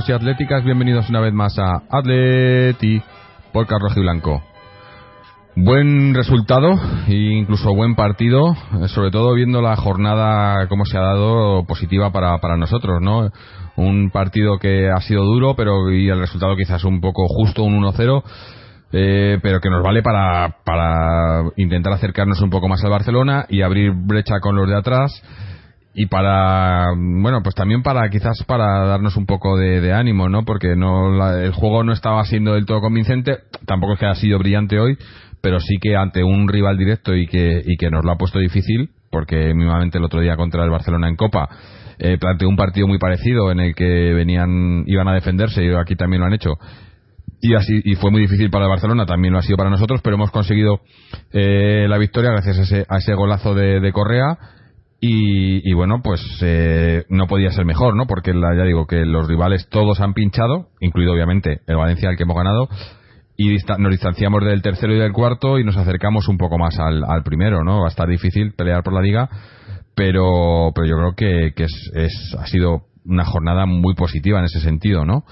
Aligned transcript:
atléticos 0.00 0.08
y 0.08 0.12
atléticas, 0.12 0.64
bienvenidos 0.64 1.10
una 1.10 1.20
vez 1.20 1.32
más 1.32 1.58
a 1.58 1.82
Atleti 1.90 3.02
por 3.52 3.66
Carlos 3.66 3.94
y. 3.94 4.40
Buen 5.56 6.14
resultado 6.14 6.78
e 7.06 7.14
incluso 7.14 7.74
buen 7.74 7.94
partido, 7.94 8.54
sobre 8.88 9.10
todo 9.10 9.34
viendo 9.34 9.60
la 9.60 9.76
jornada 9.76 10.68
como 10.68 10.84
se 10.86 10.96
ha 10.96 11.02
dado 11.02 11.64
positiva 11.64 12.12
para, 12.12 12.38
para 12.38 12.56
nosotros, 12.56 13.00
¿no? 13.02 13.30
Un 13.76 14.10
partido 14.10 14.58
que 14.58 14.88
ha 14.88 15.00
sido 15.00 15.24
duro, 15.24 15.54
pero 15.54 15.90
y 15.92 16.08
el 16.08 16.18
resultado 16.18 16.56
quizás 16.56 16.84
un 16.84 17.00
poco 17.00 17.26
justo, 17.28 17.62
un 17.62 17.82
1-0, 17.82 18.22
eh, 18.92 19.38
pero 19.42 19.60
que 19.60 19.70
nos 19.70 19.82
vale 19.82 20.02
para, 20.02 20.56
para 20.64 21.42
intentar 21.56 21.92
acercarnos 21.92 22.40
un 22.40 22.50
poco 22.50 22.68
más 22.68 22.82
al 22.84 22.90
Barcelona 22.90 23.44
y 23.48 23.62
abrir 23.62 23.92
brecha 23.92 24.40
con 24.40 24.56
los 24.56 24.68
de 24.68 24.76
atrás 24.76 25.22
y 25.94 26.06
para 26.06 26.86
bueno 26.96 27.42
pues 27.42 27.54
también 27.54 27.82
para 27.82 28.08
quizás 28.10 28.44
para 28.46 28.86
darnos 28.86 29.16
un 29.16 29.26
poco 29.26 29.56
de, 29.56 29.92
ánimo 29.92 30.28
no 30.28 30.44
porque 30.44 30.76
no 30.76 31.36
el 31.36 31.52
juego 31.52 31.82
no 31.82 31.92
estaba 31.92 32.24
siendo 32.24 32.54
del 32.54 32.66
todo 32.66 32.80
convincente 32.80 33.38
tampoco 33.66 33.94
es 33.94 33.98
que 33.98 34.06
ha 34.06 34.14
sido 34.14 34.38
brillante 34.38 34.78
hoy 34.78 34.96
pero 35.40 35.58
sí 35.58 35.78
que 35.80 35.96
ante 35.96 36.22
un 36.22 36.48
rival 36.48 36.78
directo 36.78 37.14
y 37.14 37.26
que 37.26 37.62
y 37.64 37.76
que 37.76 37.90
nos 37.90 38.04
lo 38.04 38.12
ha 38.12 38.18
puesto 38.18 38.38
difícil 38.38 38.90
porque 39.10 39.52
mínimamente 39.54 39.98
el 39.98 40.04
otro 40.04 40.20
día 40.20 40.36
contra 40.36 40.64
el 40.64 40.70
Barcelona 40.70 41.08
en 41.08 41.16
Copa 41.16 41.48
eh, 41.98 42.16
planteó 42.18 42.48
un 42.48 42.56
partido 42.56 42.86
muy 42.86 42.98
parecido 42.98 43.50
en 43.50 43.60
el 43.60 43.74
que 43.74 43.84
venían 43.84 44.84
iban 44.86 45.08
a 45.08 45.14
defenderse 45.14 45.62
y 45.62 45.74
aquí 45.74 45.96
también 45.96 46.20
lo 46.20 46.26
han 46.26 46.32
hecho. 46.32 46.54
Y 47.42 47.54
así 47.54 47.80
y 47.84 47.94
fue 47.96 48.10
muy 48.10 48.22
difícil 48.22 48.50
para 48.50 48.64
el 48.66 48.70
Barcelona 48.70 49.04
también 49.06 49.32
lo 49.32 49.38
ha 49.38 49.42
sido 49.42 49.56
para 49.56 49.70
nosotros 49.70 50.00
pero 50.02 50.16
hemos 50.16 50.30
conseguido 50.30 50.80
eh, 51.32 51.86
la 51.88 51.98
victoria 51.98 52.30
gracias 52.30 52.58
a 52.58 52.62
ese, 52.62 52.86
a 52.88 52.98
ese 52.98 53.14
golazo 53.14 53.54
de, 53.54 53.92
Correa 53.92 54.38
y, 55.02 55.72
bueno 55.72 56.02
pues 56.02 56.20
eh, 56.42 57.04
no 57.08 57.26
podía 57.26 57.50
ser 57.50 57.64
mejor 57.64 57.96
no 57.96 58.06
porque 58.06 58.32
ya 58.34 58.64
digo 58.64 58.86
que 58.86 59.06
los 59.06 59.26
rivales 59.26 59.68
todos 59.70 60.00
han 60.00 60.12
pinchado 60.12 60.68
incluido 60.80 61.14
obviamente 61.14 61.60
el 61.66 61.76
Valencia 61.76 62.10
al 62.10 62.16
que 62.16 62.24
hemos 62.24 62.36
ganado 62.36 62.68
y 63.36 63.56
nos 63.78 63.90
distanciamos 63.90 64.44
del 64.44 64.60
tercero 64.60 64.94
y 64.94 64.98
del 64.98 65.12
cuarto 65.12 65.58
y 65.58 65.64
nos 65.64 65.78
acercamos 65.78 66.28
un 66.28 66.36
poco 66.36 66.58
más 66.58 66.78
al, 66.78 67.02
al 67.04 67.22
primero 67.22 67.64
no 67.64 67.80
va 67.80 67.86
a 67.86 67.90
estar 67.90 68.08
difícil 68.08 68.52
pelear 68.52 68.82
por 68.82 68.92
la 68.92 69.00
liga 69.00 69.30
pero, 69.94 70.72
pero 70.74 70.86
yo 70.86 70.96
creo 70.96 71.14
que, 71.14 71.52
que 71.54 71.64
es, 71.64 71.90
es, 71.94 72.36
ha 72.38 72.46
sido 72.46 72.84
una 73.04 73.24
jornada 73.24 73.66
muy 73.66 73.94
positiva 73.94 74.38
en 74.38 74.46
ese 74.46 74.60
sentido, 74.60 75.04
¿no? 75.04 75.24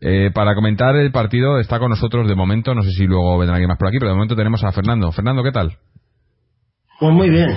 Eh, 0.00 0.30
para 0.32 0.54
comentar 0.54 0.94
el 0.94 1.10
partido 1.10 1.58
está 1.58 1.78
con 1.78 1.90
nosotros 1.90 2.28
de 2.28 2.34
momento, 2.34 2.74
no 2.74 2.82
sé 2.82 2.90
si 2.90 3.04
luego 3.04 3.38
vendrá 3.38 3.56
alguien 3.56 3.68
más 3.68 3.78
por 3.78 3.88
aquí, 3.88 3.98
pero 3.98 4.10
de 4.10 4.14
momento 4.14 4.36
tenemos 4.36 4.62
a 4.62 4.72
Fernando. 4.72 5.10
Fernando, 5.10 5.42
¿qué 5.42 5.52
tal? 5.52 5.78
Pues 7.00 7.12
muy 7.12 7.30
bien, 7.30 7.48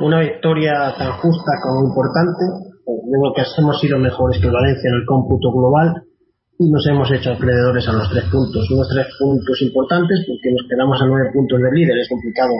una 0.00 0.20
victoria 0.20 0.94
tan 0.98 1.12
justa 1.18 1.52
como 1.62 1.88
importante. 1.88 2.44
Digo 2.86 3.32
que 3.34 3.42
hemos 3.58 3.80
sido 3.80 3.98
mejores 3.98 4.40
que 4.40 4.50
Valencia 4.50 4.90
en 4.90 5.00
el 5.00 5.06
cómputo 5.06 5.50
global 5.52 6.02
y 6.58 6.70
nos 6.70 6.86
hemos 6.86 7.10
hecho 7.12 7.32
acreedores 7.32 7.86
a 7.88 7.92
los 7.92 8.08
tres 8.10 8.24
puntos. 8.30 8.70
Unos 8.70 8.88
tres 8.88 9.06
puntos 9.18 9.56
importantes 9.62 10.24
porque 10.26 10.52
nos 10.52 10.64
quedamos 10.68 11.00
a 11.00 11.06
nueve 11.06 11.30
puntos 11.32 11.60
del 11.60 11.72
líder, 11.72 11.96
es 11.98 12.08
complicado 12.08 12.52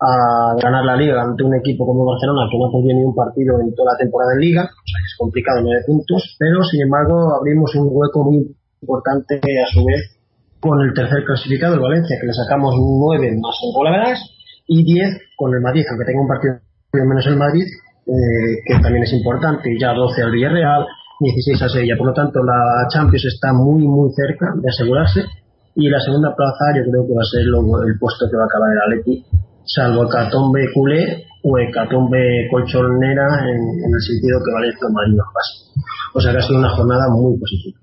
a 0.00 0.56
ganar 0.56 0.84
la 0.84 0.96
liga 0.96 1.20
ante 1.20 1.44
un 1.44 1.54
equipo 1.54 1.84
como 1.84 2.06
Barcelona 2.06 2.48
que 2.50 2.56
no 2.56 2.66
ha 2.66 2.72
perdido 2.72 2.96
ni 2.96 3.04
un 3.04 3.14
partido 3.14 3.60
en 3.60 3.74
toda 3.74 3.92
la 3.92 3.98
temporada 3.98 4.32
en 4.32 4.40
liga, 4.40 4.62
o 4.64 4.86
sea 4.88 4.96
que 4.96 5.10
es 5.12 5.16
complicado 5.18 5.60
nueve 5.60 5.84
puntos, 5.86 6.36
pero 6.38 6.62
sin 6.64 6.82
embargo 6.82 7.36
abrimos 7.36 7.74
un 7.76 7.88
hueco 7.92 8.24
muy 8.24 8.48
importante 8.80 9.36
a 9.36 9.66
su 9.68 9.84
vez 9.84 10.16
con 10.58 10.80
el 10.80 10.94
tercer 10.94 11.24
clasificado, 11.24 11.74
el 11.74 11.80
Valencia, 11.80 12.16
que 12.18 12.26
le 12.26 12.32
sacamos 12.32 12.74
nueve 12.80 13.28
más 13.36 13.56
en 13.60 13.72
goleadas 13.74 14.39
y 14.70 14.84
diez 14.86 15.18
con 15.34 15.50
el 15.52 15.60
Madrid, 15.60 15.82
aunque 15.90 16.06
tenga 16.06 16.22
un 16.22 16.30
partido 16.30 16.54
menos 16.94 17.26
el 17.26 17.36
Madrid, 17.36 17.66
eh, 18.06 18.62
que 18.66 18.78
también 18.78 19.02
es 19.02 19.12
importante, 19.12 19.66
ya 19.80 19.92
12 19.92 20.22
al 20.22 20.30
Villarreal, 20.30 20.86
16 21.18 21.62
a 21.62 21.68
Sevilla. 21.68 21.98
Por 21.98 22.06
lo 22.06 22.14
tanto, 22.14 22.38
la 22.38 22.86
Champions 22.88 23.26
está 23.26 23.52
muy, 23.52 23.82
muy 23.82 24.10
cerca 24.14 24.54
de 24.54 24.68
asegurarse. 24.70 25.26
Y 25.74 25.88
la 25.88 25.98
segunda 25.98 26.34
plaza 26.34 26.70
yo 26.78 26.82
creo 26.86 27.02
que 27.02 27.14
va 27.14 27.22
a 27.22 27.30
ser 27.30 27.42
el 27.42 27.98
puesto 27.98 28.26
que 28.30 28.36
va 28.36 28.42
a 28.42 28.46
acabar 28.46 28.70
el 28.70 28.98
Atleti 28.98 29.24
salvo 29.64 30.04
hecatombe 30.06 30.66
culé 30.74 31.26
o 31.42 31.58
hecatombe 31.58 32.48
colchonera 32.50 33.26
en, 33.46 33.94
el 33.94 34.00
sentido 34.00 34.38
que 34.44 34.52
Valencia 34.52 34.88
Madrid 34.92 35.16
nos 35.16 35.28
pase. 35.34 35.82
O 36.14 36.20
sea 36.20 36.32
que 36.32 36.38
ha 36.38 36.42
sido 36.42 36.58
una 36.58 36.70
jornada 36.70 37.06
muy 37.10 37.38
positiva. 37.38 37.78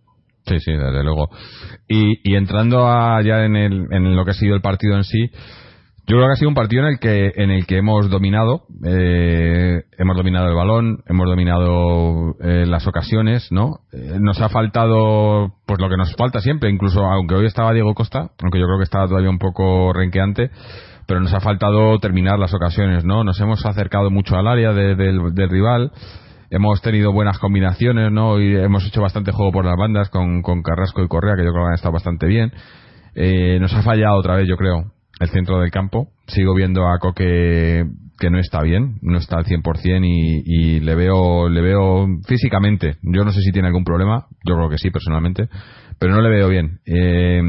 Sí, 0.46 0.60
sí, 0.60 0.72
desde 0.72 1.04
luego. 1.04 1.30
Y, 1.88 2.20
y 2.24 2.36
entrando 2.36 2.80
ya 3.24 3.44
en, 3.44 3.56
el, 3.56 3.88
en 3.92 4.16
lo 4.16 4.24
que 4.24 4.32
ha 4.32 4.34
sido 4.34 4.56
el 4.56 4.62
partido 4.62 4.96
en 4.96 5.04
sí, 5.04 5.30
yo 6.10 6.16
creo 6.16 6.28
que 6.28 6.32
ha 6.32 6.36
sido 6.38 6.48
un 6.48 6.56
partido 6.56 6.84
en 6.84 6.94
el 6.94 7.00
que 7.00 7.34
en 7.36 7.52
el 7.52 7.68
que 7.68 7.78
hemos 7.80 8.10
dominado, 8.10 8.64
eh, 8.86 9.84
hemos 9.98 10.16
dominado 10.16 10.48
el 10.48 10.56
balón, 10.56 11.04
hemos 11.06 11.28
dominado 11.28 12.34
eh, 12.40 12.66
las 12.66 12.88
ocasiones, 12.88 13.52
¿no? 13.52 13.80
Eh, 13.92 14.18
nos 14.22 14.40
ha 14.40 14.48
faltado, 14.48 15.56
pues 15.66 15.82
lo 15.82 15.90
que 15.90 15.98
nos 15.98 16.16
falta 16.16 16.40
siempre, 16.40 16.70
incluso 16.70 17.04
aunque 17.04 17.36
hoy 17.36 17.46
estaba 17.46 17.74
Diego 17.74 17.94
Costa, 17.94 18.32
aunque 18.42 18.58
yo 18.58 18.68
creo 18.68 18.78
que 18.78 18.86
estaba 18.86 19.06
todavía 19.06 19.30
un 19.30 19.38
poco 19.38 19.92
renqueante, 19.92 20.50
pero 21.08 21.20
nos 21.20 21.34
ha 21.34 21.42
faltado 21.42 22.00
terminar 22.00 22.40
las 22.40 22.54
ocasiones, 22.54 23.04
¿no? 23.04 23.26
Nos 23.26 23.42
hemos 23.42 23.66
acercado 23.66 24.10
mucho 24.10 24.38
al 24.38 24.48
área 24.48 24.72
del, 24.72 25.50
rival, 25.50 25.92
hemos 26.50 26.82
tenido 26.82 27.12
buenas 27.12 27.38
combinaciones, 27.38 28.14
¿no? 28.14 28.40
Y 28.40 28.56
hemos 28.56 28.86
hecho 28.88 29.02
bastante 29.02 29.34
juego 29.34 29.52
por 29.52 29.66
las 29.66 29.76
bandas 29.78 30.10
con, 30.10 30.42
Carrasco 30.64 31.04
y 31.04 31.10
Correa, 31.10 31.36
que 31.36 31.44
yo 31.44 31.52
creo 31.52 31.66
que 31.66 31.70
han 31.70 31.76
estado 31.76 31.92
bastante 31.92 32.28
bien. 32.28 32.54
Eh, 33.14 33.60
nos 33.60 33.74
ha 33.74 33.82
fallado 33.82 34.16
otra 34.16 34.38
vez, 34.38 34.48
yo 34.48 34.56
creo, 34.56 34.94
el 35.20 35.30
centro 35.30 35.60
del 35.60 35.72
campo. 35.72 36.10
Sigo 36.28 36.54
viendo 36.56 36.88
a 36.88 37.00
Coque 37.00 37.86
que 38.20 38.30
no 38.32 38.40
está 38.40 38.64
bien, 38.64 38.98
no 39.02 39.20
está 39.20 39.38
al 39.38 39.46
100% 39.46 40.04
y, 40.04 40.44
y 40.46 40.80
le 40.80 40.96
veo 40.96 41.50
le 41.50 41.62
veo 41.62 42.08
físicamente. 42.28 42.98
Yo 43.04 43.24
no 43.24 43.32
sé 43.32 43.42
si 43.42 43.52
tiene 43.52 43.68
algún 43.68 43.84
problema, 43.84 44.26
yo 44.44 44.56
creo 44.56 44.70
que 44.70 44.78
sí 44.78 44.90
personalmente, 44.90 45.50
pero 46.00 46.14
no 46.14 46.22
le 46.22 46.30
veo 46.30 46.50
bien. 46.50 46.80
Eh, 46.86 47.42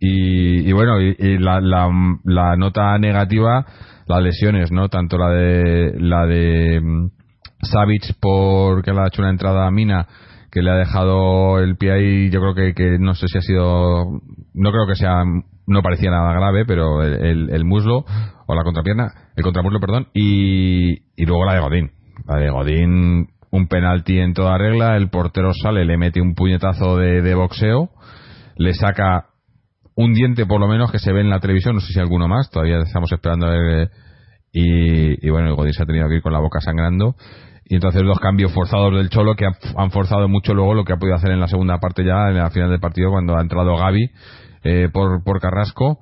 y, 0.00 0.72
bueno, 0.72 1.00
y, 1.00 1.38
la, 1.38 1.60
la, 1.60 1.90
la, 2.24 2.56
nota 2.56 2.96
negativa, 2.98 3.66
las 4.06 4.22
lesiones, 4.22 4.70
¿no? 4.70 4.88
Tanto 4.88 5.18
la 5.18 5.30
de 5.30 5.92
la 5.98 6.24
de 6.26 6.80
mm, 6.80 7.10
Savic 7.62 8.14
porque 8.20 8.92
le 8.92 9.00
ha 9.00 9.08
hecho 9.08 9.22
una 9.22 9.30
entrada 9.30 9.66
a 9.66 9.70
Mina 9.72 10.06
que 10.52 10.62
le 10.62 10.70
ha 10.70 10.76
dejado 10.76 11.58
el 11.58 11.76
pie 11.76 11.92
ahí, 11.92 12.30
yo 12.30 12.40
creo 12.40 12.54
que, 12.54 12.74
que 12.74 12.98
no 12.98 13.14
sé 13.14 13.26
si 13.28 13.38
ha 13.38 13.42
sido, 13.42 14.20
no 14.54 14.70
creo 14.70 14.86
que 14.86 14.94
sea, 14.94 15.24
no 15.68 15.82
parecía 15.82 16.10
nada 16.10 16.32
grave, 16.32 16.64
pero 16.66 17.02
el, 17.02 17.50
el, 17.50 17.64
muslo 17.64 18.04
o 18.46 18.54
la 18.54 18.64
contrapierna, 18.64 19.12
el 19.36 19.44
contramuslo, 19.44 19.78
perdón, 19.78 20.08
y, 20.14 20.92
y 21.14 21.26
luego 21.26 21.44
la 21.44 21.54
de 21.54 21.60
Godín. 21.60 21.90
La 22.26 22.36
de 22.36 22.50
Godín 22.50 23.28
un 23.50 23.68
penalti 23.68 24.18
en 24.18 24.34
toda 24.34 24.58
regla, 24.58 24.96
el 24.96 25.10
portero 25.10 25.52
sale, 25.54 25.84
le 25.84 25.96
mete 25.96 26.20
un 26.20 26.34
puñetazo 26.34 26.96
de, 26.96 27.22
de 27.22 27.34
boxeo, 27.34 27.90
le 28.56 28.74
saca 28.74 29.26
un 29.94 30.14
diente 30.14 30.46
por 30.46 30.60
lo 30.60 30.68
menos 30.68 30.90
que 30.90 30.98
se 30.98 31.12
ve 31.12 31.20
en 31.20 31.30
la 31.30 31.40
televisión, 31.40 31.74
no 31.74 31.80
sé 31.80 31.92
si 31.92 32.00
alguno 32.00 32.28
más, 32.28 32.50
todavía 32.50 32.78
estamos 32.78 33.10
esperando 33.12 33.46
a 33.46 33.50
ver. 33.50 33.90
y, 34.52 35.26
y 35.26 35.30
bueno, 35.30 35.54
Godín 35.54 35.72
se 35.72 35.82
ha 35.82 35.86
tenido 35.86 36.08
que 36.08 36.16
ir 36.16 36.22
con 36.22 36.32
la 36.32 36.40
boca 36.40 36.60
sangrando. 36.60 37.14
Y 37.70 37.74
entonces 37.74 38.02
dos 38.02 38.18
cambios 38.18 38.50
forzados 38.52 38.94
del 38.94 39.10
Cholo 39.10 39.34
que 39.34 39.44
han 39.44 39.90
forzado 39.90 40.26
mucho 40.26 40.54
luego 40.54 40.72
lo 40.72 40.84
que 40.84 40.94
ha 40.94 40.96
podido 40.96 41.16
hacer 41.16 41.32
en 41.32 41.40
la 41.40 41.48
segunda 41.48 41.78
parte 41.78 42.02
ya, 42.02 42.30
en 42.30 42.38
la 42.38 42.50
final 42.50 42.70
del 42.70 42.80
partido, 42.80 43.10
cuando 43.10 43.36
ha 43.36 43.42
entrado 43.42 43.76
Gaby 43.76 44.10
eh, 44.64 44.88
por, 44.92 45.40
Carrasco. 45.40 45.98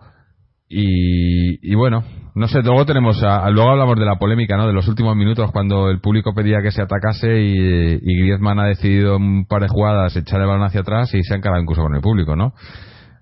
Y, 0.69 1.75
bueno, 1.77 2.03
no 2.35 2.49
sé, 2.49 2.61
luego 2.63 2.85
tenemos, 2.87 3.23
a- 3.23 3.49
luego 3.51 3.71
hablamos 3.71 3.97
de 3.99 4.05
la 4.05 4.17
polémica, 4.17 4.57
¿no? 4.57 4.67
De 4.67 4.73
los 4.73 4.89
últimos 4.89 5.15
minutos 5.17 5.53
cuando 5.53 5.91
el 5.91 6.01
público 6.01 6.35
pedía 6.35 6.61
que 6.61 6.73
se 6.73 6.83
atacase 6.83 7.41
y, 7.41 8.19
Griezmann 8.21 8.59
ha 8.59 8.67
decidido 8.67 9.17
un 9.17 9.47
par 9.47 9.63
de 9.63 9.69
jugadas 9.69 10.17
echar 10.17 10.41
el 10.41 10.47
balón 10.49 10.65
hacia 10.65 10.81
atrás 10.81 11.15
y 11.15 11.23
se 11.23 11.35
ha 11.35 11.37
encarado 11.37 11.63
incluso 11.63 11.83
con 11.83 11.95
el 11.95 12.01
público, 12.01 12.35
¿no? 12.35 12.53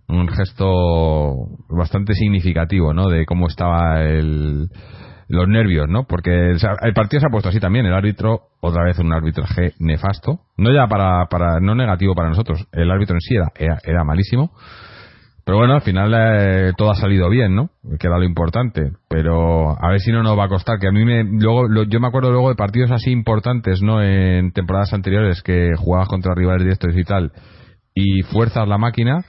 Un 0.09 0.29
gesto 0.29 1.35
bastante 1.69 2.15
significativo, 2.15 2.95
¿no? 2.95 3.09
De 3.09 3.27
cómo 3.27 3.47
estaba 3.49 4.03
el, 4.03 4.69
los 5.29 5.49
nervios, 5.49 5.87
¿no? 5.89 6.05
Porque 6.05 6.51
el 6.53 6.95
partido 6.95 7.21
se 7.21 7.27
ha 7.27 7.31
puesto 7.31 7.49
así 7.49 7.61
también. 7.61 7.87
El 7.87 7.95
árbitro, 7.95 8.41
otra 8.61 8.85
vez 8.85 8.99
un 8.99 9.13
arbitraje 9.13 9.73
nefasto. 9.79 10.41
No 10.57 10.73
ya 10.73 10.87
para, 10.87 11.27
para 11.27 11.61
no 11.61 11.75
negativo 11.75 12.15
para 12.15 12.29
nosotros. 12.29 12.67
El 12.73 12.91
árbitro 12.91 13.17
en 13.17 13.21
sí 13.21 13.35
era, 13.35 13.53
era, 13.57 13.79
era 13.85 14.05
malísimo. 14.05 14.53
Pero 15.45 15.59
bueno, 15.59 15.75
al 15.75 15.83
final 15.83 16.15
eh, 16.17 16.73
todo 16.77 16.91
ha 16.91 16.95
salido 16.95 17.29
bien, 17.29 17.55
¿no? 17.55 17.69
Que 18.01 18.07
era 18.07 18.17
lo 18.19 18.25
importante. 18.25 18.93
Pero 19.09 19.71
a 19.79 19.89
ver 19.91 20.01
si 20.01 20.11
no 20.11 20.23
nos 20.23 20.39
va 20.39 20.45
a 20.45 20.49
costar. 20.49 20.79
Que 20.79 20.89
a 20.89 20.93
mí 20.93 21.05
me. 21.05 21.23
luego 21.25 21.69
lo- 21.69 21.83
Yo 21.85 22.01
me 22.01 22.07
acuerdo 22.09 22.31
luego 22.31 22.49
de 22.49 22.55
partidos 22.55 22.91
así 22.91 23.11
importantes, 23.11 23.83
¿no? 23.83 24.03
En 24.03 24.53
temporadas 24.53 24.95
anteriores 24.95 25.43
que 25.43 25.73
jugabas 25.77 26.09
contra 26.09 26.35
rivales 26.35 26.63
directos 26.65 26.97
y 26.97 27.05
tal. 27.05 27.33
Y 27.95 28.23
fuerzas 28.23 28.67
la 28.67 28.79
máquina. 28.79 29.23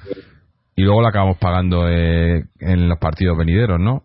Y 0.78 0.84
luego 0.84 1.02
la 1.02 1.10
acabamos 1.10 1.38
pagando 1.38 1.88
eh, 1.90 2.44
en 2.60 2.88
los 2.90 2.98
partidos 3.00 3.38
venideros, 3.38 3.80
¿no? 3.80 4.04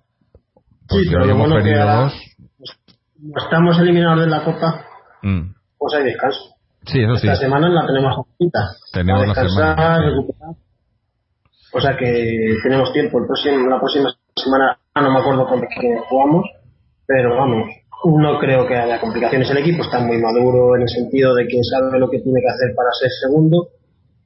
Porque 0.88 1.06
pero 1.10 1.24
hemos 1.24 1.48
bueno 1.48 1.56
que 1.56 1.62
perdido 1.62 1.86
dos. 2.02 2.14
Estamos 3.44 3.78
eliminados 3.78 4.20
de 4.20 4.26
la 4.28 4.42
Copa, 4.44 4.84
Mm. 5.22 5.52
pues 5.78 5.94
hay 5.96 6.04
descanso. 6.04 6.38
Sí, 6.86 7.02
eso 7.02 7.16
sí. 7.16 7.28
Esta 7.28 7.40
semana 7.40 7.68
la 7.68 7.86
tenemos 7.86 8.16
justa. 8.38 8.58
Tenemos 8.92 9.26
la 9.28 9.34
semana, 9.34 9.98
sí. 9.98 10.56
O 11.72 11.80
sea 11.80 11.96
que 11.96 12.56
tenemos 12.62 12.92
tiempo. 12.92 13.18
El 13.18 13.26
próximo, 13.26 13.68
la 13.68 13.78
próxima 13.78 14.10
semana, 14.34 14.78
no 14.96 15.12
me 15.12 15.20
acuerdo 15.20 15.46
con 15.46 15.60
qué 15.60 15.98
jugamos, 16.08 16.44
pero 17.06 17.36
vamos, 17.36 17.68
no 18.04 18.38
creo 18.38 18.66
que 18.66 18.76
haya 18.76 19.00
complicaciones. 19.00 19.50
El 19.50 19.58
equipo 19.58 19.82
está 19.82 20.00
muy 20.00 20.18
maduro 20.18 20.76
en 20.76 20.82
el 20.82 20.88
sentido 20.88 21.34
de 21.34 21.46
que 21.46 21.58
sabe 21.62 21.98
lo 21.98 22.10
que 22.10 22.20
tiene 22.20 22.40
que 22.40 22.48
hacer 22.48 22.74
para 22.74 22.90
ser 22.98 23.10
segundo. 23.22 23.68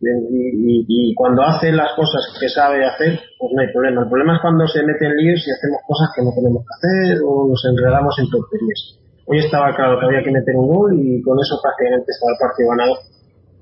Y 0.00 1.14
cuando 1.14 1.42
hace 1.42 1.72
las 1.72 1.92
cosas 1.96 2.36
que 2.38 2.48
sabe 2.48 2.84
hacer, 2.84 3.20
pues 3.38 3.52
no 3.54 3.60
hay 3.62 3.72
problema. 3.72 4.02
El 4.02 4.08
problema 4.08 4.36
es 4.36 4.42
cuando 4.42 4.66
se 4.66 4.82
mete 4.82 5.06
en 5.06 5.16
líos 5.16 5.40
y 5.46 5.50
hacemos 5.50 5.80
cosas 5.86 6.10
que 6.14 6.22
no 6.22 6.30
tenemos 6.34 6.62
que 6.64 6.74
hacer 6.76 7.22
o 7.24 7.48
nos 7.48 7.64
enredamos 7.64 8.14
en 8.18 8.28
tonterías. 8.28 9.00
Hoy 9.26 9.38
estaba 9.38 9.74
claro 9.74 9.98
que 9.98 10.04
había 10.04 10.22
que 10.22 10.30
meter 10.30 10.54
un 10.56 10.68
gol 10.68 10.92
y 11.00 11.22
con 11.22 11.38
eso 11.40 11.56
prácticamente 11.62 12.12
estaba 12.12 12.32
el 12.32 12.38
partido 12.38 12.68
ganado 12.68 12.94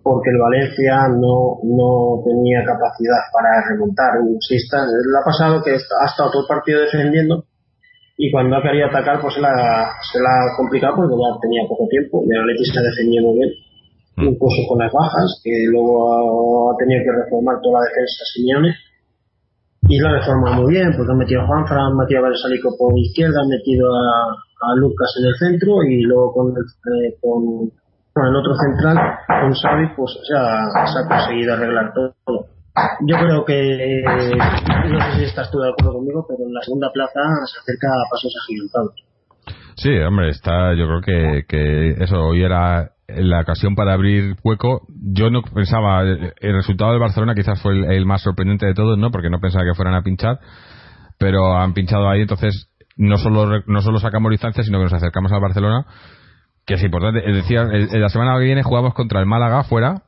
porque 0.02 0.30
el 0.30 0.38
Valencia 0.38 1.08
no, 1.14 1.62
no 1.62 2.22
tenía 2.26 2.64
capacidad 2.64 3.22
para 3.32 3.62
remontar. 3.70 4.18
Si 4.40 4.56
está, 4.56 4.84
le 4.84 5.18
ha 5.18 5.24
pasado 5.24 5.62
que 5.62 5.72
ha 5.72 6.06
estado 6.06 6.30
todo 6.30 6.42
el 6.42 6.48
partido 6.48 6.80
defendiendo 6.80 7.44
y 8.16 8.30
cuando 8.30 8.56
ha 8.56 8.62
querido 8.62 8.86
atacar 8.86 9.20
pues 9.20 9.34
se 9.34 9.40
la, 9.40 9.50
se 10.04 10.18
la 10.20 10.30
ha 10.30 10.56
complicado 10.56 10.96
porque 10.96 11.16
ya 11.16 11.40
tenía 11.40 11.62
poco 11.68 11.88
tiempo 11.88 12.22
y 12.26 12.30
el 12.34 12.40
Atleti 12.42 12.64
se 12.66 12.78
ha 12.78 12.82
defendido 12.82 13.22
muy 13.30 13.38
bien 13.38 13.50
Mm. 14.16 14.28
incluso 14.28 14.60
con 14.68 14.78
las 14.78 14.92
bajas 14.92 15.40
que 15.42 15.64
luego 15.72 16.70
ha 16.70 16.76
tenido 16.76 17.00
que 17.00 17.24
reformar 17.24 17.56
toda 17.62 17.80
la 17.80 17.88
defensa 17.88 18.24
Simeone 18.28 18.70
y 19.88 19.98
la 19.98 20.12
reforma 20.20 20.52
muy 20.52 20.70
bien 20.70 20.92
porque 20.94 21.12
han 21.12 21.18
metido 21.18 21.40
a 21.40 21.46
Juanfran, 21.46 21.80
han 21.80 21.96
metido 21.96 22.20
a 22.20 22.28
Versalico 22.28 22.76
por 22.76 22.92
izquierda, 22.98 23.40
han 23.40 23.48
metido 23.48 23.88
a, 23.88 24.36
a 24.36 24.76
Lucas 24.76 25.10
en 25.18 25.24
el 25.26 25.36
centro 25.40 25.82
y 25.88 26.02
luego 26.02 26.32
con 26.32 26.52
el, 26.52 26.62
eh, 26.62 27.16
con, 27.20 27.72
con 28.12 28.26
el 28.26 28.36
otro 28.36 28.54
central, 28.54 28.96
con 29.26 29.52
Xavi, 29.52 29.96
pues 29.96 30.18
se 30.24 30.36
ha 30.36 31.08
conseguido 31.08 31.54
arreglar 31.54 31.92
todo. 31.94 32.14
Yo 33.06 33.16
creo 33.16 33.44
que, 33.44 34.02
no 34.88 35.00
sé 35.00 35.18
si 35.18 35.24
estás 35.24 35.50
tú 35.50 35.58
de 35.58 35.70
acuerdo 35.70 35.98
conmigo, 35.98 36.24
pero 36.26 36.46
en 36.46 36.54
la 36.54 36.60
segunda 36.62 36.90
plaza 36.92 37.20
se 37.46 37.58
acerca 37.60 37.88
a 37.88 38.10
pasos 38.10 38.32
agigantados. 38.44 38.94
Sí, 39.76 39.90
hombre, 39.98 40.30
está, 40.30 40.74
yo 40.74 40.86
creo 40.86 41.00
que, 41.00 41.44
que 41.46 42.02
eso 42.02 42.16
hoy 42.20 42.42
era 42.42 42.92
la 43.08 43.40
ocasión 43.40 43.74
para 43.74 43.92
abrir 43.92 44.36
hueco. 44.42 44.86
Yo 44.88 45.30
no 45.30 45.42
pensaba, 45.42 46.02
el 46.02 46.54
resultado 46.54 46.92
del 46.92 47.00
Barcelona 47.00 47.34
quizás 47.34 47.60
fue 47.60 47.72
el, 47.72 47.84
el 47.92 48.06
más 48.06 48.22
sorprendente 48.22 48.66
de 48.66 48.74
todos, 48.74 48.98
¿no? 48.98 49.10
Porque 49.10 49.30
no 49.30 49.40
pensaba 49.40 49.64
que 49.64 49.74
fueran 49.74 49.94
a 49.94 50.02
pinchar, 50.02 50.38
pero 51.18 51.56
han 51.56 51.74
pinchado 51.74 52.08
ahí, 52.08 52.22
entonces 52.22 52.70
no 52.96 53.16
solo, 53.16 53.62
no 53.66 53.80
solo 53.80 53.98
sacamos 53.98 54.30
distancia, 54.30 54.62
sino 54.62 54.78
que 54.78 54.84
nos 54.84 54.92
acercamos 54.92 55.32
al 55.32 55.40
Barcelona, 55.40 55.86
que 56.66 56.74
es 56.74 56.82
importante. 56.82 57.20
Es 57.28 57.36
decir, 57.36 57.58
el- 57.58 58.00
la 58.00 58.08
semana 58.08 58.34
que 58.38 58.44
viene 58.44 58.62
jugamos 58.62 58.94
contra 58.94 59.20
el 59.20 59.26
Málaga 59.26 59.64
fuera, 59.64 60.02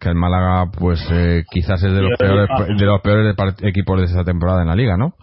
que 0.00 0.08
el 0.08 0.14
Málaga, 0.14 0.70
pues 0.78 1.06
eh, 1.10 1.44
quizás 1.50 1.82
es 1.82 1.92
de 1.92 2.02
los 2.02 2.12
Peor 2.18 2.46
peores, 2.48 2.78
de 2.78 2.86
los 2.86 3.00
peores 3.00 3.36
equipos 3.62 3.98
de 3.98 4.04
esta 4.06 4.24
temporada 4.24 4.62
en 4.62 4.68
la 4.68 4.76
liga, 4.76 4.96
¿no? 4.96 5.14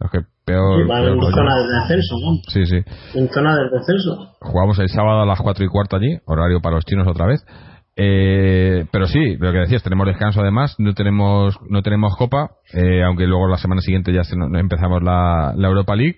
Los 0.00 0.10
que 0.10 0.20
peor. 0.44 0.82
Sí, 0.82 0.88
peor 0.88 1.08
en 1.08 1.20
zona 1.20 1.56
de 1.56 1.62
descenso, 1.72 2.14
¿no? 2.20 2.32
Sí, 2.48 2.66
sí. 2.66 3.18
En 3.18 3.28
zona 3.30 3.54
de 3.56 3.70
descenso. 3.70 4.34
Jugamos 4.40 4.78
el 4.80 4.88
sábado 4.88 5.22
a 5.22 5.26
las 5.26 5.40
4 5.40 5.64
y 5.64 5.68
cuarto 5.68 5.96
allí, 5.96 6.18
horario 6.26 6.60
para 6.60 6.74
los 6.76 6.84
chinos 6.84 7.06
otra 7.06 7.26
vez. 7.26 7.44
Eh, 7.96 8.86
pero 8.90 9.06
sí, 9.06 9.36
lo 9.36 9.52
que 9.52 9.58
decías, 9.58 9.82
tenemos 9.84 10.06
descanso 10.08 10.40
además, 10.40 10.74
no 10.78 10.94
tenemos 10.94 11.56
no 11.70 11.82
tenemos 11.82 12.16
copa, 12.16 12.50
eh, 12.72 13.04
aunque 13.04 13.26
luego 13.26 13.46
la 13.46 13.56
semana 13.56 13.80
siguiente 13.82 14.12
ya 14.12 14.24
se 14.24 14.34
empezamos 14.34 15.00
la, 15.02 15.52
la 15.56 15.68
Europa 15.68 15.94
League. 15.94 16.16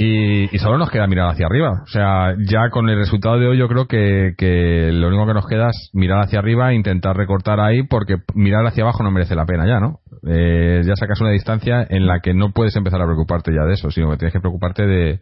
Y, 0.00 0.54
y 0.54 0.58
solo 0.60 0.78
nos 0.78 0.90
queda 0.90 1.08
mirar 1.08 1.28
hacia 1.28 1.46
arriba. 1.46 1.82
O 1.82 1.88
sea, 1.88 2.32
ya 2.46 2.70
con 2.70 2.88
el 2.88 2.96
resultado 2.96 3.36
de 3.40 3.48
hoy 3.48 3.58
yo 3.58 3.66
creo 3.66 3.88
que, 3.88 4.34
que 4.38 4.92
lo 4.92 5.08
único 5.08 5.26
que 5.26 5.34
nos 5.34 5.48
queda 5.48 5.70
es 5.70 5.90
mirar 5.92 6.20
hacia 6.20 6.38
arriba 6.38 6.70
e 6.70 6.76
intentar 6.76 7.16
recortar 7.16 7.58
ahí 7.58 7.82
porque 7.82 8.18
mirar 8.32 8.64
hacia 8.64 8.84
abajo 8.84 9.02
no 9.02 9.10
merece 9.10 9.34
la 9.34 9.44
pena 9.44 9.66
ya, 9.66 9.80
¿no? 9.80 9.98
Eh, 10.24 10.82
ya 10.86 10.94
sacas 10.94 11.20
una 11.20 11.30
distancia 11.32 11.84
en 11.90 12.06
la 12.06 12.20
que 12.20 12.32
no 12.32 12.52
puedes 12.52 12.76
empezar 12.76 13.02
a 13.02 13.06
preocuparte 13.06 13.52
ya 13.52 13.64
de 13.64 13.74
eso, 13.74 13.90
sino 13.90 14.08
que 14.10 14.18
tienes 14.18 14.32
que 14.32 14.38
preocuparte 14.40 14.86
de, 14.86 15.18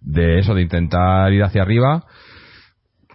de 0.00 0.38
eso, 0.38 0.54
de 0.54 0.62
intentar 0.62 1.32
ir 1.32 1.42
hacia 1.42 1.62
arriba, 1.62 2.04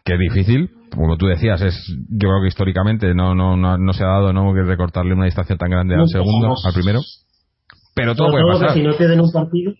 que 0.03 0.15
es 0.15 0.19
difícil. 0.19 0.69
Como 0.93 1.15
tú 1.15 1.27
decías, 1.27 1.61
es 1.61 1.75
yo 2.09 2.27
creo 2.27 2.41
que 2.41 2.49
históricamente 2.49 3.13
no 3.15 3.33
no 3.35 3.55
no, 3.55 3.77
no 3.77 3.93
se 3.93 4.03
ha 4.03 4.07
dado 4.07 4.33
no 4.33 4.53
que 4.53 4.63
recortarle 4.63 5.13
una 5.13 5.25
distancia 5.25 5.55
tan 5.55 5.69
grande 5.69 5.95
al 5.95 6.09
segundo, 6.09 6.55
al 6.65 6.73
primero. 6.73 6.99
Pero 7.95 8.15
todo 8.15 8.31
Sobre 8.31 8.41
puede 8.43 8.55
que 8.55 8.61
pasar. 8.65 8.77
si 8.77 8.83
no 8.83 8.93
te 8.95 9.07
den 9.07 9.21
un 9.21 9.31
partido. 9.31 9.73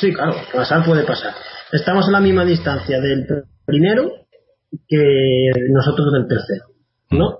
Sí, 0.00 0.12
claro, 0.14 0.32
pasar 0.54 0.84
puede 0.84 1.04
pasar. 1.04 1.32
Estamos 1.72 2.08
a 2.08 2.12
la 2.12 2.20
misma 2.20 2.44
distancia 2.44 3.00
del 3.00 3.26
primero 3.66 4.10
que 4.88 5.50
nosotros 5.70 6.12
del 6.12 6.26
tercero, 6.28 6.64
¿no? 7.10 7.30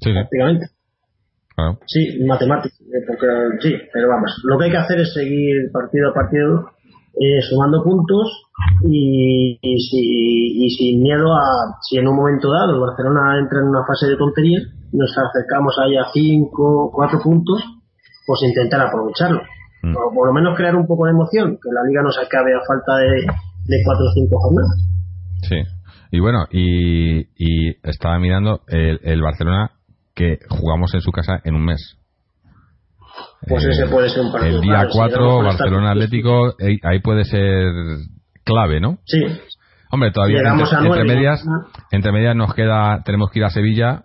Sí, 0.00 0.10
sí, 0.10 0.12
Prácticamente. 0.12 0.66
claro. 1.54 1.78
Sí, 1.86 2.18
matemáticas, 2.26 2.78
porque 3.06 3.26
sí, 3.60 3.74
pero 3.92 4.08
vamos, 4.08 4.30
lo 4.44 4.58
que 4.58 4.64
hay 4.64 4.70
que 4.70 4.76
hacer 4.78 5.00
es 5.00 5.12
seguir 5.12 5.70
partido 5.72 6.10
a 6.10 6.14
partido 6.14 6.70
eh, 7.20 7.40
sumando 7.48 7.82
puntos 7.84 8.28
y, 8.88 9.58
y, 9.60 9.78
si- 9.80 10.64
y 10.64 10.70
sin 10.70 11.02
miedo 11.02 11.34
a 11.34 11.76
si 11.82 11.98
en 11.98 12.08
un 12.08 12.16
momento 12.16 12.50
dado 12.50 12.74
el 12.74 12.80
Barcelona 12.80 13.38
entra 13.38 13.58
en 13.60 13.66
una 13.68 13.84
fase 13.86 14.06
de 14.08 14.16
tontería, 14.16 14.58
nos 14.92 15.10
acercamos 15.10 15.74
ahí 15.84 15.96
a 15.96 16.04
5, 16.12 16.90
4 16.94 17.18
puntos, 17.22 17.62
pues 18.26 18.40
intentar 18.48 18.80
aprovecharlo. 18.86 19.42
Mm. 19.82 19.96
O 19.96 20.14
por 20.14 20.26
lo 20.28 20.32
menos 20.34 20.56
crear 20.56 20.74
un 20.76 20.86
poco 20.86 21.06
de 21.06 21.12
emoción, 21.12 21.56
que 21.62 21.70
la 21.72 21.82
liga 21.88 22.02
no 22.02 22.10
se 22.10 22.20
acabe 22.20 22.52
a 22.54 22.60
falta 22.66 22.96
de, 22.98 23.22
de 23.64 23.82
4 23.84 24.04
o 24.04 24.12
5 24.12 24.38
jornadas. 24.40 24.88
Sí. 25.42 25.56
Y 26.12 26.20
bueno, 26.20 26.44
y, 26.50 27.20
y 27.36 27.70
estaba 27.82 28.18
mirando 28.18 28.60
el, 28.68 29.00
el 29.04 29.22
Barcelona 29.22 29.70
que 30.14 30.38
jugamos 30.48 30.92
en 30.94 31.00
su 31.00 31.12
casa 31.12 31.40
en 31.44 31.54
un 31.54 31.64
mes. 31.64 31.96
Pues 33.48 33.64
Eh, 33.64 33.70
ese 33.70 33.86
puede 33.88 34.10
ser 34.10 34.22
un 34.24 34.32
partido. 34.32 34.56
El 34.56 34.60
día 34.62 34.72
claro, 34.74 34.90
si 34.90 34.98
4, 34.98 35.16
llegamos 35.16 35.36
con 35.36 35.46
esta- 35.46 35.64
Barcelona 35.64 35.90
Atlético, 35.92 36.48
eh, 36.58 36.76
ahí 36.82 37.00
puede 37.00 37.24
ser 37.24 37.72
clave, 38.44 38.80
¿no? 38.80 38.98
Sí, 39.06 39.18
Hombre, 39.92 40.12
todavía 40.12 40.38
entre, 40.38 40.86
entre 40.86 41.04
medias, 41.04 41.44
entre 41.90 42.12
medias 42.12 42.36
nos 42.36 42.54
queda, 42.54 43.02
tenemos 43.04 43.28
que 43.30 43.40
ir 43.40 43.44
a 43.44 43.50
Sevilla 43.50 44.04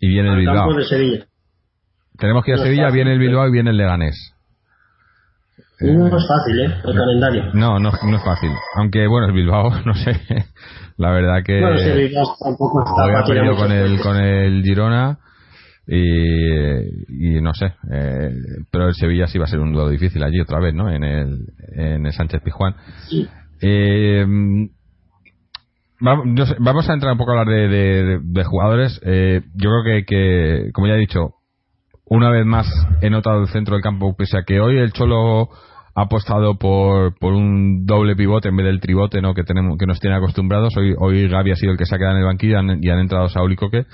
y 0.00 0.08
viene 0.08 0.30
el 0.30 0.38
Bilbao. 0.38 0.74
de 0.74 0.84
Sevilla. 0.84 1.24
Tenemos 2.20 2.44
que 2.44 2.52
ir 2.52 2.54
a 2.54 2.58
No 2.58 2.64
Sevilla, 2.64 2.84
fácil, 2.84 2.96
viene 2.96 3.12
el 3.12 3.18
sí. 3.18 3.26
Bilbao 3.26 3.48
y 3.48 3.52
viene 3.52 3.70
el 3.70 3.76
Leganés. 3.76 4.34
No 5.80 6.06
es 6.06 6.28
fácil, 6.28 6.60
¿eh? 6.60 6.74
El 6.84 6.94
calendario. 6.94 7.44
No, 7.54 7.78
no, 7.78 7.90
no 7.90 8.16
es 8.16 8.24
fácil. 8.24 8.50
Aunque 8.76 9.06
bueno, 9.06 9.28
el 9.28 9.32
Bilbao, 9.32 9.70
no 9.86 9.94
sé, 9.94 10.12
la 10.98 11.10
verdad 11.10 11.42
que 11.44 11.58
Bueno, 11.60 11.76
Bilbao 11.76 12.36
tampoco 12.38 12.84
está 12.84 13.24
perdido 13.26 13.44
muchos 13.44 13.62
con 13.62 13.72
el 13.72 14.00
con 14.00 14.16
el 14.16 14.62
Girona 14.62 15.18
y, 15.86 17.36
y 17.36 17.40
no 17.40 17.54
sé, 17.54 17.74
eh, 17.90 18.30
pero 18.70 18.88
el 18.88 18.94
Sevilla 18.94 19.26
sí 19.26 19.38
va 19.38 19.44
a 19.44 19.48
ser 19.48 19.60
un 19.60 19.72
duelo 19.72 19.88
difícil 19.88 20.22
allí 20.22 20.40
otra 20.40 20.60
vez, 20.60 20.74
¿no? 20.74 20.90
En 20.90 21.02
el 21.02 21.46
en 21.74 22.04
el 22.04 22.12
Sánchez 22.12 22.42
Pizjuán. 22.42 22.76
Sí. 23.08 23.26
Eh, 23.62 24.24
vamos 26.00 26.88
a 26.88 26.92
entrar 26.92 27.12
un 27.12 27.18
poco 27.18 27.32
a 27.32 27.40
hablar 27.40 27.54
de, 27.54 28.44
jugadores. 28.44 29.00
Eh, 29.04 29.42
yo 29.54 29.70
creo 29.70 29.84
que, 29.84 30.04
que, 30.04 30.70
como 30.72 30.86
ya 30.86 30.94
he 30.94 30.98
dicho, 30.98 31.34
una 32.10 32.28
vez 32.28 32.44
más 32.44 32.66
he 33.00 33.08
notado 33.08 33.42
el 33.42 33.48
centro 33.48 33.76
del 33.76 33.82
campo, 33.82 34.14
pese 34.16 34.36
a 34.36 34.42
que 34.42 34.60
hoy 34.60 34.76
el 34.78 34.92
Cholo 34.92 35.48
ha 35.94 36.02
apostado 36.02 36.58
por, 36.58 37.16
por 37.18 37.32
un 37.32 37.86
doble 37.86 38.16
pivote 38.16 38.48
en 38.48 38.56
vez 38.56 38.66
del 38.66 38.80
tribote 38.80 39.22
¿no? 39.22 39.32
que 39.32 39.44
tenemos 39.44 39.78
que 39.78 39.86
nos 39.86 40.00
tiene 40.00 40.16
acostumbrados. 40.16 40.76
Hoy, 40.76 40.94
hoy 40.98 41.28
Gaby 41.28 41.52
ha 41.52 41.56
sido 41.56 41.72
el 41.72 41.78
que 41.78 41.86
se 41.86 41.94
ha 41.94 41.98
quedado 41.98 42.16
en 42.16 42.20
el 42.20 42.26
banquillo 42.26 42.54
y 42.80 42.88
han, 42.90 42.98
entrado 42.98 43.28
Saúl 43.28 43.52
y 43.52 43.56
Coque. 43.56 43.84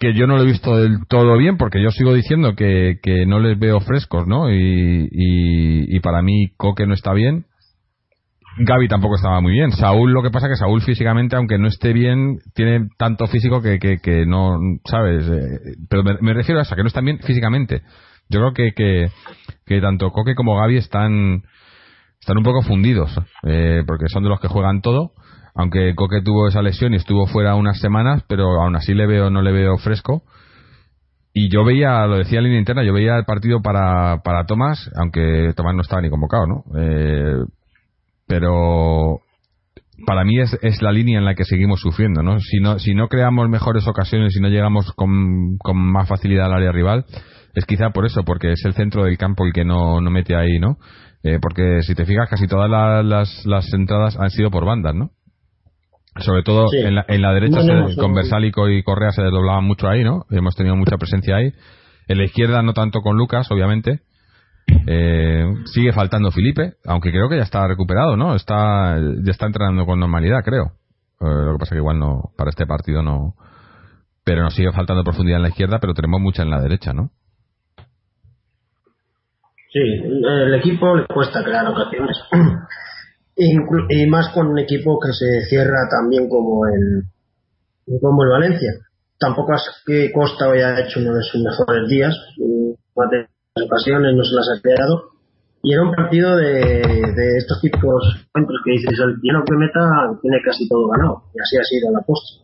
Que 0.00 0.14
yo 0.14 0.26
no 0.26 0.36
lo 0.36 0.42
he 0.42 0.46
visto 0.46 0.76
del 0.76 1.06
todo 1.08 1.36
bien, 1.38 1.56
porque 1.58 1.80
yo 1.80 1.92
sigo 1.92 2.12
diciendo 2.12 2.56
que, 2.56 2.98
que 3.00 3.24
no 3.24 3.38
les 3.38 3.56
veo 3.56 3.78
frescos, 3.78 4.26
¿no? 4.26 4.50
Y, 4.50 5.08
y, 5.12 5.96
y 5.96 6.00
para 6.00 6.22
mí 6.22 6.48
Coque 6.56 6.88
no 6.88 6.94
está 6.94 7.12
bien 7.12 7.46
Gaby 8.58 8.88
tampoco 8.88 9.16
estaba 9.16 9.40
muy 9.40 9.52
bien. 9.52 9.72
Saúl, 9.72 10.12
lo 10.12 10.22
que 10.22 10.30
pasa 10.30 10.48
que 10.48 10.56
Saúl 10.56 10.82
físicamente, 10.82 11.36
aunque 11.36 11.58
no 11.58 11.68
esté 11.68 11.92
bien, 11.92 12.38
tiene 12.54 12.88
tanto 12.98 13.26
físico 13.26 13.62
que, 13.62 13.78
que, 13.78 14.26
no, 14.26 14.58
¿sabes? 14.84 15.26
Eh, 15.26 15.76
pero 15.88 16.02
me, 16.02 16.34
refiero 16.34 16.58
a 16.58 16.62
eso, 16.62 16.76
que 16.76 16.82
no 16.82 16.88
están 16.88 17.04
bien 17.04 17.18
físicamente. 17.20 17.82
Yo 18.28 18.40
creo 18.40 18.52
que, 18.52 18.72
que, 18.74 19.10
que 19.64 19.80
tanto 19.80 20.10
Coque 20.10 20.34
como 20.34 20.56
Gaby 20.56 20.76
están, 20.76 21.42
están 22.20 22.38
un 22.38 22.44
poco 22.44 22.62
fundidos, 22.62 23.10
eh, 23.44 23.82
porque 23.86 24.06
son 24.08 24.22
de 24.22 24.28
los 24.28 24.40
que 24.40 24.48
juegan 24.48 24.82
todo. 24.82 25.12
Aunque 25.54 25.94
Coque 25.94 26.22
tuvo 26.22 26.48
esa 26.48 26.62
lesión 26.62 26.92
y 26.92 26.96
estuvo 26.96 27.26
fuera 27.26 27.54
unas 27.54 27.78
semanas, 27.80 28.22
pero 28.28 28.60
aún 28.60 28.76
así 28.76 28.94
le 28.94 29.06
veo, 29.06 29.30
no 29.30 29.42
le 29.42 29.52
veo 29.52 29.78
fresco. 29.78 30.24
Y 31.34 31.50
yo 31.50 31.64
veía, 31.64 32.06
lo 32.06 32.18
decía 32.18 32.38
en 32.38 32.44
línea 32.44 32.58
interna, 32.58 32.84
yo 32.84 32.92
veía 32.92 33.16
el 33.16 33.24
partido 33.24 33.62
para, 33.62 34.18
para 34.22 34.44
Tomás, 34.44 34.90
aunque 34.96 35.52
Tomás 35.56 35.74
no 35.74 35.80
estaba 35.80 36.02
ni 36.02 36.10
convocado, 36.10 36.46
¿no? 36.46 36.64
Eh, 36.78 37.44
pero 38.32 39.20
para 40.06 40.24
mí 40.24 40.40
es, 40.40 40.58
es, 40.62 40.80
la 40.80 40.90
línea 40.90 41.18
en 41.18 41.26
la 41.26 41.34
que 41.34 41.44
seguimos 41.44 41.80
sufriendo, 41.80 42.22
¿no? 42.22 42.40
Si 42.40 42.60
no, 42.60 42.78
si 42.78 42.94
no 42.94 43.08
creamos 43.08 43.46
mejores 43.50 43.86
ocasiones 43.86 44.34
y 44.34 44.40
no 44.40 44.48
llegamos 44.48 44.90
con, 44.94 45.58
con, 45.58 45.76
más 45.76 46.08
facilidad 46.08 46.46
al 46.46 46.54
área 46.54 46.72
rival, 46.72 47.04
es 47.54 47.66
quizá 47.66 47.90
por 47.90 48.06
eso, 48.06 48.22
porque 48.24 48.52
es 48.52 48.64
el 48.64 48.72
centro 48.72 49.04
del 49.04 49.18
campo 49.18 49.44
el 49.44 49.52
que 49.52 49.66
no, 49.66 50.00
no 50.00 50.10
mete 50.10 50.34
ahí, 50.34 50.58
¿no? 50.58 50.78
Eh, 51.22 51.40
porque 51.42 51.82
si 51.82 51.94
te 51.94 52.06
fijas, 52.06 52.30
casi 52.30 52.46
todas 52.46 52.70
las, 52.70 53.44
las 53.44 53.74
entradas 53.74 54.16
han 54.18 54.30
sido 54.30 54.50
por 54.50 54.64
bandas, 54.64 54.94
¿no? 54.94 55.10
Sobre 56.16 56.42
todo 56.42 56.68
en, 56.72 56.94
la, 56.94 57.04
en 57.08 57.20
la 57.20 57.34
derecha, 57.34 57.60
con 57.98 58.14
Versálico 58.14 58.70
y 58.70 58.82
Correa 58.82 59.10
se 59.10 59.20
desdoblaban 59.20 59.64
mucho 59.64 59.88
ahí, 59.88 60.04
¿no? 60.04 60.24
Hemos 60.30 60.56
tenido 60.56 60.74
mucha 60.74 60.96
presencia 60.96 61.36
ahí. 61.36 61.52
En 62.08 62.16
la 62.16 62.24
izquierda 62.24 62.62
no 62.62 62.72
tanto 62.72 63.00
con 63.00 63.18
Lucas, 63.18 63.50
obviamente. 63.50 64.00
Eh, 64.86 65.44
sigue 65.66 65.92
faltando 65.92 66.30
Felipe, 66.30 66.74
aunque 66.84 67.10
creo 67.10 67.28
que 67.28 67.36
ya 67.36 67.42
está 67.42 67.66
recuperado, 67.66 68.16
¿no? 68.16 68.34
Está, 68.34 68.98
ya 68.98 69.30
está 69.30 69.46
entrenando 69.46 69.86
con 69.86 70.00
normalidad, 70.00 70.42
creo. 70.44 70.72
Eh, 71.20 71.46
lo 71.46 71.52
que 71.52 71.58
pasa 71.58 71.74
que 71.74 71.80
igual 71.80 71.98
no, 71.98 72.32
para 72.36 72.50
este 72.50 72.66
partido 72.66 73.02
no. 73.02 73.34
Pero 74.24 74.42
nos 74.42 74.54
sigue 74.54 74.72
faltando 74.72 75.04
profundidad 75.04 75.38
en 75.38 75.42
la 75.42 75.48
izquierda, 75.48 75.78
pero 75.80 75.94
tenemos 75.94 76.20
mucha 76.20 76.42
en 76.42 76.50
la 76.50 76.60
derecha, 76.60 76.92
¿no? 76.92 77.10
Sí, 79.72 79.80
el 79.80 80.54
equipo 80.54 80.96
le 80.96 81.06
cuesta 81.06 81.42
crear 81.42 81.66
ocasiones. 81.66 82.16
y 83.36 84.06
más 84.06 84.28
con 84.30 84.48
un 84.48 84.58
equipo 84.58 84.98
que 85.00 85.12
se 85.12 85.48
cierra 85.48 85.88
también 85.90 86.28
como 86.28 86.66
el, 86.66 87.04
como 88.00 88.22
el 88.24 88.30
Valencia. 88.30 88.72
Tampoco 89.18 89.54
es 89.54 89.62
que 89.86 90.12
Costa 90.12 90.50
haya 90.50 90.80
hecho 90.80 91.00
uno 91.00 91.14
de 91.14 91.22
sus 91.22 91.42
mejores 91.42 91.88
días 91.88 92.14
ocasiones 93.60 94.16
no 94.16 94.24
se 94.24 94.34
las 94.34 94.48
ha 94.48 94.62
creado. 94.62 95.12
Y 95.62 95.72
era 95.72 95.82
un 95.82 95.94
partido 95.94 96.36
de, 96.36 96.82
de 96.82 97.36
estos 97.38 97.60
tipos 97.60 98.02
encuentros 98.26 98.60
que 98.64 98.72
dices, 98.72 98.98
el 98.98 99.20
piano 99.20 99.44
que 99.46 99.56
meta 99.56 100.18
tiene 100.20 100.38
casi 100.44 100.68
todo 100.68 100.88
ganado. 100.88 101.22
Y 101.34 101.38
así 101.38 101.56
ha 101.56 101.64
sido 101.64 101.92
la 101.92 102.02
posta. 102.02 102.42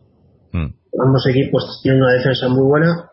Mm. 0.53 0.71
Ambos 1.03 1.27
equipos 1.27 1.79
tienen 1.83 2.01
una 2.01 2.13
defensa 2.13 2.47
muy 2.47 2.63
buena 2.63 3.11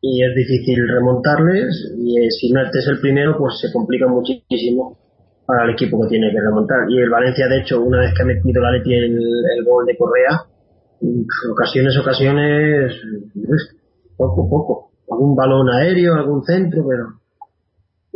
y 0.00 0.22
es 0.22 0.34
difícil 0.36 0.86
remontarles. 0.86 1.92
Y 1.98 2.20
eh, 2.20 2.30
si 2.30 2.52
no 2.52 2.62
este 2.62 2.78
es 2.78 2.86
el 2.88 3.00
primero, 3.00 3.36
pues 3.36 3.58
se 3.60 3.72
complica 3.72 4.06
muchísimo 4.06 4.96
para 5.44 5.64
el 5.64 5.70
equipo 5.70 6.00
que 6.02 6.08
tiene 6.08 6.30
que 6.30 6.40
remontar. 6.40 6.86
Y 6.88 7.00
el 7.00 7.10
Valencia, 7.10 7.48
de 7.48 7.58
hecho, 7.58 7.82
una 7.82 7.98
vez 7.98 8.12
que 8.14 8.22
ha 8.22 8.26
metido 8.26 8.62
la 8.62 8.70
Leti 8.70 8.94
el, 8.94 9.18
el 9.18 9.64
gol 9.64 9.86
de 9.86 9.96
Correa, 9.96 10.44
ocasiones, 11.50 11.98
ocasiones, 11.98 12.94
poco, 14.16 14.48
poco. 14.48 14.90
Algún 15.10 15.34
balón 15.34 15.68
aéreo, 15.70 16.14
algún 16.14 16.44
centro, 16.44 16.84
pero 16.86 17.18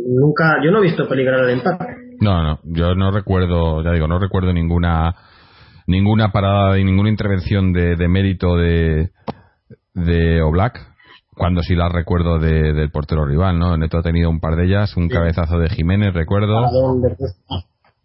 nunca, 0.07 0.57
yo 0.63 0.71
no 0.71 0.79
he 0.79 0.83
visto 0.83 1.07
peligrar 1.07 1.41
el 1.41 1.51
empate. 1.51 1.85
No, 2.21 2.43
no, 2.43 2.59
yo 2.63 2.95
no 2.95 3.11
recuerdo, 3.11 3.83
ya 3.83 3.91
digo, 3.91 4.07
no 4.07 4.19
recuerdo 4.19 4.53
ninguna 4.53 5.15
ninguna 5.85 6.31
parada 6.31 6.79
y 6.79 6.83
ninguna 6.83 7.09
intervención 7.09 7.73
de, 7.73 7.95
de 7.95 8.07
mérito 8.07 8.55
de 8.55 9.11
de 9.93 10.41
Oblak, 10.41 10.79
cuando 11.35 11.61
sí 11.61 11.75
la 11.75 11.89
recuerdo 11.89 12.39
de, 12.39 12.73
del 12.73 12.91
portero 12.91 13.25
rival, 13.25 13.59
¿no? 13.59 13.77
Neto 13.77 13.97
ha 13.97 14.03
tenido 14.03 14.29
un 14.29 14.39
par 14.39 14.55
de 14.55 14.65
ellas, 14.65 14.95
un 14.97 15.09
cabezazo 15.09 15.57
de 15.57 15.69
Jiménez, 15.69 16.13
recuerdo. 16.13 16.61
De 17.01 17.15
Costa. 17.15 17.55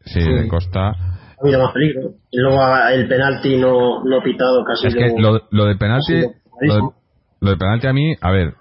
Sí, 0.05 0.21
de 0.21 0.49
Costa. 0.49 0.89
Ha 0.91 1.41
habido 1.43 1.63
más 1.63 1.73
peligro. 1.73 2.11
Y 2.31 2.39
luego 2.39 2.61
el 2.93 3.09
penalti 3.09 3.57
no, 3.57 4.05
no 4.05 4.23
pitado 4.23 4.65
casi. 4.65 4.89
Es 4.89 4.95
que 4.95 5.15
lo, 5.19 5.43
lo 5.51 5.65
de 5.67 5.77
penalti, 5.77 6.23
lo, 6.63 6.95
lo 7.41 7.51
de 7.51 7.57
penalti 7.57 7.87
a 7.87 7.93
mí, 7.93 8.15
a 8.21 8.31
ver, 8.31 8.55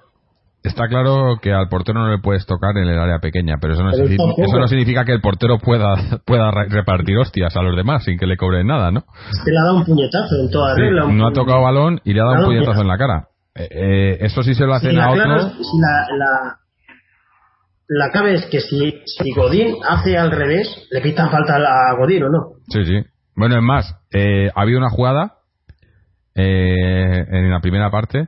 Está 0.67 0.87
claro 0.87 1.39
que 1.41 1.53
al 1.53 1.69
portero 1.69 1.99
no 1.99 2.09
le 2.09 2.19
puedes 2.19 2.45
tocar 2.45 2.77
en 2.77 2.87
el 2.87 2.99
área 2.99 3.19
pequeña, 3.19 3.55
pero 3.59 3.73
eso 3.73 3.83
no, 3.83 3.91
significa, 3.91 4.23
eso 4.37 4.59
no 4.59 4.67
significa 4.67 5.05
que 5.05 5.13
el 5.13 5.21
portero 5.21 5.57
pueda, 5.59 5.95
pueda 6.25 6.51
repartir 6.51 7.17
hostias 7.17 7.55
a 7.55 7.61
los 7.61 7.75
demás 7.75 8.03
sin 8.03 8.17
que 8.17 8.27
le 8.27 8.37
cobren 8.37 8.67
nada, 8.67 8.91
¿no? 8.91 9.05
Se 9.43 9.51
le 9.51 9.57
ha 9.57 9.63
dado 9.63 9.77
un 9.77 9.85
puñetazo 9.85 10.35
en 10.41 10.51
toda 10.51 10.75
regla. 10.75 11.05
no 11.05 11.27
ha 11.27 11.33
tocado 11.33 11.61
balón 11.61 11.99
y 12.03 12.13
le 12.13 12.21
ha 12.21 12.25
dado 12.25 12.39
un 12.39 12.45
puñetazo 12.45 12.81
en 12.81 12.87
la 12.87 12.97
cara. 12.97 13.27
Eh, 13.55 13.67
eh, 13.71 14.17
eso 14.21 14.43
sí 14.43 14.53
se 14.53 14.65
lo 14.65 14.73
hacen 14.73 14.99
a 14.99 15.11
otro. 15.11 15.49
si 15.49 15.79
la, 15.81 16.05
la, 16.17 16.57
la 17.87 18.11
clave 18.11 18.35
es 18.35 18.45
que 18.47 18.59
si, 18.59 19.01
si 19.05 19.31
Godín 19.33 19.75
hace 19.87 20.17
al 20.17 20.31
revés, 20.31 20.87
le 20.91 21.01
quitan 21.01 21.31
falta 21.31 21.55
a 21.55 21.95
Godín 21.97 22.23
o 22.23 22.29
no. 22.29 22.39
Sí, 22.69 22.85
sí. 22.85 23.03
Bueno, 23.35 23.55
es 23.55 23.63
más, 23.63 23.95
eh, 24.11 24.51
había 24.55 24.77
una 24.77 24.89
jugada 24.89 25.35
eh, 26.35 27.25
en 27.29 27.49
la 27.49 27.59
primera 27.61 27.89
parte 27.89 28.27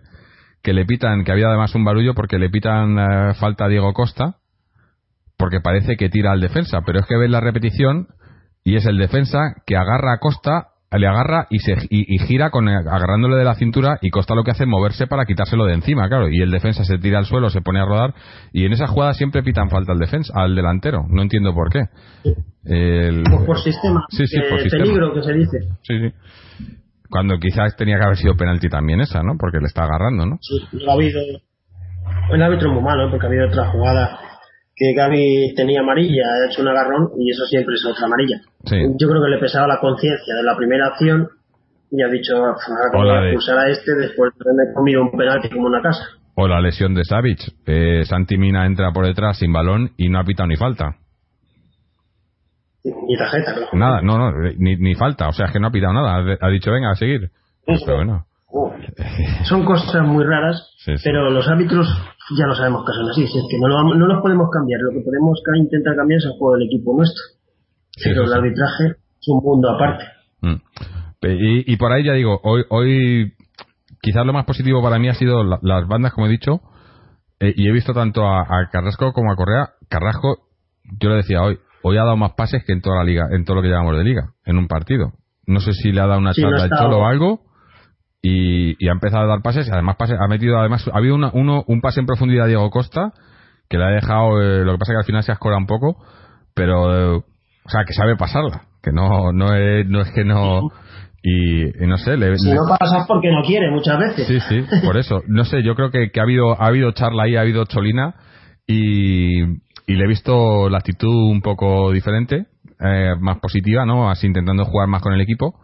que 0.61 0.73
le 0.73 0.85
pitan, 0.85 1.23
que 1.23 1.31
había 1.31 1.47
además 1.47 1.73
un 1.75 1.85
barullo 1.85 2.13
porque 2.13 2.37
le 2.37 2.49
pitan 2.49 2.97
eh, 2.97 3.33
falta 3.35 3.65
a 3.65 3.67
Diego 3.69 3.93
Costa, 3.93 4.37
porque 5.37 5.61
parece 5.61 5.95
que 5.95 6.09
tira 6.09 6.31
al 6.31 6.41
defensa, 6.41 6.81
pero 6.85 6.99
es 6.99 7.05
que 7.05 7.17
ves 7.17 7.29
la 7.29 7.39
repetición 7.39 8.07
y 8.63 8.75
es 8.75 8.85
el 8.85 8.97
defensa 8.97 9.55
que 9.65 9.77
agarra 9.77 10.13
a 10.13 10.17
Costa, 10.19 10.67
le 10.91 11.07
agarra 11.07 11.47
y 11.49 11.59
se 11.59 11.75
y, 11.89 12.17
gira 12.19 12.49
con 12.49 12.67
agarrándole 12.67 13.37
de 13.37 13.43
la 13.45 13.55
cintura 13.55 13.99
y 14.01 14.09
Costa 14.09 14.35
lo 14.35 14.43
que 14.43 14.51
hace 14.51 14.63
es 14.63 14.69
moverse 14.69 15.07
para 15.07 15.25
quitárselo 15.25 15.65
de 15.65 15.75
encima, 15.75 16.09
claro, 16.09 16.29
y 16.29 16.41
el 16.41 16.51
defensa 16.51 16.83
se 16.83 16.97
tira 16.97 17.19
al 17.19 17.25
suelo, 17.25 17.49
se 17.49 17.61
pone 17.61 17.79
a 17.79 17.85
rodar 17.85 18.13
y 18.51 18.65
en 18.65 18.73
esa 18.73 18.87
jugada 18.87 19.13
siempre 19.13 19.43
pitan 19.43 19.69
falta 19.69 19.93
al 19.93 19.99
defensa, 19.99 20.33
al 20.35 20.55
delantero, 20.55 21.05
no 21.07 21.21
entiendo 21.21 21.53
por 21.53 21.69
qué. 21.71 21.83
El, 22.65 23.23
por 23.45 23.59
sistema, 23.61 24.03
sí, 24.09 24.27
sí, 24.27 24.37
por 24.49 24.59
peligro 24.69 25.13
que 25.13 25.23
se 25.23 25.33
dice. 25.33 25.57
Sí, 25.83 25.99
sí. 25.99 26.13
Cuando 27.09 27.37
quizás 27.39 27.75
tenía 27.75 27.97
que 27.97 28.05
haber 28.05 28.17
sido 28.17 28.35
penalti 28.35 28.69
también 28.69 29.01
esa, 29.01 29.23
¿no? 29.23 29.33
Porque 29.37 29.59
le 29.59 29.65
está 29.65 29.83
agarrando, 29.83 30.25
¿no? 30.25 30.37
Sí, 30.41 30.85
ha 30.87 30.93
habido. 30.93 31.19
El 32.31 32.41
árbitro 32.41 32.71
muy 32.71 32.83
malo, 32.83 33.09
porque 33.09 33.25
ha 33.25 33.29
habido 33.29 33.47
otra 33.47 33.71
jugada 33.71 34.19
que 34.79 34.93
Gaby 34.93 35.53
tenía 35.55 35.81
amarilla, 35.81 36.23
ha 36.23 36.49
hecho 36.49 36.61
un 36.61 36.69
agarrón 36.69 37.09
y 37.19 37.31
eso 37.31 37.45
siempre 37.45 37.75
es 37.75 37.85
otra 37.85 38.05
amarilla. 38.05 38.39
Sí. 38.63 38.77
Yo 38.97 39.09
creo 39.09 39.21
que 39.21 39.29
le 39.29 39.37
pesaba 39.37 39.67
la 39.67 39.79
conciencia 39.79 40.35
de 40.35 40.43
la 40.43 40.55
primera 40.55 40.87
acción 40.87 41.27
y 41.91 42.01
ha 42.01 42.07
dicho, 42.07 42.35
ahora 42.37 42.55
voy 42.93 43.09
a 43.09 43.23
expulsar 43.25 43.57
a 43.57 43.69
este 43.69 43.91
después 43.95 44.31
de 44.35 44.49
haberme 44.49 44.73
comido 44.73 45.01
un 45.01 45.11
penalti 45.11 45.49
como 45.49 45.67
una 45.67 45.81
casa. 45.81 46.05
O 46.35 46.47
la 46.47 46.61
lesión 46.61 46.93
de 46.93 47.03
Savic. 47.03 47.39
Eh, 47.65 48.05
Santi 48.05 48.37
Mina 48.37 48.65
entra 48.65 48.91
por 48.93 49.05
detrás 49.05 49.37
sin 49.37 49.51
balón 49.51 49.91
y 49.97 50.07
no 50.07 50.19
ha 50.19 50.23
pitado 50.23 50.47
ni 50.47 50.55
falta. 50.55 50.95
Ni 52.83 53.17
tarjeta, 53.17 53.55
Nada, 53.73 54.01
no, 54.01 54.17
no, 54.17 54.31
ni, 54.57 54.77
ni 54.77 54.95
falta. 54.95 55.27
O 55.27 55.33
sea, 55.33 55.47
es 55.47 55.51
que 55.51 55.59
no 55.59 55.67
ha 55.67 55.71
pitado 55.71 55.93
nada. 55.93 56.37
Ha 56.39 56.49
dicho, 56.49 56.71
venga, 56.71 56.91
a 56.91 56.95
seguir. 56.95 57.29
pero 57.65 57.97
bueno. 57.97 58.25
Son 59.43 59.63
cosas 59.65 60.05
muy 60.05 60.23
raras, 60.23 60.75
pero 61.03 61.29
los 61.29 61.47
árbitros 61.47 61.87
ya 62.37 62.45
lo 62.45 62.55
sabemos 62.55 62.85
que 62.85 62.93
son 62.93 63.09
así. 63.09 63.23
es 63.23 63.47
que 63.49 63.57
no, 63.59 63.95
no 63.95 64.07
los 64.07 64.21
podemos 64.21 64.49
cambiar. 64.51 64.79
Lo 64.81 64.91
que 64.91 65.01
podemos 65.05 65.39
intentar 65.55 65.95
cambiar 65.95 66.17
es 66.19 66.25
el 66.25 66.31
juego 66.31 66.55
del 66.55 66.67
equipo 66.67 66.95
nuestro. 66.95 67.23
pero 68.03 68.23
el 68.23 68.33
arbitraje 68.33 68.95
es 69.21 69.27
un 69.27 69.43
mundo 69.43 69.69
aparte. 69.69 70.05
Mm. 70.41 70.55
Y, 71.21 71.73
y, 71.73 71.77
por 71.77 71.91
ahí 71.91 72.03
ya 72.05 72.13
digo, 72.13 72.39
hoy, 72.43 72.63
hoy 72.69 73.33
quizás 74.01 74.25
lo 74.25 74.33
más 74.33 74.45
positivo 74.45 74.81
para 74.81 74.99
mí 74.99 75.09
ha 75.09 75.13
sido 75.13 75.43
las 75.43 75.87
bandas, 75.87 76.13
como 76.13 76.27
he 76.27 76.29
dicho, 76.29 76.61
eh, 77.39 77.53
y 77.55 77.67
he 77.67 77.71
visto 77.73 77.93
tanto 77.93 78.25
a, 78.25 78.41
a, 78.41 78.69
Carrasco 78.71 79.11
como 79.11 79.31
a 79.31 79.35
Correa. 79.35 79.71
Carrasco, 79.89 80.47
yo 80.99 81.09
le 81.09 81.17
decía 81.17 81.41
hoy, 81.41 81.59
hoy 81.83 81.97
ha 81.97 82.03
dado 82.03 82.17
más 82.17 82.33
pases 82.33 82.63
que 82.65 82.73
en 82.73 82.81
toda 82.81 82.97
la 82.97 83.03
liga, 83.03 83.27
en 83.31 83.45
todo 83.45 83.57
lo 83.57 83.61
que 83.61 83.69
llevamos 83.69 83.97
de 83.97 84.03
liga, 84.03 84.33
en 84.45 84.57
un 84.57 84.67
partido. 84.67 85.13
No 85.45 85.59
sé 85.59 85.73
si 85.73 85.91
le 85.91 86.01
ha 86.01 86.07
dado 86.07 86.19
una 86.19 86.33
charla 86.33 86.63
al 86.63 86.69
Cholo 86.69 86.99
o 86.99 87.05
algo 87.05 87.41
y, 88.21 88.87
ha 88.87 88.91
empezado 88.91 89.23
a 89.23 89.27
dar 89.27 89.41
pases 89.41 89.67
y 89.67 89.71
además 89.71 89.95
ha 89.99 90.27
metido 90.27 90.59
además 90.59 90.87
ha 90.91 90.97
habido 90.97 91.15
una, 91.15 91.31
uno, 91.33 91.63
un 91.67 91.81
pase 91.81 92.01
en 92.01 92.05
profundidad 92.05 92.45
a 92.45 92.47
Diego 92.47 92.69
Costa 92.69 93.13
que 93.69 93.77
le 93.77 93.85
ha 93.85 93.89
dejado 93.89 94.41
eh, 94.41 94.65
lo 94.65 94.73
que 94.73 94.77
pasa 94.77 94.93
que 94.93 94.97
al 94.97 95.05
final 95.05 95.23
se 95.23 95.31
ascora 95.31 95.57
un 95.57 95.67
poco 95.67 96.03
pero 96.53 97.15
eh, 97.15 97.23
o 97.63 97.69
sea 97.69 97.85
que 97.85 97.93
sabe 97.93 98.17
pasarla 98.17 98.63
que 98.83 98.91
no 98.91 99.31
no 99.31 99.55
es, 99.55 99.87
no 99.87 100.01
es 100.01 100.11
que 100.11 100.25
no 100.25 100.69
Y, 101.21 101.65
no 101.85 101.97
sé, 101.97 102.15
le, 102.15 102.37
si 102.37 102.49
no 102.49 102.61
pasa 102.79 103.05
porque 103.05 103.29
no 103.29 103.41
quiere 103.43 103.69
muchas 103.69 103.99
veces. 103.99 104.25
Sí, 104.25 104.39
sí, 104.39 104.65
por 104.85 104.95
eso. 104.97 105.21
No 105.27 105.43
sé, 105.43 105.63
yo 105.63 105.75
creo 105.75 105.91
que, 105.91 106.11
que 106.11 106.19
ha 106.21 106.23
habido 106.23 106.53
ha 106.53 106.67
habido 106.67 106.93
charla 106.93 107.23
ahí, 107.23 107.35
ha 107.35 107.41
habido 107.41 107.65
cholina 107.65 108.15
y, 108.65 109.43
y 109.89 109.95
le 109.95 110.03
he 110.03 110.07
visto 110.07 110.69
la 110.69 110.77
actitud 110.77 111.31
un 111.31 111.41
poco 111.41 111.91
diferente, 111.91 112.45
eh, 112.79 113.15
más 113.19 113.39
positiva, 113.39 113.87
¿no? 113.87 114.11
Así 114.11 114.27
intentando 114.27 114.63
jugar 114.65 114.87
más 114.87 115.01
con 115.01 115.13
el 115.13 115.21
equipo. 115.21 115.59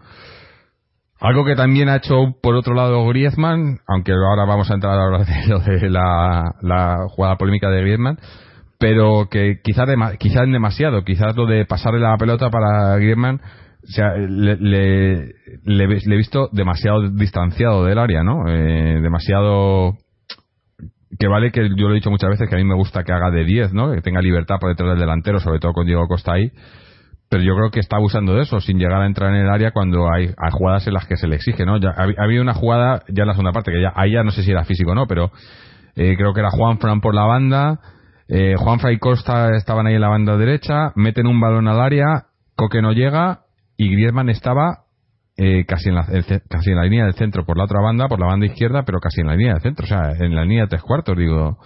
Algo 1.20 1.46
que 1.46 1.55
también 1.55 1.89
ha 1.89 1.98
hecho 1.98 2.34
por 2.41 2.55
otro 2.55 2.74
lado 2.74 3.05
Griezmann, 3.05 3.82
aunque 3.88 4.13
ahora 4.13 4.46
vamos 4.46 4.72
a 4.72 4.74
entrar 4.74 4.98
a 4.98 5.03
hablar 5.03 5.25
de, 5.27 5.48
lo 5.48 5.60
de 5.60 5.89
la, 5.91 7.05
jugada 7.10 7.38
polémica 7.38 7.70
de 7.70 7.82
Griezmann, 7.82 8.17
pero 8.79 9.27
que 9.29 9.60
quizás 9.63 9.88
quizás 10.17 10.48
demasiado, 10.51 11.03
quizás 11.03 11.36
lo 11.36 11.46
de 11.46 11.65
pasarle 11.65 12.00
la 12.00 12.17
pelota 12.17 12.50
para 12.50 12.96
Griezmann, 12.96 13.41
o 13.84 13.91
sea, 13.91 14.15
le, 14.17 15.36
he 15.65 16.17
visto 16.17 16.50
demasiado 16.51 17.12
distanciado 17.12 17.86
del 17.86 18.00
área, 18.00 18.24
¿no? 18.24 18.50
Eh, 18.50 19.01
demasiado 19.01 20.00
que 21.19 21.27
vale 21.27 21.51
que 21.51 21.69
yo 21.75 21.88
lo 21.88 21.91
he 21.91 21.95
dicho 21.95 22.10
muchas 22.10 22.29
veces 22.29 22.50
que 22.50 22.55
a 22.55 22.57
mí 22.57 22.63
me 22.63 22.75
gusta 22.75 23.03
que 23.03 23.12
haga 23.12 23.31
de 23.31 23.43
10, 23.43 23.74
¿no? 23.74 23.91
Que 23.91 24.01
tenga 24.01 24.22
libertad 24.22 24.57
por 24.60 24.69
detrás 24.69 24.91
del 24.91 25.00
delantero, 25.00 25.39
sobre 25.39 25.60
todo 25.60 25.74
con 25.74 25.86
Diego 25.86 26.07
Costa 26.07 26.34
ahí. 26.34 26.51
Pero 27.29 27.43
yo 27.43 27.55
creo 27.55 27.72
que 27.72 27.79
está 27.79 27.98
abusando 27.98 28.36
de 28.36 28.43
eso, 28.43 28.60
sin 28.60 28.77
llegar 28.77 29.01
a 29.01 29.05
entrar 29.05 29.31
en 29.31 29.41
el 29.41 29.50
área 29.50 29.72
cuando 29.72 30.12
hay, 30.12 30.34
jugadas 30.51 30.86
en 30.88 30.93
las 30.93 31.05
que 31.07 31.17
se 31.17 31.27
le 31.27 31.38
exige, 31.38 31.65
¿no? 31.65 31.77
Ya, 31.77 31.93
había 32.17 32.41
una 32.41 32.53
jugada 32.53 33.03
ya 33.10 33.24
en 33.24 33.27
la 33.27 33.34
segunda 33.34 33.51
parte, 33.51 33.72
que 33.72 33.81
ya, 33.81 33.93
ahí 33.95 34.12
ya 34.12 34.24
no 34.24 34.31
sé 34.31 34.43
si 34.43 34.51
era 34.51 34.63
físico 34.63 34.91
o 34.91 34.95
no, 34.95 35.07
pero 35.07 35.31
eh, 35.95 36.15
creo 36.17 36.34
que 36.34 36.41
era 36.41 36.51
Juan 36.51 36.77
Fran 36.79 37.01
por 37.01 37.15
la 37.15 37.24
banda, 37.24 37.79
eh, 38.27 38.55
Juan 38.57 38.79
y 38.91 38.98
Costa 38.98 39.55
estaban 39.55 39.88
ahí 39.88 39.95
en 39.95 40.01
la 40.01 40.10
banda 40.10 40.38
derecha, 40.38 40.91
meten 40.95 41.27
un 41.27 41.39
balón 41.39 41.67
al 41.67 41.79
área, 41.79 42.25
Coque 42.55 42.81
no 42.81 42.91
llega 42.91 43.41
y 43.77 43.89
Griezmann 43.89 44.29
estaba 44.29 44.84
eh, 45.37 45.65
casi, 45.65 45.89
en 45.89 45.95
la, 45.95 46.05
casi 46.49 46.69
en 46.69 46.77
la 46.77 46.83
línea 46.83 47.05
del 47.05 47.15
centro 47.15 47.45
por 47.45 47.57
la 47.57 47.65
otra 47.65 47.81
banda, 47.81 48.07
por 48.07 48.19
la 48.19 48.27
banda 48.27 48.45
izquierda, 48.45 48.83
pero 48.85 48.99
casi 48.99 49.19
en 49.19 49.27
la 49.27 49.35
línea 49.35 49.53
del 49.53 49.61
centro, 49.61 49.83
o 49.83 49.87
sea, 49.87 50.11
en 50.17 50.33
la 50.33 50.43
línea 50.43 50.63
de 50.63 50.69
tres 50.69 50.81
cuartos, 50.81 51.17
digo, 51.17 51.57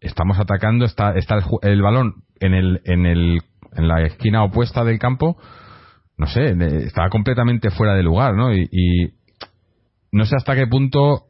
estamos 0.00 0.38
atacando, 0.38 0.84
está, 0.84 1.12
está 1.12 1.38
el, 1.62 1.82
balón 1.82 2.24
en 2.40 2.54
el, 2.54 2.80
en 2.84 3.06
el, 3.06 3.40
en 3.76 3.88
la 3.88 4.02
esquina 4.02 4.42
opuesta 4.42 4.82
del 4.82 4.98
campo, 4.98 5.36
no 6.16 6.26
sé, 6.26 6.56
estaba 6.84 7.08
completamente 7.08 7.70
fuera 7.70 7.94
de 7.94 8.02
lugar, 8.02 8.34
¿no? 8.34 8.52
Y, 8.52 9.14
no 10.10 10.24
sé 10.24 10.36
hasta 10.36 10.56
qué 10.56 10.66
punto 10.66 11.26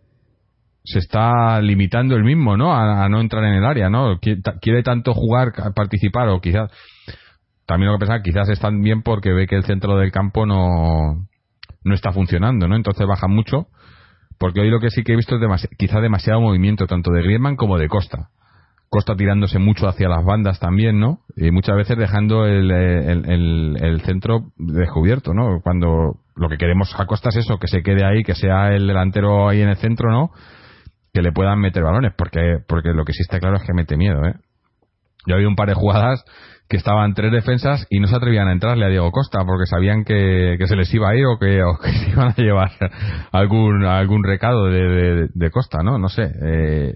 se 0.85 1.01
está 1.01 1.61
limitando 1.61 2.15
el 2.15 2.23
mismo, 2.23 2.57
¿no? 2.57 2.73
A, 2.73 3.09
no 3.09 3.21
entrar 3.21 3.45
en 3.45 3.55
el 3.55 3.65
área, 3.65 3.91
¿no? 3.91 4.19
Quiere, 4.21 4.83
tanto 4.83 5.13
jugar, 5.13 5.53
participar, 5.75 6.29
o 6.29 6.41
quizás, 6.41 6.71
también 7.67 7.93
lo 7.93 7.99
que 7.99 8.07
pensar, 8.07 8.23
quizás 8.23 8.49
están 8.49 8.81
bien 8.81 9.03
porque 9.03 9.33
ve 9.33 9.47
que 9.47 9.57
el 9.57 9.65
centro 9.65 9.99
del 9.99 10.13
campo 10.13 10.47
no, 10.47 11.29
no 11.85 11.95
está 11.95 12.13
funcionando, 12.13 12.69
¿no? 12.69 12.77
Entonces 12.77 13.07
baja 13.07 13.29
mucho, 13.29 13.69
porque 14.39 14.61
hoy 14.61 14.71
lo 14.71 14.81
que 14.81 14.91
sí 14.91 15.03
que 15.03 15.13
he 15.13 15.17
visto 15.17 15.37
es 15.37 15.69
quizá 15.77 16.01
demasiado 16.01 16.41
movimiento, 16.41 16.87
tanto 16.87 17.11
de 17.11 17.23
Griezmann 17.23 17.57
como 17.57 17.79
de 17.79 17.89
Costa. 17.89 18.31
Costa 18.89 19.15
tirándose 19.17 19.59
mucho 19.59 19.87
hacia 19.87 20.09
las 20.09 20.25
bandas 20.25 20.61
también, 20.61 20.99
¿no? 20.99 21.21
Y 21.37 21.51
muchas 21.51 21.77
veces 21.77 21.99
dejando 21.99 22.47
el, 22.47 22.71
el, 22.71 24.01
centro 24.07 24.53
descubierto, 24.57 25.35
¿no? 25.35 25.61
Cuando 25.63 26.21
lo 26.37 26.49
que 26.49 26.57
queremos 26.57 26.95
a 26.99 27.05
Costa 27.05 27.29
es 27.29 27.37
eso, 27.37 27.59
que 27.59 27.69
se 27.69 27.83
quede 27.83 28.07
ahí, 28.07 28.23
que 28.23 28.35
sea 28.35 28.73
el 28.75 28.87
delantero 28.87 29.49
ahí 29.49 29.61
en 29.61 29.69
el 29.69 29.77
centro, 29.77 30.11
¿no? 30.11 30.31
Que 31.13 31.21
le 31.21 31.33
puedan 31.33 31.61
meter 31.61 31.83
balones, 31.83 32.15
porque, 32.17 32.61
porque 32.67 32.95
lo 32.95 33.05
que 33.05 33.13
sí 33.13 33.23
está 33.23 33.39
claro 33.39 33.57
es 33.57 33.65
que 33.65 33.75
mete 33.75 33.97
miedo, 33.97 34.25
¿eh? 34.25 34.35
Yo 35.29 35.35
había 35.35 35.47
un 35.47 35.57
par 35.57 35.69
de 35.69 35.75
jugadas 35.75 36.25
que 36.69 36.77
estaban 36.77 37.15
tres 37.15 37.31
defensas 37.33 37.87
y 37.91 38.01
no 38.01 38.09
se 38.09 38.17
atrevían 38.17 38.49
a 38.49 38.53
entrarle 38.53 38.87
a 38.87 38.89
Diego 38.89 39.11
Costa 39.11 39.41
porque 39.47 39.67
sabían 39.67 40.05
que, 40.05 40.57
se 40.67 40.77
les 40.77 40.93
iba 40.93 41.11
a 41.11 41.17
ir 41.17 41.27
o 41.27 41.39
que, 41.39 41.63
o 41.63 41.79
que 41.79 41.91
se 42.05 42.11
iban 42.11 42.29
a 42.29 42.37
llevar 42.37 42.71
algún 43.33 43.85
algún 43.85 44.25
recado 44.25 44.67
de, 44.67 45.29
de, 45.33 45.51
Costa, 45.51 45.83
¿no? 45.83 45.99
No 45.99 46.09
sé. 46.09 46.31
Eh, 46.43 46.95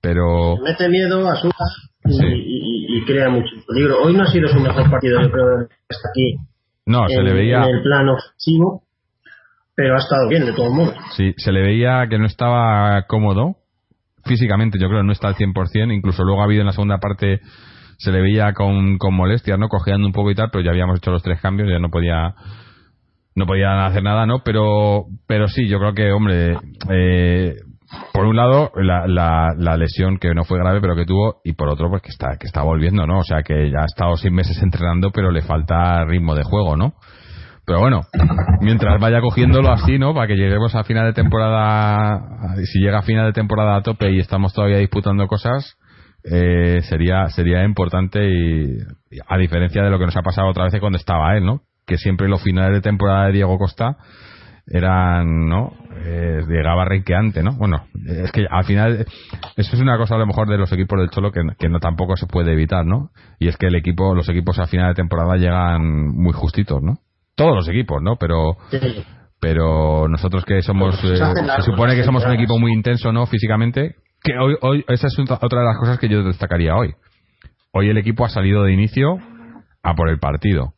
pero. 0.00 0.56
Mete 0.62 0.88
miedo, 0.88 1.28
asusta 1.28 1.64
y, 2.04 2.98
y, 2.98 3.04
crea 3.04 3.28
mucho 3.28 3.50
peligro. 3.66 4.02
Hoy 4.02 4.14
no 4.14 4.22
ha 4.22 4.26
sido 4.26 4.48
su 4.48 4.60
mejor 4.60 4.88
partido, 4.90 5.20
yo 5.20 5.30
creo, 5.30 5.68
hasta 5.88 6.08
aquí. 6.10 6.36
No, 6.86 7.08
se 7.08 7.22
le 7.22 7.32
veía. 7.32 7.64
En 7.64 7.76
el 7.76 7.82
plano 7.82 8.14
ofensivo, 8.14 8.82
pero 9.74 9.94
ha 9.94 9.98
estado 9.98 10.28
bien 10.28 10.44
de 10.44 10.52
todo 10.52 10.70
modo. 10.70 10.92
Sí, 11.16 11.34
se 11.38 11.50
le 11.50 11.62
veía 11.62 12.06
que 12.08 12.18
no 12.18 12.26
estaba 12.26 13.02
cómodo 13.08 13.56
físicamente, 14.24 14.78
yo 14.80 14.88
creo, 14.88 15.02
no 15.02 15.12
está 15.12 15.28
al 15.28 15.36
100%. 15.36 15.94
Incluso 15.94 16.24
luego 16.24 16.42
ha 16.42 16.44
habido 16.44 16.60
en 16.60 16.66
la 16.66 16.72
segunda 16.72 16.98
parte 16.98 17.40
se 17.98 18.10
le 18.10 18.20
veía 18.20 18.52
con, 18.52 18.98
con 18.98 19.14
molestias, 19.14 19.58
¿no? 19.58 19.68
Cojeando 19.68 20.06
un 20.06 20.12
poco 20.12 20.30
y 20.30 20.34
tal, 20.34 20.50
pero 20.50 20.64
ya 20.64 20.70
habíamos 20.70 20.98
hecho 20.98 21.10
los 21.10 21.22
tres 21.22 21.40
cambios, 21.40 21.68
ya 21.70 21.78
no 21.78 21.90
podía 21.90 22.34
no 23.36 23.46
podía 23.46 23.86
hacer 23.86 24.02
nada, 24.02 24.26
¿no? 24.26 24.42
Pero 24.44 25.06
pero 25.26 25.48
sí, 25.48 25.68
yo 25.68 25.78
creo 25.78 25.94
que, 25.94 26.12
hombre, 26.12 26.56
eh, 26.90 27.56
por 28.12 28.26
un 28.26 28.36
lado 28.36 28.72
la, 28.76 29.06
la, 29.06 29.54
la, 29.56 29.76
lesión 29.76 30.18
que 30.18 30.34
no 30.34 30.44
fue 30.44 30.58
grave 30.58 30.80
pero 30.80 30.96
que 30.96 31.04
tuvo 31.04 31.40
y 31.44 31.52
por 31.52 31.68
otro 31.68 31.88
pues 31.90 32.02
que 32.02 32.10
está 32.10 32.36
que 32.38 32.46
está 32.46 32.62
volviendo, 32.62 33.06
¿no? 33.06 33.18
O 33.18 33.24
sea 33.24 33.42
que 33.42 33.70
ya 33.70 33.82
ha 33.82 33.86
estado 33.86 34.16
seis 34.16 34.32
meses 34.32 34.56
entrenando 34.62 35.10
pero 35.10 35.30
le 35.30 35.42
falta 35.42 36.04
ritmo 36.04 36.34
de 36.34 36.42
juego, 36.42 36.76
¿no? 36.76 36.94
Pero 37.66 37.80
bueno, 37.80 38.02
mientras 38.60 39.00
vaya 39.00 39.20
cogiéndolo 39.20 39.70
así, 39.70 39.98
¿no? 39.98 40.12
Para 40.14 40.26
que 40.26 40.34
lleguemos 40.34 40.74
a 40.74 40.84
final 40.84 41.06
de 41.06 41.12
temporada, 41.14 42.54
si 42.64 42.78
llega 42.80 42.98
a 42.98 43.02
final 43.02 43.26
de 43.26 43.32
temporada 43.32 43.76
a 43.76 43.82
tope 43.82 44.10
y 44.10 44.18
estamos 44.18 44.52
todavía 44.52 44.78
disputando 44.78 45.26
cosas, 45.26 45.78
eh, 46.24 46.80
sería 46.88 47.28
sería 47.28 47.64
importante 47.64 48.26
y 48.26 48.78
a 49.26 49.38
diferencia 49.38 49.82
de 49.82 49.90
lo 49.90 49.98
que 49.98 50.06
nos 50.06 50.16
ha 50.16 50.22
pasado 50.22 50.48
otra 50.48 50.64
vez 50.64 50.74
cuando 50.78 50.98
estaba 50.98 51.36
él, 51.36 51.44
¿no? 51.44 51.62
Que 51.86 51.96
siempre 51.96 52.28
los 52.28 52.42
finales 52.42 52.72
de 52.74 52.80
temporada 52.80 53.26
de 53.26 53.32
Diego 53.32 53.58
Costa 53.58 53.96
eran, 54.66 55.46
¿no? 55.46 55.72
Eh, 56.04 56.40
llegaba 56.48 56.84
renqueante, 56.84 57.42
¿no? 57.42 57.52
Bueno, 57.56 57.86
es 58.06 58.32
que 58.32 58.46
al 58.50 58.64
final 58.64 59.06
eso 59.56 59.76
es 59.76 59.80
una 59.80 59.96
cosa 59.96 60.16
a 60.16 60.18
lo 60.18 60.26
mejor 60.26 60.48
de 60.48 60.58
los 60.58 60.72
equipos 60.72 60.98
del 60.98 61.10
Cholo 61.10 61.32
que, 61.32 61.40
que 61.58 61.68
tampoco 61.80 62.16
se 62.16 62.26
puede 62.26 62.52
evitar, 62.52 62.84
¿no? 62.84 63.10
Y 63.38 63.48
es 63.48 63.56
que 63.56 63.66
el 63.66 63.74
equipo, 63.74 64.14
los 64.14 64.28
equipos 64.28 64.58
a 64.58 64.66
final 64.66 64.88
de 64.88 64.94
temporada 64.94 65.36
llegan 65.36 65.82
muy 66.14 66.32
justitos, 66.32 66.82
¿no? 66.82 66.98
Todos 67.34 67.54
los 67.54 67.68
equipos, 67.68 68.02
¿no? 68.02 68.16
Pero 68.16 68.56
pero 69.40 70.08
nosotros 70.08 70.44
que 70.44 70.62
somos 70.62 70.94
eh, 71.04 71.16
se 71.16 71.62
supone 71.62 71.94
que 71.94 72.02
somos 72.02 72.24
un 72.24 72.32
equipo 72.32 72.58
muy 72.58 72.72
intenso, 72.72 73.12
¿no? 73.12 73.26
Físicamente, 73.26 73.96
que 74.22 74.32
hoy, 74.38 74.56
hoy, 74.62 74.84
esa 74.88 75.06
es 75.06 75.18
otra 75.18 75.60
de 75.60 75.66
las 75.66 75.76
cosas 75.78 75.98
que 75.98 76.08
yo 76.08 76.22
destacaría 76.22 76.74
hoy. 76.74 76.94
Hoy 77.72 77.90
el 77.90 77.98
equipo 77.98 78.24
ha 78.24 78.30
salido 78.30 78.62
de 78.64 78.72
inicio 78.72 79.18
a 79.82 79.94
por 79.94 80.08
el 80.08 80.18
partido. 80.18 80.72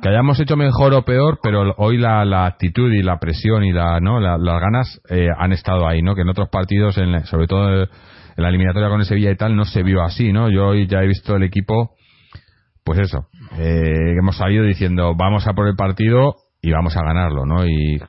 Que 0.00 0.10
hayamos 0.10 0.38
hecho 0.38 0.56
mejor 0.56 0.94
o 0.94 1.04
peor, 1.04 1.40
pero 1.42 1.74
hoy 1.76 1.98
la, 1.98 2.24
la 2.24 2.46
actitud 2.46 2.92
y 2.92 3.02
la 3.02 3.18
presión 3.18 3.64
y 3.64 3.72
la, 3.72 3.98
¿no? 3.98 4.20
las 4.20 4.60
ganas 4.60 5.00
eh, 5.10 5.26
han 5.36 5.52
estado 5.52 5.88
ahí, 5.88 6.02
¿no? 6.02 6.14
Que 6.14 6.20
en 6.20 6.28
otros 6.28 6.48
partidos, 6.50 6.96
en, 6.98 7.24
sobre 7.24 7.48
todo 7.48 7.82
en 7.82 7.88
la 8.36 8.48
eliminatoria 8.48 8.90
con 8.90 9.00
el 9.00 9.06
Sevilla 9.06 9.32
y 9.32 9.36
tal, 9.36 9.56
no 9.56 9.64
se 9.64 9.82
vio 9.82 10.02
así, 10.02 10.32
¿no? 10.32 10.50
Yo 10.50 10.68
hoy 10.68 10.86
ya 10.86 11.02
he 11.02 11.06
visto 11.08 11.34
el 11.34 11.42
equipo, 11.42 11.96
pues 12.88 13.00
eso, 13.00 13.26
eh, 13.58 14.14
hemos 14.18 14.38
salido 14.38 14.64
diciendo 14.64 15.14
vamos 15.14 15.46
a 15.46 15.52
por 15.52 15.68
el 15.68 15.76
partido 15.76 16.36
y 16.62 16.70
vamos 16.70 16.96
a 16.96 17.04
ganarlo, 17.04 17.44
¿no? 17.44 17.66
Y 17.66 18.00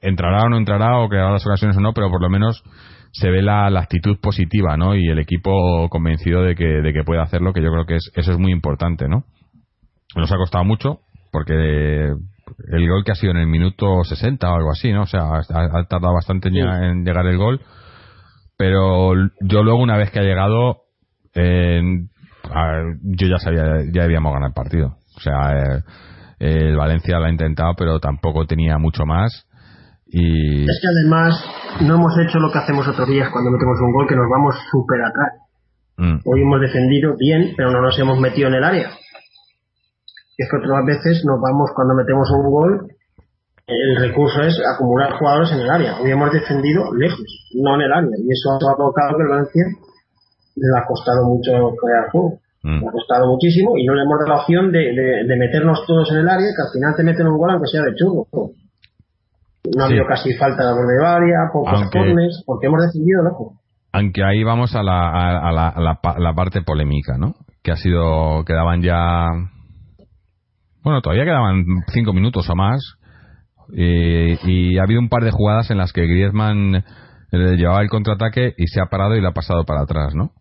entrará 0.00 0.42
o 0.42 0.48
no 0.48 0.56
entrará, 0.56 0.98
o 0.98 1.08
quedará 1.08 1.30
las 1.30 1.46
ocasiones 1.46 1.76
o 1.76 1.80
no, 1.80 1.92
pero 1.92 2.10
por 2.10 2.20
lo 2.20 2.28
menos 2.28 2.64
se 3.12 3.30
ve 3.30 3.42
la, 3.42 3.66
actitud 3.66 4.18
positiva, 4.20 4.76
¿no? 4.76 4.96
Y 4.96 5.08
el 5.08 5.20
equipo 5.20 5.88
convencido 5.88 6.42
de 6.42 6.56
que, 6.56 6.64
de 6.64 6.92
que 6.92 7.04
puede 7.04 7.20
hacerlo, 7.20 7.52
que 7.52 7.62
yo 7.62 7.70
creo 7.70 7.86
que 7.86 7.94
es, 7.94 8.10
eso 8.16 8.32
es 8.32 8.38
muy 8.38 8.50
importante, 8.50 9.06
¿no? 9.06 9.22
Nos 10.16 10.32
ha 10.32 10.36
costado 10.36 10.64
mucho, 10.64 10.98
porque 11.30 11.52
el 11.52 12.88
gol 12.88 13.04
que 13.04 13.12
ha 13.12 13.14
sido 13.14 13.30
en 13.30 13.38
el 13.38 13.46
minuto 13.46 14.02
60 14.02 14.50
o 14.50 14.56
algo 14.56 14.72
así, 14.72 14.90
¿no? 14.90 15.02
O 15.02 15.06
sea, 15.06 15.28
ha, 15.32 15.84
tardado 15.86 16.12
bastante 16.12 16.48
en 16.48 17.04
llegar 17.04 17.26
el 17.26 17.38
gol, 17.38 17.60
pero 18.56 19.12
yo 19.42 19.62
luego 19.62 19.80
una 19.80 19.96
vez 19.96 20.10
que 20.10 20.18
ha 20.18 20.24
llegado, 20.24 20.78
yo 23.02 23.28
ya 23.28 23.38
sabía, 23.38 23.64
ya 23.92 24.02
debíamos 24.02 24.32
ganar 24.32 24.48
el 24.48 24.54
partido. 24.54 24.96
O 25.16 25.20
sea, 25.20 25.52
eh, 25.52 25.82
el 26.38 26.76
Valencia 26.76 27.18
lo 27.18 27.26
ha 27.26 27.30
intentado, 27.30 27.74
pero 27.76 28.00
tampoco 28.00 28.46
tenía 28.46 28.78
mucho 28.78 29.04
más 29.04 29.46
es 30.12 30.78
que 30.80 30.88
además 30.88 31.42
no 31.80 31.94
hemos 31.94 32.12
hecho 32.20 32.38
lo 32.38 32.52
que 32.52 32.58
hacemos 32.58 32.86
otros 32.86 33.08
días 33.08 33.30
cuando 33.32 33.50
metemos 33.50 33.80
un 33.80 33.92
gol, 33.92 34.06
que 34.06 34.16
nos 34.16 34.28
vamos 34.28 34.54
súper 34.70 35.00
atrás. 35.00 35.32
Mm. 35.96 36.20
Hoy 36.24 36.42
hemos 36.42 36.60
defendido 36.60 37.16
bien, 37.16 37.54
pero 37.56 37.70
no 37.70 37.80
nos 37.80 37.98
hemos 37.98 38.20
metido 38.20 38.48
en 38.48 38.54
el 38.54 38.64
área. 38.64 38.90
Es 40.36 40.48
que 40.50 40.56
otras 40.56 40.84
veces 40.84 41.24
nos 41.24 41.40
vamos 41.40 41.70
cuando 41.74 41.94
metemos 41.94 42.28
un 42.30 42.50
gol, 42.50 42.88
el 43.66 43.96
recurso 43.96 44.42
es 44.42 44.60
acumular 44.74 45.16
jugadores 45.16 45.50
en 45.52 45.60
el 45.60 45.70
área. 45.70 45.96
Hoy 46.00 46.10
hemos 46.10 46.30
defendido 46.30 46.92
lejos, 46.92 47.24
no 47.54 47.76
en 47.76 47.80
el 47.82 47.92
área. 47.92 48.10
Y 48.18 48.28
eso 48.32 48.52
ha 48.52 48.76
provocado 48.76 49.16
que 49.16 49.22
el 49.22 49.28
Valencia 49.28 49.64
le 50.56 50.78
ha 50.78 50.86
costado 50.86 51.26
mucho 51.26 51.50
crear 51.76 52.10
juego. 52.10 52.38
Mm. 52.62 52.80
Le 52.80 52.88
ha 52.88 52.92
costado 52.92 53.26
muchísimo 53.28 53.76
y 53.76 53.84
no 53.84 53.94
le 53.94 54.02
hemos 54.02 54.18
dado 54.18 54.36
la 54.36 54.40
opción 54.42 54.70
de, 54.70 55.24
de, 55.26 55.36
meternos 55.36 55.84
todos 55.86 56.10
en 56.12 56.18
el 56.18 56.28
área, 56.28 56.46
que 56.46 56.62
al 56.62 56.72
final 56.72 56.94
te 56.96 57.02
meten 57.02 57.26
un 57.26 57.38
gol 57.38 57.50
aunque 57.50 57.66
sea 57.66 57.82
de 57.82 57.94
churro. 57.94 58.26
No 59.76 59.84
ha 59.84 59.86
habido 59.86 60.06
casi 60.06 60.34
falta 60.34 60.66
de 60.66 60.72
borde 60.74 61.06
área, 61.06 61.38
pocos 61.52 61.90
cornes, 61.90 62.42
porque 62.46 62.66
hemos 62.66 62.82
decidido 62.82 63.22
loco. 63.22 63.54
Aunque 63.92 64.24
ahí 64.24 64.42
vamos 64.42 64.74
a 64.74 64.82
la, 64.82 65.10
a, 65.10 65.52
la, 65.52 65.68
a 65.68 66.18
la, 66.18 66.34
parte 66.34 66.62
polémica, 66.62 67.18
¿no? 67.18 67.34
Que 67.62 67.72
ha 67.72 67.76
sido, 67.76 68.44
quedaban 68.44 68.82
ya, 68.82 69.26
bueno, 70.82 71.00
todavía 71.00 71.24
quedaban 71.24 71.64
cinco 71.92 72.12
minutos 72.12 72.48
o 72.48 72.56
más, 72.56 72.80
y, 73.72 74.78
ha 74.78 74.82
habido 74.82 75.00
un 75.00 75.08
par 75.08 75.24
de 75.24 75.30
jugadas 75.30 75.70
en 75.70 75.78
las 75.78 75.92
que 75.92 76.06
Griezmann 76.06 76.76
eh, 76.76 77.56
llevaba 77.56 77.82
el 77.82 77.88
contraataque 77.88 78.54
y 78.56 78.66
se 78.66 78.80
ha 78.80 78.86
parado 78.86 79.16
y 79.16 79.20
le 79.20 79.28
ha 79.28 79.32
pasado 79.32 79.64
para 79.64 79.82
atrás, 79.82 80.14
¿no? 80.14 80.32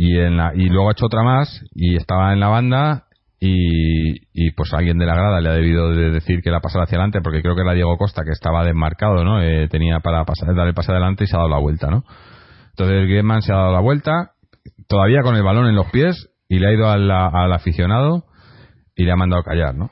Y, 0.00 0.16
en 0.16 0.36
la, 0.36 0.52
y 0.54 0.68
luego 0.68 0.88
ha 0.88 0.92
hecho 0.92 1.06
otra 1.06 1.24
más 1.24 1.60
y 1.74 1.96
estaba 1.96 2.32
en 2.32 2.38
la 2.38 2.46
banda 2.46 3.06
y, 3.40 4.50
pues 4.52 4.72
alguien 4.72 4.96
de 4.96 5.06
la 5.06 5.14
grada 5.14 5.40
le 5.40 5.48
ha 5.48 5.54
debido 5.54 5.90
de 5.90 6.10
decir 6.10 6.40
que 6.40 6.52
la 6.52 6.60
pasara 6.60 6.84
hacia 6.84 6.98
adelante 6.98 7.20
porque 7.20 7.42
creo 7.42 7.56
que 7.56 7.62
era 7.62 7.72
Diego 7.72 7.98
Costa 7.98 8.22
que 8.22 8.30
estaba 8.30 8.64
desmarcado, 8.64 9.24
¿no? 9.24 9.42
Eh, 9.42 9.66
tenía 9.68 9.98
para 9.98 10.24
pasar, 10.24 10.54
darle 10.54 10.72
pase 10.72 10.92
adelante 10.92 11.24
y 11.24 11.26
se 11.26 11.34
ha 11.34 11.40
dado 11.40 11.50
la 11.50 11.58
vuelta, 11.58 11.88
¿no? 11.88 12.04
Entonces 12.70 13.08
Griezmann 13.08 13.42
se 13.42 13.52
ha 13.52 13.56
dado 13.56 13.72
la 13.72 13.80
vuelta, 13.80 14.32
todavía 14.86 15.22
con 15.22 15.34
el 15.34 15.42
balón 15.42 15.66
en 15.66 15.74
los 15.74 15.90
pies 15.90 16.30
y 16.48 16.60
le 16.60 16.68
ha 16.68 16.72
ido 16.72 16.88
al, 16.88 17.10
al 17.10 17.52
aficionado 17.52 18.24
y 18.94 19.04
le 19.04 19.10
ha 19.10 19.16
mandado 19.16 19.42
callar, 19.42 19.74
¿no? 19.74 19.90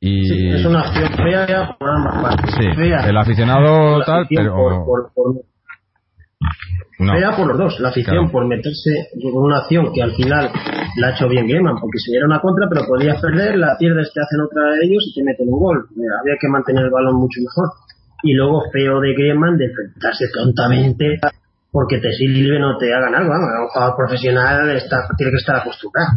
Y... 0.00 0.24
Sí, 0.26 0.48
es 0.48 0.64
una 0.64 0.80
acción 0.80 1.12
fea 1.12 1.76
por 1.78 1.90
ambas 1.90 2.22
partes. 2.22 2.54
Sí, 2.54 2.66
el 3.08 3.16
aficionado 3.18 4.02
tal, 4.04 4.26
pero... 4.34 4.54
Por, 4.86 5.12
por, 5.12 5.49
Fea 6.98 7.32
por 7.34 7.48
los 7.48 7.56
dos, 7.56 7.80
la 7.80 7.88
afición 7.88 8.30
por 8.30 8.46
meterse 8.46 8.90
en 9.14 9.32
una 9.32 9.58
acción 9.58 9.90
que 9.92 10.02
al 10.02 10.12
final 10.12 10.50
la 10.96 11.06
ha 11.06 11.10
hecho 11.12 11.28
bien 11.28 11.46
Griezmann, 11.46 11.80
porque 11.80 11.98
si 11.98 12.14
era 12.14 12.26
una 12.26 12.40
contra, 12.40 12.68
pero 12.68 12.86
podías 12.86 13.18
perder, 13.20 13.56
la 13.56 13.76
pierdes, 13.78 14.12
te 14.12 14.20
hacen 14.20 14.40
otra 14.44 14.76
de 14.76 14.84
ellos 14.84 15.02
y 15.08 15.14
te 15.14 15.24
meten 15.24 15.48
un 15.48 15.58
gol. 15.58 15.88
Había 15.96 16.36
que 16.38 16.48
mantener 16.48 16.84
el 16.84 16.90
balón 16.90 17.16
mucho 17.16 17.40
mejor. 17.40 17.72
Y 18.22 18.34
luego 18.34 18.60
feo 18.70 19.00
de 19.00 19.14
Griezmann 19.14 19.56
de 19.56 19.64
enfrentarse 19.64 20.26
tontamente 20.34 21.20
porque 21.72 21.98
te 21.98 22.10
sirve 22.12 22.58
no 22.58 22.76
te 22.76 22.92
hagan 22.92 23.14
algo. 23.14 23.32
un 23.32 23.68
jugador 23.68 23.96
profesional 23.96 24.68
está, 24.76 25.08
tiene 25.16 25.32
que 25.32 25.38
estar 25.38 25.56
acostumbrado. 25.56 26.08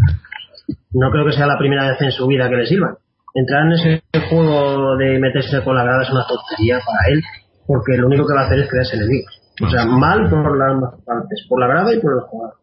No 0.93 1.11
creo 1.11 1.25
que 1.25 1.31
sea 1.31 1.47
la 1.47 1.57
primera 1.57 1.89
vez 1.89 2.01
en 2.01 2.11
su 2.11 2.27
vida 2.27 2.49
que 2.49 2.55
le 2.55 2.65
sirvan. 2.65 2.95
Entrar 3.33 3.65
en 3.65 3.71
ese 3.71 4.03
juego 4.29 4.95
de 4.97 5.17
meterse 5.19 5.63
con 5.63 5.75
la 5.75 5.83
grada 5.83 6.03
es 6.03 6.11
una 6.11 6.25
tontería 6.27 6.79
para 6.85 7.13
él, 7.13 7.21
porque 7.65 7.97
lo 7.97 8.07
único 8.07 8.27
que 8.27 8.33
va 8.33 8.41
a 8.41 8.45
hacer 8.45 8.59
es 8.59 8.69
crearse 8.69 8.95
enemigos. 8.95 9.32
O 9.61 9.69
sea, 9.69 9.85
mal 9.85 10.29
por 10.29 10.57
las 10.57 10.79
dos 10.79 11.03
partes, 11.05 11.45
por 11.47 11.59
la 11.59 11.67
grada 11.67 11.93
y 11.93 11.99
por 11.99 12.15
los 12.15 12.23
jugadores. 12.25 12.59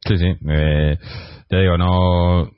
Sí, 0.00 0.18
sí. 0.18 0.36
Eh, 0.48 0.98
te 1.48 1.56
digo, 1.60 1.78
no, 1.78 2.50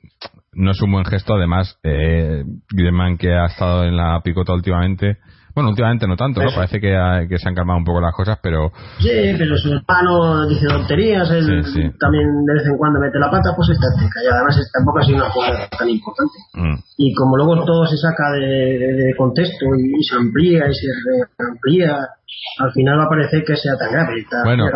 no 0.53 0.71
es 0.71 0.81
un 0.81 0.91
buen 0.91 1.05
gesto. 1.05 1.35
Además, 1.35 1.79
eh, 1.83 2.43
Griezmann, 2.69 3.17
que 3.17 3.33
ha 3.33 3.45
estado 3.45 3.83
en 3.83 3.95
la 3.95 4.19
picota 4.23 4.53
últimamente, 4.53 5.17
bueno, 5.57 5.71
últimamente 5.71 6.05
no 6.05 6.15
tanto, 6.15 6.39
¿no? 6.39 6.51
Parece 6.53 6.79
que, 6.79 6.93
que, 7.27 7.39
se 7.39 7.49
han 7.49 7.55
calmado 7.55 7.79
un 7.79 7.83
poco 7.83 7.99
las 7.99 8.13
cosas, 8.13 8.37
pero... 8.43 8.71
Sí, 8.99 9.09
pero 9.39 9.57
su 9.57 9.73
hermano 9.73 10.47
dice 10.47 10.67
tonterías, 10.67 11.31
él 11.31 11.63
también 11.99 12.45
de 12.45 12.53
vez 12.53 12.63
en 12.67 12.77
cuando 12.77 12.99
mete 12.99 13.17
la 13.17 13.31
pata, 13.31 13.49
pues 13.55 13.69
está 13.69 13.87
cerca. 13.97 14.21
Y 14.23 14.27
además 14.27 14.71
tampoco 14.71 14.99
ha 14.99 15.01
sido 15.01 15.17
una 15.17 15.31
jugada 15.31 15.67
tan 15.75 15.89
importante. 15.89 16.37
Mm. 16.53 16.75
Y 16.97 17.11
como 17.15 17.37
luego 17.37 17.65
todo 17.65 17.87
se 17.87 17.97
saca 17.97 18.33
de, 18.33 19.15
contexto 19.17 19.65
y, 19.79 20.03
se 20.03 20.15
amplía 20.15 20.67
y 20.69 20.73
se 20.75 20.87
amplía, 21.39 21.97
al 22.59 22.71
final 22.73 22.99
va 22.99 23.05
a 23.05 23.09
parecer 23.09 23.43
que 23.43 23.55
sea 23.55 23.73
tan 23.79 23.91
grave. 23.93 24.25
bueno, 24.43 24.67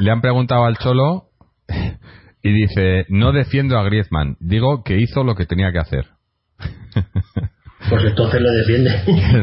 le, 0.00 0.10
han 0.10 0.20
preguntado 0.20 0.64
al 0.64 0.78
Cholo 0.78 1.28
y 2.42 2.52
dice, 2.52 3.06
no 3.08 3.30
defiendo 3.30 3.78
a 3.78 3.84
Griezmann, 3.84 4.36
digo 4.40 4.82
que 4.82 4.98
hizo 4.98 5.22
lo 5.22 5.36
que 5.36 5.46
tenía 5.46 5.70
que 5.70 5.78
hacer. 5.78 6.06
Pues 7.88 8.04
entonces 8.04 8.40
lo 8.40 8.50
defiende. 8.50 8.90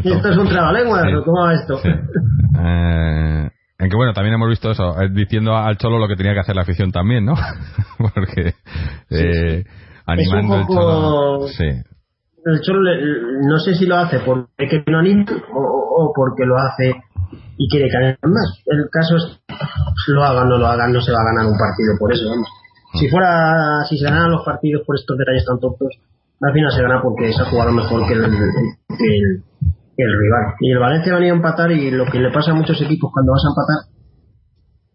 esto 0.10 0.30
es 0.30 0.38
un 0.38 0.48
trabalengua, 0.48 1.04
sí. 1.04 1.12
¿cómo 1.24 1.42
va 1.42 1.54
esto? 1.54 1.80
Eh, 1.84 3.50
en 3.78 3.90
que 3.90 3.96
bueno, 3.96 4.14
también 4.14 4.36
hemos 4.36 4.50
visto 4.50 4.72
eso, 4.72 5.00
eh, 5.02 5.10
diciendo 5.12 5.56
al 5.56 5.78
Cholo 5.78 6.00
lo 6.00 6.08
que 6.08 6.16
tenía 6.16 6.34
que 6.34 6.40
hacer 6.40 6.56
la 6.56 6.62
afición 6.62 6.92
también, 6.92 7.26
¿no? 7.26 7.36
Porque 7.98 8.54
eh, 9.10 9.64
animando 10.06 10.56
el 10.58 10.68
Cholo. 10.68 11.48
Sí. 11.48 11.66
El 12.46 12.62
Cholo 12.62 12.80
no 13.48 13.58
sé 13.58 13.74
si 13.74 13.88
lo 13.88 13.98
hace 13.98 14.20
porque 14.20 14.84
no 14.86 15.00
anima 15.00 15.26
o, 15.52 16.14
porque 16.16 16.46
lo 16.46 16.56
hace 16.58 16.94
y 17.58 17.68
quiere 17.68 17.90
caer 17.90 18.20
más. 18.22 18.62
El 18.68 18.86
caso 18.92 19.16
es 19.16 19.42
lo 20.08 20.24
hagan 20.24 20.46
o 20.46 20.50
no 20.52 20.58
lo 20.60 20.68
hagan, 20.68 20.94
no 20.94 21.02
se 21.02 21.12
va 21.12 21.18
a 21.22 21.34
ganar 21.34 21.52
un 21.52 21.58
partido 21.58 21.98
por 21.98 22.14
eso, 22.14 22.30
vamos. 22.30 22.48
Si 23.00 23.10
fuera, 23.10 23.84
si 23.90 23.98
se 23.98 24.06
ganan 24.06 24.30
los 24.30 24.46
partidos 24.46 24.84
por 24.86 24.96
estos 24.96 25.18
detalles 25.18 25.44
tan 25.46 25.60
tontos, 25.60 25.90
al 26.42 26.54
final 26.54 26.72
se 26.72 26.82
gana 26.82 27.02
porque 27.02 27.32
se 27.32 27.42
ha 27.42 27.46
jugado 27.46 27.72
mejor 27.72 28.08
que 28.08 28.14
el, 28.14 28.22
rival. 29.98 30.54
Y 30.60 30.72
el 30.72 30.80
Valencia 30.80 31.14
venía 31.14 31.32
a 31.32 31.36
empatar 31.36 31.72
y 31.72 31.92
lo 31.92 32.06
que 32.06 32.20
le 32.20 32.32
pasa 32.32 32.52
a 32.52 32.56
muchos 32.56 32.82
equipos 32.82 33.12
cuando 33.14 33.32
vas 33.32 33.44
a 33.46 33.50
empatar, 33.50 33.96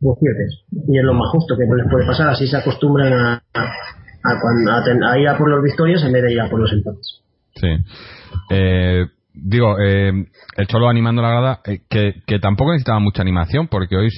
pues 0.01 0.19
pierdes. 0.21 0.65
Y 0.89 0.99
es 0.99 1.05
lo 1.05 1.15
más 1.15 1.31
justo 1.33 1.57
que 1.57 1.65
les 1.65 1.91
puede 1.91 2.07
pasar, 2.07 2.29
así 2.29 2.47
se 2.47 2.57
acostumbran 2.57 3.13
a, 3.13 3.43
a, 3.55 5.19
ir 5.19 5.29
a 5.29 5.39
por 5.39 5.51
las 5.51 5.63
victorias 5.63 6.03
en 6.05 6.13
vez 6.13 6.23
de 6.23 6.33
ir 6.33 6.41
a 6.41 6.51
por 6.51 6.61
los 6.61 6.73
empates. 6.73 7.23
Sí. 7.55 7.69
Eh, 8.51 9.07
digo, 9.35 9.79
eh, 9.79 10.13
el 10.57 10.67
Cholo 10.67 10.89
animando 10.89 11.23
la 11.23 11.31
grada, 11.31 11.61
eh, 11.65 11.81
que, 11.89 12.23
que 12.27 12.39
tampoco 12.39 12.73
necesitaba 12.73 13.01
mucha 13.01 13.23
animación 13.23 13.69
porque 13.69 13.97
hoy 13.97 14.11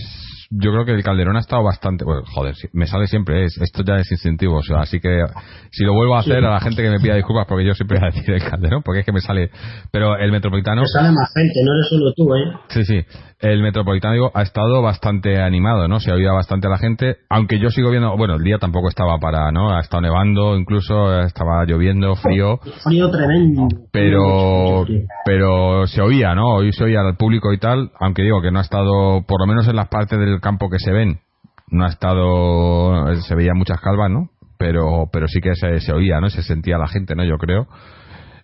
yo 0.55 0.71
creo 0.71 0.85
que 0.85 0.93
el 0.93 1.03
Calderón 1.03 1.37
ha 1.37 1.41
estado 1.41 1.63
bastante. 1.63 2.05
Bueno, 2.05 2.23
joder, 2.27 2.55
me 2.73 2.87
sale 2.87 3.07
siempre, 3.07 3.45
es, 3.45 3.59
esto 3.59 3.83
ya 3.83 3.97
es 3.97 4.11
incentivo. 4.13 4.57
O 4.57 4.63
sea, 4.63 4.81
así 4.81 5.01
que 5.01 5.25
si 5.71 5.85
lo 5.85 5.95
vuelvo 5.95 6.17
a 6.17 6.21
hacer, 6.21 6.45
a 6.45 6.51
la 6.51 6.61
gente 6.61 6.83
que 6.83 6.91
me 6.91 7.01
pida 7.01 7.15
disculpas, 7.15 7.47
porque 7.49 7.65
yo 7.65 7.73
siempre 7.75 7.99
voy 7.99 8.09
a 8.09 8.11
decir 8.13 8.35
el 8.35 8.43
Calderón, 8.43 8.83
porque 8.83 9.01
es 9.01 9.07
que 9.07 9.13
me 9.13 9.21
sale. 9.21 9.51
Pero 9.91 10.17
el 10.17 10.31
Metropolitano. 10.31 10.83
Me 10.83 10.89
sale 10.89 11.11
más 11.11 11.33
gente, 11.35 11.61
no 11.65 11.73
eres 11.73 11.89
solo 11.89 12.13
tú, 12.15 12.35
¿eh? 12.35 12.53
Sí, 12.69 12.85
sí. 12.85 13.05
El 13.41 13.61
Metropolitano, 13.63 14.15
digo, 14.15 14.31
ha 14.35 14.43
estado 14.43 14.83
bastante 14.83 15.41
animado, 15.41 15.89
¿no? 15.89 15.99
Se 16.01 16.13
oído 16.13 16.35
bastante 16.35 16.69
a 16.69 16.71
la 16.71 16.79
gente, 16.79 17.17
aunque 17.29 17.59
yo 17.59 17.71
sigo 17.71 17.91
viendo. 17.91 18.17
Bueno, 18.17 18.37
el 18.37 18.45
día 18.45 18.59
tampoco 18.59 18.89
estaba 18.89 19.19
para, 19.19 19.51
¿no? 19.53 19.75
Ha 19.75 19.81
estado 19.81 20.03
nevando, 20.03 20.57
incluso 20.57 21.21
estaba 21.21 21.65
lloviendo, 21.65 22.15
frío. 22.15 22.59
Frío 22.85 23.11
tremendo. 23.11 23.69
Pero. 23.91 24.85
Pero 25.25 25.87
se 25.87 26.03
oía, 26.03 26.35
¿no? 26.35 26.57
Hoy 26.57 26.73
se 26.73 26.85
oía 26.85 27.01
al 27.01 27.17
público 27.17 27.53
y 27.53 27.59
tal, 27.59 27.91
aunque 27.99 28.23
digo 28.23 28.43
que 28.43 28.51
no 28.51 28.59
ha 28.59 28.63
estado, 28.63 29.23
por 29.27 29.41
lo 29.41 29.47
menos 29.47 29.67
en 29.67 29.77
las 29.77 29.89
partes 29.89 30.19
del 30.19 30.41
campo 30.43 30.69
que 30.69 30.79
se 30.79 30.93
ven, 30.93 31.21
no 31.69 31.87
ha 31.87 31.89
estado, 31.89 33.15
se 33.23 33.35
veían 33.35 33.57
muchas 33.57 33.81
calvas, 33.81 34.11
¿no? 34.11 34.29
Pero, 34.59 35.09
pero 35.11 35.27
sí 35.27 35.41
que 35.41 35.55
se, 35.55 35.93
oía, 35.93 36.21
¿no? 36.21 36.29
Se 36.29 36.43
sentía 36.43 36.77
la 36.77 36.87
gente, 36.87 37.15
¿no? 37.15 37.25
Yo 37.25 37.39
creo. 37.39 37.67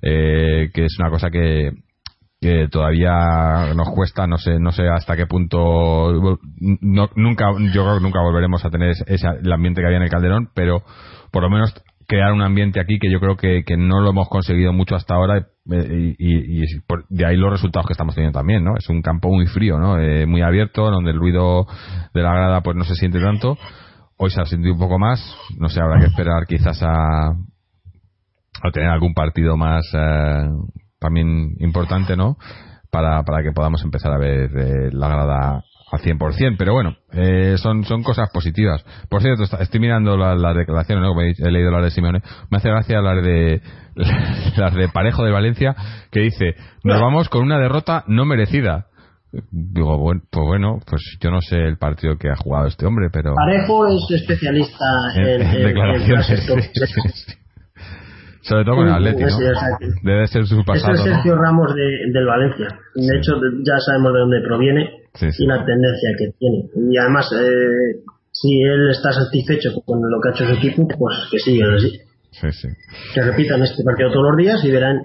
Eh, 0.00 0.70
que 0.72 0.84
es 0.84 0.98
una 0.98 1.10
cosa 1.10 1.28
que, 1.30 1.72
que 2.40 2.68
todavía 2.68 3.74
nos 3.74 3.90
cuesta, 3.90 4.26
no 4.26 4.38
sé, 4.38 4.58
no 4.58 4.72
sé 4.72 4.88
hasta 4.88 5.16
qué 5.16 5.26
punto, 5.26 6.38
nunca, 6.80 7.50
yo 7.72 7.82
creo 7.82 7.96
que 7.96 8.02
nunca 8.02 8.20
volveremos 8.22 8.64
a 8.64 8.70
tener 8.70 8.90
ese, 9.06 9.26
el 9.42 9.52
ambiente 9.52 9.80
que 9.80 9.86
había 9.86 9.98
en 9.98 10.04
el 10.04 10.10
Calderón, 10.10 10.50
pero 10.54 10.82
por 11.32 11.42
lo 11.42 11.50
menos 11.50 11.74
crear 12.06 12.32
un 12.32 12.42
ambiente 12.42 12.80
aquí 12.80 12.98
que 12.98 13.10
yo 13.10 13.20
creo 13.20 13.36
que, 13.36 13.64
que 13.64 13.76
no 13.76 14.00
lo 14.00 14.10
hemos 14.10 14.28
conseguido 14.28 14.72
mucho 14.72 14.94
hasta 14.94 15.14
ahora 15.14 15.48
eh, 15.70 16.14
y, 16.18 16.62
y, 16.62 16.66
de 17.10 17.26
ahí 17.26 17.36
los 17.36 17.52
resultados 17.52 17.86
que 17.86 17.92
estamos 17.92 18.14
teniendo 18.14 18.38
también, 18.38 18.64
¿no? 18.64 18.76
Es 18.76 18.88
un 18.88 19.02
campo 19.02 19.30
muy 19.30 19.46
frío, 19.46 19.78
¿no? 19.78 19.98
Eh, 19.98 20.26
muy 20.26 20.42
abierto, 20.42 20.90
donde 20.90 21.10
el 21.10 21.18
ruido 21.18 21.66
de 22.14 22.22
la 22.22 22.32
grada 22.32 22.62
pues 22.62 22.76
no 22.76 22.84
se 22.84 22.94
siente 22.94 23.20
tanto. 23.20 23.58
Hoy 24.16 24.30
se 24.30 24.40
ha 24.40 24.46
sentido 24.46 24.74
un 24.74 24.80
poco 24.80 24.98
más, 24.98 25.20
no 25.58 25.68
sé, 25.68 25.80
habrá 25.80 26.00
que 26.00 26.06
esperar 26.06 26.46
quizás 26.46 26.82
a, 26.82 27.28
a 27.28 28.70
tener 28.72 28.88
algún 28.88 29.14
partido 29.14 29.56
más 29.56 29.84
eh, 29.92 30.48
también 30.98 31.54
importante, 31.58 32.16
¿no? 32.16 32.36
Para, 32.90 33.22
para 33.22 33.42
que 33.42 33.52
podamos 33.52 33.82
empezar 33.84 34.12
a 34.12 34.18
ver 34.18 34.94
la 34.94 35.08
grada 35.08 35.64
al 35.90 36.00
100%, 36.00 36.56
pero 36.58 36.72
bueno, 36.72 36.96
eh, 37.12 37.56
son, 37.58 37.84
son 37.84 38.02
cosas 38.02 38.28
positivas. 38.32 38.84
Por 39.08 39.22
cierto, 39.22 39.44
estoy 39.44 39.80
mirando 39.80 40.16
las 40.16 40.38
la 40.38 40.52
declaraciones, 40.54 41.02
¿no? 41.02 41.20
he, 41.20 41.50
leído 41.50 41.70
las 41.70 41.84
de 41.84 41.90
Simeone, 41.90 42.20
me 42.50 42.58
hace 42.58 42.68
gracia 42.68 43.00
las 43.00 43.22
de, 43.22 43.62
las 44.56 44.74
de 44.74 44.88
Parejo 44.88 45.24
de 45.24 45.32
Valencia, 45.32 45.74
que 46.10 46.20
dice, 46.20 46.54
nos 46.84 47.00
vamos 47.00 47.28
con 47.28 47.42
una 47.42 47.58
derrota 47.58 48.04
no 48.06 48.24
merecida. 48.24 48.86
Digo, 49.50 49.98
bueno, 49.98 50.22
pues 50.30 50.46
bueno, 50.46 50.78
pues 50.88 51.02
yo 51.20 51.30
no 51.30 51.42
sé 51.42 51.56
el 51.56 51.76
partido 51.76 52.16
que 52.16 52.30
ha 52.30 52.36
jugado 52.36 52.66
este 52.66 52.86
hombre, 52.86 53.08
pero... 53.12 53.34
Parejo 53.34 53.86
es 53.86 54.20
especialista 54.22 54.86
en, 55.16 55.62
declaraciones. 55.64 57.38
Sobre 58.48 58.64
todo 58.64 58.76
con 58.76 58.88
el 58.88 58.94
Atlético. 58.94 59.28
Debe 60.02 60.26
ser 60.26 60.46
su 60.46 60.64
pasado. 60.64 60.94
Es 60.94 61.00
el 61.00 61.12
Sergio 61.12 61.36
Ramos 61.36 61.74
de, 61.74 62.12
del 62.12 62.26
Valencia. 62.26 62.68
De 62.94 63.18
hecho, 63.18 63.32
ya 63.64 63.78
sabemos 63.78 64.14
de 64.14 64.20
dónde 64.20 64.40
proviene 64.40 64.90
y 65.20 65.46
la 65.46 65.64
tendencia 65.64 66.10
que 66.18 66.30
tiene. 66.38 66.64
Y 66.90 66.96
además, 66.96 67.30
eh, 67.32 68.00
si 68.32 68.62
él 68.62 68.90
está 68.90 69.12
satisfecho 69.12 69.70
con 69.84 70.00
lo 70.00 70.20
que 70.20 70.28
ha 70.28 70.32
hecho 70.32 70.46
su 70.46 70.54
equipo, 70.54 70.88
pues 70.88 71.28
que 71.30 71.38
sigan 71.38 71.74
así. 71.74 72.00
Que 73.14 73.22
repitan 73.22 73.62
este 73.62 73.82
partido 73.84 74.10
todos 74.12 74.30
los 74.30 74.36
días 74.36 74.64
y 74.64 74.70
verán 74.70 75.00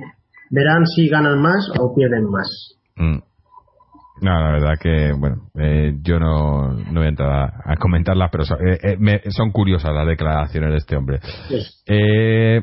verán 0.50 0.86
si 0.86 1.10
ganan 1.10 1.42
más 1.42 1.70
o 1.80 1.94
pierden 1.96 2.30
más. 2.30 2.78
Mm. 2.96 3.18
No, 4.22 4.40
la 4.40 4.52
verdad 4.52 4.74
que, 4.80 5.12
bueno, 5.18 5.50
eh, 5.60 5.96
yo 6.02 6.20
no, 6.20 6.74
no 6.74 6.94
voy 6.94 7.06
a 7.06 7.10
entrar 7.10 7.54
a, 7.66 7.76
comentarlas, 7.76 8.30
pero 8.32 8.46
son, 8.46 8.58
eh, 8.66 9.22
son 9.30 9.52
curiosas 9.52 9.92
las 9.94 10.08
declaraciones 10.08 10.70
de 10.70 10.78
este 10.78 10.96
hombre. 10.96 11.20
Eh, 11.88 12.62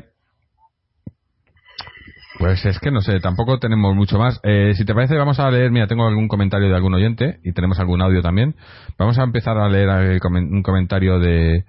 pues 2.41 2.65
es 2.65 2.79
que 2.79 2.89
no 2.89 3.01
sé, 3.01 3.19
tampoco 3.19 3.59
tenemos 3.59 3.95
mucho 3.95 4.17
más. 4.17 4.39
Eh, 4.41 4.73
si 4.75 4.83
te 4.83 4.95
parece, 4.95 5.15
vamos 5.15 5.39
a 5.39 5.51
leer. 5.51 5.69
Mira, 5.69 5.85
tengo 5.85 6.07
algún 6.07 6.27
comentario 6.27 6.69
de 6.69 6.75
algún 6.75 6.95
oyente 6.95 7.39
y 7.43 7.53
tenemos 7.53 7.79
algún 7.79 8.01
audio 8.01 8.23
también. 8.23 8.55
Vamos 8.97 9.19
a 9.19 9.23
empezar 9.23 9.59
a 9.59 9.69
leer 9.69 10.19
un 10.33 10.63
comentario 10.63 11.19
de, 11.19 11.65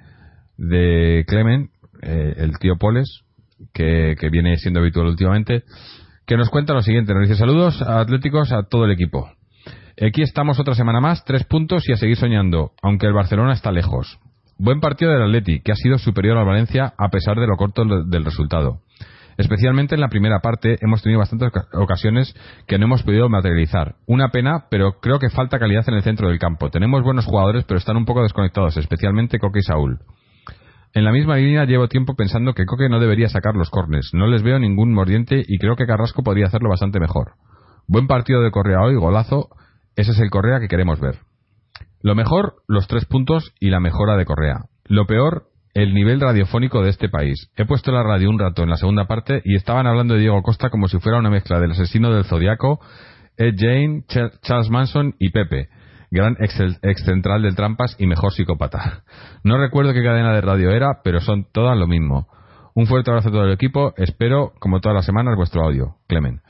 de 0.57 1.27
Clemen, 1.29 1.69
eh, 2.01 2.37
el 2.39 2.59
tío 2.59 2.77
Poles, 2.79 3.21
que, 3.75 4.17
que 4.19 4.31
viene 4.31 4.57
siendo 4.57 4.81
habitual 4.81 5.09
últimamente, 5.09 5.65
que 6.27 6.39
nos 6.39 6.49
cuenta 6.49 6.73
lo 6.73 6.81
siguiente. 6.81 7.13
Nos 7.13 7.29
dice 7.29 7.37
saludos 7.37 7.83
a 7.83 8.01
atléticos 8.01 8.51
a 8.51 8.63
todo 8.63 8.87
el 8.87 8.93
equipo. 8.93 9.31
Aquí 10.01 10.23
estamos 10.23 10.59
otra 10.59 10.75
semana 10.75 11.03
más, 11.03 11.23
tres 11.27 11.45
puntos 11.45 11.87
y 11.87 11.93
a 11.93 11.97
seguir 11.97 12.17
soñando, 12.17 12.73
aunque 12.83 13.07
el 13.07 13.13
Barcelona 13.13 13.53
está 13.53 13.73
lejos. 13.73 14.19
Buen 14.57 14.81
partido 14.81 15.13
del 15.13 15.25
Atleti, 15.25 15.61
que 15.61 15.73
ha 15.73 15.77
sido 15.77 15.99
superior 15.99 16.39
al 16.39 16.47
Valencia 16.47 16.95
a 16.97 17.11
pesar 17.11 17.39
de 17.39 17.47
lo 17.47 17.57
corto 17.57 17.85
del 17.85 18.25
resultado. 18.25 18.81
Especialmente 19.37 19.95
en 19.95 20.01
la 20.01 20.09
primera 20.09 20.41
parte 20.41 20.77
hemos 20.81 21.03
tenido 21.03 21.21
bastantes 21.21 21.51
ocasiones 21.73 22.35
que 22.67 22.79
no 22.79 22.85
hemos 22.85 23.03
podido 23.03 23.29
materializar. 23.29 23.97
Una 24.07 24.29
pena, 24.29 24.67
pero 24.71 25.01
creo 25.01 25.19
que 25.19 25.31
falta 25.31 25.59
calidad 25.59 25.85
en 25.89 25.95
el 25.95 26.03
centro 26.03 26.29
del 26.29 26.39
campo. 26.39 26.71
Tenemos 26.71 27.03
buenos 27.03 27.27
jugadores, 27.27 27.65
pero 27.65 27.79
están 27.79 27.97
un 27.97 28.05
poco 28.05 28.23
desconectados, 28.23 28.77
especialmente 28.77 29.39
Coque 29.39 29.61
y 29.61 29.63
Saúl. 29.63 30.01
En 30.95 31.05
la 31.05 31.13
misma 31.13 31.37
línea 31.37 31.65
llevo 31.65 31.89
tiempo 31.89 32.15
pensando 32.15 32.53
que 32.53 32.67
Coque 32.67 32.91
no 32.91 33.01
debería 33.01 33.29
sacar 33.29 33.55
los 33.55 33.71
cornes. 33.71 34.11
No 34.13 34.27
les 34.27 34.43
veo 34.43 34.59
ningún 34.59 34.93
mordiente 34.93 35.43
y 35.47 35.59
creo 35.59 35.75
que 35.75 35.87
Carrasco 35.87 36.23
podría 36.23 36.47
hacerlo 36.47 36.69
bastante 36.69 37.01
mejor. 37.01 37.33
Buen 37.89 38.07
partido 38.07 38.43
de 38.43 38.51
Correa 38.51 38.83
hoy, 38.83 38.95
golazo. 38.97 39.49
Ese 39.97 40.13
es 40.13 40.21
el 40.21 40.31
Correa 40.31 40.61
que 40.61 40.69
queremos 40.69 41.01
ver. 41.01 41.21
Lo 42.03 42.15
mejor, 42.15 42.57
los 42.69 42.89
tres 42.89 43.07
puntos 43.07 43.55
y 43.59 43.71
la 43.71 43.81
mejora 43.81 44.17
de 44.17 44.27
Correa. 44.27 44.67
Lo 44.85 45.07
peor, 45.07 45.52
el 45.75 45.95
nivel 45.95 46.21
radiofónico 46.21 46.83
de 46.83 46.91
este 46.91 47.09
país. 47.09 47.51
He 47.57 47.65
puesto 47.65 47.93
la 47.93 48.03
radio 48.03 48.29
un 48.29 48.39
rato 48.39 48.63
en 48.63 48.71
la 48.71 48.77
segunda 48.77 49.07
parte 49.07 49.41
y 49.45 49.57
estaban 49.57 49.87
hablando 49.87 50.15
de 50.15 50.21
Diego 50.21 50.43
Costa 50.43 50.71
como 50.71 50.89
si 50.89 50.99
fuera 50.99 51.19
una 51.19 51.31
mezcla 51.31 51.61
del 51.61 51.73
asesino 51.73 52.13
del 52.13 52.25
Zodiaco, 52.25 52.81
Ed 53.37 53.55
Jane, 53.57 54.05
Charles 54.07 54.71
Manson 54.71 55.15
y 55.19 55.31
Pepe, 55.31 55.69
gran 56.11 56.37
ex, 56.41 56.61
ex, 56.83 57.05
central 57.05 57.43
del 57.43 57.57
Trampas 57.57 57.97
y 57.99 58.07
mejor 58.07 58.33
psicópata. 58.33 59.03
No 59.45 59.59
recuerdo 59.59 59.93
qué 59.93 60.03
cadena 60.03 60.35
de 60.35 60.41
radio 60.41 60.71
era, 60.71 61.01
pero 61.03 61.21
son 61.21 61.47
todas 61.53 61.77
lo 61.77 61.87
mismo. 61.87 62.29
Un 62.75 62.87
fuerte 62.87 63.11
abrazo 63.11 63.31
a 63.31 63.33
todo 63.33 63.45
el 63.45 63.53
equipo, 63.53 63.93
espero, 63.97 64.53
como 64.61 64.81
todas 64.81 64.95
las 64.95 65.07
semanas, 65.07 65.37
vuestro 65.37 65.65
audio. 65.65 65.97
Clemen. 66.07 66.41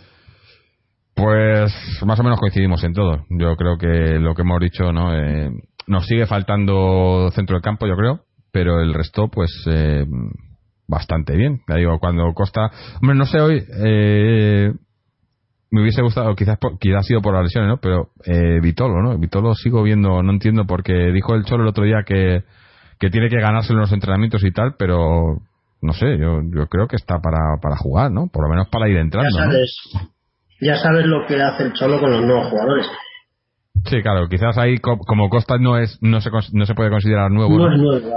Pues 1.15 1.73
más 2.05 2.19
o 2.21 2.23
menos 2.23 2.39
coincidimos 2.39 2.83
en 2.85 2.93
todo. 2.93 3.25
Yo 3.31 3.57
creo 3.57 3.79
que 3.79 4.19
lo 4.19 4.35
que 4.35 4.43
hemos 4.43 4.61
dicho, 4.61 4.93
¿no? 4.93 5.15
Eh, 5.15 5.51
nos 5.87 6.07
sigue 6.07 6.27
faltando 6.27 7.31
centro 7.33 7.57
del 7.57 7.63
campo, 7.63 7.87
yo 7.87 7.97
creo 7.97 8.25
pero 8.53 8.81
el 8.81 8.95
resto, 8.95 9.29
pues, 9.29 9.51
eh, 9.67 10.05
bastante 10.87 11.35
bien. 11.37 11.63
Ya 11.69 11.77
digo, 11.77 11.99
cuando 11.99 12.33
Costa. 12.35 12.71
Hombre, 13.01 13.17
no 13.17 13.25
sé 13.25 13.41
hoy. 13.41 13.65
Eh, 13.85 14.73
me 15.71 15.81
hubiese 15.81 16.03
gustado, 16.03 16.35
quizás, 16.37 16.59
quizás 16.79 17.01
ha 17.01 17.03
sido 17.03 17.23
por 17.23 17.35
las 17.35 17.45
lesiones, 17.45 17.71
¿no? 17.71 17.79
Pero 17.79 18.11
eh, 18.27 18.61
Vitolo, 18.61 19.01
¿no? 19.03 19.19
Vitolo 19.19 19.55
sigo 19.55 19.83
viendo, 19.83 20.23
no 20.23 20.31
entiendo, 20.31 20.67
porque 20.67 20.93
dijo 21.13 21.35
el 21.35 21.45
Cholo 21.45 21.63
el 21.63 21.71
otro 21.71 21.85
día 21.85 22.03
que, 22.07 22.45
que 23.01 23.09
tiene 23.09 23.31
que 23.31 23.41
ganarse 23.41 23.73
en 23.73 23.79
los 23.79 23.91
entrenamientos 23.91 24.45
y 24.45 24.53
tal, 24.53 24.75
pero 24.79 25.39
no 25.81 25.93
sé, 25.95 26.19
yo, 26.19 26.41
yo 26.55 26.67
creo 26.67 26.87
que 26.89 26.97
está 26.97 27.21
para, 27.21 27.57
para 27.61 27.77
jugar, 27.77 28.11
¿no? 28.11 28.27
Por 28.27 28.45
lo 28.45 28.51
menos 28.51 28.69
para 28.69 28.87
ir 28.87 28.99
entrando. 28.99 29.31
Ya 29.35 29.45
sabes, 29.45 29.77
ya 30.61 30.77
sabes 30.77 31.07
lo 31.07 31.27
que 31.27 31.41
hace 31.41 31.65
el 31.65 31.73
Cholo 31.73 31.99
con 31.99 32.11
los 32.11 32.21
nuevos 32.21 32.51
jugadores. 32.51 32.87
Sí, 33.85 34.01
claro, 34.01 34.29
quizás 34.29 34.57
ahí 34.59 34.79
como 34.79 35.29
Costa 35.29 35.59
no 35.59 35.77
es 35.77 35.99
no 36.03 36.21
se, 36.21 36.31
no 36.53 36.67
se 36.67 36.75
puede 36.75 36.91
considerar 36.91 37.31
nuevo, 37.31 37.59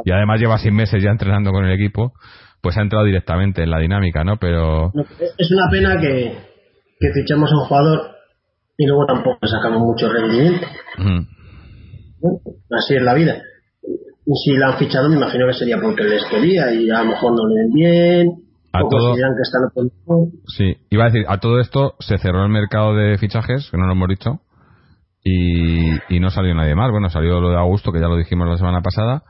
y 0.04 0.12
además 0.12 0.39
lleva 0.39 0.58
seis 0.58 0.74
meses 0.74 1.02
ya 1.04 1.10
entrenando 1.10 1.52
con 1.52 1.65
el 1.65 1.74
equipo, 1.74 2.13
pues 2.62 2.78
ha 2.78 2.82
entrado 2.82 3.06
directamente 3.06 3.63
en 3.63 3.72
la 3.72 3.80
dinámica, 3.80 4.24
¿no? 4.24 4.38
Pero 4.38 4.91
es 5.38 5.52
una 5.52 5.70
pena 5.72 6.00
que, 6.00 6.38
que 7.00 7.08
fichemos 7.13 7.52
a 7.52 7.56
un 7.56 7.65
jugador 7.65 8.12
y 8.78 8.86
luego 8.86 9.06
tampoco 9.06 9.39
sacamos 9.48 9.80
mucho 9.80 10.12
rendimiento. 10.12 10.68
así 12.72 12.96
es 12.96 13.02
la 13.02 13.13
vida. 13.13 13.41
Si 14.44 14.56
la 14.58 14.68
han 14.70 14.78
fichado, 14.78 15.10
me 15.10 15.15
imagino 15.15 15.48
que 15.48 15.54
sería 15.54 15.78
porque 15.82 16.04
les 16.04 16.26
quería 16.26 16.74
y 16.74 16.89
a 16.89 17.04
lo 17.04 17.12
mejor 17.12 17.34
no 17.34 17.48
le 17.48 17.62
ven 17.62 17.72
bien. 17.74 18.28
A 18.74 18.84
o 18.84 18.89
todo, 18.89 19.13
que 19.13 19.22
están 19.22 19.89
Sí, 20.48 20.76
iba 20.89 21.06
a 21.06 21.10
decir, 21.10 21.26
a 21.28 21.39
todo 21.39 21.60
esto 21.60 21.96
se 22.00 22.18
cerró 22.18 22.44
el 22.44 22.52
mercado 22.52 22.96
de 22.96 23.18
fichajes, 23.18 23.70
que 23.72 23.78
no 23.78 23.86
lo 23.86 23.94
hemos 23.94 24.10
dicho 24.10 24.41
y, 25.27 26.19
no 26.19 26.29
salió 26.29 26.53
nadie 26.53 26.75
más. 26.75 26.91
Bueno, 26.91 27.09
salió 27.09 27.41
lo 27.41 27.49
de 27.49 27.57
Augusto, 27.57 27.91
que 27.91 27.99
ya 27.99 28.07
lo 28.07 28.15
dijimos 28.15 28.47
la 28.47 28.57
semana 28.57 28.81
pasada, 28.81 29.23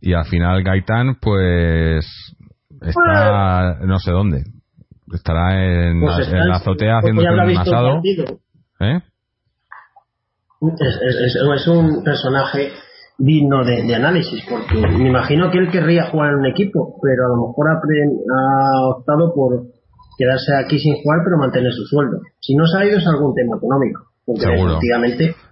y 0.00 0.12
al 0.12 0.26
final 0.26 0.62
Gaitán, 0.62 1.16
pues 1.20 2.06
está 2.82 3.78
no 3.80 3.98
sé 3.98 4.12
dónde. 4.12 4.44
Estará 5.12 5.64
en, 5.64 6.00
pues 6.00 6.30
la, 6.30 6.56
azotea 6.56 6.98
haciendo 6.98 7.22
un 7.22 7.56
asado. 7.56 8.00
¿Eh? 8.80 9.00
Es, 10.60 11.66
un 11.68 12.04
personaje 12.04 12.70
digno 13.18 13.64
de, 13.64 13.94
análisis, 13.94 14.44
porque 14.48 14.76
me 14.76 15.08
imagino 15.08 15.50
que 15.50 15.58
él 15.58 15.70
querría 15.70 16.10
jugar 16.10 16.32
en 16.32 16.40
un 16.40 16.46
equipo, 16.46 16.96
pero 17.02 17.26
a 17.26 17.28
lo 17.28 17.48
mejor 17.48 17.66
ha, 17.70 18.88
optado 18.94 19.34
por 19.34 19.62
quedarse 20.16 20.52
aquí 20.64 20.78
sin 20.78 21.02
jugar, 21.02 21.20
pero 21.24 21.38
mantener 21.38 21.72
su 21.72 21.84
sueldo. 21.86 22.18
Si 22.40 22.54
no 22.54 22.66
se 22.66 22.78
ha 22.78 22.86
ido 22.86 22.98
es 22.98 23.06
algún 23.06 23.34
tema 23.34 23.56
económico. 23.56 24.09
Seguro. 24.36 24.78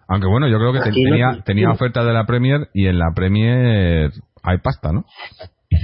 Aunque 0.08 0.26
bueno, 0.26 0.48
yo 0.48 0.58
creo 0.58 0.72
que 0.72 0.90
tenía, 0.90 1.42
tenía 1.44 1.70
oferta 1.70 2.02
de 2.04 2.12
la 2.12 2.24
Premier 2.24 2.68
y 2.72 2.86
en 2.86 2.98
la 2.98 3.12
Premier 3.14 4.10
hay 4.42 4.58
pasta, 4.58 4.92
¿no? 4.92 5.04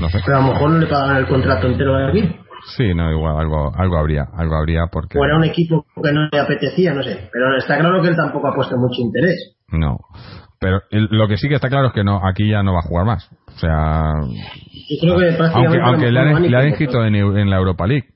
No 0.01 0.09
sé. 0.09 0.21
Pero 0.25 0.39
a 0.39 0.41
lo 0.41 0.53
mejor 0.53 0.71
no 0.71 0.79
le 0.79 0.87
pagan 0.87 1.17
el 1.19 1.27
contrato 1.27 1.67
entero 1.67 1.97
de 1.97 2.09
aquí. 2.09 2.37
Sí, 2.77 2.95
no, 2.95 3.11
igual, 3.11 3.37
algo, 3.39 3.73
algo 3.77 3.99
habría, 3.99 4.25
algo 4.35 4.57
habría 4.57 4.87
porque... 4.91 5.19
O 5.19 5.25
era 5.25 5.37
un 5.37 5.45
equipo 5.45 5.85
que 6.03 6.13
no 6.13 6.29
le 6.33 6.41
apetecía, 6.41 6.95
no 6.95 7.03
sé. 7.03 7.29
Pero 7.31 7.57
está 7.59 7.79
claro 7.79 8.01
que 8.01 8.09
él 8.09 8.17
tampoco 8.17 8.49
ha 8.49 8.55
puesto 8.55 8.77
mucho 8.79 9.03
interés. 9.03 9.57
No. 9.69 9.99
Pero 10.59 10.81
lo 10.91 11.29
que 11.29 11.37
sí 11.37 11.49
que 11.49 11.57
está 11.57 11.69
claro 11.69 11.89
es 11.89 11.93
que 11.93 12.05
no, 12.05 12.27
aquí 12.27 12.49
ya 12.49 12.63
no 12.63 12.73
va 12.73 12.79
a 12.79 12.89
jugar 12.89 13.05
más. 13.05 13.31
O 13.49 13.59
sea... 13.59 14.13
aunque, 15.53 15.79
aunque 15.83 16.11
le 16.11 16.21
han, 16.21 16.43
le 16.43 16.57
han 16.57 16.69
inscrito 16.69 17.05
en, 17.05 17.15
en 17.15 17.51
la 17.51 17.57
Europa 17.59 17.87
League. 17.87 18.14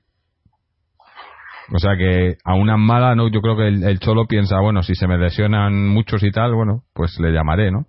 O 1.73 1.79
sea 1.79 1.95
que 1.97 2.37
a 2.43 2.55
una 2.55 2.77
mala, 2.77 3.15
no, 3.15 3.27
yo 3.29 3.41
creo 3.41 3.55
que 3.55 3.67
el, 3.67 3.99
Cholo 3.99 4.25
piensa, 4.25 4.59
bueno, 4.59 4.81
si 4.81 4.95
se 4.95 5.07
me 5.07 5.17
lesionan 5.17 5.87
muchos 5.87 6.23
y 6.23 6.31
tal, 6.31 6.53
bueno, 6.55 6.83
pues 6.93 7.19
le 7.19 7.31
llamaré, 7.31 7.71
¿no? 7.71 7.85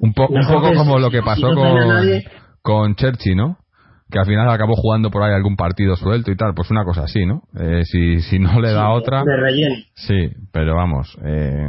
Un, 0.00 0.14
poco 0.14 0.72
como 0.74 0.98
lo 0.98 1.10
que 1.10 1.22
pasó 1.22 1.54
con, 1.54 2.22
con 2.62 2.94
Cherchi, 2.94 3.34
¿no? 3.34 3.58
Que 4.10 4.18
al 4.18 4.26
final 4.26 4.48
acabó 4.48 4.74
jugando 4.74 5.10
por 5.10 5.22
ahí 5.22 5.34
algún 5.34 5.56
partido 5.56 5.96
suelto 5.96 6.30
y 6.30 6.36
tal, 6.36 6.54
pues 6.54 6.70
una 6.70 6.84
cosa 6.84 7.02
así, 7.02 7.26
¿no? 7.26 7.42
Eh, 7.58 7.82
si, 7.84 8.20
si 8.20 8.38
no 8.38 8.60
le 8.60 8.72
da 8.72 8.90
otra. 8.90 9.22
Sí, 9.94 10.30
pero 10.52 10.76
vamos, 10.76 11.18
eh, 11.24 11.68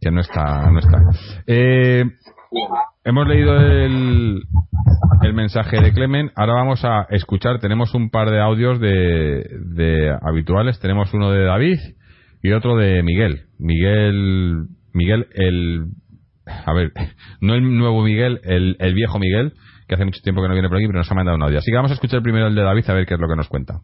que 0.00 0.10
no 0.10 0.20
está, 0.20 0.70
no 0.70 0.78
está. 0.78 0.98
Eh, 1.46 2.04
hemos 3.04 3.28
leído 3.28 3.56
el, 3.56 4.42
el 5.22 5.34
mensaje 5.34 5.80
de 5.80 5.92
Clemen. 5.92 6.30
Ahora 6.36 6.54
vamos 6.54 6.84
a 6.84 7.06
escuchar. 7.10 7.58
Tenemos 7.60 7.94
un 7.94 8.10
par 8.10 8.30
de 8.30 8.40
audios 8.40 8.80
de, 8.80 9.46
de 9.74 10.16
habituales. 10.22 10.80
Tenemos 10.80 11.12
uno 11.14 11.30
de 11.30 11.44
David 11.44 11.78
y 12.42 12.52
otro 12.52 12.76
de 12.76 13.02
Miguel. 13.02 13.42
Miguel, 13.58 14.66
Miguel, 14.92 15.26
el, 15.34 15.86
a 16.46 16.72
ver, 16.74 16.92
no 17.40 17.54
el 17.54 17.76
nuevo 17.76 18.02
Miguel, 18.02 18.40
el, 18.44 18.76
el 18.78 18.94
viejo 18.94 19.18
Miguel, 19.18 19.54
que 19.88 19.94
hace 19.94 20.04
mucho 20.04 20.20
tiempo 20.22 20.42
que 20.42 20.48
no 20.48 20.54
viene 20.54 20.68
por 20.68 20.78
aquí, 20.78 20.86
pero 20.86 20.98
nos 20.98 21.10
ha 21.10 21.14
mandado 21.14 21.36
un 21.36 21.42
audio. 21.42 21.58
Así 21.58 21.70
que 21.70 21.76
vamos 21.76 21.90
a 21.90 21.94
escuchar 21.94 22.22
primero 22.22 22.46
el 22.46 22.54
de 22.54 22.62
David 22.62 22.88
a 22.88 22.94
ver 22.94 23.06
qué 23.06 23.14
es 23.14 23.20
lo 23.20 23.28
que 23.28 23.36
nos 23.36 23.48
cuenta. 23.48 23.80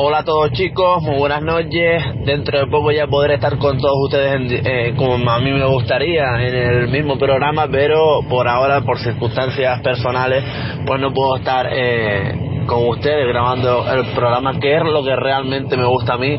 Hola 0.00 0.18
a 0.18 0.24
todos 0.24 0.52
chicos, 0.52 1.02
muy 1.02 1.16
buenas 1.18 1.42
noches. 1.42 2.00
Dentro 2.24 2.56
de 2.60 2.68
poco 2.68 2.92
ya 2.92 3.08
podré 3.08 3.34
estar 3.34 3.58
con 3.58 3.78
todos 3.78 3.96
ustedes 4.04 4.62
eh, 4.64 4.94
como 4.96 5.28
a 5.28 5.40
mí 5.40 5.50
me 5.50 5.66
gustaría 5.66 6.22
en 6.40 6.54
el 6.54 6.88
mismo 6.88 7.18
programa, 7.18 7.66
pero 7.68 8.20
por 8.30 8.46
ahora, 8.46 8.82
por 8.82 9.00
circunstancias 9.00 9.80
personales, 9.80 10.44
pues 10.86 11.00
no 11.00 11.12
puedo 11.12 11.38
estar 11.38 11.66
eh, 11.72 12.47
con 12.68 12.86
ustedes 12.86 13.26
grabando 13.26 13.84
el 13.90 14.06
programa, 14.14 14.60
que 14.60 14.76
es 14.76 14.82
lo 14.84 15.02
que 15.02 15.16
realmente 15.16 15.76
me 15.76 15.86
gusta 15.86 16.14
a 16.14 16.18
mí 16.18 16.38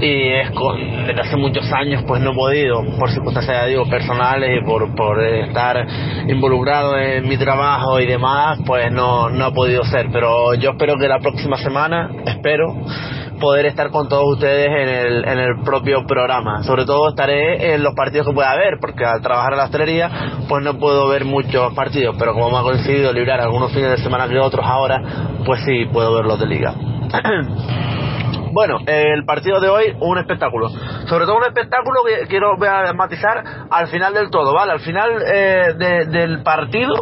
y 0.00 0.32
es 0.32 0.50
con, 0.50 1.06
desde 1.06 1.20
hace 1.20 1.36
muchos 1.36 1.70
años 1.72 2.04
pues 2.06 2.20
no 2.20 2.32
he 2.32 2.34
podido 2.34 2.82
por 2.98 3.10
circunstancias 3.10 3.68
digo 3.68 3.88
personales 3.88 4.60
y 4.60 4.64
por, 4.64 4.94
por 4.94 5.22
estar 5.22 5.86
involucrado 6.28 6.98
en 6.98 7.28
mi 7.28 7.36
trabajo 7.36 8.00
y 8.00 8.06
demás 8.06 8.58
pues 8.66 8.90
no, 8.90 9.30
no 9.30 9.46
ha 9.46 9.52
podido 9.52 9.84
ser 9.84 10.08
pero 10.12 10.54
yo 10.54 10.70
espero 10.70 10.96
que 10.98 11.08
la 11.08 11.18
próxima 11.20 11.56
semana 11.56 12.10
espero 12.26 12.74
poder 13.42 13.66
estar 13.66 13.90
con 13.90 14.08
todos 14.08 14.34
ustedes 14.34 14.68
en 14.68 14.88
el, 14.88 15.24
en 15.28 15.38
el 15.40 15.62
propio 15.64 16.06
programa. 16.06 16.62
Sobre 16.62 16.84
todo 16.84 17.08
estaré 17.08 17.74
en 17.74 17.82
los 17.82 17.92
partidos 17.94 18.28
que 18.28 18.32
pueda 18.32 18.52
haber, 18.52 18.78
porque 18.80 19.04
al 19.04 19.20
trabajar 19.20 19.54
en 19.54 19.58
la 19.58 19.64
hostelería, 19.64 20.10
pues 20.48 20.62
no 20.62 20.78
puedo 20.78 21.08
ver 21.08 21.24
muchos 21.24 21.74
partidos, 21.74 22.14
pero 22.18 22.34
como 22.34 22.50
me 22.50 22.58
ha 22.58 22.62
coincidido 22.62 23.12
librar 23.12 23.40
algunos 23.40 23.72
fines 23.72 23.90
de 23.90 23.96
semana 23.98 24.28
que 24.28 24.38
otros 24.38 24.64
ahora, 24.64 25.02
pues 25.44 25.60
sí 25.64 25.86
puedo 25.92 26.14
ver 26.14 26.24
los 26.24 26.38
de 26.38 26.46
liga. 26.46 26.74
Bueno, 28.54 28.80
el 28.86 29.24
partido 29.24 29.60
de 29.60 29.68
hoy, 29.70 29.96
un 29.98 30.18
espectáculo. 30.18 30.68
Sobre 31.06 31.24
todo 31.24 31.38
un 31.38 31.44
espectáculo 31.44 32.00
que 32.04 32.26
quiero 32.26 32.54
matizar 32.94 33.42
al 33.70 33.88
final 33.88 34.12
del 34.12 34.28
todo, 34.28 34.52
¿vale? 34.52 34.72
Al 34.72 34.80
final 34.80 35.10
eh, 35.24 35.72
del 36.06 36.42
partido, 36.42 36.92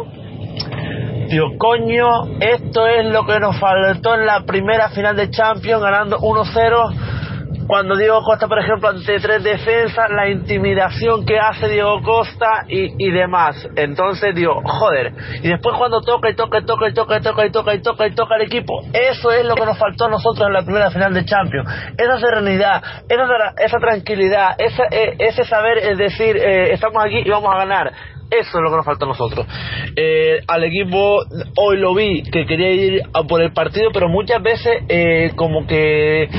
Dios 1.31 1.53
coño, 1.57 2.25
esto 2.41 2.87
es 2.87 3.05
lo 3.05 3.25
que 3.25 3.39
nos 3.39 3.57
faltó 3.57 4.15
en 4.15 4.25
la 4.25 4.43
primera 4.45 4.89
final 4.89 5.15
de 5.15 5.29
Champions, 5.29 5.81
ganando 5.81 6.17
1-0 6.17 7.67
cuando 7.67 7.95
Diego 7.95 8.21
Costa, 8.21 8.49
por 8.49 8.59
ejemplo, 8.59 8.89
ante 8.89 9.17
tres 9.21 9.41
defensas, 9.41 10.09
la 10.09 10.27
intimidación 10.27 11.25
que 11.25 11.39
hace 11.39 11.69
Diego 11.69 12.01
Costa 12.03 12.65
y, 12.67 13.11
demás. 13.11 13.65
Entonces 13.77 14.35
digo, 14.35 14.61
joder. 14.61 15.13
Y 15.41 15.47
después 15.47 15.77
cuando 15.77 16.01
toca 16.01 16.29
y 16.29 16.35
toca 16.35 16.59
y 16.59 16.65
toca 16.65 16.89
y 16.89 16.93
toca 16.93 17.17
y 17.17 17.21
toca 17.21 17.45
y 17.45 17.51
toca 17.51 17.73
y 17.75 17.81
toca 17.81 18.07
y 18.07 18.11
toca 18.13 18.35
el 18.35 18.41
equipo, 18.41 18.81
eso 18.91 19.31
es 19.31 19.45
lo 19.45 19.55
que 19.55 19.65
nos 19.65 19.77
faltó 19.77 20.07
a 20.07 20.09
nosotros 20.09 20.47
en 20.47 20.53
la 20.53 20.63
primera 20.63 20.91
final 20.91 21.13
de 21.13 21.23
Champions. 21.23 21.69
Esa 21.97 22.19
serenidad, 22.19 22.83
esa, 23.07 23.23
esa 23.57 23.77
tranquilidad, 23.77 24.49
esa, 24.57 24.83
e, 24.91 25.15
ese 25.17 25.45
saber 25.45 25.77
es 25.77 25.97
decir, 25.97 26.35
eh, 26.35 26.73
estamos 26.73 27.01
aquí 27.05 27.21
y 27.23 27.29
vamos 27.29 27.55
a 27.55 27.59
ganar. 27.59 27.93
Eso 28.31 28.57
es 28.57 28.63
lo 28.63 28.69
que 28.69 28.77
nos 28.77 28.85
falta 28.85 29.03
a 29.03 29.09
nosotros. 29.09 29.45
Eh, 29.93 30.39
al 30.47 30.63
equipo 30.63 31.19
hoy 31.57 31.77
lo 31.77 31.93
vi 31.93 32.23
que 32.23 32.45
quería 32.45 32.71
ir 32.71 33.01
a 33.13 33.23
por 33.23 33.41
el 33.41 33.51
partido, 33.51 33.91
pero 33.91 34.07
muchas 34.07 34.41
veces 34.41 34.83
eh, 34.87 35.31
como 35.35 35.67
que 35.67 36.29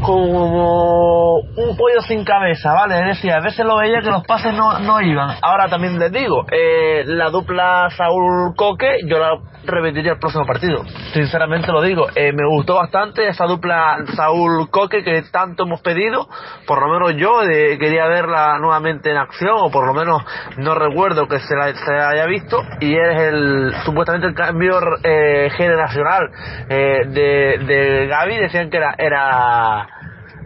como 0.00 1.38
un 1.38 1.76
pollo 1.76 2.00
sin 2.06 2.24
cabeza, 2.24 2.72
¿vale? 2.72 2.98
Es 3.00 3.16
decir, 3.16 3.32
a 3.32 3.40
veces 3.40 3.64
lo 3.64 3.76
veía 3.76 4.00
que 4.00 4.10
los 4.10 4.24
pases 4.26 4.54
no, 4.54 4.78
no 4.80 5.00
iban. 5.00 5.36
Ahora 5.42 5.68
también 5.68 5.98
les 5.98 6.12
digo, 6.12 6.46
eh, 6.50 7.04
la 7.06 7.30
dupla 7.30 7.88
Saúl-Coque, 7.96 8.98
yo 9.06 9.18
la 9.18 9.38
repetiría 9.64 10.12
el 10.12 10.18
próximo 10.18 10.46
partido. 10.46 10.84
Sinceramente 11.12 11.72
lo 11.72 11.82
digo, 11.82 12.06
eh, 12.14 12.32
me 12.32 12.46
gustó 12.48 12.76
bastante 12.76 13.26
esa 13.28 13.46
dupla 13.46 13.98
Saúl-Coque 14.14 15.02
que 15.02 15.22
tanto 15.30 15.64
hemos 15.64 15.80
pedido. 15.80 16.28
Por 16.66 16.80
lo 16.80 16.88
menos 16.88 17.20
yo 17.20 17.42
eh, 17.42 17.78
quería 17.78 18.06
verla 18.06 18.58
nuevamente 18.58 19.10
en 19.10 19.16
acción, 19.16 19.56
o 19.58 19.70
por 19.70 19.86
lo 19.86 19.94
menos 19.94 20.22
no 20.58 20.74
recuerdo 20.74 21.26
que 21.26 21.38
se 21.40 21.54
la, 21.54 21.74
se 21.74 21.92
haya 21.92 22.26
visto. 22.26 22.62
Y 22.80 22.96
es 22.96 23.20
el 23.20 23.74
supuestamente 23.84 24.28
el 24.28 24.34
cambio 24.34 24.78
eh, 25.02 25.50
generacional 25.56 26.30
eh, 26.68 27.02
de, 27.06 27.58
de 27.66 28.06
Gaby. 28.06 28.36
Decían 28.36 28.70
que 28.70 28.76
era, 28.76 28.94
era 28.98 29.88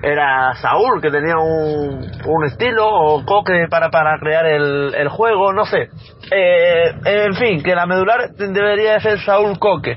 era 0.02 0.54
Saúl 0.60 1.00
que 1.00 1.10
tenía 1.10 1.36
un, 1.36 2.10
un 2.24 2.44
estilo 2.46 2.86
o 2.86 3.24
Coque 3.24 3.66
para, 3.68 3.90
para 3.90 4.18
crear 4.18 4.46
el, 4.46 4.94
el 4.94 5.08
juego, 5.08 5.52
no 5.52 5.66
sé. 5.66 5.88
Eh, 6.30 6.92
en 7.04 7.34
fin, 7.34 7.62
que 7.62 7.74
la 7.74 7.86
medular 7.86 8.30
debería 8.36 8.94
de 8.94 9.00
ser 9.00 9.18
Saúl 9.20 9.58
Coque, 9.58 9.96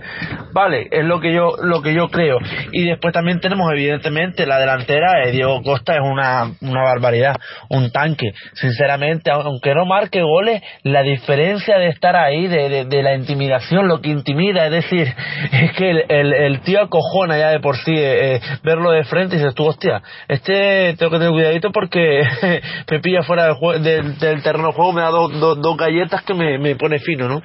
vale, 0.52 0.88
es 0.90 1.06
lo 1.06 1.20
que 1.20 1.34
yo 1.34 1.52
lo 1.62 1.82
que 1.82 1.94
yo 1.94 2.10
creo. 2.10 2.38
Y 2.72 2.88
después 2.88 3.14
también 3.14 3.40
tenemos 3.40 3.72
evidentemente 3.72 4.46
la 4.46 4.60
delantera, 4.60 5.26
de 5.26 5.32
Diego 5.32 5.62
Costa 5.64 5.94
es 5.94 6.02
una, 6.02 6.52
una 6.62 6.84
barbaridad, 6.84 7.36
un 7.70 7.92
tanque. 7.92 8.32
Sinceramente, 8.54 9.32
aunque 9.32 9.74
no 9.74 9.86
marque 9.86 10.22
goles, 10.22 10.62
la 10.84 11.02
diferencia 11.02 11.78
de 11.78 11.90
estar 11.90 12.16
ahí, 12.16 12.48
de, 12.48 12.86
de, 12.86 13.04
la 13.04 13.16
intimidación, 13.16 13.88
lo 13.88 14.02
que 14.02 14.10
intimida, 14.10 14.66
es 14.66 14.72
decir, 14.72 15.14
es 15.52 15.72
que 15.74 15.92
el, 15.92 16.34
el, 16.34 16.62
tío 16.62 16.82
acojona 16.82 17.38
ya 17.38 17.50
de 17.50 17.60
por 17.60 17.78
sí, 17.78 17.94
eh, 17.96 18.40
verlo 18.64 18.92
de 18.92 19.04
frente 19.04 19.36
y 19.36 19.40
se 19.40 19.48
estuvo, 19.48 19.68
hostia, 19.68 19.93
este 20.28 20.96
tengo 20.98 21.12
que 21.12 21.18
tener 21.18 21.32
cuidadito 21.32 21.72
porque 21.72 22.24
me 22.92 23.00
pilla 23.00 23.24
fuera 23.24 23.56
del, 23.80 24.18
del, 24.18 24.44
terreno 24.44 24.68
de 24.68 24.74
juego, 24.74 24.94
me 24.94 25.02
da 25.02 25.10
dos 25.10 25.40
do, 25.40 25.56
do 25.56 25.76
galletas 25.76 26.24
que 26.24 26.34
me, 26.34 26.58
me 26.58 26.76
pone 26.76 27.00
fino, 27.00 27.28
¿no? 27.28 27.42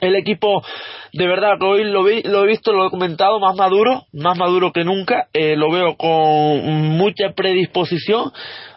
El 0.00 0.16
equipo, 0.16 0.64
de 1.12 1.26
verdad, 1.26 1.58
que 1.60 1.66
hoy 1.66 1.84
lo, 1.84 2.02
vi, 2.02 2.22
lo 2.22 2.44
he 2.44 2.46
visto, 2.46 2.72
lo 2.72 2.86
he 2.86 2.90
comentado, 2.90 3.38
más 3.38 3.54
maduro, 3.54 4.04
más 4.12 4.38
maduro 4.38 4.72
que 4.72 4.84
nunca, 4.84 5.28
eh, 5.34 5.54
lo 5.54 5.70
veo 5.70 5.96
con 5.96 6.62
mucha 6.96 7.32
predisposición, 7.36 8.32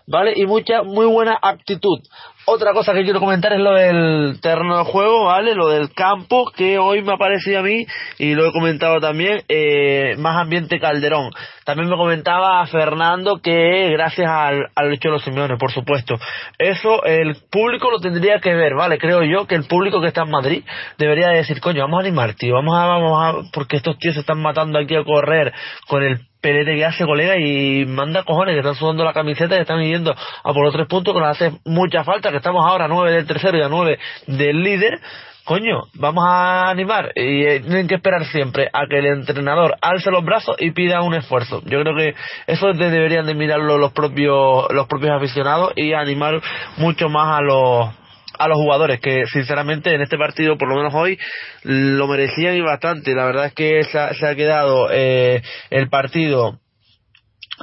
¿vale? 0.08 0.34
Y 0.36 0.46
mucha, 0.46 0.84
muy 0.84 1.06
buena 1.06 1.40
actitud. 1.42 2.00
Otra 2.48 2.74
cosa 2.74 2.94
que 2.94 3.04
quiero 3.04 3.20
comentar 3.20 3.54
es 3.54 3.60
lo 3.60 3.74
del 3.74 4.40
terreno 4.40 4.78
de 4.78 4.84
juego, 4.84 5.26
¿vale? 5.26 5.56
Lo 5.56 5.68
del 5.68 5.92
campo, 5.94 6.52
que 6.56 6.78
hoy 6.78 7.02
me 7.02 7.14
ha 7.14 7.18
parecido 7.18 7.60
a 7.60 7.64
mí, 7.64 7.88
y 8.20 8.36
lo 8.36 8.46
he 8.46 8.52
comentado 8.52 9.00
también, 9.00 9.42
eh, 9.50 10.16
más 10.20 10.38
ambiente 10.38 10.80
Calderón. 10.80 11.32
También 11.64 11.90
me 11.90 11.98
comentaba 11.98 12.64
Fernando 12.68 13.42
que 13.42 13.90
gracias 13.90 14.30
al, 14.30 14.68
al 14.76 14.94
hecho 14.94 15.10
de 15.10 15.14
los 15.14 15.24
Simeone, 15.24 15.58
por 15.58 15.72
supuesto. 15.72 16.20
Eso 16.60 17.04
el 17.04 17.36
público 17.50 17.90
lo 17.90 17.98
tendría 17.98 18.40
que 18.40 18.54
ver, 18.54 18.76
¿vale? 18.76 19.00
Creo 19.00 19.24
yo 19.24 19.48
que 19.48 19.56
el 19.56 19.66
público 19.66 20.00
que 20.00 20.10
está 20.10 20.22
en 20.22 20.30
Madrid 20.30 20.64
debería 21.00 21.30
decir, 21.30 21.60
coño, 21.60 21.82
vamos 21.82 21.98
a 21.98 22.08
animar, 22.08 22.36
tío, 22.36 22.54
vamos 22.54 22.78
a, 22.78 22.86
vamos 22.86 23.24
a, 23.24 23.52
porque 23.52 23.78
estos 23.78 23.98
tíos 23.98 24.14
se 24.14 24.22
están 24.22 24.40
matando 24.40 24.78
aquí 24.78 24.96
a 24.96 25.04
correr 25.04 25.52
con 25.88 26.04
el 26.04 26.20
que 26.54 26.86
hace 26.86 27.06
colega 27.06 27.38
y 27.38 27.86
manda 27.86 28.24
cojones 28.24 28.54
que 28.54 28.60
están 28.60 28.76
sudando 28.76 29.04
la 29.04 29.14
camiseta 29.14 29.56
y 29.58 29.62
están 29.62 29.82
yendo 29.82 30.12
a 30.12 30.54
por 30.54 30.64
los 30.64 30.74
tres 30.74 30.88
puntos 30.88 31.14
que 31.14 31.20
nos 31.20 31.30
hace 31.30 31.60
mucha 31.66 32.04
falta 32.04 32.30
que 32.32 32.38
estamos 32.38 32.64
ahora 32.66 32.86
a 32.86 32.88
nueve 32.88 33.12
del 33.12 33.26
tercero 33.26 33.58
y 33.58 33.62
a 33.62 33.70
nueve 33.70 33.98
del 34.28 34.62
líder 34.62 35.00
coño, 35.46 35.84
vamos 35.94 36.26
a 36.28 36.70
animar 36.70 37.12
y 37.16 37.44
eh, 37.46 37.60
tienen 37.60 37.88
que 37.88 37.96
esperar 37.96 38.26
siempre 38.26 38.68
a 38.74 38.88
que 38.88 38.98
el 38.98 39.06
entrenador 39.06 39.76
alce 39.80 40.10
los 40.10 40.26
brazos 40.26 40.56
y 40.60 40.72
pida 40.72 41.04
un 41.04 41.14
esfuerzo. 41.14 41.62
Yo 41.66 41.82
creo 41.82 41.96
que 41.96 42.16
eso 42.48 42.74
deberían 42.74 43.28
de 43.28 43.36
mirarlo 43.36 43.78
los 43.78 43.94
propios 43.94 44.66
los 44.72 44.88
propios 44.88 45.12
aficionados 45.12 45.72
y 45.76 45.94
animar 45.94 46.42
mucho 46.78 47.10
más 47.10 47.40
a 47.40 47.42
los 47.42 48.05
a 48.38 48.48
los 48.48 48.58
jugadores 48.58 49.00
que 49.00 49.26
sinceramente 49.28 49.94
en 49.94 50.02
este 50.02 50.18
partido 50.18 50.58
por 50.58 50.70
lo 50.70 50.76
menos 50.76 50.94
hoy 50.94 51.18
lo 51.64 52.08
merecían 52.08 52.56
y 52.56 52.62
bastante. 52.62 53.14
La 53.14 53.26
verdad 53.26 53.48
es 53.48 53.54
que 53.54 53.84
se 53.84 53.98
ha, 53.98 54.14
se 54.14 54.28
ha 54.28 54.36
quedado 54.36 54.90
eh, 54.92 55.42
el 55.70 55.90
partido 55.90 56.60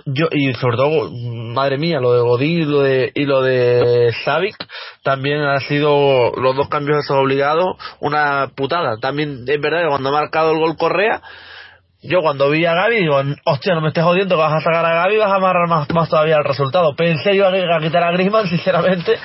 yo 0.07 0.27
y 0.31 0.53
sobre 0.55 0.77
todo 0.77 1.11
madre 1.11 1.77
mía 1.77 2.01
lo 2.01 2.15
de 2.15 2.21
Godín 2.23 2.61
y 2.61 2.65
lo 2.65 2.81
de 2.81 3.13
y 3.15 3.25
lo 3.27 3.43
de 3.43 4.13
Savic 4.25 4.57
también 5.03 5.43
ha 5.43 5.61
sido 5.61 6.33
los 6.37 6.57
dos 6.57 6.69
cambios 6.69 7.05
esos 7.05 7.19
obligados 7.19 7.77
una 8.01 8.53
putada. 8.57 8.97
También 9.01 9.45
es 9.47 9.61
verdad 9.61 9.83
que 9.83 9.89
cuando 9.89 10.09
ha 10.09 10.13
marcado 10.13 10.53
el 10.53 10.59
gol 10.59 10.77
Correa 10.77 11.21
yo 12.03 12.21
cuando 12.21 12.51
vi 12.51 12.67
a 12.67 12.75
Gaby 12.75 12.97
digo, 12.97 13.21
hostia, 13.45 13.75
no 13.75 13.81
me 13.81 13.89
estés 13.89 14.03
jodiendo 14.03 14.35
que 14.35 14.43
vas 14.43 14.55
a 14.55 14.61
sacar 14.61 14.85
a 14.85 14.95
Gaby 14.95 15.19
vas 15.19 15.31
a 15.31 15.37
amarrar 15.37 15.69
más, 15.69 15.89
más 15.91 16.09
todavía 16.09 16.37
el 16.37 16.45
resultado. 16.45 16.97
Pensé 16.97 17.37
yo 17.37 17.47
a, 17.47 17.51
a 17.51 17.81
quitar 17.81 18.03
a 18.03 18.11
Griezmann, 18.11 18.47
sinceramente, 18.49 19.19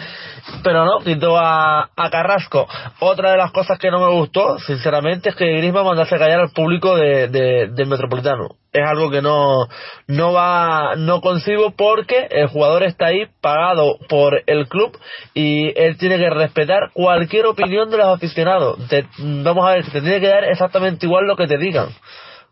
pero 0.64 0.86
no, 0.86 1.00
quitó 1.00 1.38
a, 1.40 1.90
a 1.96 2.10
Carrasco. 2.12 2.68
Otra 3.00 3.32
de 3.32 3.38
las 3.38 3.52
cosas 3.52 3.80
que 3.80 3.90
no 3.90 4.00
me 4.00 4.14
gustó, 4.14 4.60
sinceramente, 4.60 5.30
es 5.30 5.36
que 5.36 5.58
Griezmann 5.58 5.86
mandase 5.86 6.16
a 6.16 6.20
callar 6.20 6.40
al 6.40 6.52
público 6.52 6.96
de, 6.96 7.28
de, 7.30 7.68
del 7.72 7.88
Metropolitano. 7.88 8.50
Es 8.72 8.88
algo 8.88 9.10
que 9.10 9.24
no, 9.24 9.68
no 10.06 10.34
va, 10.34 10.94
no 10.98 11.20
consigo 11.20 11.72
porque 11.72 12.28
el 12.30 12.48
jugador 12.48 12.84
está 12.84 13.08
ahí 13.08 13.26
pagado 13.42 13.98
por 14.08 14.44
el 14.46 14.68
club 14.68 14.96
y 15.34 15.74
él 15.76 15.98
tiene 15.98 16.20
que 16.20 16.30
respetar 16.30 16.92
cualquier 16.94 17.48
opinión 17.48 17.90
de 17.90 17.98
los 17.98 18.08
aficionados. 18.08 18.88
Te, 18.88 19.08
vamos 19.18 19.68
a 19.68 19.72
ver, 19.72 19.86
te 19.86 20.00
tiene 20.00 20.20
que 20.20 20.28
dar 20.28 20.44
exactamente 20.44 21.08
igual 21.08 21.26
lo 21.26 21.36
que 21.36 21.48
te 21.48 21.58
digan. 21.58 21.90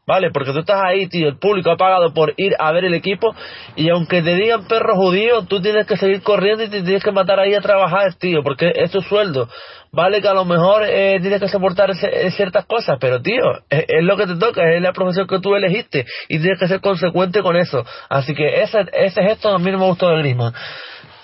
¿Vale? 0.05 0.31
Porque 0.31 0.51
tú 0.51 0.59
estás 0.59 0.81
ahí, 0.83 1.07
tío, 1.07 1.27
el 1.27 1.37
público 1.37 1.71
ha 1.71 1.77
pagado 1.77 2.13
por 2.13 2.33
ir 2.37 2.53
a 2.59 2.71
ver 2.71 2.85
el 2.85 2.93
equipo 2.93 3.35
y 3.75 3.89
aunque 3.89 4.21
te 4.21 4.35
digan 4.35 4.67
perro 4.67 4.95
judío, 4.95 5.43
tú 5.43 5.61
tienes 5.61 5.87
que 5.87 5.97
seguir 5.97 6.21
corriendo 6.21 6.63
y 6.63 6.69
te 6.69 6.81
tienes 6.81 7.03
que 7.03 7.11
matar 7.11 7.39
ahí 7.39 7.53
a 7.53 7.61
trabajar, 7.61 8.13
tío, 8.15 8.43
porque 8.43 8.71
es 8.75 8.91
tu 8.91 9.01
sueldo. 9.01 9.49
Vale 9.91 10.21
que 10.21 10.27
a 10.27 10.33
lo 10.33 10.43
mejor 10.43 10.83
eh, 10.85 11.19
tienes 11.21 11.39
que 11.39 11.47
soportar 11.47 11.89
ese, 11.91 12.29
ciertas 12.31 12.65
cosas, 12.65 12.97
pero 12.99 13.21
tío, 13.21 13.43
es, 13.69 13.85
es, 13.87 14.03
lo 14.03 14.17
que 14.17 14.27
te 14.27 14.35
toca, 14.35 14.61
es 14.73 14.81
la 14.81 14.91
profesión 14.91 15.25
que 15.25 15.39
tú 15.39 15.55
elegiste 15.55 16.05
y 16.27 16.39
tienes 16.39 16.59
que 16.59 16.67
ser 16.67 16.81
consecuente 16.81 17.41
con 17.41 17.55
eso. 17.55 17.83
Así 18.09 18.33
que 18.35 18.61
ese, 18.61 18.85
ese 18.93 19.23
gesto 19.23 19.49
a 19.49 19.59
mí 19.59 19.71
no 19.71 19.79
me 19.79 19.85
gustó 19.85 20.09
de 20.09 20.17
Griezmann. 20.19 20.53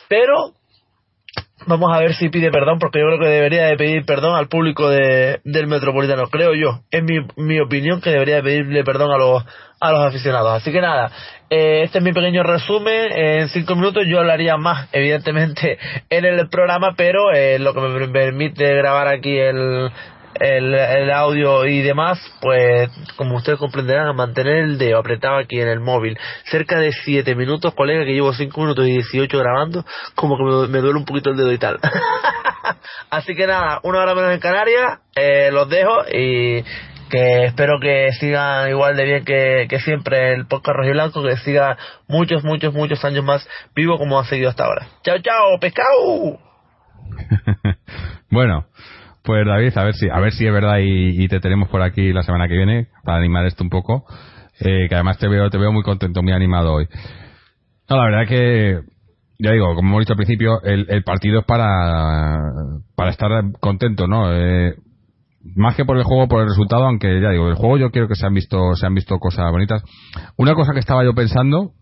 Pero 0.07 0.53
Vamos 1.67 1.93
a 1.93 1.99
ver 1.99 2.15
si 2.15 2.29
pide 2.29 2.49
perdón, 2.49 2.79
porque 2.79 2.99
yo 2.99 3.05
creo 3.05 3.19
que 3.19 3.27
debería 3.27 3.65
de 3.65 3.77
pedir 3.77 4.03
perdón 4.03 4.35
al 4.35 4.47
público 4.47 4.89
de, 4.89 5.41
del 5.43 5.67
Metropolitano, 5.67 6.27
creo 6.27 6.55
yo. 6.55 6.81
Es 6.89 7.03
mi, 7.03 7.19
mi 7.37 7.59
opinión 7.59 8.01
que 8.01 8.09
debería 8.09 8.37
de 8.37 8.43
pedirle 8.43 8.83
perdón 8.83 9.11
a 9.11 9.17
los, 9.17 9.45
a 9.79 9.91
los 9.91 10.01
aficionados. 10.01 10.53
Así 10.53 10.71
que 10.71 10.81
nada, 10.81 11.11
eh, 11.51 11.83
este 11.83 11.99
es 11.99 12.03
mi 12.03 12.13
pequeño 12.13 12.41
resumen. 12.41 13.11
En 13.11 13.49
cinco 13.49 13.75
minutos 13.75 14.05
yo 14.07 14.19
hablaría 14.19 14.57
más, 14.57 14.89
evidentemente, 14.91 15.77
en 16.09 16.25
el 16.25 16.49
programa, 16.49 16.95
pero 16.97 17.31
eh, 17.31 17.59
lo 17.59 17.73
que 17.75 17.81
me 17.81 18.07
permite 18.07 18.75
grabar 18.75 19.07
aquí 19.07 19.37
el, 19.37 19.91
el, 20.39 20.73
el, 20.73 21.11
audio 21.11 21.65
y 21.65 21.81
demás, 21.81 22.19
pues 22.41 22.89
como 23.15 23.35
ustedes 23.35 23.59
comprenderán, 23.59 24.07
a 24.07 24.13
mantener 24.13 24.57
el 24.57 24.77
dedo 24.77 24.99
apretado 24.99 25.37
aquí 25.37 25.59
en 25.59 25.67
el 25.67 25.79
móvil 25.79 26.17
cerca 26.45 26.79
de 26.79 26.91
7 26.91 27.35
minutos, 27.35 27.73
colega, 27.73 28.05
que 28.05 28.13
llevo 28.13 28.33
5 28.33 28.61
minutos 28.61 28.87
y 28.87 28.93
18 28.93 29.37
grabando, 29.37 29.85
como 30.15 30.37
que 30.37 30.43
me, 30.43 30.67
me 30.67 30.79
duele 30.79 30.99
un 30.99 31.05
poquito 31.05 31.29
el 31.31 31.37
dedo 31.37 31.51
y 31.51 31.57
tal. 31.57 31.79
Así 33.09 33.35
que 33.35 33.47
nada, 33.47 33.79
una 33.83 33.99
hora 33.99 34.15
menos 34.15 34.31
en 34.31 34.39
Canarias, 34.39 34.99
eh, 35.15 35.49
los 35.51 35.69
dejo 35.69 36.03
y 36.11 36.63
que 37.11 37.45
espero 37.45 37.79
que 37.81 38.11
sigan 38.13 38.69
igual 38.69 38.95
de 38.95 39.03
bien 39.03 39.25
que, 39.25 39.67
que 39.69 39.79
siempre 39.79 40.33
el 40.33 40.47
podcast 40.47 40.77
rojo 40.77 40.89
y 40.89 40.93
blanco, 40.93 41.23
que 41.23 41.37
siga 41.37 41.77
muchos, 42.07 42.43
muchos, 42.43 42.73
muchos 42.73 43.03
años 43.03 43.23
más 43.23 43.47
vivo 43.75 43.97
como 43.97 44.19
ha 44.19 44.25
seguido 44.25 44.49
hasta 44.49 44.63
ahora. 44.63 44.87
Chao, 45.03 45.19
chao, 45.19 45.59
pescado. 45.59 46.39
bueno. 48.31 48.65
Pues 49.23 49.45
David, 49.45 49.77
a 49.77 49.83
ver 49.83 49.93
si, 49.93 50.09
a 50.09 50.19
ver 50.19 50.31
si 50.33 50.45
es 50.45 50.51
verdad 50.53 50.77
y, 50.81 51.27
te 51.27 51.39
tenemos 51.39 51.69
por 51.69 51.81
aquí 51.81 52.11
la 52.11 52.23
semana 52.23 52.47
que 52.47 52.55
viene 52.55 52.87
para 53.03 53.17
animar 53.17 53.45
esto 53.45 53.63
un 53.63 53.69
poco. 53.69 54.05
Eh, 54.59 54.87
que 54.89 54.95
además 54.95 55.17
te 55.17 55.27
veo, 55.27 55.49
te 55.49 55.57
veo 55.57 55.71
muy 55.71 55.83
contento, 55.83 56.23
muy 56.23 56.33
animado 56.33 56.73
hoy. 56.73 56.87
No, 57.89 57.97
la 57.97 58.05
verdad 58.05 58.27
que, 58.27 58.79
ya 59.39 59.51
digo, 59.51 59.75
como 59.75 59.89
hemos 59.89 60.01
dicho 60.01 60.13
al 60.13 60.17
principio, 60.17 60.61
el, 60.63 61.03
partido 61.03 61.39
es 61.39 61.45
para, 61.45 62.39
para 62.95 63.11
estar 63.11 63.29
contento, 63.59 64.07
¿no? 64.07 64.33
Eh, 64.33 64.75
más 65.55 65.75
que 65.75 65.85
por 65.85 65.97
el 65.97 66.03
juego, 66.03 66.27
por 66.27 66.41
el 66.41 66.47
resultado, 66.47 66.85
aunque 66.85 67.19
ya 67.21 67.31
digo, 67.31 67.49
el 67.49 67.55
juego 67.55 67.77
yo 67.77 67.91
quiero 67.91 68.07
que 68.07 68.15
se 68.15 68.25
han 68.25 68.33
visto, 68.33 68.75
se 68.75 68.85
han 68.85 68.93
visto 68.93 69.17
cosas 69.17 69.51
bonitas. 69.51 69.83
Una 70.37 70.53
cosa 70.53 70.73
que 70.73 70.79
estaba 70.79 71.03
yo 71.03 71.13
pensando, 71.13 71.73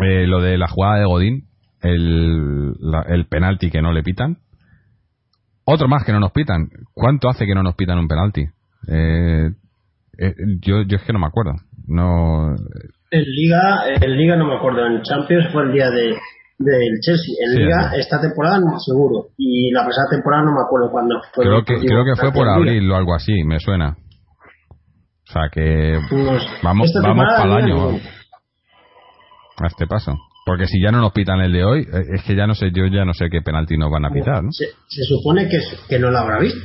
eh, 0.00 0.26
lo 0.26 0.40
de 0.40 0.58
la 0.58 0.68
jugada 0.68 0.98
de 0.98 1.04
Godín, 1.04 1.48
el, 1.82 2.74
el 3.08 3.26
penalti 3.26 3.70
que 3.70 3.82
no 3.82 3.92
le 3.92 4.02
pitan. 4.02 4.38
Otro 5.70 5.86
más 5.86 6.02
que 6.02 6.12
no 6.12 6.20
nos 6.20 6.32
pitan. 6.32 6.70
¿Cuánto 6.94 7.28
hace 7.28 7.44
que 7.44 7.54
no 7.54 7.62
nos 7.62 7.74
pitan 7.74 7.98
un 7.98 8.08
penalti? 8.08 8.40
Eh, 8.88 9.50
eh, 10.18 10.34
yo, 10.62 10.80
yo 10.80 10.96
es 10.96 11.02
que 11.02 11.12
no 11.12 11.18
me 11.18 11.26
acuerdo. 11.26 11.52
No. 11.86 12.56
En 13.10 13.22
Liga, 13.22 13.84
en 14.00 14.16
Liga 14.16 14.36
no 14.36 14.46
me 14.46 14.56
acuerdo. 14.56 14.86
En 14.86 15.02
Champions 15.02 15.52
fue 15.52 15.64
el 15.64 15.72
día 15.74 15.90
de, 15.90 16.16
del 16.56 17.00
Chelsea. 17.02 17.34
En 17.44 17.58
Liga, 17.58 17.92
esta 17.98 18.18
temporada 18.18 18.60
no 18.60 18.78
seguro. 18.78 19.26
Y 19.36 19.70
la 19.70 19.84
pasada 19.84 20.08
temporada 20.10 20.44
no 20.44 20.52
me 20.52 20.62
acuerdo 20.62 20.90
cuándo 20.90 21.20
fue. 21.34 21.44
Creo 21.44 21.62
que, 21.62 21.86
creo 21.86 22.02
que 22.02 22.16
fue 22.18 22.32
por 22.32 22.48
abril 22.48 22.90
o 22.90 22.96
algo 22.96 23.14
así, 23.14 23.44
me 23.44 23.60
suena. 23.60 23.90
O 23.90 25.32
sea 25.32 25.50
que 25.52 25.98
vamos, 26.62 26.90
vamos 27.04 27.26
para 27.36 27.44
el 27.44 27.64
año. 27.64 27.90
A 29.60 29.66
este 29.66 29.86
paso. 29.86 30.14
Porque 30.48 30.66
si 30.66 30.80
ya 30.80 30.90
no 30.90 31.02
nos 31.02 31.12
pitan 31.12 31.40
el 31.40 31.52
de 31.52 31.62
hoy, 31.62 31.80
eh, 31.82 32.04
es 32.14 32.22
que 32.22 32.34
ya 32.34 32.46
no 32.46 32.54
sé, 32.54 32.70
yo 32.72 32.86
ya 32.86 33.04
no 33.04 33.12
sé 33.12 33.28
qué 33.30 33.42
penalti 33.42 33.76
nos 33.76 33.90
van 33.90 34.06
a 34.06 34.10
pitar, 34.10 34.42
¿no? 34.42 34.50
Se, 34.50 34.64
supone 35.04 35.46
que, 35.46 35.58
que 35.90 35.98
no 35.98 36.10
lo 36.10 36.16
habrá 36.16 36.38
visto. 36.38 36.58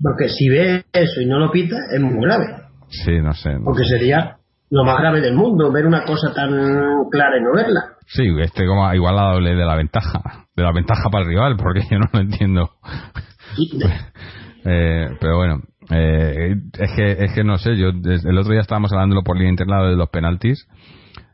Porque 0.00 0.28
si 0.28 0.48
ve 0.48 0.84
eso 0.92 1.20
y 1.20 1.26
no 1.26 1.40
lo 1.40 1.50
pita, 1.50 1.74
es 1.92 2.00
muy 2.00 2.24
grave. 2.24 2.44
Sí, 2.86 3.20
no 3.20 3.32
sé. 3.32 3.56
Porque 3.64 3.82
sería 3.82 4.36
lo 4.70 4.84
más 4.84 5.00
grave 5.00 5.20
del 5.20 5.34
mundo, 5.34 5.72
ver 5.72 5.84
una 5.84 6.04
cosa 6.04 6.32
tan 6.32 6.52
clara 7.10 7.38
y 7.38 7.42
no 7.42 7.54
verla. 7.56 7.80
Sí, 8.06 8.22
este 8.40 8.64
como 8.64 8.94
igual 8.94 9.16
la 9.16 9.32
doble 9.32 9.56
de 9.56 9.64
la 9.64 9.74
ventaja, 9.74 10.46
de 10.54 10.62
la 10.62 10.70
ventaja 10.70 11.10
para 11.10 11.24
el 11.24 11.30
rival, 11.30 11.56
porque 11.56 11.82
yo 11.90 11.98
no 11.98 12.06
lo 12.12 12.20
entiendo. 12.20 12.70
eh, 14.64 15.08
pero 15.20 15.36
bueno, 15.38 15.60
eh, 15.90 16.54
es 16.78 16.92
que 16.94 17.24
es 17.24 17.32
que 17.32 17.42
no 17.42 17.58
sé, 17.58 17.76
yo 17.76 17.88
el 17.88 18.38
otro 18.38 18.52
día 18.52 18.60
estábamos 18.60 18.92
hablándolo 18.92 19.24
por 19.24 19.36
línea 19.36 19.50
interna 19.50 19.82
de 19.82 19.96
los 19.96 20.08
penaltis. 20.08 20.68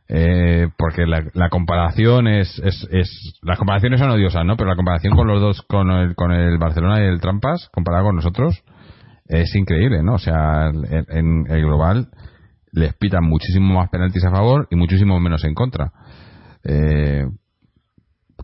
Eh, 0.08 0.68
porque 0.76 1.06
la, 1.06 1.24
la 1.32 1.48
comparación 1.48 2.26
es, 2.26 2.58
es, 2.64 2.86
es, 2.90 3.38
las 3.42 3.58
comparaciones 3.58 4.00
son 4.00 4.10
odiosas, 4.10 4.44
¿no? 4.44 4.56
Pero 4.56 4.68
la 4.68 4.76
comparación 4.76 5.14
con 5.14 5.26
los 5.26 5.40
dos, 5.40 5.62
con 5.62 5.90
el, 5.90 6.14
con 6.14 6.32
el 6.32 6.58
Barcelona 6.58 7.02
y 7.02 7.06
el 7.06 7.20
Trampas, 7.20 7.70
comparado 7.72 8.06
con 8.06 8.16
nosotros, 8.16 8.62
es 9.26 9.54
increíble, 9.54 10.02
¿no? 10.02 10.14
O 10.14 10.18
sea, 10.18 10.68
en, 10.68 11.46
el 11.48 11.62
global 11.62 12.08
les 12.72 12.94
pitan 12.94 13.24
muchísimo 13.24 13.74
más 13.74 13.90
penaltis 13.90 14.24
a 14.24 14.30
favor 14.30 14.66
y 14.70 14.76
muchísimo 14.76 15.18
menos 15.20 15.44
en 15.44 15.54
contra. 15.54 15.92
Eh, 16.64 17.24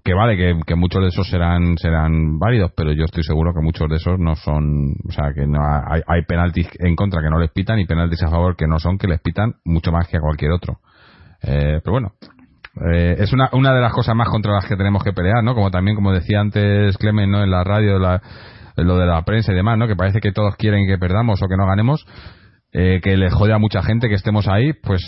que 0.05 0.15
vale, 0.15 0.37
que, 0.65 0.75
muchos 0.75 1.03
de 1.03 1.09
esos 1.09 1.29
serán 1.29 1.77
serán 1.77 2.39
válidos, 2.39 2.73
pero 2.77 2.93
yo 2.93 3.05
estoy 3.05 3.25
seguro 3.25 3.53
que 3.53 3.61
muchos 3.61 3.89
de 3.89 3.97
esos 3.97 4.19
no 4.19 4.37
son, 4.37 4.93
o 5.07 5.13
sea, 5.13 5.33
que 5.35 5.47
no 5.47 5.59
hay, 5.61 6.03
hay 6.07 6.23
penaltis 6.25 6.69
en 6.79 6.95
contra 6.95 7.21
que 7.21 7.29
no 7.29 7.39
les 7.39 7.51
pitan 7.51 7.79
y 7.79 7.87
penaltis 7.87 8.23
a 8.23 8.31
favor 8.31 8.57
que 8.57 8.67
no 8.67 8.79
son, 8.79 8.97
que 8.97 9.09
les 9.09 9.21
pitan 9.21 9.57
mucho 9.65 9.93
más 9.93 10.09
que 10.09 10.17
a 10.17 10.21
cualquier 10.21 10.53
otro. 10.53 10.79
Eh, 11.43 11.81
pero 11.83 11.93
bueno, 11.93 12.13
eh, 12.93 13.17
es 13.19 13.33
una, 13.33 13.49
una 13.53 13.75
de 13.75 13.81
las 13.81 13.93
cosas 13.93 14.15
más 14.15 14.29
contra 14.29 14.53
las 14.53 14.67
que 14.67 14.77
tenemos 14.77 15.03
que 15.03 15.13
pelear, 15.13 15.43
¿no? 15.43 15.55
Como 15.55 15.71
también, 15.71 15.95
como 15.97 16.13
decía 16.13 16.41
antes 16.41 16.97
Clemen, 16.99 17.31
¿no? 17.31 17.43
En 17.43 17.51
la 17.51 17.65
radio, 17.65 17.99
la, 17.99 18.23
lo 18.77 18.97
de 18.97 19.07
la 19.07 19.23
prensa 19.25 19.53
y 19.53 19.57
demás, 19.57 19.79
¿no? 19.79 19.87
Que 19.89 19.97
parece 19.97 20.21
que 20.21 20.33
todos 20.33 20.57
quieren 20.57 20.87
que 20.87 20.99
perdamos 20.99 21.43
o 21.43 21.49
que 21.49 21.57
no 21.57 21.67
ganemos, 21.67 22.07
eh, 22.73 23.01
que 23.03 23.17
le 23.17 23.31
jode 23.31 23.53
a 23.53 23.59
mucha 23.59 23.83
gente 23.83 24.09
que 24.09 24.15
estemos 24.15 24.49
ahí, 24.49 24.73
pues 24.73 25.03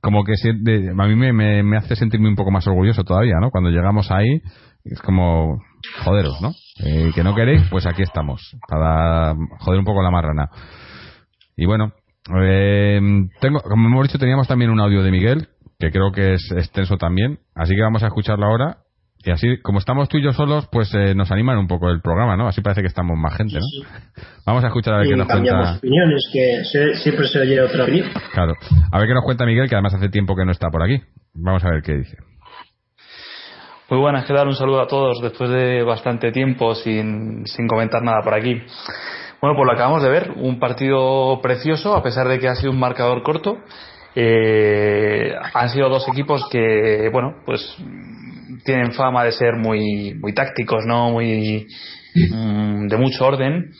como 0.00 0.24
que 0.24 0.34
a 0.42 1.06
mí 1.06 1.14
me, 1.14 1.62
me, 1.62 1.76
hace 1.76 1.94
sentirme 1.94 2.28
un 2.28 2.34
poco 2.34 2.50
más 2.50 2.66
orgulloso 2.66 3.04
todavía, 3.04 3.36
¿no? 3.40 3.50
Cuando 3.50 3.70
llegamos 3.70 4.10
ahí, 4.10 4.42
es 4.84 5.00
como, 5.00 5.62
joderos, 6.04 6.40
¿no? 6.42 6.52
Eh, 6.84 7.12
que 7.14 7.22
no 7.22 7.34
queréis, 7.36 7.62
pues 7.70 7.86
aquí 7.86 8.02
estamos, 8.02 8.56
para 8.68 9.34
joder 9.60 9.78
un 9.78 9.84
poco 9.84 10.02
la 10.02 10.10
marrana. 10.10 10.50
Y 11.56 11.66
bueno, 11.66 11.92
eh, 12.42 13.00
tengo, 13.40 13.60
como 13.60 13.88
hemos 13.88 14.08
dicho, 14.08 14.18
teníamos 14.18 14.48
también 14.48 14.70
un 14.70 14.80
audio 14.80 15.02
de 15.02 15.10
Miguel, 15.10 15.48
que 15.78 15.90
creo 15.90 16.12
que 16.12 16.34
es 16.34 16.52
extenso 16.56 16.96
también, 16.96 17.38
así 17.54 17.74
que 17.74 17.82
vamos 17.82 18.02
a 18.02 18.06
escucharlo 18.06 18.46
ahora 18.46 18.78
y 19.24 19.30
así, 19.30 19.58
como 19.62 19.78
estamos 19.78 20.08
tú 20.08 20.18
y 20.18 20.24
yo 20.24 20.32
solos, 20.32 20.68
pues 20.72 20.92
eh, 20.94 21.14
nos 21.14 21.30
animan 21.30 21.56
un 21.58 21.68
poco 21.68 21.88
el 21.90 22.00
programa, 22.00 22.36
¿no? 22.36 22.48
Así 22.48 22.60
parece 22.60 22.80
que 22.80 22.88
estamos 22.88 23.16
más 23.16 23.36
gente, 23.36 23.54
¿no? 23.54 23.86
Vamos 24.44 24.64
a 24.64 24.66
escuchar 24.66 24.94
a 24.94 24.98
ver 24.98 25.08
qué 25.08 25.16
nos 25.16 25.28
cuenta. 25.28 25.76
opiniones, 25.76 26.28
que 26.32 26.64
siempre 26.96 27.28
se 27.28 27.38
oye 27.38 27.60
otra 27.60 27.84
opinión. 27.84 28.08
Claro. 28.32 28.54
A 28.90 28.98
ver 28.98 29.06
qué 29.06 29.14
nos 29.14 29.24
cuenta 29.24 29.46
Miguel, 29.46 29.68
que 29.68 29.76
además 29.76 29.94
hace 29.94 30.08
tiempo 30.08 30.34
que 30.34 30.44
no 30.44 30.50
está 30.50 30.70
por 30.70 30.82
aquí. 30.82 31.00
Vamos 31.34 31.64
a 31.64 31.70
ver 31.70 31.82
qué 31.82 31.98
dice. 31.98 32.16
Muy 33.90 34.00
buenas, 34.00 34.24
que 34.24 34.32
dar 34.32 34.48
un 34.48 34.56
saludo 34.56 34.80
a 34.80 34.88
todos 34.88 35.20
después 35.22 35.50
de 35.50 35.84
bastante 35.84 36.32
tiempo 36.32 36.74
sin, 36.74 37.46
sin 37.46 37.68
comentar 37.68 38.02
nada 38.02 38.22
por 38.24 38.34
aquí. 38.34 38.60
Bueno, 39.42 39.56
pues 39.56 39.66
lo 39.66 39.72
acabamos 39.72 40.04
de 40.04 40.08
ver, 40.08 40.30
un 40.36 40.60
partido 40.60 41.40
precioso, 41.42 41.96
a 41.96 42.02
pesar 42.04 42.28
de 42.28 42.38
que 42.38 42.46
ha 42.46 42.54
sido 42.54 42.70
un 42.70 42.78
marcador 42.78 43.24
corto. 43.24 43.58
Eh, 44.14 45.34
han 45.52 45.68
sido 45.68 45.88
dos 45.88 46.06
equipos 46.06 46.48
que, 46.48 47.08
bueno, 47.12 47.38
pues 47.44 47.76
tienen 48.64 48.92
fama 48.92 49.24
de 49.24 49.32
ser 49.32 49.56
muy, 49.56 50.14
muy 50.14 50.32
tácticos, 50.32 50.84
¿no? 50.86 51.10
Muy, 51.10 51.66
mm, 52.14 52.86
de 52.86 52.96
mucho 52.96 53.26
orden. 53.26 53.72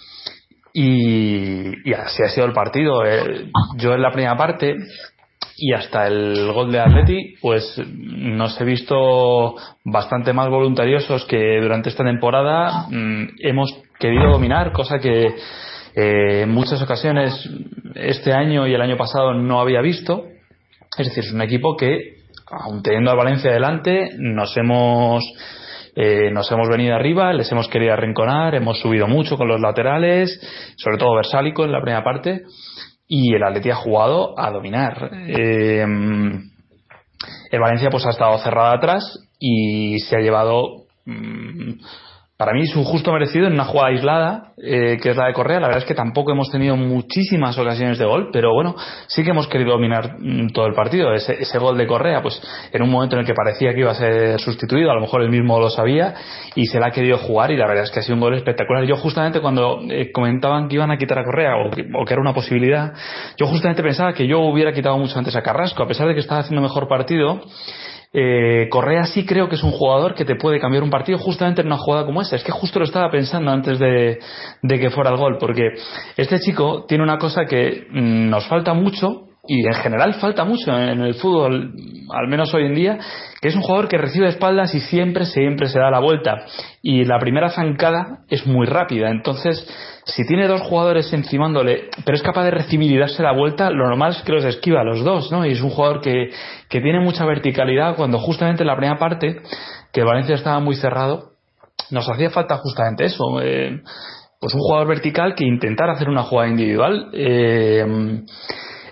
Y, 0.72 1.94
así 1.94 2.24
ha 2.24 2.28
sido 2.30 2.46
el 2.46 2.52
partido. 2.52 3.04
Eh, 3.06 3.48
yo 3.76 3.94
en 3.94 4.02
la 4.02 4.10
primera 4.10 4.36
parte 4.36 4.74
y 5.64 5.72
hasta 5.74 6.08
el 6.08 6.50
gol 6.52 6.72
de 6.72 6.80
Atleti, 6.80 7.36
pues 7.40 7.80
nos 7.86 8.60
he 8.60 8.64
visto 8.64 9.54
bastante 9.84 10.32
más 10.32 10.48
voluntariosos 10.48 11.24
que 11.26 11.60
durante 11.60 11.88
esta 11.88 12.02
temporada 12.02 12.88
mm, 12.90 13.28
hemos 13.38 13.72
querido 13.96 14.32
dominar, 14.32 14.72
cosa 14.72 14.98
que 14.98 15.36
eh, 15.94 16.42
en 16.42 16.50
muchas 16.50 16.82
ocasiones 16.82 17.48
este 17.94 18.32
año 18.32 18.66
y 18.66 18.74
el 18.74 18.82
año 18.82 18.96
pasado 18.96 19.34
no 19.34 19.60
había 19.60 19.80
visto. 19.82 20.24
Es 20.98 21.06
decir, 21.06 21.22
es 21.22 21.32
un 21.32 21.42
equipo 21.42 21.76
que 21.76 22.16
aun 22.50 22.82
teniendo 22.82 23.12
a 23.12 23.14
Valencia 23.14 23.52
delante, 23.52 24.10
nos 24.18 24.56
hemos 24.56 25.22
eh, 25.94 26.32
nos 26.32 26.50
hemos 26.50 26.68
venido 26.68 26.96
arriba, 26.96 27.32
les 27.32 27.52
hemos 27.52 27.68
querido 27.68 27.92
arrinconar, 27.92 28.56
hemos 28.56 28.80
subido 28.80 29.06
mucho 29.06 29.36
con 29.36 29.46
los 29.46 29.60
laterales, 29.60 30.40
sobre 30.76 30.98
todo 30.98 31.14
Versálico 31.14 31.64
en 31.64 31.70
la 31.70 31.82
primera 31.82 32.02
parte, 32.02 32.42
y 33.14 33.34
el 33.34 33.42
Atleti 33.42 33.68
ha 33.68 33.74
jugado 33.74 34.40
a 34.40 34.50
dominar. 34.50 35.10
Eh, 35.28 35.84
el 37.50 37.60
Valencia 37.60 37.90
pues 37.90 38.06
ha 38.06 38.10
estado 38.10 38.38
cerrado 38.38 38.74
atrás 38.74 39.28
y 39.38 39.98
se 39.98 40.16
ha 40.16 40.20
llevado 40.20 40.86
mm, 41.04 41.72
para 42.42 42.54
mí 42.54 42.62
es 42.62 42.74
un 42.74 42.82
justo 42.82 43.12
merecido 43.12 43.46
en 43.46 43.52
una 43.52 43.64
jugada 43.64 43.90
aislada, 43.90 44.52
eh, 44.60 44.98
que 45.00 45.10
es 45.10 45.16
la 45.16 45.26
de 45.26 45.32
Correa. 45.32 45.60
La 45.60 45.68
verdad 45.68 45.82
es 45.82 45.86
que 45.86 45.94
tampoco 45.94 46.32
hemos 46.32 46.50
tenido 46.50 46.74
muchísimas 46.76 47.56
ocasiones 47.56 47.98
de 47.98 48.04
gol, 48.04 48.30
pero 48.32 48.52
bueno, 48.52 48.74
sí 49.06 49.22
que 49.22 49.30
hemos 49.30 49.46
querido 49.46 49.70
dominar 49.70 50.16
mm, 50.18 50.48
todo 50.48 50.66
el 50.66 50.74
partido. 50.74 51.14
Ese, 51.14 51.40
ese, 51.40 51.58
gol 51.60 51.78
de 51.78 51.86
Correa, 51.86 52.20
pues 52.20 52.42
en 52.72 52.82
un 52.82 52.90
momento 52.90 53.14
en 53.14 53.20
el 53.20 53.26
que 53.26 53.32
parecía 53.32 53.72
que 53.72 53.78
iba 53.78 53.92
a 53.92 53.94
ser 53.94 54.40
sustituido, 54.40 54.90
a 54.90 54.94
lo 54.94 55.02
mejor 55.02 55.22
él 55.22 55.30
mismo 55.30 55.60
lo 55.60 55.70
sabía 55.70 56.14
y 56.56 56.66
se 56.66 56.80
la 56.80 56.88
ha 56.88 56.90
querido 56.90 57.16
jugar 57.16 57.52
y 57.52 57.56
la 57.56 57.68
verdad 57.68 57.84
es 57.84 57.92
que 57.92 58.00
ha 58.00 58.02
sido 58.02 58.16
un 58.16 58.20
gol 58.22 58.34
espectacular. 58.34 58.82
Yo 58.86 58.96
justamente 58.96 59.40
cuando 59.40 59.78
eh, 59.88 60.10
comentaban 60.10 60.66
que 60.66 60.74
iban 60.74 60.90
a 60.90 60.96
quitar 60.96 61.20
a 61.20 61.24
Correa 61.24 61.54
o 61.58 61.70
que, 61.70 61.82
o 61.94 62.04
que, 62.04 62.12
era 62.12 62.20
una 62.20 62.34
posibilidad, 62.34 62.92
yo 63.36 63.46
justamente 63.46 63.84
pensaba 63.84 64.14
que 64.14 64.26
yo 64.26 64.40
hubiera 64.40 64.72
quitado 64.72 64.98
mucho 64.98 65.16
antes 65.16 65.36
a 65.36 65.42
Carrasco, 65.42 65.84
a 65.84 65.86
pesar 65.86 66.08
de 66.08 66.14
que 66.14 66.20
estaba 66.20 66.40
haciendo 66.40 66.60
mejor 66.60 66.88
partido 66.88 67.40
eh, 68.14 68.68
Correa 68.70 69.04
sí 69.06 69.24
creo 69.24 69.48
que 69.48 69.54
es 69.54 69.62
un 69.62 69.70
jugador 69.70 70.14
que 70.14 70.24
te 70.24 70.36
puede 70.36 70.60
cambiar 70.60 70.82
un 70.82 70.90
partido 70.90 71.18
justamente 71.18 71.62
en 71.62 71.68
una 71.68 71.78
jugada 71.78 72.04
como 72.04 72.20
esa. 72.20 72.36
Es 72.36 72.44
que 72.44 72.52
justo 72.52 72.78
lo 72.78 72.84
estaba 72.84 73.10
pensando 73.10 73.50
antes 73.50 73.78
de, 73.78 74.18
que 74.62 74.90
fuera 74.90 75.10
el 75.10 75.16
gol, 75.16 75.38
porque 75.38 75.70
este 76.16 76.38
chico 76.40 76.84
tiene 76.86 77.04
una 77.04 77.18
cosa 77.18 77.46
que 77.46 77.86
mm, 77.90 78.28
nos 78.28 78.46
falta 78.46 78.74
mucho 78.74 79.28
y 79.44 79.66
en 79.66 79.74
general 79.74 80.14
falta 80.14 80.44
mucho 80.44 80.70
en 80.78 81.00
el 81.00 81.14
fútbol, 81.14 81.74
al 82.10 82.28
menos 82.28 82.54
hoy 82.54 82.66
en 82.66 82.74
día, 82.74 82.98
que 83.40 83.48
es 83.48 83.56
un 83.56 83.62
jugador 83.62 83.88
que 83.88 83.98
recibe 83.98 84.28
espaldas 84.28 84.72
y 84.72 84.80
siempre, 84.80 85.24
siempre 85.24 85.66
se 85.66 85.80
da 85.80 85.90
la 85.90 85.98
vuelta. 85.98 86.46
Y 86.80 87.04
la 87.04 87.18
primera 87.18 87.50
zancada 87.50 88.20
es 88.28 88.46
muy 88.46 88.66
rápida. 88.66 89.10
Entonces, 89.10 89.66
si 90.04 90.24
tiene 90.28 90.46
dos 90.46 90.60
jugadores 90.60 91.12
encimándole, 91.12 91.88
pero 92.04 92.14
es 92.14 92.22
capaz 92.22 92.44
de 92.44 92.52
recibir 92.52 92.92
y 92.92 92.98
darse 92.98 93.20
la 93.24 93.32
vuelta, 93.32 93.70
lo 93.70 93.88
normal 93.88 94.12
es 94.12 94.22
que 94.22 94.32
los 94.32 94.44
esquiva 94.44 94.82
a 94.82 94.84
los 94.84 95.02
dos, 95.02 95.32
¿no? 95.32 95.44
Y 95.44 95.52
es 95.52 95.60
un 95.60 95.70
jugador 95.70 96.00
que, 96.00 96.30
que 96.68 96.80
tiene 96.80 97.00
mucha 97.00 97.26
verticalidad 97.26 97.96
cuando 97.96 98.20
justamente 98.20 98.62
en 98.62 98.68
la 98.68 98.76
primera 98.76 98.98
parte, 98.98 99.42
que 99.92 100.04
Valencia 100.04 100.36
estaba 100.36 100.60
muy 100.60 100.76
cerrado, 100.76 101.32
nos 101.90 102.08
hacía 102.08 102.30
falta 102.30 102.58
justamente 102.58 103.06
eso. 103.06 103.40
Eh, 103.42 103.82
pues 104.38 104.54
un 104.54 104.60
jugador 104.60 104.86
vertical 104.86 105.34
que 105.34 105.44
intentara 105.44 105.94
hacer 105.94 106.08
una 106.08 106.22
jugada 106.22 106.48
individual. 106.48 107.10
Eh, 107.12 108.22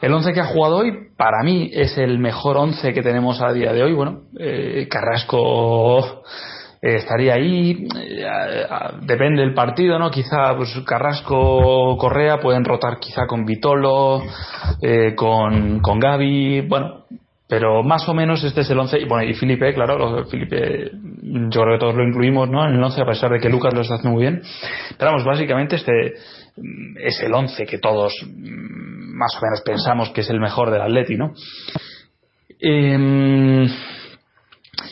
el 0.01 0.13
11 0.13 0.33
que 0.33 0.41
ha 0.41 0.47
jugado 0.47 0.79
hoy, 0.79 0.93
para 1.17 1.43
mí, 1.43 1.71
es 1.73 1.99
el 1.99 2.19
mejor 2.19 2.57
11 2.57 2.93
que 2.93 3.03
tenemos 3.03 3.41
a 3.43 3.53
día 3.53 3.73
de 3.73 3.83
hoy. 3.83 3.93
Bueno, 3.93 4.23
eh, 4.39 4.87
Carrasco 4.91 6.23
eh, 6.81 6.97
estaría 6.97 7.35
ahí, 7.35 7.87
eh, 7.97 8.27
depende 9.03 9.43
del 9.43 9.53
partido, 9.53 9.99
¿no? 9.99 10.11
Quizá 10.11 10.57
pues, 10.57 10.75
Carrasco, 10.87 11.97
Correa 11.99 12.41
pueden 12.41 12.65
rotar 12.65 12.99
quizá 12.99 13.27
con 13.27 13.45
Vitolo, 13.45 14.23
con, 15.17 15.81
con 15.81 16.01
Gaby, 16.01 16.63
bueno, 16.63 17.05
pero 17.51 17.83
más 17.83 18.09
o 18.09 18.15
menos 18.15 18.43
este 18.45 18.61
es 18.61 18.71
el 18.71 18.79
11 18.79 19.01
y 19.01 19.05
bueno 19.07 19.29
y 19.29 19.35
Felipe 19.35 19.75
claro 19.75 20.25
Felipe 20.27 20.93
yo 20.93 21.63
creo 21.63 21.75
que 21.75 21.81
todos 21.81 21.97
lo 21.97 22.07
incluimos 22.07 22.49
¿no? 22.49 22.65
en 22.65 22.75
el 22.75 22.83
11 22.83 23.03
a 23.03 23.05
pesar 23.05 23.33
de 23.33 23.41
que 23.41 23.49
Lucas 23.49 23.75
lo 23.75 23.81
está 23.81 23.97
haciendo 23.97 24.15
muy 24.15 24.23
bien 24.23 24.41
pero 24.97 25.11
vamos 25.11 25.27
básicamente 25.27 25.75
este 25.75 26.15
es 26.97 27.21
el 27.23 27.35
11 27.35 27.67
que 27.67 27.79
todos 27.79 28.13
más 28.27 29.37
o 29.37 29.45
menos 29.45 29.61
pensamos 29.65 30.11
que 30.11 30.23
es 30.23 30.31
el 30.31 30.41
mejor 30.41 30.71
del 30.71 30.83
Atleti, 30.83 31.17
¿no? 31.17 31.35
Eh, 32.59 33.67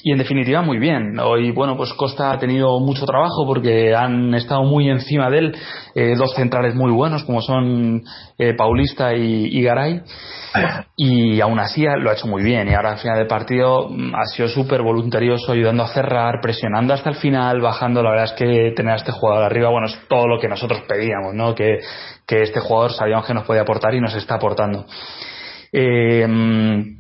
y 0.03 0.13
en 0.13 0.19
definitiva 0.19 0.63
muy 0.63 0.79
bien. 0.79 1.19
Hoy, 1.19 1.51
bueno, 1.51 1.77
pues 1.77 1.93
Costa 1.95 2.33
ha 2.33 2.39
tenido 2.39 2.79
mucho 2.81 3.07
trabajo 3.07 3.47
porque 3.47 3.95
han 3.95 4.35
estado 4.35 4.63
muy 4.65 4.89
encima 4.89 5.31
de 5.31 5.39
él 5.39 5.57
eh, 5.95 6.15
dos 6.17 6.35
centrales 6.35 6.75
muy 6.75 6.93
buenos 6.93 7.25
como 7.25 7.41
son 7.41 8.03
eh, 8.39 8.55
Paulista 8.55 9.15
y, 9.15 9.63
Garay 9.63 10.03
y 10.97 11.41
aún 11.41 11.59
así 11.59 11.85
lo 11.85 12.11
ha 12.11 12.15
hecho 12.15 12.27
muy 12.27 12.43
bien 12.43 12.69
y 12.69 12.75
ahora 12.75 12.93
al 12.93 12.99
final 12.99 13.19
del 13.19 13.27
partido 13.27 13.89
mm, 13.89 14.15
ha 14.15 14.25
sido 14.27 14.49
súper 14.49 14.83
voluntarioso 14.83 15.53
ayudando 15.53 15.85
a 15.85 15.89
cerrar, 15.89 16.41
presionando 16.41 16.95
hasta 16.95 17.11
el 17.11 17.17
final, 17.17 17.61
bajando. 17.61 18.03
La 18.03 18.11
verdad 18.11 18.27
es 18.27 18.33
que 18.33 18.73
tener 18.77 18.93
a 18.93 18.97
este 18.97 19.13
jugador 19.13 19.45
arriba, 19.45 19.71
bueno, 19.71 19.87
es 19.87 19.99
todo 20.09 20.27
lo 20.27 20.39
que 20.41 20.49
nosotros 20.49 20.83
pedíamos, 20.89 21.35
¿no? 21.35 21.55
Que, 21.55 21.79
que 22.27 22.43
este 22.43 22.61
jugador 22.61 22.93
sabíamos 22.93 23.27
que 23.27 23.35
nos 23.35 23.45
podía 23.45 23.63
aportar 23.63 23.95
y 23.95 24.01
nos 24.01 24.15
está 24.15 24.37
aportando. 24.37 24.87
Eh, 25.73 26.27
mm, 26.27 26.98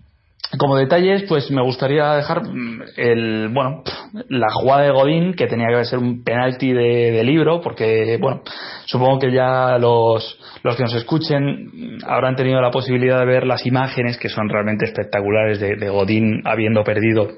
como 0.56 0.76
detalles, 0.76 1.24
pues 1.28 1.50
me 1.50 1.62
gustaría 1.62 2.14
dejar 2.14 2.42
mm, 2.42 2.82
el, 2.96 3.48
bueno, 3.48 3.82
la 4.30 4.50
jugada 4.50 4.84
de 4.84 4.90
Godín, 4.90 5.34
que 5.34 5.46
tenía 5.46 5.68
que 5.68 5.84
ser 5.84 5.98
un 5.98 6.24
penalti 6.24 6.72
de, 6.72 7.22
libro, 7.22 7.60
porque, 7.60 8.16
bueno, 8.18 8.40
supongo 8.86 9.18
que 9.18 9.32
ya 9.32 9.76
los, 9.78 10.40
los 10.62 10.76
que 10.76 10.82
nos 10.84 10.94
escuchen 10.94 11.98
habrán 12.06 12.36
tenido 12.36 12.62
la 12.62 12.70
posibilidad 12.70 13.18
de 13.18 13.26
ver 13.26 13.46
las 13.46 13.66
imágenes 13.66 14.16
que 14.16 14.30
son 14.30 14.48
realmente 14.48 14.86
espectaculares 14.86 15.60
de, 15.60 15.88
Godín 15.90 16.42
habiendo 16.46 16.82
perdido 16.82 17.28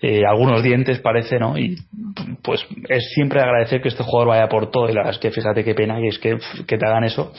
eh, 0.00 0.22
algunos 0.26 0.62
dientes, 0.62 1.00
parece, 1.00 1.38
¿no? 1.38 1.58
Y 1.58 1.76
pues 2.42 2.64
es 2.88 3.10
siempre 3.12 3.40
agradecer 3.40 3.82
que 3.82 3.88
este 3.88 4.04
jugador 4.04 4.28
vaya 4.28 4.48
por 4.48 4.70
todo, 4.70 4.88
y 4.88 4.94
la 4.94 5.10
es 5.10 5.18
que 5.18 5.30
fíjate 5.30 5.64
qué 5.64 5.74
pena 5.74 5.98
que 6.00 6.08
es 6.08 6.18
que, 6.18 6.38
que 6.66 6.78
te 6.78 6.86
hagan 6.86 7.04
eso. 7.04 7.32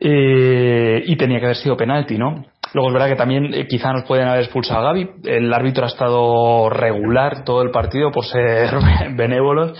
Eh, 0.00 1.02
y 1.04 1.16
tenía 1.16 1.38
que 1.38 1.44
haber 1.44 1.56
sido 1.56 1.76
penalti, 1.76 2.16
¿no? 2.16 2.46
Luego 2.72 2.88
es 2.88 2.94
verdad 2.94 3.08
que 3.08 3.16
también 3.16 3.52
eh, 3.52 3.66
quizá 3.68 3.92
nos 3.92 4.04
pueden 4.04 4.28
haber 4.28 4.42
expulsado 4.42 4.80
a 4.80 4.84
Gaby. 4.84 5.10
El 5.24 5.52
árbitro 5.52 5.84
ha 5.84 5.88
estado 5.88 6.70
regular 6.70 7.44
todo 7.44 7.62
el 7.62 7.70
partido 7.70 8.10
por 8.10 8.24
ser 8.24 8.70
benévolo. 9.16 9.72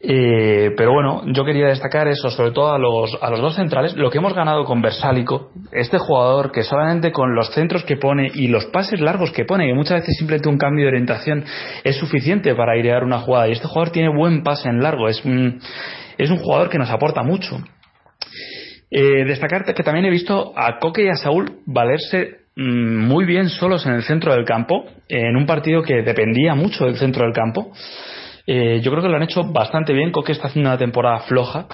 Eh, 0.00 0.72
pero 0.76 0.92
bueno, 0.92 1.22
yo 1.26 1.44
quería 1.44 1.68
destacar 1.68 2.08
eso, 2.08 2.30
sobre 2.30 2.52
todo 2.52 2.72
a 2.72 2.78
los, 2.78 3.16
a 3.20 3.30
los 3.30 3.40
dos 3.40 3.54
centrales, 3.54 3.94
lo 3.96 4.10
que 4.10 4.18
hemos 4.18 4.34
ganado 4.34 4.64
con 4.64 4.82
Versálico, 4.82 5.50
este 5.72 5.98
jugador 5.98 6.50
que 6.50 6.62
solamente 6.62 7.12
con 7.12 7.34
los 7.34 7.50
centros 7.52 7.84
que 7.84 7.96
pone 7.96 8.30
y 8.34 8.48
los 8.48 8.66
pases 8.66 9.00
largos 9.00 9.30
que 9.30 9.44
pone, 9.44 9.66
que 9.66 9.74
muchas 9.74 10.00
veces 10.00 10.16
simplemente 10.16 10.48
un 10.48 10.58
cambio 10.58 10.84
de 10.84 10.90
orientación 10.90 11.44
es 11.84 11.96
suficiente 11.96 12.54
para 12.54 12.72
airear 12.72 13.04
una 13.04 13.20
jugada, 13.20 13.48
y 13.48 13.52
este 13.52 13.68
jugador 13.68 13.90
tiene 13.90 14.08
buen 14.08 14.42
pase 14.42 14.68
en 14.68 14.82
largo, 14.82 15.08
es 15.08 15.24
un, 15.24 15.60
es 16.16 16.30
un 16.30 16.38
jugador 16.38 16.70
que 16.70 16.78
nos 16.78 16.90
aporta 16.90 17.22
mucho. 17.22 17.58
Eh, 18.90 19.24
destacarte 19.24 19.74
que 19.74 19.82
también 19.82 20.06
he 20.06 20.10
visto 20.10 20.52
a 20.56 20.78
Coque 20.78 21.04
y 21.04 21.08
a 21.08 21.16
Saúl 21.16 21.60
valerse 21.66 22.38
mm, 22.56 23.06
muy 23.06 23.26
bien 23.26 23.48
solos 23.48 23.84
en 23.86 23.92
el 23.92 24.02
centro 24.02 24.32
del 24.32 24.44
campo, 24.44 24.86
en 25.08 25.36
un 25.36 25.46
partido 25.46 25.82
que 25.82 26.02
dependía 26.02 26.54
mucho 26.54 26.86
del 26.86 26.96
centro 26.96 27.24
del 27.24 27.34
campo. 27.34 27.72
Eh, 28.46 28.80
yo 28.80 28.90
creo 28.90 29.02
que 29.02 29.10
lo 29.10 29.16
han 29.16 29.22
hecho 29.22 29.44
bastante 29.44 29.92
bien. 29.92 30.10
Coque 30.10 30.32
está 30.32 30.48
haciendo 30.48 30.70
una 30.70 30.78
temporada 30.78 31.20
floja 31.20 31.66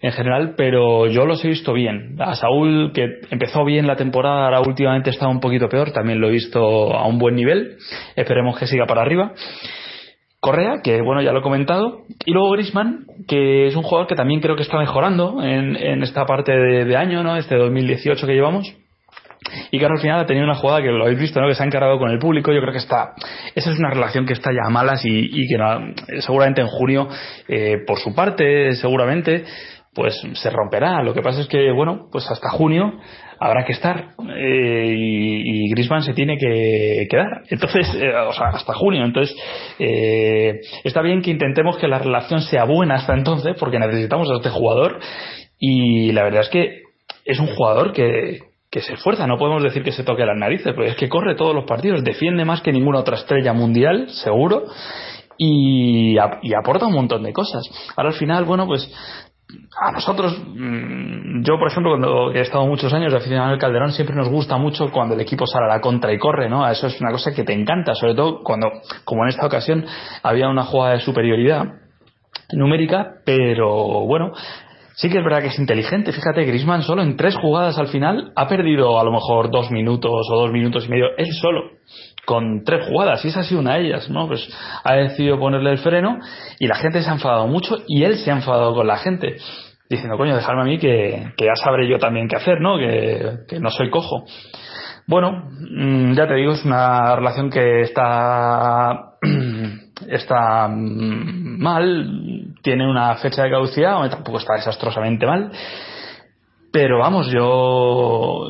en 0.00 0.12
general, 0.12 0.54
pero 0.56 1.08
yo 1.08 1.26
los 1.26 1.44
he 1.44 1.48
visto 1.48 1.72
bien. 1.72 2.16
A 2.20 2.34
Saúl, 2.34 2.92
que 2.94 3.20
empezó 3.30 3.64
bien 3.64 3.86
la 3.86 3.96
temporada, 3.96 4.44
ahora 4.44 4.60
últimamente 4.60 5.10
está 5.10 5.28
un 5.28 5.40
poquito 5.40 5.68
peor, 5.68 5.90
también 5.90 6.20
lo 6.20 6.28
he 6.28 6.32
visto 6.32 6.94
a 6.94 7.06
un 7.06 7.18
buen 7.18 7.34
nivel. 7.34 7.76
Esperemos 8.14 8.58
que 8.58 8.66
siga 8.66 8.86
para 8.86 9.02
arriba. 9.02 9.32
Correa, 10.40 10.80
que 10.82 11.02
bueno, 11.02 11.20
ya 11.20 11.32
lo 11.32 11.40
he 11.40 11.42
comentado, 11.42 12.00
y 12.24 12.32
luego 12.32 12.50
Grisman, 12.52 13.04
que 13.28 13.66
es 13.66 13.76
un 13.76 13.82
jugador 13.82 14.06
que 14.06 14.14
también 14.14 14.40
creo 14.40 14.56
que 14.56 14.62
está 14.62 14.78
mejorando 14.78 15.42
en, 15.42 15.76
en 15.76 16.02
esta 16.02 16.24
parte 16.24 16.52
de, 16.52 16.96
año, 16.96 17.22
¿no? 17.22 17.36
Este 17.36 17.56
2018 17.56 18.26
que 18.26 18.32
llevamos. 18.32 18.74
Y 19.70 19.78
que 19.78 19.84
al 19.84 19.98
final 19.98 20.20
ha 20.20 20.26
tenido 20.26 20.44
una 20.44 20.54
jugada 20.54 20.80
que 20.80 20.88
lo 20.88 21.04
habéis 21.04 21.18
visto, 21.18 21.40
¿no? 21.40 21.48
Que 21.48 21.54
se 21.54 21.62
ha 21.62 21.66
encargado 21.66 21.98
con 21.98 22.10
el 22.10 22.18
público. 22.18 22.52
Yo 22.52 22.60
creo 22.60 22.72
que 22.72 22.78
está. 22.78 23.14
Esa 23.54 23.70
es 23.70 23.78
una 23.78 23.90
relación 23.90 24.24
que 24.24 24.32
está 24.32 24.50
ya 24.52 24.66
a 24.66 24.70
malas 24.70 25.02
y, 25.04 25.46
que 25.46 26.20
seguramente 26.20 26.60
en 26.60 26.68
junio, 26.68 27.08
eh, 27.48 27.78
por 27.86 27.98
su 27.98 28.14
parte, 28.14 28.74
seguramente, 28.76 29.44
pues 29.94 30.14
se 30.34 30.50
romperá. 30.50 31.02
Lo 31.02 31.12
que 31.14 31.22
pasa 31.22 31.40
es 31.40 31.48
que, 31.48 31.70
bueno, 31.72 32.08
pues 32.12 32.30
hasta 32.30 32.48
junio 32.50 32.98
habrá 33.40 33.64
que 33.64 33.72
estar 33.72 34.10
eh, 34.36 34.94
y, 34.94 35.64
y 35.64 35.70
Grisman 35.70 36.02
se 36.02 36.12
tiene 36.12 36.36
que 36.36 37.06
quedar. 37.10 37.42
Entonces, 37.48 37.88
eh, 37.94 38.14
o 38.14 38.32
sea, 38.34 38.48
hasta 38.48 38.74
junio. 38.74 39.02
Entonces, 39.04 39.34
eh, 39.78 40.60
está 40.84 41.00
bien 41.00 41.22
que 41.22 41.30
intentemos 41.30 41.78
que 41.78 41.88
la 41.88 41.98
relación 41.98 42.42
sea 42.42 42.64
buena 42.64 42.96
hasta 42.96 43.14
entonces, 43.14 43.56
porque 43.58 43.78
necesitamos 43.78 44.30
a 44.30 44.36
este 44.36 44.50
jugador. 44.50 45.00
Y 45.58 46.12
la 46.12 46.22
verdad 46.22 46.42
es 46.42 46.48
que 46.50 46.82
es 47.24 47.40
un 47.40 47.46
jugador 47.48 47.92
que, 47.92 48.40
que 48.70 48.80
se 48.80 48.94
esfuerza, 48.94 49.26
no 49.26 49.38
podemos 49.38 49.62
decir 49.62 49.82
que 49.82 49.92
se 49.92 50.04
toque 50.04 50.24
las 50.26 50.36
narices, 50.36 50.74
porque 50.74 50.90
es 50.90 50.96
que 50.96 51.08
corre 51.08 51.34
todos 51.34 51.54
los 51.54 51.64
partidos, 51.64 52.04
defiende 52.04 52.44
más 52.44 52.60
que 52.60 52.72
ninguna 52.72 53.00
otra 53.00 53.16
estrella 53.16 53.52
mundial, 53.52 54.08
seguro, 54.10 54.64
y, 55.36 56.16
y, 56.42 56.54
aporta 56.54 56.86
un 56.86 56.94
montón 56.94 57.22
de 57.22 57.32
cosas. 57.32 57.62
Ahora 57.96 58.10
al 58.10 58.16
final, 58.16 58.44
bueno, 58.44 58.66
pues 58.66 58.90
a 59.80 59.92
nosotros, 59.92 60.38
mm, 60.46 61.42
yo 61.42 61.58
por 61.58 61.68
ejemplo, 61.68 61.92
cuando 61.92 62.32
he 62.32 62.40
estado 62.40 62.66
muchos 62.66 62.92
años 62.92 63.12
de 63.12 63.18
aficionado 63.18 63.52
al 63.52 63.58
Calderón, 63.58 63.92
siempre 63.92 64.16
nos 64.16 64.28
gusta 64.28 64.56
mucho 64.56 64.90
cuando 64.90 65.14
el 65.14 65.20
equipo 65.20 65.46
sale 65.46 65.66
a 65.66 65.76
la 65.76 65.80
contra 65.80 66.12
y 66.12 66.18
corre, 66.18 66.48
¿no? 66.48 66.68
Eso 66.68 66.86
es 66.86 67.00
una 67.00 67.12
cosa 67.12 67.34
que 67.34 67.44
te 67.44 67.52
encanta, 67.52 67.94
sobre 67.94 68.14
todo 68.14 68.42
cuando, 68.42 68.68
como 69.04 69.24
en 69.24 69.30
esta 69.30 69.46
ocasión, 69.46 69.84
había 70.22 70.48
una 70.48 70.64
jugada 70.64 70.94
de 70.94 71.00
superioridad 71.00 71.64
numérica, 72.52 73.14
pero 73.24 74.06
bueno, 74.06 74.32
sí 74.94 75.08
que 75.08 75.18
es 75.18 75.24
verdad 75.24 75.40
que 75.40 75.48
es 75.48 75.58
inteligente. 75.58 76.12
Fíjate, 76.12 76.44
Grisman 76.44 76.82
solo 76.82 77.02
en 77.02 77.16
tres 77.16 77.36
jugadas 77.36 77.78
al 77.78 77.88
final 77.88 78.32
ha 78.36 78.48
perdido 78.48 79.00
a 79.00 79.04
lo 79.04 79.12
mejor 79.12 79.50
dos 79.50 79.70
minutos 79.70 80.26
o 80.30 80.40
dos 80.40 80.52
minutos 80.52 80.86
y 80.86 80.90
medio, 80.90 81.06
él 81.16 81.32
solo 81.32 81.70
con 82.24 82.64
tres 82.64 82.86
jugadas, 82.86 83.24
y 83.24 83.28
esa 83.28 83.40
ha 83.40 83.44
sido 83.44 83.60
una 83.60 83.74
de 83.74 83.86
ellas, 83.86 84.08
¿no? 84.10 84.26
Pues 84.26 84.48
ha 84.84 84.94
decidido 84.94 85.38
ponerle 85.38 85.72
el 85.72 85.78
freno 85.78 86.18
y 86.58 86.66
la 86.66 86.76
gente 86.76 87.02
se 87.02 87.10
ha 87.10 87.14
enfadado 87.14 87.46
mucho 87.46 87.78
y 87.86 88.04
él 88.04 88.16
se 88.16 88.30
ha 88.30 88.34
enfadado 88.34 88.74
con 88.74 88.86
la 88.86 88.96
gente, 88.98 89.36
diciendo, 89.88 90.16
coño, 90.16 90.36
dejarme 90.36 90.62
a 90.62 90.64
mí 90.64 90.78
que, 90.78 91.32
ya 91.38 91.54
sabré 91.56 91.88
yo 91.88 91.98
también 91.98 92.28
qué 92.28 92.36
hacer, 92.36 92.60
¿no? 92.60 92.78
Que, 92.78 93.58
no 93.60 93.70
soy 93.70 93.90
cojo. 93.90 94.24
Bueno, 95.06 95.50
mm, 95.58 96.12
ya 96.12 96.28
te 96.28 96.34
digo, 96.34 96.52
es 96.52 96.64
una 96.64 97.16
relación 97.16 97.50
que 97.50 97.82
está, 97.82 99.16
está 100.08 100.68
mal, 100.68 102.54
tiene 102.62 102.88
una 102.88 103.16
fecha 103.16 103.42
de 103.42 103.50
caducidad, 103.50 104.08
tampoco 104.08 104.38
está 104.38 104.54
desastrosamente 104.54 105.26
mal 105.26 105.50
pero 106.72 106.98
vamos, 106.98 107.28
yo, 107.32 108.46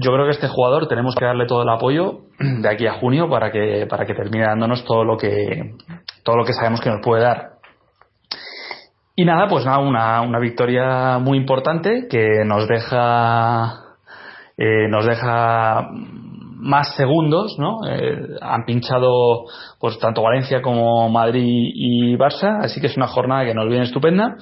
yo 0.00 0.12
creo 0.12 0.24
que 0.26 0.32
este 0.32 0.48
jugador 0.48 0.88
tenemos 0.88 1.14
que 1.14 1.24
darle 1.24 1.46
todo 1.46 1.62
el 1.62 1.68
apoyo 1.68 2.20
de 2.38 2.68
aquí 2.68 2.86
a 2.86 2.94
junio 2.94 3.30
para 3.30 3.50
que, 3.50 3.86
para 3.88 4.04
que 4.04 4.14
termine 4.14 4.44
dándonos 4.44 4.84
todo 4.84 5.04
lo 5.04 5.16
que, 5.16 5.74
todo 6.22 6.36
lo 6.36 6.44
que 6.44 6.52
sabemos 6.52 6.80
que 6.80 6.90
nos 6.90 7.00
puede 7.02 7.22
dar. 7.22 7.52
Y 9.14 9.24
nada, 9.24 9.46
pues 9.48 9.64
nada, 9.64 9.78
una, 9.78 10.22
una 10.22 10.38
victoria 10.38 11.18
muy 11.18 11.36
importante 11.36 12.06
que 12.10 12.44
nos 12.46 12.66
deja, 12.66 13.96
eh, 14.56 14.88
nos 14.88 15.06
deja 15.06 15.88
más 16.62 16.94
segundos, 16.94 17.58
¿no? 17.58 17.80
Eh, 17.88 18.36
han 18.40 18.64
pinchado 18.64 19.44
pues 19.78 19.98
tanto 19.98 20.22
Valencia 20.22 20.62
como 20.62 21.08
Madrid 21.08 21.42
y 21.74 22.16
Barça, 22.16 22.60
así 22.62 22.80
que 22.80 22.86
es 22.86 22.96
una 22.96 23.08
jornada 23.08 23.44
que 23.44 23.54
nos 23.54 23.68
viene 23.68 23.84
estupenda 23.84 24.36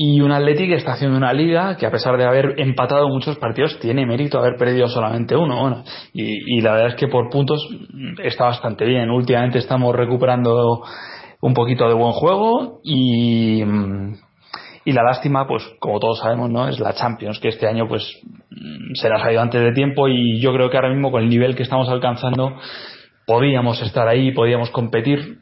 y 0.00 0.20
un 0.20 0.30
Atleti 0.30 0.68
que 0.68 0.76
está 0.76 0.92
haciendo 0.92 1.16
una 1.16 1.32
liga 1.32 1.76
que 1.76 1.84
a 1.84 1.90
pesar 1.90 2.16
de 2.16 2.24
haber 2.24 2.54
empatado 2.60 3.08
muchos 3.08 3.36
partidos 3.36 3.80
tiene 3.80 4.06
mérito 4.06 4.38
haber 4.38 4.54
perdido 4.56 4.86
solamente 4.86 5.34
uno 5.34 5.60
bueno, 5.60 5.84
y, 6.12 6.60
la 6.60 6.70
verdad 6.70 6.88
es 6.90 6.94
que 6.94 7.08
por 7.08 7.28
puntos 7.28 7.68
está 8.22 8.44
bastante 8.44 8.84
bien. 8.84 9.10
Últimamente 9.10 9.58
estamos 9.58 9.92
recuperando 9.96 10.84
un 11.40 11.52
poquito 11.52 11.88
de 11.88 11.94
buen 11.94 12.12
juego 12.12 12.78
y, 12.84 13.60
y 14.84 14.92
la 14.92 15.02
lástima 15.02 15.48
pues 15.48 15.64
como 15.80 15.98
todos 15.98 16.20
sabemos 16.20 16.48
no 16.48 16.68
es 16.68 16.78
la 16.78 16.92
Champions 16.92 17.40
que 17.40 17.48
este 17.48 17.66
año 17.66 17.88
pues 17.88 18.04
se 18.94 19.08
la 19.08 19.16
ha 19.16 19.20
salido 19.20 19.42
antes 19.42 19.60
de 19.60 19.72
tiempo 19.72 20.06
y 20.06 20.38
yo 20.40 20.52
creo 20.52 20.70
que 20.70 20.76
ahora 20.76 20.90
mismo 20.90 21.10
con 21.10 21.24
el 21.24 21.28
nivel 21.28 21.56
que 21.56 21.64
estamos 21.64 21.88
alcanzando 21.88 22.54
podíamos 23.26 23.82
estar 23.82 24.06
ahí 24.06 24.30
podíamos 24.30 24.70
competir 24.70 25.40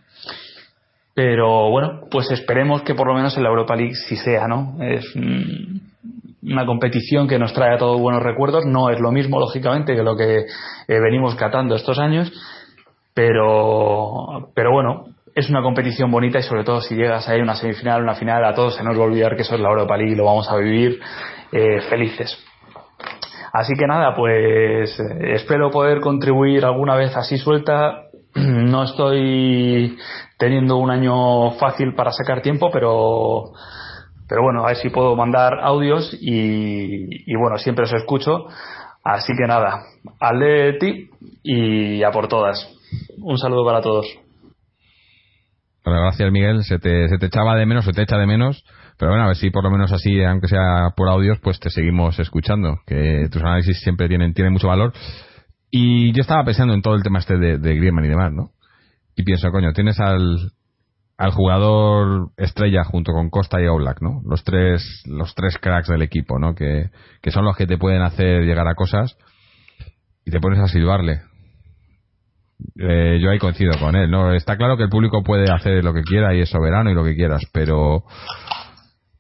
pero 1.17 1.71
bueno, 1.71 2.03
pues 2.11 2.31
esperemos 2.31 2.83
que 2.83 2.95
por 2.95 3.07
lo 3.07 3.15
menos 3.15 3.35
en 3.39 3.43
la 3.43 3.49
Europa 3.49 3.75
League 3.75 3.95
sí 3.95 4.17
sea, 4.17 4.47
¿no? 4.47 4.77
Es 4.83 5.17
una 6.43 6.67
competición 6.67 7.27
que 7.27 7.39
nos 7.39 7.55
trae 7.55 7.75
a 7.75 7.79
todos 7.79 7.99
buenos 7.99 8.23
recuerdos. 8.23 8.67
No 8.67 8.91
es 8.91 9.01
lo 9.01 9.11
mismo, 9.13 9.41
lógicamente, 9.41 9.97
que 9.97 10.03
lo 10.03 10.15
que 10.15 10.41
eh, 10.41 11.01
venimos 11.01 11.35
catando 11.35 11.75
estos 11.75 11.99
años. 11.99 12.31
Pero, 13.15 14.51
pero 14.55 14.73
bueno, 14.73 15.07
es 15.35 15.49
una 15.49 15.63
competición 15.63 16.11
bonita 16.11 16.39
y 16.39 16.43
sobre 16.43 16.65
todo 16.65 16.83
si 16.83 16.95
llegas 16.95 17.27
ahí 17.31 17.41
a 17.41 17.43
una 17.43 17.55
semifinal, 17.55 18.03
una 18.03 18.15
final, 18.15 18.45
a 18.45 18.53
todos 18.53 18.77
se 18.77 18.85
nos 18.85 18.95
va 18.99 19.05
a 19.05 19.07
olvidar 19.07 19.37
que 19.37 19.43
eso 19.43 19.55
es 19.55 19.61
la 19.63 19.71
Europa 19.71 19.97
League 19.97 20.13
y 20.13 20.17
lo 20.17 20.27
vamos 20.27 20.51
a 20.51 20.57
vivir 20.59 21.01
eh, 21.51 21.81
felices. 21.89 22.39
Así 23.55 23.73
que 23.73 23.87
nada, 23.87 24.15
pues 24.15 25.01
eh, 25.01 25.33
espero 25.33 25.71
poder 25.71 26.03
contribuir 26.03 26.67
alguna 26.67 26.95
vez 26.95 27.17
así 27.17 27.39
suelta. 27.39 28.06
No 28.71 28.85
estoy 28.85 29.97
teniendo 30.39 30.77
un 30.77 30.91
año 30.91 31.53
fácil 31.53 31.95
para 31.95 32.13
sacar 32.13 32.43
tiempo, 32.43 32.71
pero, 32.71 33.53
pero 34.29 34.43
bueno, 34.43 34.63
a 34.65 34.69
ver 34.69 34.77
si 34.77 34.91
puedo 34.91 35.17
mandar 35.17 35.55
audios 35.63 36.17
y, 36.21 37.35
bueno, 37.35 37.57
siempre 37.59 37.85
os 37.85 37.93
escucho. 37.95 38.47
Así 39.03 39.33
que 39.37 39.47
nada, 39.47 39.85
al 40.21 40.41
de 40.41 40.73
ti 40.81 41.11
y 41.43 42.03
a 42.03 42.11
por 42.11 42.29
todas. 42.29 42.69
Un 43.19 43.39
saludo 43.39 43.65
para 43.65 43.81
todos. 43.81 44.07
Gracias 45.85 46.33
Miguel, 46.33 46.65
se 46.65 46.81
te, 46.81 47.09
se 47.09 47.17
te 47.17 47.27
echaba 47.27 47.55
de 47.55 47.65
menos, 47.65 47.85
se 47.85 47.93
te 47.93 48.03
echa 48.03 48.19
de 48.19 48.27
menos, 48.27 48.65
pero 48.99 49.13
bueno, 49.13 49.25
a 49.25 49.29
ver 49.29 49.37
si 49.37 49.51
por 49.51 49.63
lo 49.63 49.71
menos 49.71 49.93
así, 49.93 50.21
aunque 50.25 50.49
sea 50.49 50.91
por 50.97 51.09
audios, 51.09 51.39
pues 51.41 51.61
te 51.61 51.71
seguimos 51.71 52.19
escuchando, 52.19 52.81
que 52.87 53.29
tus 53.31 53.41
análisis 53.41 53.79
siempre 53.81 54.09
tienen, 54.09 54.35
tienen 54.35 54.53
mucho 54.53 54.67
valor. 54.67 54.93
Y 55.71 56.13
yo 56.13 56.21
estaba 56.21 56.45
pensando 56.45 56.75
en 56.75 56.83
todo 56.83 56.95
el 56.95 57.03
tema 57.03 57.19
este 57.19 57.37
de, 57.37 57.59
de 57.59 57.75
Griezmann 57.75 58.05
y 58.05 58.09
demás, 58.09 58.33
¿no? 58.33 58.51
Y 59.15 59.25
pienso, 59.25 59.51
coño, 59.51 59.73
tienes 59.73 59.99
al, 59.99 60.53
al 61.19 61.31
jugador 61.33 62.31
estrella 62.37 62.85
junto 62.85 63.13
con 63.13 63.31
Costa 63.31 63.61
y 63.61 63.67
Oblak, 63.67 64.03
¿no? 64.03 64.21
Los 64.25 64.45
tres, 64.45 65.03
los 65.07 65.35
tres 65.35 65.59
cracks 65.59 65.89
del 65.89 66.03
equipo, 66.03 66.39
¿no? 66.39 66.55
Que, 66.55 66.91
que 67.23 67.31
son 67.31 67.45
los 67.45 67.57
que 67.57 67.67
te 67.67 67.79
pueden 67.79 68.03
hacer 68.03 68.43
llegar 68.43 68.69
a 68.69 68.75
cosas 68.75 69.17
y 70.25 70.31
te 70.31 70.41
pones 70.41 70.61
a 70.61 70.69
silbarle. 70.69 71.23
Eh, 72.79 73.19
yo 73.21 73.31
ahí 73.31 73.39
coincido 73.39 73.73
con 73.79 73.97
él, 73.97 74.11
¿no? 74.11 74.33
Está 74.33 74.57
claro 74.57 74.77
que 74.77 74.85
el 74.85 74.89
público 74.91 75.23
puede 75.23 75.51
hacer 75.53 75.83
lo 75.85 75.95
que 75.95 76.03
quiera 76.03 76.35
y 76.35 76.41
es 76.41 76.51
soberano 76.51 76.91
y 76.91 76.95
lo 76.95 77.05
que 77.05 77.15
quieras, 77.15 77.43
pero, 77.53 78.05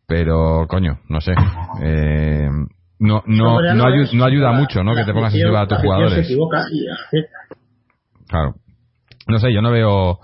pero, 0.06 0.66
coño, 0.68 1.00
no 1.08 1.20
sé. 1.20 1.32
Eh, 1.82 2.48
no, 2.98 3.22
no, 3.26 3.60
no, 3.60 3.84
ayu- 3.84 4.12
no 4.14 4.24
ayuda 4.24 4.52
mucho, 4.52 4.82
¿no? 4.82 4.94
Que 4.94 5.04
te 5.04 5.12
pongas 5.12 5.32
a 5.34 5.36
silbar 5.36 5.64
a 5.64 5.68
tus 5.68 5.78
jugadores. 5.78 6.12
Se 6.26 6.32
equivoca 6.32 6.64
y 6.72 6.86
acepta. 6.88 7.38
Claro. 8.28 8.54
No 9.28 9.38
sé, 9.38 9.52
yo 9.52 9.60
no 9.62 9.70
veo 9.70 10.18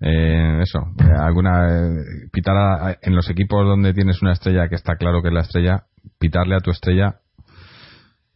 eh, 0.00 0.58
eso, 0.62 0.78
eh, 0.98 1.12
alguna 1.18 1.68
eh, 1.88 2.28
pitar 2.32 2.56
a- 2.56 2.96
en 3.00 3.14
los 3.14 3.28
equipos 3.30 3.64
donde 3.66 3.92
tienes 3.94 4.20
una 4.22 4.32
estrella 4.32 4.68
que 4.68 4.74
está 4.74 4.96
claro 4.96 5.22
que 5.22 5.28
es 5.28 5.34
la 5.34 5.40
estrella, 5.42 5.84
pitarle 6.18 6.54
a 6.56 6.60
tu 6.60 6.70
estrella 6.70 7.16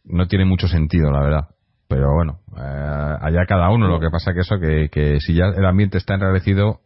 no 0.03 0.27
tiene 0.27 0.45
mucho 0.45 0.67
sentido, 0.67 1.11
la 1.11 1.21
verdad. 1.21 1.47
Pero 1.87 2.13
bueno, 2.15 2.39
eh, 2.57 3.15
allá 3.21 3.45
cada 3.47 3.69
uno. 3.69 3.87
Lo 3.87 3.99
que 3.99 4.09
pasa 4.09 4.33
que 4.33 4.39
eso, 4.39 4.57
que, 4.59 4.89
que 4.89 5.19
si 5.19 5.33
ya 5.35 5.45
el 5.55 5.65
ambiente 5.65 5.97
está 5.97 6.15
enrarecido, 6.15 6.79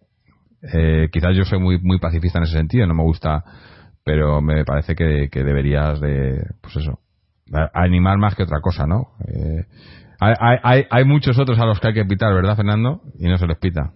eh, 0.74 1.08
quizás 1.12 1.36
yo 1.36 1.46
soy 1.46 1.60
muy 1.60 1.80
muy 1.80 2.00
pacifista 2.00 2.40
en 2.40 2.44
ese 2.46 2.58
sentido, 2.58 2.88
no 2.88 2.96
me 2.96 3.04
gusta, 3.04 3.44
pero 4.06 4.40
me 4.42 4.64
parece 4.64 4.96
que, 4.96 5.28
que 5.32 5.44
deberías 5.44 6.00
de, 6.00 6.42
pues 6.62 6.78
eso, 6.78 7.00
animar 7.74 8.18
más 8.18 8.36
que 8.36 8.44
otra 8.44 8.62
cosa, 8.62 8.86
¿no? 8.88 9.08
Eh, 9.28 9.66
hay, 10.20 10.58
hay- 10.64 10.84
hay, 10.90 11.04
muchos 11.06 11.38
otros 11.40 11.60
a 11.60 11.66
los 11.66 11.80
que 11.80 11.90
hay 11.90 11.94
que 11.94 12.06
pitar, 12.06 12.34
¿verdad, 12.34 12.56
Fernando? 12.56 13.02
Y 13.20 13.28
no 13.28 13.38
se 13.38 13.48
les 13.48 13.58
pita. 13.58 13.92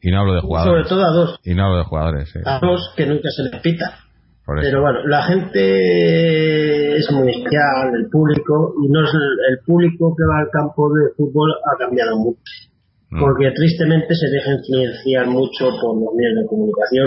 Y 0.00 0.10
no 0.10 0.20
hablo 0.20 0.34
de 0.34 0.40
Sobre 0.40 0.48
jugadores. 0.48 0.88
todo 0.88 1.04
a 1.04 1.10
dos, 1.12 1.38
Y 1.44 1.54
no 1.54 1.64
hablo 1.64 1.78
de 1.78 1.84
jugadores. 1.84 2.34
eh. 2.36 2.40
a 2.44 2.58
dos 2.60 2.92
que 2.96 3.06
nunca 3.06 3.28
se 3.30 3.42
les 3.44 3.60
pita. 3.62 3.84
Pero 4.62 4.80
bueno, 4.80 5.00
la 5.06 5.22
gente 5.24 6.96
es 6.96 7.10
muy 7.12 7.30
especial, 7.30 7.90
el 7.98 8.08
público, 8.10 8.74
y 8.84 8.88
no 8.90 9.02
es 9.04 9.10
el, 9.12 9.52
el 9.52 9.58
público 9.66 10.14
que 10.16 10.24
va 10.24 10.38
al 10.40 10.50
campo 10.52 10.88
de 10.94 11.10
fútbol 11.16 11.50
ha 11.66 11.76
cambiado 11.78 12.16
mucho. 12.18 12.40
Mm. 13.10 13.20
Porque 13.20 13.50
tristemente 13.54 14.14
se 14.14 14.26
deja 14.30 14.52
influenciar 14.58 15.26
mucho 15.26 15.66
por 15.80 15.98
los 15.98 16.14
medios 16.14 16.42
de 16.42 16.46
comunicación, 16.48 17.06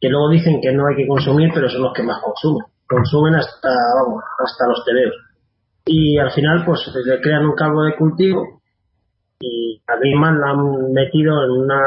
que 0.00 0.08
luego 0.08 0.30
dicen 0.30 0.60
que 0.60 0.72
no 0.72 0.86
hay 0.86 0.96
que 0.96 1.06
consumir, 1.06 1.50
pero 1.54 1.68
son 1.68 1.82
los 1.82 1.92
que 1.92 2.02
más 2.02 2.20
consumen. 2.22 2.66
Consumen 2.88 3.34
hasta, 3.34 3.68
vamos, 3.68 4.22
hasta 4.38 4.68
los 4.68 4.84
tebeos. 4.84 5.14
Y 5.86 6.18
al 6.18 6.30
final, 6.30 6.64
pues 6.64 6.80
le 7.04 7.20
crean 7.20 7.46
un 7.46 7.54
caldo 7.54 7.82
de 7.82 7.96
cultivo 7.96 8.60
y 9.40 9.80
a 9.86 9.96
Griezmann 9.96 10.40
la 10.40 10.50
han 10.50 10.92
metido 10.92 11.44
en 11.44 11.50
una 11.50 11.80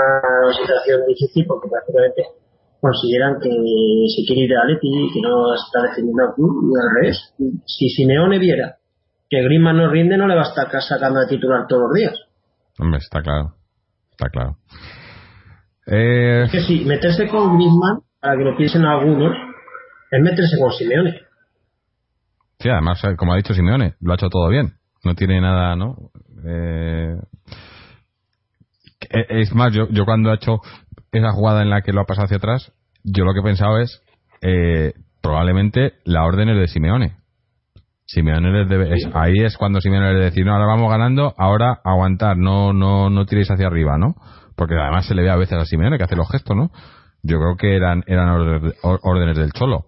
situación 0.58 1.02
difícil 1.08 1.46
porque 1.48 1.68
prácticamente 1.70 2.24
consideran 2.80 3.40
que 3.42 3.50
se 3.50 4.26
quiere 4.26 4.44
ir 4.44 4.56
a 4.56 4.62
Atleti 4.64 5.10
que 5.14 5.22
no 5.22 5.54
está 5.54 5.82
defendiendo 5.82 6.24
al 6.24 6.34
club 6.34 6.72
y 6.72 6.80
al 6.80 6.96
revés. 6.96 7.34
Si 7.66 7.90
Simeone 7.90 8.40
viera 8.40 8.78
que 9.30 9.44
Griezmann 9.44 9.78
no 9.78 9.90
rinde, 9.90 10.18
no 10.18 10.28
le 10.28 10.36
va 10.36 10.42
a 10.42 10.50
estar 10.50 10.82
sacando 10.82 11.20
de 11.20 11.28
titular 11.28 11.66
todos 11.68 11.84
los 11.84 11.94
días. 11.94 12.14
Hombre, 12.80 13.00
está 13.00 13.22
claro. 13.22 13.56
Está 14.12 14.30
claro. 14.30 14.58
Eh, 15.92 16.44
Es 16.46 16.52
que 16.52 16.62
si 16.62 16.86
meterse 16.86 17.28
con 17.28 17.56
Griezmann, 17.58 18.00
para 18.22 18.38
que 18.38 18.44
lo 18.44 18.56
piensen 18.58 18.86
algunos, 18.86 19.36
es 20.12 20.22
meterse 20.22 20.58
con 20.60 20.72
Simeone. 20.72 21.20
sí, 22.60 22.70
además, 22.70 23.04
eh, 23.06 23.16
como 23.16 23.34
ha 23.34 23.38
dicho 23.38 23.54
Simeone, 23.54 23.96
lo 24.02 24.12
ha 24.12 24.16
hecho 24.16 24.30
todo 24.30 24.50
bien. 24.50 24.74
No 25.04 25.16
tiene 25.16 25.40
nada, 25.40 25.76
¿no? 25.76 25.96
Eh, 26.46 27.16
eh, 29.12 29.26
es 29.30 29.54
más, 29.54 29.74
yo, 29.74 29.88
yo 29.90 30.06
cuando 30.06 30.30
ha 30.32 30.36
hecho 30.36 30.58
esa 31.12 31.32
jugada 31.32 31.62
en 31.62 31.70
la 31.70 31.82
que 31.82 31.94
lo 31.94 32.02
ha 32.02 32.06
pasado 32.06 32.26
hacia 32.26 32.38
atrás, 32.38 32.72
yo 33.04 33.24
lo 33.24 33.34
que 33.34 33.40
he 33.40 33.44
pensado 33.44 33.78
es, 33.80 34.02
eh, 34.42 34.94
probablemente 35.22 35.94
la 36.06 36.26
orden 36.26 36.50
es 36.50 36.58
de 36.58 36.68
Simeone. 36.68 37.16
Simeone 38.06 38.52
les 38.52 38.68
debe, 38.70 38.94
es- 38.94 39.08
ahí 39.14 39.34
es 39.44 39.56
cuando 39.58 39.80
Simeone 39.82 40.14
le 40.14 40.20
decir, 40.20 40.46
no, 40.46 40.54
ahora 40.54 40.66
vamos 40.66 40.90
ganando, 40.90 41.34
ahora 41.38 41.80
aguantar, 41.84 42.38
no, 42.38 42.74
no, 42.74 43.10
no 43.10 43.26
tiréis 43.26 43.50
hacia 43.52 43.68
arriba, 43.68 43.98
¿no? 43.98 44.16
Porque 44.60 44.76
además 44.76 45.06
se 45.06 45.16
le 45.16 45.22
ve 45.22 45.30
a 45.30 45.38
veces 45.38 45.58
a 45.58 45.64
Simeone 45.64 45.98
que 45.98 46.04
hace 46.04 46.18
los 46.18 46.30
gestos, 46.30 46.54
¿no? 46.54 46.70
Yo 47.24 47.38
creo 47.40 47.56
que 47.56 47.78
eran, 47.78 48.04
eran 48.08 48.28
órdenes, 48.84 49.38
del 49.38 49.54
Cholo. 49.54 49.86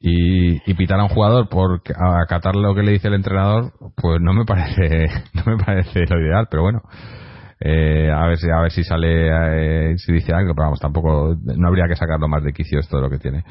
Y, 0.00 0.70
y 0.70 0.74
pitar 0.74 0.98
a 0.98 1.02
un 1.02 1.10
jugador 1.10 1.50
por 1.50 1.82
acatar 2.22 2.56
lo 2.56 2.74
que 2.74 2.82
le 2.82 2.92
dice 2.92 3.08
el 3.08 3.14
entrenador, 3.14 3.72
pues 3.94 4.22
no 4.22 4.32
me 4.32 4.46
parece, 4.46 5.08
no 5.34 5.42
me 5.44 5.62
parece 5.62 6.06
lo 6.06 6.18
ideal, 6.18 6.46
pero 6.50 6.62
bueno. 6.62 6.80
Eh, 7.60 8.10
a 8.10 8.26
ver 8.26 8.38
si 8.38 8.48
a 8.48 8.60
ver 8.60 8.70
si 8.70 8.84
sale 8.84 9.90
eh, 9.90 9.98
si 9.98 10.12
dice 10.12 10.32
algo 10.32 10.54
pero 10.54 10.66
vamos 10.66 10.78
tampoco 10.78 11.34
no 11.42 11.66
habría 11.66 11.88
que 11.88 11.96
sacarlo 11.96 12.28
más 12.28 12.44
de 12.44 12.52
quicio 12.52 12.78
esto 12.78 12.98
de 12.98 13.02
lo 13.02 13.10
que 13.10 13.18
tiene 13.18 13.42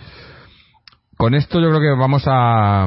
con 1.18 1.34
esto 1.36 1.60
yo 1.60 1.68
creo 1.68 1.82
que 1.82 2.00
vamos 2.00 2.24
a, 2.26 2.86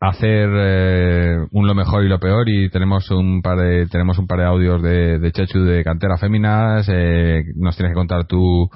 hacer 0.00 0.48
eh, 0.54 1.36
un 1.50 1.66
lo 1.66 1.74
mejor 1.74 2.04
y 2.04 2.08
lo 2.08 2.20
peor 2.20 2.48
y 2.48 2.70
tenemos 2.70 3.10
un 3.10 3.42
par 3.42 3.58
de 3.58 3.86
tenemos 3.86 4.18
un 4.18 4.26
par 4.26 4.38
de 4.38 4.44
audios 4.44 4.80
de, 4.80 5.18
de 5.18 5.32
Chechu 5.32 5.64
de 5.64 5.82
cantera 5.82 6.16
féminas 6.16 6.88
eh, 6.88 7.42
nos 7.56 7.76
tienes 7.76 7.92
que 7.92 7.98
contar 7.98 8.24
tú 8.26 8.70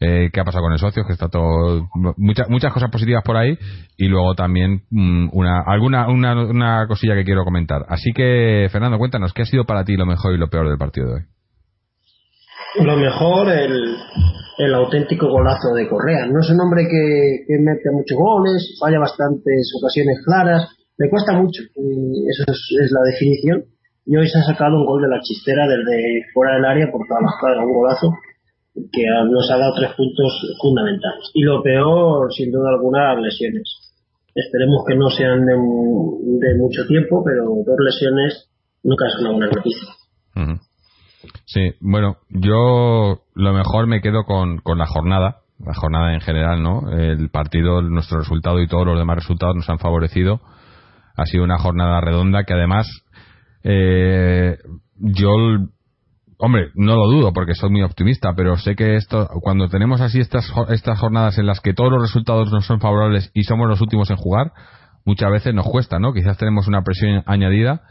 eh, 0.00 0.30
qué 0.32 0.40
ha 0.40 0.44
pasado 0.44 0.64
con 0.64 0.72
el 0.72 0.78
socio 0.78 1.04
que 1.04 1.12
está 1.12 1.28
todo 1.28 1.88
muchas 2.16 2.48
muchas 2.48 2.72
cosas 2.72 2.90
positivas 2.90 3.22
por 3.22 3.36
ahí 3.36 3.58
y 3.98 4.08
luego 4.08 4.34
también 4.34 4.82
mm, 4.90 5.28
una 5.32 5.60
alguna 5.60 6.08
una, 6.08 6.34
una 6.42 6.86
cosilla 6.88 7.14
que 7.14 7.24
quiero 7.24 7.44
comentar. 7.44 7.84
Así 7.88 8.10
que 8.12 8.68
Fernando 8.72 8.98
cuéntanos 8.98 9.32
qué 9.32 9.42
ha 9.42 9.46
sido 9.46 9.64
para 9.64 9.84
ti 9.84 9.96
lo 9.96 10.06
mejor 10.06 10.34
y 10.34 10.38
lo 10.38 10.48
peor 10.48 10.68
del 10.68 10.78
partido 10.78 11.08
de 11.08 11.14
hoy 11.14 11.31
Lo 12.80 12.96
mejor, 12.96 13.50
el, 13.50 13.96
el 14.58 14.74
auténtico 14.74 15.28
golazo 15.28 15.74
de 15.74 15.88
Correa. 15.88 16.26
No 16.26 16.40
es 16.40 16.50
un 16.50 16.60
hombre 16.60 16.86
que, 16.88 17.58
mete 17.58 17.90
muchos 17.92 18.16
goles, 18.16 18.78
falla 18.80 18.98
bastantes 18.98 19.72
ocasiones 19.78 20.22
claras, 20.24 20.68
le 20.96 21.10
cuesta 21.10 21.32
mucho, 21.32 21.62
y 21.74 22.28
eso 22.28 22.44
es, 22.46 22.60
es 22.84 22.92
la 22.92 23.02
definición. 23.04 23.64
Y 24.04 24.16
hoy 24.16 24.26
se 24.28 24.38
ha 24.38 24.42
sacado 24.42 24.76
un 24.76 24.86
gol 24.86 25.02
de 25.02 25.08
la 25.08 25.20
chistera 25.20 25.66
desde 25.68 26.24
fuera 26.32 26.54
del 26.56 26.64
área 26.64 26.90
por 26.90 27.06
todas 27.06 27.22
las 27.22 27.34
cuadras, 27.38 27.64
un 27.64 27.74
golazo 27.74 28.08
que 28.74 29.04
nos 29.30 29.50
ha 29.50 29.58
dado 29.58 29.74
tres 29.76 29.90
puntos 29.96 30.32
fundamentales. 30.60 31.30
Y 31.34 31.42
lo 31.42 31.62
peor, 31.62 32.32
sin 32.32 32.50
duda 32.50 32.70
alguna, 32.70 33.14
las 33.14 33.22
lesiones. 33.22 33.92
Esperemos 34.34 34.84
que 34.88 34.96
no 34.96 35.10
sean 35.10 35.44
de, 35.44 35.52
de 35.54 36.58
mucho 36.58 36.86
tiempo, 36.88 37.22
pero 37.22 37.44
dos 37.44 37.76
lesiones 37.78 38.48
nunca 38.82 39.06
es 39.06 39.14
una 39.20 39.32
buena 39.32 39.52
noticia. 39.52 39.88
Sí, 41.44 41.72
bueno, 41.80 42.16
yo 42.28 43.22
lo 43.34 43.52
mejor 43.52 43.86
me 43.86 44.00
quedo 44.00 44.24
con, 44.24 44.58
con 44.58 44.78
la 44.78 44.86
jornada, 44.86 45.38
la 45.58 45.74
jornada 45.74 46.14
en 46.14 46.20
general, 46.20 46.62
¿no? 46.62 46.90
El 46.90 47.30
partido, 47.30 47.82
nuestro 47.82 48.18
resultado 48.18 48.60
y 48.60 48.66
todos 48.66 48.86
los 48.86 48.98
demás 48.98 49.16
resultados 49.16 49.54
nos 49.56 49.68
han 49.68 49.78
favorecido. 49.78 50.40
Ha 51.16 51.26
sido 51.26 51.44
una 51.44 51.58
jornada 51.58 52.00
redonda 52.00 52.44
que 52.44 52.54
además 52.54 52.88
eh, 53.64 54.58
yo, 54.96 55.30
hombre, 56.38 56.70
no 56.74 56.96
lo 56.96 57.06
dudo 57.08 57.32
porque 57.32 57.54
soy 57.54 57.70
muy 57.70 57.82
optimista, 57.82 58.34
pero 58.34 58.56
sé 58.56 58.74
que 58.74 58.96
esto, 58.96 59.28
cuando 59.42 59.68
tenemos 59.68 60.00
así 60.00 60.20
estas, 60.20 60.52
estas 60.70 60.98
jornadas 60.98 61.38
en 61.38 61.46
las 61.46 61.60
que 61.60 61.74
todos 61.74 61.92
los 61.92 62.02
resultados 62.02 62.50
nos 62.50 62.66
son 62.66 62.80
favorables 62.80 63.30
y 63.34 63.44
somos 63.44 63.68
los 63.68 63.80
últimos 63.80 64.10
en 64.10 64.16
jugar, 64.16 64.52
muchas 65.04 65.30
veces 65.30 65.54
nos 65.54 65.66
cuesta, 65.66 65.98
¿no? 65.98 66.12
Quizás 66.12 66.38
tenemos 66.38 66.66
una 66.66 66.82
presión 66.82 67.22
añadida 67.26 67.82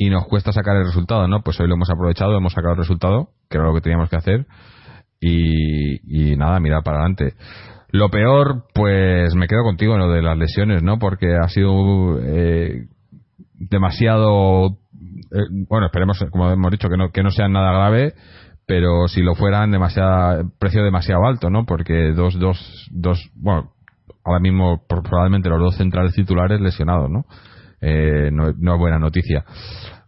y 0.00 0.10
nos 0.10 0.26
cuesta 0.28 0.52
sacar 0.52 0.76
el 0.76 0.86
resultado, 0.86 1.26
¿no? 1.26 1.42
Pues 1.42 1.58
hoy 1.60 1.66
lo 1.66 1.74
hemos 1.74 1.90
aprovechado, 1.90 2.36
hemos 2.36 2.52
sacado 2.52 2.74
el 2.74 2.78
resultado, 2.78 3.30
que 3.50 3.58
era 3.58 3.66
lo 3.66 3.74
que 3.74 3.80
teníamos 3.80 4.08
que 4.08 4.16
hacer, 4.16 4.46
y, 5.20 6.30
y 6.32 6.36
nada, 6.36 6.60
mirar 6.60 6.84
para 6.84 6.98
adelante. 6.98 7.34
Lo 7.90 8.08
peor, 8.08 8.66
pues 8.74 9.34
me 9.34 9.48
quedo 9.48 9.64
contigo 9.64 9.94
en 9.94 10.00
lo 10.00 10.10
de 10.10 10.22
las 10.22 10.38
lesiones, 10.38 10.84
¿no? 10.84 11.00
Porque 11.00 11.34
ha 11.34 11.48
sido 11.48 12.20
eh, 12.22 12.86
demasiado, 13.54 14.78
eh, 15.32 15.48
bueno, 15.68 15.86
esperemos, 15.86 16.24
como 16.30 16.48
hemos 16.48 16.70
dicho, 16.70 16.88
que 16.88 16.96
no, 16.96 17.10
que 17.10 17.24
no 17.24 17.32
sean 17.32 17.52
nada 17.52 17.72
grave, 17.72 18.14
pero 18.66 19.08
si 19.08 19.20
lo 19.20 19.34
fueran, 19.34 19.72
demasiado, 19.72 20.48
precio 20.60 20.84
demasiado 20.84 21.26
alto, 21.26 21.50
¿no? 21.50 21.66
Porque 21.66 22.12
dos, 22.12 22.38
dos, 22.38 22.88
dos, 22.92 23.30
bueno, 23.34 23.72
ahora 24.22 24.38
mismo 24.38 24.84
probablemente 24.86 25.48
los 25.48 25.58
dos 25.58 25.76
centrales 25.76 26.14
titulares 26.14 26.60
lesionados, 26.60 27.10
¿no? 27.10 27.24
Eh, 27.80 28.30
no, 28.32 28.52
no 28.56 28.74
es 28.74 28.78
buena 28.78 28.98
noticia. 28.98 29.44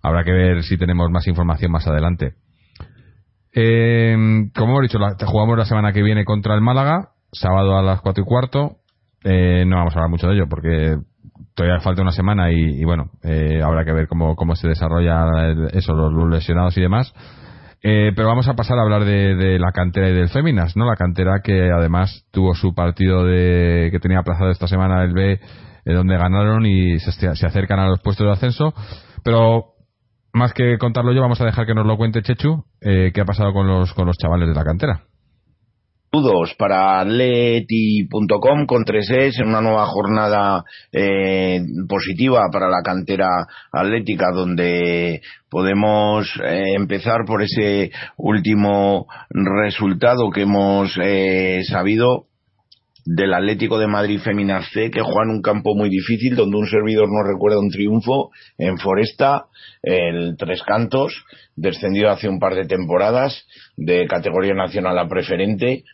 Habrá 0.02 0.24
que 0.24 0.32
ver 0.32 0.62
si 0.62 0.76
tenemos 0.78 1.10
más 1.10 1.26
información 1.26 1.72
más 1.72 1.86
adelante. 1.86 2.34
Eh, 3.52 4.16
como 4.54 4.72
hemos 4.72 4.82
dicho, 4.82 4.98
la- 4.98 5.16
jugamos 5.26 5.58
la 5.58 5.64
semana 5.64 5.92
que 5.92 6.02
viene 6.02 6.24
contra 6.24 6.54
el 6.54 6.60
Málaga, 6.60 7.10
sábado 7.32 7.76
a 7.78 7.82
las 7.82 8.00
cuatro 8.00 8.22
y 8.22 8.26
cuarto. 8.26 8.76
Eh, 9.24 9.64
no 9.66 9.76
vamos 9.76 9.94
a 9.94 9.98
hablar 9.98 10.10
mucho 10.10 10.28
de 10.28 10.34
ello 10.34 10.48
porque 10.48 10.96
todavía 11.54 11.80
falta 11.80 12.02
una 12.02 12.12
semana 12.12 12.50
y, 12.52 12.84
bueno, 12.84 13.10
eh, 13.22 13.60
habrá 13.62 13.84
que 13.84 13.92
ver 13.92 14.08
cómo, 14.08 14.34
cómo 14.36 14.54
se 14.56 14.68
desarrolla 14.68 15.52
eso, 15.72 15.92
los, 15.94 16.28
lesionados 16.30 16.76
y 16.78 16.80
demás. 16.80 17.12
Eh, 17.82 18.12
pero 18.14 18.28
vamos 18.28 18.46
a 18.48 18.54
pasar 18.54 18.78
a 18.78 18.82
hablar 18.82 19.04
de, 19.04 19.58
la 19.58 19.72
cantera 19.72 20.08
y 20.10 20.12
del 20.12 20.28
Féminas, 20.28 20.76
¿no? 20.76 20.84
La 20.84 20.96
cantera 20.96 21.40
que 21.42 21.70
además 21.70 22.26
tuvo 22.30 22.54
su 22.54 22.74
partido 22.74 23.24
de 23.24 23.88
que 23.90 24.00
tenía 24.00 24.18
aplazado 24.18 24.50
esta 24.50 24.66
semana 24.66 25.02
el 25.02 25.12
B, 25.12 25.32
eh, 25.32 25.92
donde 25.92 26.18
ganaron 26.18 26.66
y 26.66 26.98
se, 26.98 27.12
se, 27.12 27.46
acercan 27.46 27.78
a 27.78 27.88
los 27.88 28.00
puestos 28.00 28.26
de 28.26 28.32
ascenso. 28.32 28.74
Pero 29.24 29.74
más 30.32 30.52
que 30.52 30.76
contarlo 30.78 31.12
yo, 31.12 31.22
vamos 31.22 31.40
a 31.40 31.46
dejar 31.46 31.66
que 31.66 31.74
nos 31.74 31.86
lo 31.86 31.96
cuente 31.96 32.22
Chechu, 32.22 32.64
qué 32.80 33.20
ha 33.20 33.24
pasado 33.24 33.52
con 33.52 33.66
los, 33.66 33.94
con 33.94 34.06
los 34.06 34.16
chavales 34.16 34.48
de 34.48 34.54
la 34.54 34.64
cantera. 34.64 35.09
Saludos 36.12 36.56
para 36.58 37.02
atleti.com 37.02 38.66
con 38.66 38.84
tres 38.84 39.08
es 39.10 39.38
en 39.38 39.46
una 39.46 39.60
nueva 39.60 39.86
jornada 39.86 40.64
eh, 40.90 41.60
positiva 41.88 42.48
para 42.50 42.68
la 42.68 42.82
cantera 42.82 43.28
atlética 43.70 44.32
donde 44.34 45.20
podemos 45.48 46.28
eh, 46.44 46.74
empezar 46.74 47.24
por 47.24 47.44
ese 47.44 47.92
último 48.16 49.06
resultado 49.30 50.30
que 50.34 50.42
hemos 50.42 50.98
eh, 51.00 51.60
sabido 51.68 52.26
del 53.04 53.32
Atlético 53.32 53.78
de 53.78 53.86
Madrid 53.86 54.18
Femina 54.18 54.62
C 54.72 54.90
que 54.90 55.02
juega 55.02 55.22
en 55.22 55.36
un 55.36 55.42
campo 55.42 55.76
muy 55.76 55.90
difícil 55.90 56.34
donde 56.34 56.56
un 56.56 56.66
servidor 56.66 57.06
no 57.08 57.22
recuerda 57.22 57.60
un 57.60 57.70
triunfo 57.70 58.30
en 58.58 58.78
Foresta. 58.78 59.44
El 59.80 60.34
Tres 60.36 60.60
Cantos 60.64 61.24
descendido 61.54 62.10
hace 62.10 62.28
un 62.28 62.40
par 62.40 62.56
de 62.56 62.66
temporadas 62.66 63.46
de 63.76 64.08
categoría 64.08 64.54
nacional 64.54 64.98
a 64.98 65.08
preferente 65.08 65.84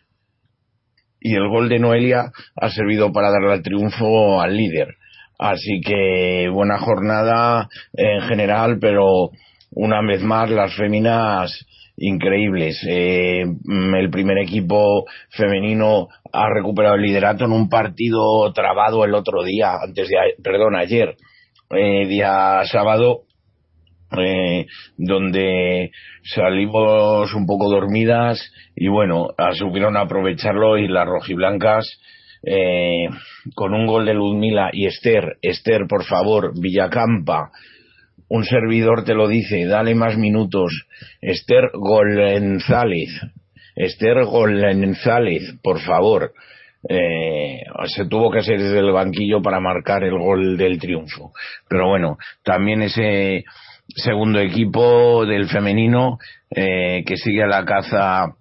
y 1.27 1.35
el 1.35 1.49
gol 1.49 1.67
de 1.67 1.79
Noelia 1.79 2.31
ha 2.55 2.69
servido 2.69 3.11
para 3.11 3.31
darle 3.31 3.55
el 3.55 3.61
triunfo 3.61 4.39
al 4.39 4.55
líder. 4.55 4.95
Así 5.37 5.81
que 5.85 6.49
buena 6.51 6.79
jornada 6.79 7.67
en 7.93 8.21
general, 8.21 8.77
pero 8.79 9.31
una 9.71 10.01
vez 10.01 10.23
más 10.23 10.49
las 10.49 10.73
féminas 10.75 11.65
increíbles. 11.97 12.79
Eh, 12.87 13.41
el 13.41 14.09
primer 14.09 14.37
equipo 14.37 15.05
femenino 15.29 16.07
ha 16.31 16.49
recuperado 16.49 16.95
el 16.95 17.01
liderato 17.01 17.45
en 17.45 17.51
un 17.51 17.67
partido 17.67 18.51
trabado 18.53 19.03
el 19.03 19.13
otro 19.13 19.43
día, 19.43 19.73
antes 19.83 20.07
de, 20.07 20.15
perdón, 20.41 20.75
ayer, 20.75 21.15
eh, 21.71 22.07
día 22.07 22.61
sábado, 22.71 23.23
eh, 24.17 24.65
donde 24.97 25.91
salimos 26.23 27.33
un 27.33 27.45
poco 27.45 27.69
dormidas 27.69 28.51
y 28.75 28.87
bueno, 28.87 29.29
supieron 29.53 29.97
aprovecharlo 29.97 30.77
y 30.77 30.87
las 30.87 31.05
rojiblancas 31.05 31.99
eh, 32.43 33.09
con 33.55 33.73
un 33.73 33.85
gol 33.87 34.05
de 34.05 34.13
Ludmila 34.13 34.69
y 34.71 34.85
Esther, 34.85 35.37
Esther, 35.41 35.87
por 35.87 36.05
favor, 36.05 36.53
Villacampa, 36.59 37.51
un 38.29 38.43
servidor 38.43 39.03
te 39.03 39.13
lo 39.13 39.27
dice, 39.27 39.65
dale 39.65 39.95
más 39.95 40.17
minutos, 40.17 40.85
Esther 41.21 41.71
Golenzález, 41.73 43.09
Esther 43.75 44.23
Golenzález, 44.25 45.55
por 45.61 45.79
favor, 45.79 46.33
eh, 46.89 47.63
se 47.85 48.05
tuvo 48.05 48.31
que 48.31 48.39
hacer 48.39 48.59
desde 48.59 48.79
el 48.79 48.91
banquillo 48.91 49.41
para 49.41 49.59
marcar 49.59 50.03
el 50.03 50.17
gol 50.17 50.57
del 50.57 50.79
triunfo. 50.79 51.31
Pero 51.67 51.89
bueno, 51.89 52.17
también 52.43 52.81
ese 52.81 53.43
segundo 53.95 54.39
equipo 54.39 55.25
del 55.25 55.47
femenino 55.49 56.17
eh, 56.49 57.03
que 57.05 57.17
sigue 57.17 57.43
a 57.43 57.47
la 57.47 57.65
caza 57.65 58.35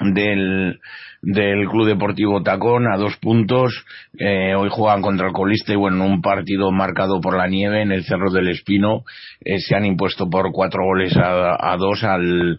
del, 0.00 0.80
del 1.22 1.68
Club 1.68 1.86
Deportivo 1.86 2.42
Tacón 2.42 2.86
a 2.92 2.96
dos 2.96 3.16
puntos. 3.18 3.84
Eh, 4.18 4.54
hoy 4.54 4.68
juegan 4.70 5.02
contra 5.02 5.28
el 5.28 5.32
colista 5.32 5.72
y 5.72 5.76
bueno, 5.76 6.04
un 6.04 6.22
partido 6.22 6.70
marcado 6.72 7.20
por 7.20 7.36
la 7.36 7.46
nieve 7.46 7.82
en 7.82 7.92
el 7.92 8.04
Cerro 8.04 8.30
del 8.30 8.48
Espino. 8.48 9.04
Eh, 9.44 9.58
se 9.58 9.76
han 9.76 9.84
impuesto 9.84 10.28
por 10.28 10.52
cuatro 10.52 10.84
goles 10.84 11.16
a, 11.16 11.72
a 11.72 11.76
dos 11.76 12.02
al, 12.04 12.58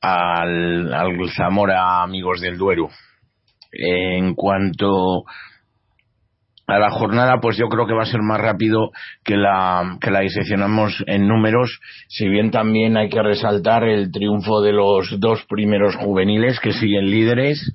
al, 0.00 0.92
al 0.92 1.30
Zamora 1.36 2.02
Amigos 2.02 2.40
del 2.40 2.58
Duero. 2.58 2.88
en 3.72 4.34
cuanto 4.34 5.24
a 6.66 6.78
la 6.78 6.90
jornada, 6.90 7.38
pues 7.40 7.56
yo 7.56 7.68
creo 7.68 7.86
que 7.86 7.94
va 7.94 8.02
a 8.02 8.06
ser 8.06 8.22
más 8.22 8.40
rápido 8.40 8.90
que 9.24 9.36
la, 9.36 9.98
que 10.00 10.10
la 10.10 10.20
diseccionamos 10.20 11.04
en 11.06 11.28
números, 11.28 11.80
si 12.08 12.28
bien 12.28 12.50
también 12.50 12.96
hay 12.96 13.08
que 13.08 13.22
resaltar 13.22 13.84
el 13.84 14.10
triunfo 14.10 14.60
de 14.62 14.72
los 14.72 15.20
dos 15.20 15.44
primeros 15.48 15.94
juveniles 15.96 16.58
que 16.60 16.72
siguen 16.72 17.10
líderes, 17.10 17.72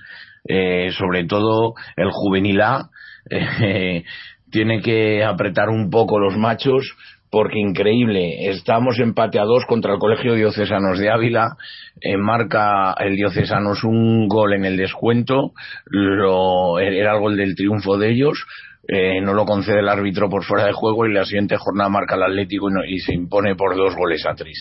eh, 0.47 0.89
sobre 0.97 1.25
todo 1.25 1.75
el 1.95 2.09
juvenil 2.11 2.61
A, 2.61 2.89
eh, 3.29 4.03
tiene 4.49 4.81
que 4.81 5.23
apretar 5.23 5.69
un 5.69 5.89
poco 5.89 6.19
los 6.19 6.37
machos, 6.37 6.93
porque 7.29 7.59
increíble, 7.59 8.49
estamos 8.49 8.99
empateados 8.99 9.65
contra 9.65 9.93
el 9.93 9.99
Colegio 9.99 10.33
Diocesanos 10.33 10.99
de 10.99 11.09
Ávila, 11.09 11.55
eh, 12.01 12.17
marca 12.17 12.93
el 12.99 13.15
Diocesanos 13.15 13.85
un 13.85 14.27
gol 14.27 14.53
en 14.53 14.65
el 14.65 14.75
descuento, 14.75 15.53
lo, 15.85 16.77
era 16.79 17.13
el 17.13 17.19
gol 17.21 17.37
del 17.37 17.55
triunfo 17.55 17.97
de 17.97 18.11
ellos, 18.11 18.45
eh, 18.87 19.21
no 19.21 19.33
lo 19.33 19.45
concede 19.45 19.79
el 19.79 19.89
árbitro 19.89 20.27
por 20.29 20.43
fuera 20.43 20.65
de 20.65 20.73
juego 20.73 21.05
y 21.05 21.13
la 21.13 21.23
siguiente 21.23 21.55
jornada 21.57 21.89
marca 21.89 22.15
el 22.15 22.23
Atlético 22.23 22.67
y, 22.87 22.99
se 22.99 23.13
impone 23.13 23.55
por 23.55 23.75
dos 23.75 23.95
goles 23.95 24.25
a 24.25 24.33
tres. 24.33 24.59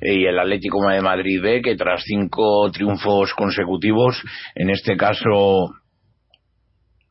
Eh, 0.00 0.14
y 0.14 0.26
el 0.26 0.38
Atlético 0.38 0.86
de 0.88 1.00
Madrid 1.00 1.40
B, 1.42 1.62
que 1.62 1.74
tras 1.74 2.02
cinco 2.04 2.70
triunfos 2.70 3.32
consecutivos, 3.34 4.22
en 4.54 4.70
este 4.70 4.96
caso 4.96 5.70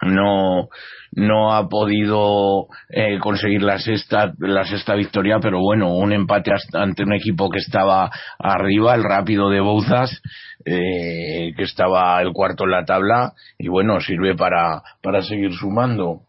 no 0.01 0.67
no 1.15 1.53
ha 1.53 1.69
podido 1.69 2.67
eh, 2.89 3.17
conseguir 3.19 3.61
la 3.61 3.77
sexta 3.77 4.33
la 4.39 4.65
sexta 4.65 4.95
victoria 4.95 5.37
pero 5.39 5.61
bueno 5.61 5.95
un 5.95 6.11
empate 6.11 6.51
ante 6.73 7.03
un 7.03 7.13
equipo 7.13 7.49
que 7.49 7.59
estaba 7.59 8.09
arriba 8.37 8.95
el 8.95 9.03
rápido 9.03 9.49
de 9.49 9.61
Bouzas 9.61 10.21
que 10.65 11.53
estaba 11.59 12.21
el 12.21 12.33
cuarto 12.33 12.65
en 12.65 12.71
la 12.71 12.83
tabla 12.83 13.31
y 13.57 13.69
bueno 13.69 14.01
sirve 14.01 14.35
para 14.35 14.81
para 15.01 15.21
seguir 15.21 15.53
sumando 15.53 16.23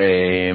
eh, 0.00 0.54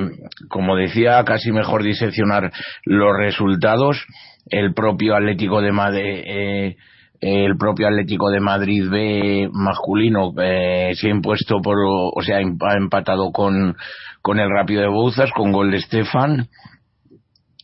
como 0.50 0.76
decía, 0.76 1.24
casi 1.26 1.52
mejor 1.52 1.84
diseccionar 1.84 2.52
los 2.86 3.18
resultados. 3.18 4.06
El 4.50 4.74
propio 4.74 5.16
Atlético 5.16 5.62
de 5.62 5.72
Madrid, 5.72 6.24
eh, 6.26 6.76
el 7.22 7.56
propio 7.58 7.88
Atlético 7.88 8.30
de 8.30 8.42
Madrid 8.42 8.90
B 8.90 9.50
masculino 9.54 10.34
eh, 10.42 10.92
se 10.96 11.08
ha 11.08 11.12
impuesto 11.12 11.62
por, 11.62 11.78
o 11.80 12.22
sea, 12.22 12.38
ha 12.38 12.78
empatado 12.78 13.32
con, 13.32 13.76
con 14.22 14.40
el 14.40 14.50
Rápido 14.50 14.82
de 14.82 14.90
Bouzas, 14.90 15.32
con 15.32 15.52
gol 15.52 15.72
de 15.72 15.78
Estefan. 15.78 16.50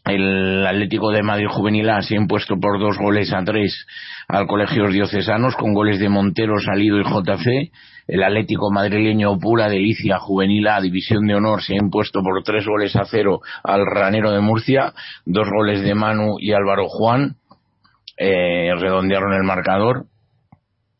El 0.09 0.65
Atlético 0.65 1.11
de 1.11 1.23
Madrid 1.23 1.47
Juvenil 1.49 1.89
A 1.89 2.01
se 2.01 2.15
ha 2.15 2.17
impuesto 2.17 2.55
por 2.59 2.79
dos 2.79 2.97
goles 2.97 3.33
a 3.33 3.43
tres 3.43 3.85
al 4.27 4.47
Colegios 4.47 4.91
Diocesanos, 4.91 5.55
con 5.55 5.73
goles 5.73 5.99
de 5.99 6.09
Montero, 6.09 6.59
Salido 6.59 6.99
y 6.99 7.03
JC 7.03 7.71
el 8.09 8.23
Atlético 8.23 8.71
madrileño 8.71 9.37
Pura 9.37 9.69
Delicia 9.69 10.17
Juvenil 10.17 10.67
A 10.67 10.81
División 10.81 11.27
de 11.27 11.35
Honor 11.35 11.61
se 11.61 11.73
ha 11.73 11.77
impuesto 11.77 12.23
por 12.23 12.41
tres 12.41 12.65
goles 12.65 12.95
a 12.95 13.05
cero 13.05 13.41
al 13.63 13.85
Ranero 13.85 14.31
de 14.31 14.41
Murcia, 14.41 14.93
dos 15.25 15.47
goles 15.47 15.83
de 15.83 15.93
Manu 15.93 16.37
y 16.39 16.51
Álvaro 16.51 16.87
Juan, 16.89 17.35
eh, 18.17 18.73
redondearon 18.75 19.33
el 19.33 19.43
marcador. 19.43 20.05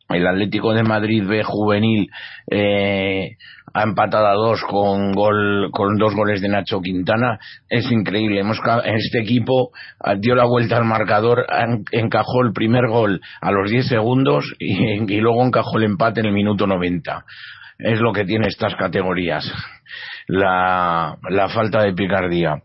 El 0.08 0.24
Atlético 0.24 0.72
de 0.72 0.84
Madrid 0.84 1.24
B 1.26 1.42
Juvenil 1.42 2.10
eh, 2.48 3.36
ha 3.72 3.82
empatado 3.82 4.26
a 4.26 4.34
dos 4.34 4.62
con 4.62 5.12
gol 5.12 5.70
con 5.72 5.96
dos 5.96 6.14
goles 6.14 6.40
de 6.40 6.48
Nacho 6.48 6.80
Quintana. 6.80 7.38
Es 7.68 7.90
increíble. 7.90 8.40
Hemos 8.40 8.60
este 8.84 9.20
equipo 9.20 9.70
ah, 10.00 10.14
dio 10.16 10.34
la 10.34 10.44
vuelta 10.44 10.76
al 10.76 10.84
marcador 10.84 11.46
encajó 11.92 12.42
el 12.44 12.52
primer 12.52 12.88
gol 12.88 13.20
a 13.40 13.50
los 13.50 13.70
10 13.70 13.88
segundos 13.88 14.44
y, 14.58 15.20
luego 15.20 15.44
encajó 15.44 15.78
el 15.78 15.84
empate 15.84 16.20
en 16.20 16.26
el 16.26 16.32
minuto 16.32 16.66
90 16.66 17.24
es 17.78 17.98
lo 17.98 18.12
que 18.12 18.26
tiene 18.26 18.46
estas 18.46 18.74
categorías. 18.76 19.50
La, 20.26 21.16
la 21.30 21.48
falta 21.48 21.82
de 21.82 21.94
picardía. 21.94 22.62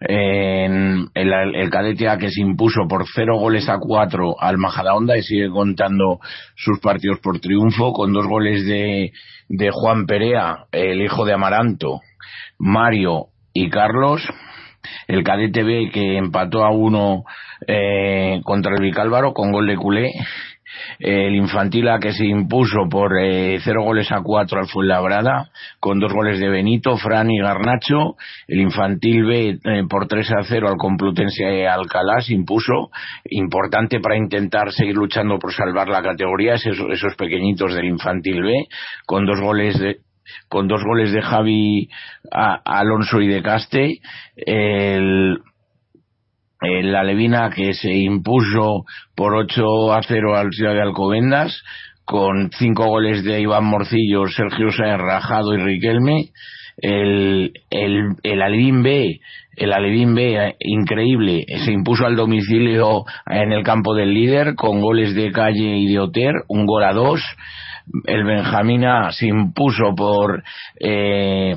En 0.00 1.08
el, 1.14 1.32
el 1.54 1.70
cadete 1.70 2.08
A 2.08 2.18
que 2.18 2.30
se 2.30 2.40
impuso 2.40 2.86
por 2.88 3.04
cero 3.14 3.38
goles 3.38 3.68
a 3.68 3.78
cuatro 3.78 4.34
al 4.38 4.58
Majadahonda 4.58 5.16
y 5.16 5.22
sigue 5.22 5.48
contando 5.48 6.20
sus 6.54 6.80
partidos 6.80 7.18
por 7.20 7.40
triunfo 7.40 7.92
con 7.92 8.12
dos 8.12 8.26
goles 8.26 8.66
de, 8.66 9.12
de 9.48 9.70
Juan 9.70 10.06
Perea, 10.06 10.66
el 10.72 11.02
hijo 11.02 11.24
de 11.24 11.32
Amaranto, 11.32 12.00
Mario 12.58 13.26
y 13.52 13.70
Carlos. 13.70 14.22
El 15.08 15.24
cadete 15.24 15.64
B 15.64 15.90
que 15.92 16.16
empató 16.16 16.64
a 16.64 16.70
uno 16.70 17.24
eh, 17.66 18.40
contra 18.44 18.72
el 18.74 18.82
Vicálvaro 18.82 19.32
con 19.32 19.50
gol 19.50 19.66
de 19.66 19.76
culé 19.76 20.12
el 20.98 21.34
infantil 21.34 21.88
A 21.88 21.98
que 21.98 22.12
se 22.12 22.26
impuso 22.26 22.88
por 22.90 23.12
eh, 23.20 23.58
cero 23.62 23.82
goles 23.82 24.10
a 24.12 24.22
cuatro 24.22 24.60
al 24.60 24.68
Fuenlabrada, 24.68 25.50
con 25.80 26.00
dos 26.00 26.12
goles 26.12 26.38
de 26.38 26.48
Benito, 26.48 26.96
Fran 26.96 27.30
y 27.30 27.38
Garnacho. 27.38 28.16
El 28.48 28.60
infantil 28.60 29.24
B 29.24 29.58
eh, 29.62 29.84
por 29.88 30.06
3 30.06 30.30
a 30.32 30.42
0 30.42 30.68
al 30.68 30.76
Complutense 30.76 31.66
Alcalá 31.66 32.20
se 32.20 32.34
impuso, 32.34 32.90
importante 33.24 34.00
para 34.00 34.16
intentar 34.16 34.72
seguir 34.72 34.96
luchando 34.96 35.38
por 35.38 35.52
salvar 35.52 35.88
la 35.88 36.02
categoría, 36.02 36.54
esos, 36.54 36.78
esos 36.90 37.14
pequeñitos 37.16 37.74
del 37.74 37.86
infantil 37.86 38.42
B, 38.42 38.66
con 39.06 39.26
dos 39.26 39.40
goles 39.40 39.78
de, 39.78 39.98
con 40.48 40.68
dos 40.68 40.82
goles 40.84 41.12
de 41.12 41.22
Javi 41.22 41.88
Alonso 42.30 43.20
y 43.20 43.28
de 43.28 43.42
Caste. 43.42 43.98
El, 44.36 45.38
la 46.60 47.04
Levina 47.04 47.50
que 47.50 47.74
se 47.74 47.92
impuso 47.92 48.84
por 49.14 49.34
8 49.34 49.92
a 49.92 50.02
0 50.02 50.36
al 50.36 50.52
Ciudad 50.52 50.74
de 50.74 50.82
Alcobendas 50.82 51.62
con 52.06 52.50
cinco 52.52 52.86
goles 52.86 53.24
de 53.24 53.40
Iván 53.40 53.64
Morcillo, 53.64 54.28
Sergio 54.28 54.70
Sáenz 54.70 55.00
Rajado 55.00 55.54
y 55.54 55.58
Riquelme. 55.58 56.30
El, 56.78 57.52
el, 57.70 58.14
el 58.22 58.42
Alevín 58.42 58.82
B, 58.82 59.18
el 59.56 59.72
Alevín 59.72 60.14
B, 60.14 60.54
increíble, 60.60 61.44
se 61.64 61.72
impuso 61.72 62.06
al 62.06 62.14
domicilio 62.14 63.04
en 63.26 63.50
el 63.50 63.64
campo 63.64 63.94
del 63.94 64.14
líder 64.14 64.54
con 64.54 64.80
goles 64.80 65.14
de 65.14 65.32
Calle 65.32 65.78
y 65.78 65.88
de 65.88 65.98
Oter, 65.98 66.34
un 66.48 66.66
gol 66.66 66.84
a 66.84 66.92
dos. 66.92 67.22
El 68.04 68.24
Benjamina 68.24 69.10
se 69.10 69.26
impuso 69.26 69.94
por 69.96 70.44
eh, 70.78 71.56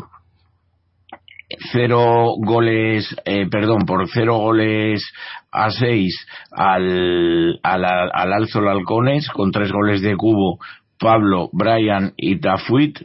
cero 1.72 2.36
goles, 2.38 3.16
eh, 3.26 3.48
perdón, 3.50 3.86
por 3.86 4.08
cero 4.10 4.38
goles 4.38 5.04
a 5.52 5.72
seis 5.72 6.16
al, 6.52 7.60
al, 7.64 7.86
al 7.86 8.34
Alzo 8.34 8.60
Halcones 8.60 9.28
con 9.30 9.52
tres 9.52 9.72
goles 9.72 10.02
de 10.02 10.16
Cubo 10.16 10.60
Pablo, 11.00 11.50
Brian 11.54 12.14
y 12.18 12.40
Tafuit 12.40 13.00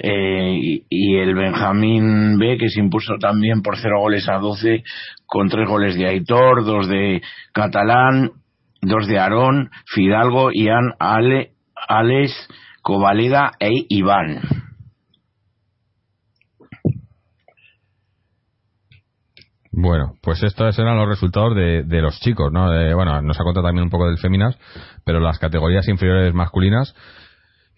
eh, 0.00 0.80
y, 0.88 1.16
el 1.16 1.34
Benjamín 1.34 2.38
B 2.38 2.56
que 2.56 2.68
se 2.68 2.80
impuso 2.80 3.16
también 3.20 3.62
por 3.62 3.76
cero 3.76 4.00
goles 4.00 4.28
a 4.28 4.38
doce 4.38 4.84
con 5.26 5.48
tres 5.48 5.68
goles 5.68 5.96
de 5.96 6.06
Aitor, 6.06 6.64
dos 6.64 6.88
de 6.88 7.20
Catalán, 7.52 8.30
dos 8.80 9.06
de 9.08 9.18
Aarón, 9.18 9.70
Fidalgo, 9.86 10.50
Ian, 10.52 10.94
Ale, 11.00 11.50
Alex, 11.74 12.48
Covaleda 12.80 13.52
e 13.58 13.86
Iván. 13.88 14.40
Bueno, 19.72 20.16
pues 20.22 20.42
estos 20.42 20.78
eran 20.78 20.98
los 20.98 21.08
resultados 21.08 21.56
de, 21.56 21.82
de 21.84 22.02
los 22.02 22.20
chicos, 22.20 22.52
¿no? 22.52 22.66
bueno, 22.94 23.22
nos 23.22 23.40
ha 23.40 23.42
contado 23.42 23.66
también 23.66 23.84
un 23.84 23.90
poco 23.90 24.06
del 24.06 24.18
Féminas, 24.18 24.58
pero 25.04 25.18
las 25.18 25.38
categorías 25.38 25.88
inferiores 25.88 26.34
masculinas, 26.34 26.94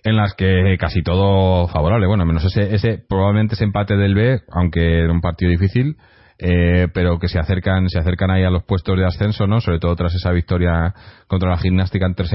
en 0.03 0.16
las 0.16 0.34
que 0.34 0.76
casi 0.78 1.03
todo 1.03 1.68
favorable. 1.68 2.07
Bueno, 2.09 2.26
menos 2.26 2.45
ese, 2.45 2.74
ese 2.74 3.03
probablemente 3.09 3.55
ese 3.55 3.64
empate 3.64 3.97
del 3.97 4.14
B, 4.14 4.40
aunque 4.51 5.05
era 5.05 5.12
un 5.12 5.20
partido 5.20 5.51
difícil, 5.51 5.97
eh, 6.38 6.88
pero 6.92 7.18
que 7.18 7.28
se 7.28 7.38
acercan, 7.38 7.88
se 7.88 8.01
acercan 8.01 8.30
ahí 8.30 8.42
a 8.42 8.51
los 8.51 8.64
puestos 8.64 8.99
de 8.99 9.07
ascenso, 9.07 9.47
¿no? 9.47 9.61
Sobre 9.61 9.78
todo 9.78 9.95
tras 9.95 10.14
esa 10.14 10.32
victoria 10.32 10.92
contra 11.28 11.51
la 11.51 11.59
gimnástica 11.59 12.07
en 12.07 12.14
tres 12.14 12.32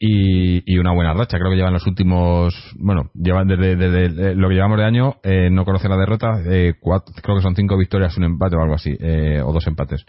semanas 0.00 0.62
y, 0.66 0.78
una 0.78 0.92
buena 0.92 1.14
racha. 1.14 1.38
Creo 1.38 1.50
que 1.50 1.56
llevan 1.56 1.72
los 1.72 1.86
últimos, 1.86 2.54
bueno, 2.78 3.10
llevan 3.14 3.48
desde, 3.48 4.34
lo 4.34 4.48
que 4.48 4.54
llevamos 4.54 4.78
de 4.78 4.84
año, 4.84 5.16
eh, 5.22 5.50
no 5.50 5.64
conoce 5.64 5.88
la 5.88 5.96
derrota, 5.96 6.40
eh, 6.46 6.74
creo 7.22 7.36
que 7.36 7.42
son 7.42 7.56
cinco 7.56 7.76
victorias, 7.76 8.16
un 8.16 8.24
empate 8.24 8.56
o 8.56 8.62
algo 8.62 8.74
así, 8.74 8.96
eh, 9.00 9.40
o 9.44 9.52
dos 9.52 9.66
empates. 9.66 10.04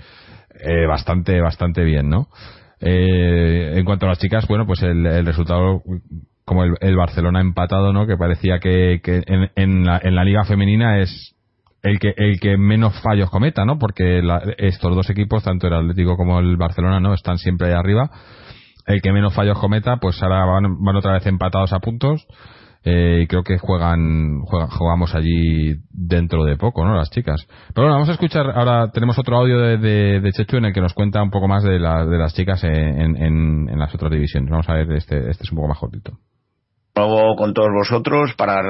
Eh, 0.61 0.85
bastante, 0.87 1.39
bastante 1.41 1.83
bien, 1.83 2.09
¿no? 2.09 2.27
Eh, 2.81 3.73
en 3.75 3.85
cuanto 3.85 4.05
a 4.05 4.09
las 4.09 4.19
chicas, 4.19 4.47
bueno, 4.47 4.65
pues 4.65 4.81
el, 4.83 5.25
resultado, 5.25 5.81
como 6.45 6.63
el, 6.63 6.95
Barcelona 6.95 7.41
empatado, 7.41 7.93
¿no? 7.93 8.07
Que 8.07 8.17
parecía 8.17 8.59
que, 8.59 9.01
en, 9.55 9.85
la, 9.85 9.99
en 10.03 10.15
la 10.15 10.23
liga 10.23 10.43
femenina 10.45 10.99
es 10.99 11.35
el 11.81 11.97
que 11.97 12.13
el 12.17 12.41
que 12.41 12.57
menos 12.57 12.99
fallos 13.01 13.29
cometa, 13.29 13.63
¿no? 13.63 13.79
Porque 13.79 14.21
estos 14.57 14.95
dos 14.95 15.09
equipos, 15.09 15.43
tanto 15.43 15.67
el 15.67 15.73
Atlético 15.73 16.17
como 16.17 16.39
el 16.39 16.57
Barcelona, 16.57 16.99
¿no? 16.99 17.13
Están 17.13 17.37
siempre 17.37 17.67
ahí 17.67 17.73
arriba 17.73 18.11
el 18.89 19.01
que 19.01 19.13
menos 19.13 19.33
fallos 19.33 19.59
cometa, 19.59 19.97
pues 19.97 20.21
ahora 20.23 20.45
van, 20.45 20.95
otra 20.95 21.13
vez 21.13 21.25
empatados 21.27 21.73
a 21.73 21.79
puntos. 21.79 22.25
Eh, 22.85 23.21
y 23.23 23.27
creo 23.27 23.43
que 23.43 23.57
juegan, 23.57 24.39
jugamos 24.41 25.13
allí 25.13 25.75
dentro 25.91 26.45
de 26.45 26.55
poco, 26.55 26.85
¿no? 26.85 26.95
Las 26.95 27.09
chicas. 27.11 27.45
Pero 27.73 27.87
bueno, 27.87 27.95
vamos 27.95 28.09
a 28.09 28.13
escuchar, 28.13 28.49
ahora 28.49 28.89
tenemos 28.91 29.19
otro 29.19 29.37
audio 29.37 29.59
de, 29.59 29.77
de, 30.21 30.31
Chechu 30.31 30.57
en 30.57 30.65
el 30.65 30.73
que 30.73 30.79
nos 30.79 30.93
cuenta 30.93 31.21
un 31.21 31.29
poco 31.29 31.49
más 31.49 31.61
de, 31.61 31.73
de 31.73 32.17
las 32.17 32.33
chicas 32.33 32.63
en, 32.63 33.17
en, 33.17 33.77
las 33.77 33.93
otras 33.93 34.11
divisiones. 34.11 34.49
Vamos 34.49 34.69
a 34.69 34.75
ver, 34.75 34.91
este, 34.93 35.29
este 35.29 35.43
es 35.43 35.51
un 35.51 35.57
poco 35.57 35.67
más 35.67 35.77
cortito 35.77 36.13
con 37.07 37.53
todos 37.53 37.69
vosotros 37.71 38.33
para 38.35 38.61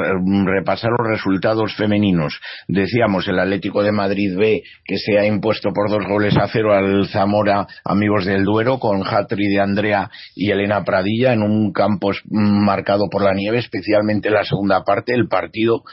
repasar 0.45 0.91
los 0.91 1.07
resultados 1.07 1.75
femeninos. 1.75 2.39
Decíamos 2.67 3.27
el 3.27 3.39
Atlético 3.39 3.81
de 3.81 3.91
Madrid 3.91 4.37
B 4.37 4.61
que 4.85 4.97
se 4.97 5.17
ha 5.17 5.25
impuesto 5.25 5.71
por 5.73 5.89
dos 5.89 6.05
goles 6.07 6.37
a 6.37 6.47
cero 6.47 6.73
al 6.73 7.07
Zamora 7.07 7.65
Amigos 7.83 8.25
del 8.25 8.43
Duero 8.43 8.79
con 8.79 9.01
Hatri 9.03 9.47
de 9.47 9.59
Andrea 9.59 10.11
y 10.35 10.51
Elena 10.51 10.83
Pradilla 10.83 11.33
en 11.33 11.41
un 11.41 11.71
campo 11.71 12.11
marcado 12.29 13.09
por 13.09 13.23
la 13.23 13.33
nieve, 13.33 13.57
especialmente 13.57 14.29
la 14.29 14.43
segunda 14.43 14.83
parte, 14.83 15.13
el 15.13 15.27
partido 15.27 15.83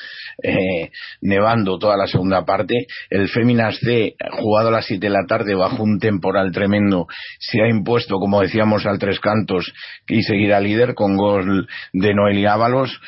eh, 0.42 0.90
nevando 1.22 1.78
toda 1.78 1.96
la 1.96 2.06
segunda 2.06 2.44
parte. 2.44 2.86
El 3.08 3.28
Féminas 3.28 3.78
C, 3.80 4.14
jugado 4.32 4.68
a 4.68 4.72
las 4.72 4.86
siete 4.86 5.06
de 5.06 5.12
la 5.12 5.26
tarde 5.26 5.54
bajo 5.54 5.82
un 5.82 5.98
temporal 5.98 6.52
tremendo, 6.52 7.06
se 7.38 7.62
ha 7.62 7.68
impuesto, 7.68 8.18
como 8.18 8.42
decíamos, 8.42 8.84
al 8.84 8.98
Tres 8.98 9.20
Cantos 9.20 9.72
y 10.06 10.22
seguirá 10.22 10.60
líder 10.60 10.94
con 10.94 11.16
gol 11.16 11.66
de 11.92 12.14
Noelia 12.26 12.54
Ábalos. 12.54 13.00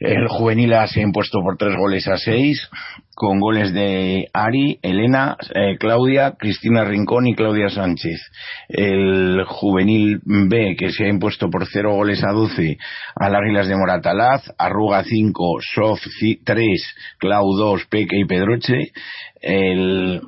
El 0.00 0.26
juvenil 0.28 0.74
se 0.86 1.00
ha 1.00 1.02
impuesto 1.02 1.40
por 1.42 1.56
tres 1.56 1.74
goles 1.76 2.06
a 2.08 2.18
seis, 2.18 2.68
con 3.14 3.40
goles 3.40 3.72
de 3.72 4.28
Ari, 4.32 4.78
Elena, 4.82 5.36
eh, 5.54 5.76
Claudia, 5.78 6.34
Cristina 6.38 6.84
Rincón 6.84 7.26
y 7.26 7.34
Claudia 7.34 7.68
Sánchez. 7.68 8.20
El 8.68 9.44
juvenil 9.46 10.20
B, 10.24 10.76
que 10.76 10.90
se 10.90 11.04
ha 11.04 11.08
impuesto 11.08 11.50
por 11.50 11.66
cero 11.66 11.94
goles 11.94 12.22
a 12.24 12.32
doce 12.32 12.78
a 13.14 13.28
las 13.28 13.40
Águilas 13.42 13.68
de 13.68 13.76
Moratalaz, 13.76 14.42
Arruga 14.58 15.04
cinco, 15.04 15.58
Sof 15.60 16.00
tres, 16.44 16.94
Clau 17.18 17.52
dos, 17.56 17.86
Peque 17.86 18.18
y 18.18 18.24
Pedroche. 18.24 18.92
El 19.40 20.20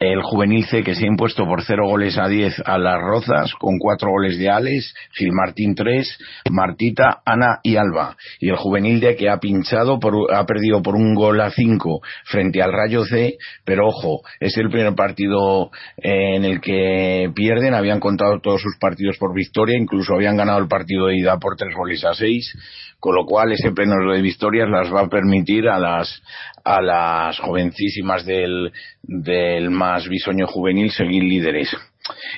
el 0.00 0.22
juvenil 0.22 0.64
C 0.64 0.82
que 0.82 0.94
se 0.94 1.04
ha 1.04 1.08
impuesto 1.08 1.44
por 1.44 1.62
cero 1.62 1.86
goles 1.86 2.16
a 2.16 2.26
10 2.26 2.62
a 2.64 2.78
las 2.78 2.98
Rozas, 3.02 3.52
con 3.52 3.78
cuatro 3.78 4.10
goles 4.10 4.38
de 4.38 4.48
Alex, 4.48 4.94
Gil 5.12 5.30
Martín 5.32 5.74
3, 5.74 6.18
Martita, 6.50 7.20
Ana 7.22 7.60
y 7.62 7.76
Alba. 7.76 8.16
Y 8.40 8.48
el 8.48 8.56
juvenil 8.56 8.98
D 8.98 9.14
que 9.14 9.28
ha 9.28 9.36
pinchado, 9.36 10.00
por, 10.00 10.32
ha 10.34 10.46
perdido 10.46 10.82
por 10.82 10.94
un 10.94 11.14
gol 11.14 11.42
a 11.42 11.50
5 11.50 12.00
frente 12.24 12.62
al 12.62 12.72
Rayo 12.72 13.04
C, 13.04 13.36
pero 13.66 13.88
ojo, 13.88 14.22
es 14.40 14.56
el 14.56 14.70
primer 14.70 14.94
partido 14.94 15.70
eh, 15.98 16.36
en 16.36 16.46
el 16.46 16.62
que 16.62 17.30
pierden, 17.34 17.74
habían 17.74 18.00
contado 18.00 18.40
todos 18.40 18.62
sus 18.62 18.78
partidos 18.78 19.18
por 19.18 19.34
victoria, 19.34 19.76
incluso 19.78 20.14
habían 20.14 20.38
ganado 20.38 20.60
el 20.60 20.68
partido 20.68 21.08
de 21.08 21.18
ida 21.18 21.38
por 21.38 21.56
tres 21.56 21.74
goles 21.76 22.02
a 22.06 22.14
6 22.14 22.56
con 23.00 23.14
lo 23.14 23.24
cual 23.24 23.52
ese 23.52 23.72
pleno 23.72 23.94
de 24.12 24.22
victorias 24.22 24.68
las 24.68 24.92
va 24.94 25.00
a 25.00 25.08
permitir 25.08 25.68
a 25.68 25.78
las 25.78 26.22
a 26.62 26.82
las 26.82 27.38
jovencísimas 27.38 28.24
del, 28.26 28.70
del 29.02 29.70
más 29.70 30.06
bisoño 30.08 30.46
juvenil 30.46 30.90
seguir 30.90 31.22
líderes. 31.22 31.74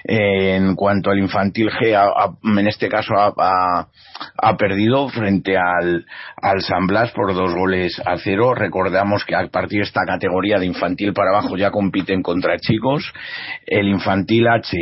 En 0.04 0.74
cuanto 0.74 1.10
al 1.10 1.18
infantil 1.18 1.70
G, 1.70 1.96
en 2.58 2.68
este 2.68 2.88
caso 2.88 3.14
ha, 3.16 3.88
ha, 4.36 4.56
perdido 4.56 5.08
frente 5.08 5.56
al, 5.56 6.04
al 6.40 6.60
San 6.60 6.86
Blas 6.86 7.10
por 7.12 7.34
dos 7.34 7.54
goles 7.54 8.00
a 8.04 8.16
cero. 8.18 8.54
Recordamos 8.54 9.24
que 9.24 9.34
a 9.34 9.46
partir 9.48 9.78
de 9.78 9.84
esta 9.84 10.04
categoría 10.04 10.58
de 10.58 10.66
infantil 10.66 11.12
para 11.12 11.30
abajo 11.30 11.56
ya 11.56 11.70
compiten 11.70 12.22
contra 12.22 12.58
chicos. 12.58 13.12
El 13.66 13.88
infantil 13.88 14.48
H 14.48 14.76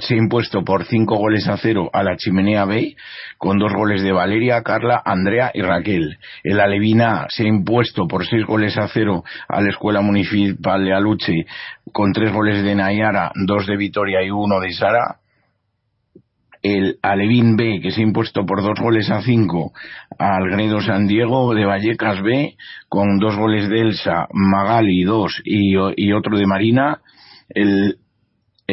se 0.00 0.14
ha 0.14 0.16
impuesto 0.16 0.62
por 0.64 0.84
cinco 0.84 1.16
goles 1.16 1.48
a 1.48 1.56
cero 1.56 1.88
a 1.92 2.02
la 2.02 2.16
Chimenea 2.16 2.66
B, 2.66 2.94
con 3.38 3.58
dos 3.58 3.72
goles 3.72 4.02
de 4.02 4.12
Valeria, 4.12 4.62
Carla, 4.62 5.00
Andrea 5.04 5.50
y 5.54 5.62
Raquel. 5.62 6.18
El 6.44 6.60
Alevina 6.60 7.26
se 7.30 7.44
ha 7.44 7.48
impuesto 7.48 8.06
por 8.06 8.26
seis 8.26 8.44
goles 8.44 8.76
a 8.76 8.88
cero 8.88 9.24
a 9.48 9.62
la 9.62 9.70
Escuela 9.70 10.02
Municipal 10.02 10.84
de 10.84 10.92
Aluche, 10.92 11.46
con 11.92 12.12
tres 12.12 12.32
goles 12.32 12.62
de 12.62 12.74
Nayara, 12.74 13.32
dos 13.46 13.66
de 13.66 13.76
Vitoria 13.76 14.22
y 14.22 14.30
uno 14.30 14.60
de 14.60 14.72
Sara. 14.72 15.16
El 16.62 16.98
Alevín 17.00 17.56
B, 17.56 17.80
que 17.80 17.90
se 17.90 18.02
ha 18.02 18.04
impuesto 18.04 18.44
por 18.44 18.62
dos 18.62 18.78
goles 18.78 19.10
a 19.10 19.22
cinco 19.22 19.72
al 20.18 20.50
Gredo 20.50 20.82
San 20.82 21.06
Diego 21.06 21.54
de 21.54 21.64
Vallecas 21.64 22.20
B, 22.20 22.56
con 22.90 23.18
dos 23.18 23.34
goles 23.36 23.70
de 23.70 23.80
Elsa, 23.80 24.26
Magali 24.34 25.02
dos 25.04 25.40
y, 25.46 25.72
y 25.96 26.12
otro 26.12 26.36
de 26.36 26.46
Marina. 26.46 27.00
El 27.48 27.96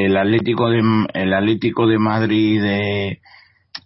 el 0.05 0.17
Atlético 0.17 0.69
de, 0.69 0.81
el 1.13 1.33
Atlético 1.33 1.87
de 1.87 1.97
Madrid 1.97 2.61
de 2.61 3.07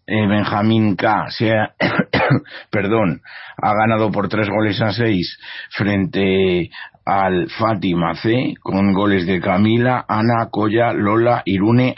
eh, 0.07 0.27
Benjamín 0.27 0.95
K 0.95 1.27
ha, 1.27 1.75
perdón, 2.69 3.21
ha 3.57 3.73
ganado 3.73 4.11
por 4.11 4.27
tres 4.27 4.49
goles 4.49 4.81
a 4.81 4.91
seis 4.91 5.37
frente 5.69 6.69
al 7.05 7.49
Fátima 7.49 8.13
C 8.15 8.53
con 8.61 8.93
goles 8.93 9.25
de 9.25 9.39
Camila, 9.39 10.05
Ana, 10.07 10.49
Coya, 10.51 10.93
Lola, 10.93 11.41
Irune, 11.45 11.95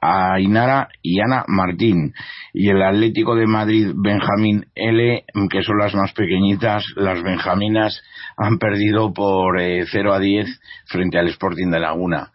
Ainara 0.00 0.88
y 1.00 1.20
Ana 1.20 1.44
Martín. 1.46 2.12
Y 2.52 2.70
el 2.70 2.82
Atlético 2.82 3.36
de 3.36 3.46
Madrid 3.46 3.92
Benjamín 3.94 4.66
L, 4.74 5.24
que 5.50 5.62
son 5.62 5.78
las 5.78 5.94
más 5.94 6.12
pequeñitas, 6.12 6.84
las 6.96 7.22
Benjaminas, 7.22 8.02
han 8.36 8.58
perdido 8.58 9.12
por 9.12 9.60
eh, 9.60 9.84
0 9.90 10.14
a 10.14 10.18
10 10.18 10.60
frente 10.86 11.18
al 11.18 11.28
Sporting 11.28 11.70
de 11.70 11.80
Laguna 11.80 12.32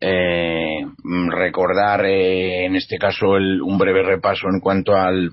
eh, 0.00 0.86
recordar 1.30 2.04
eh, 2.04 2.64
en 2.66 2.76
este 2.76 2.98
caso 2.98 3.36
el, 3.36 3.62
un 3.62 3.78
breve 3.78 4.02
repaso 4.02 4.48
en 4.48 4.60
cuanto 4.60 4.94
al 4.94 5.32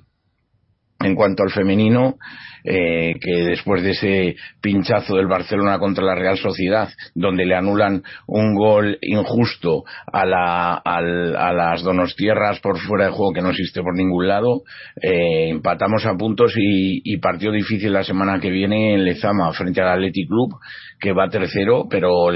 En 1.04 1.16
cuanto 1.16 1.44
al 1.44 1.52
femenino, 1.52 2.16
eh, 2.64 3.16
que 3.20 3.44
después 3.44 3.82
de 3.82 3.92
ese 3.92 4.36
pinchazo 4.62 5.16
del 5.16 5.26
Barcelona 5.26 5.80
contra 5.80 6.04
la 6.04 6.14
Real 6.14 6.38
Sociedad, 6.38 6.90
donde 7.16 7.46
le 7.46 7.56
anulan 7.56 8.04
un 8.28 8.54
gol 8.54 9.00
injusto 9.02 9.84
a, 10.12 10.26
la, 10.26 10.76
a 10.76 11.54
las 11.54 11.82
Donostierras 11.82 12.60
por 12.60 12.78
fuera 12.78 13.06
de 13.06 13.12
juego 13.12 13.34
que 13.34 13.42
no 13.42 13.50
existe 13.50 13.82
por 13.82 13.96
ningún 13.96 14.28
lado, 14.28 14.62
eh, 15.02 15.50
empatamos 15.50 16.06
a 16.06 16.16
puntos 16.16 16.54
y, 16.56 17.02
y, 17.04 17.18
partió 17.18 17.52
difícil 17.52 17.94
la 17.94 18.04
semana 18.04 18.40
que 18.40 18.52
viene 18.52 18.94
en 18.94 19.06
Lezama 19.06 19.52
frente 19.54 19.82
al 19.82 19.90
Athletic 19.90 20.28
Club, 20.28 20.54
que 21.00 21.14
va 21.14 21.30
tercero, 21.30 21.88
pero 21.90 22.28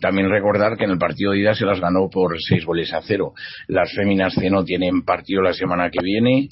también 0.00 0.30
recordar 0.30 0.76
que 0.76 0.84
en 0.84 0.90
el 0.90 0.98
partido 0.98 1.32
de 1.32 1.40
ida 1.40 1.54
se 1.54 1.66
las 1.66 1.80
ganó 1.80 2.08
por 2.08 2.36
seis 2.40 2.64
goles 2.64 2.92
a 2.94 3.00
cero. 3.02 3.32
Las 3.66 3.92
féminas 3.92 4.34
C 4.34 4.48
no 4.48 4.64
tienen 4.64 5.02
partido 5.02 5.42
la 5.42 5.52
semana 5.52 5.90
que 5.90 5.98
viene 6.02 6.48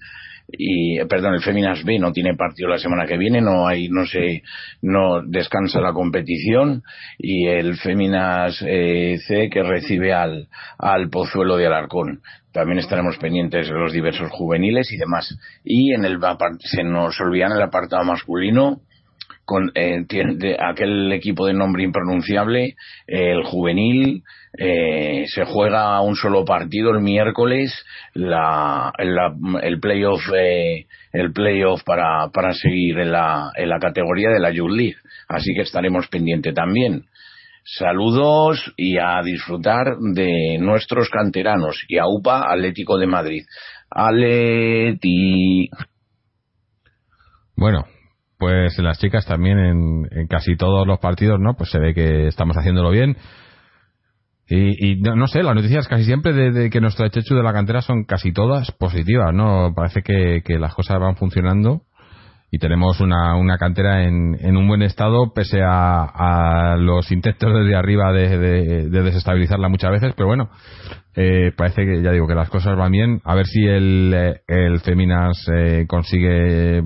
y 0.52 1.02
perdón 1.04 1.34
el 1.34 1.42
Feminas 1.42 1.84
B 1.84 1.98
no 1.98 2.12
tiene 2.12 2.36
partido 2.36 2.68
la 2.68 2.78
semana 2.78 3.06
que 3.06 3.16
viene 3.16 3.40
no 3.40 3.66
hay 3.66 3.88
no 3.88 4.06
se 4.06 4.42
no 4.82 5.22
descansa 5.22 5.80
la 5.80 5.92
competición 5.92 6.82
y 7.18 7.46
el 7.46 7.76
Feminas 7.76 8.62
eh, 8.66 9.18
C 9.26 9.48
que 9.50 9.62
recibe 9.62 10.12
al 10.12 10.48
al 10.78 11.10
Pozuelo 11.10 11.56
de 11.56 11.66
Alarcón. 11.66 12.20
También 12.52 12.78
estaremos 12.78 13.16
pendientes 13.18 13.68
de 13.68 13.74
los 13.74 13.92
diversos 13.92 14.30
juveniles 14.30 14.90
y 14.92 14.96
demás. 14.96 15.38
Y 15.64 15.94
en 15.94 16.04
el 16.04 16.18
se 16.58 16.82
nos 16.82 17.20
olvida 17.20 17.46
en 17.46 17.52
el 17.52 17.62
apartado 17.62 18.04
masculino 18.04 18.80
con 19.50 19.72
eh, 19.74 20.04
de 20.06 20.56
aquel 20.60 21.10
equipo 21.10 21.44
de 21.44 21.54
nombre 21.54 21.82
impronunciable, 21.82 22.76
el 23.08 23.42
juvenil, 23.42 24.22
eh, 24.56 25.24
se 25.26 25.44
juega 25.44 26.00
un 26.02 26.14
solo 26.14 26.44
partido 26.44 26.92
el 26.92 27.00
miércoles, 27.00 27.84
la, 28.14 28.92
el 28.96 29.80
playoff 29.80 30.22
eh, 30.36 30.86
el 31.12 31.32
playoff 31.32 31.82
para, 31.82 32.28
para 32.32 32.52
seguir 32.52 33.00
en 33.00 33.10
la, 33.10 33.50
en 33.56 33.68
la 33.68 33.80
categoría 33.80 34.30
de 34.30 34.38
la 34.38 34.52
Youth 34.52 34.70
League. 34.70 34.96
Así 35.26 35.52
que 35.52 35.62
estaremos 35.62 36.06
pendientes 36.06 36.54
también. 36.54 37.06
Saludos 37.64 38.72
y 38.76 38.98
a 38.98 39.20
disfrutar 39.24 39.96
de 39.98 40.58
nuestros 40.60 41.10
canteranos 41.10 41.84
y 41.88 41.98
a 41.98 42.06
UPA 42.06 42.52
Atlético 42.52 42.98
de 42.98 43.06
Madrid. 43.08 43.42
Aleti. 43.90 45.68
Bueno, 47.56 47.84
pues 48.40 48.78
las 48.78 48.98
chicas 48.98 49.26
también 49.26 49.58
en, 49.58 50.26
casi 50.26 50.56
todos 50.56 50.86
los 50.86 50.98
partidos, 50.98 51.38
¿no? 51.38 51.54
Pues 51.54 51.70
se 51.70 51.78
ve 51.78 51.92
que 51.94 52.26
estamos 52.26 52.56
haciéndolo 52.56 52.90
bien. 52.90 53.16
Y, 54.48 55.00
no, 55.00 55.28
sé, 55.28 55.44
las 55.44 55.54
noticias 55.54 55.86
casi 55.86 56.02
siempre 56.02 56.32
de, 56.32 56.70
que 56.70 56.80
nuestro 56.80 57.06
Chechu 57.08 57.36
de 57.36 57.42
la 57.44 57.52
cantera 57.52 57.82
son 57.82 58.02
casi 58.02 58.32
todas 58.32 58.72
positivas, 58.72 59.32
¿no? 59.32 59.72
Parece 59.76 60.02
que, 60.02 60.58
las 60.58 60.74
cosas 60.74 60.98
van 60.98 61.14
funcionando 61.14 61.82
y 62.50 62.58
tenemos 62.58 63.00
una, 63.00 63.36
una 63.36 63.58
cantera 63.58 64.02
en, 64.02 64.36
en, 64.40 64.56
un 64.56 64.66
buen 64.66 64.82
estado 64.82 65.32
pese 65.32 65.60
a, 65.62 66.74
los 66.78 67.12
intentos 67.12 67.52
desde 67.54 67.76
arriba 67.76 68.12
de, 68.12 68.88
desestabilizarla 68.88 69.68
muchas 69.68 69.92
veces, 69.92 70.14
pero 70.16 70.26
bueno, 70.26 70.50
eh, 71.14 71.52
parece 71.56 71.84
que 71.84 72.02
ya 72.02 72.10
digo 72.10 72.26
que 72.26 72.34
las 72.34 72.50
cosas 72.50 72.76
van 72.76 72.90
bien. 72.90 73.20
A 73.24 73.36
ver 73.36 73.46
si 73.46 73.64
el, 73.64 74.12
eh, 74.12 74.40
el 74.48 74.80
Feminas 74.80 75.46
eh, 75.54 75.84
consigue 75.86 76.82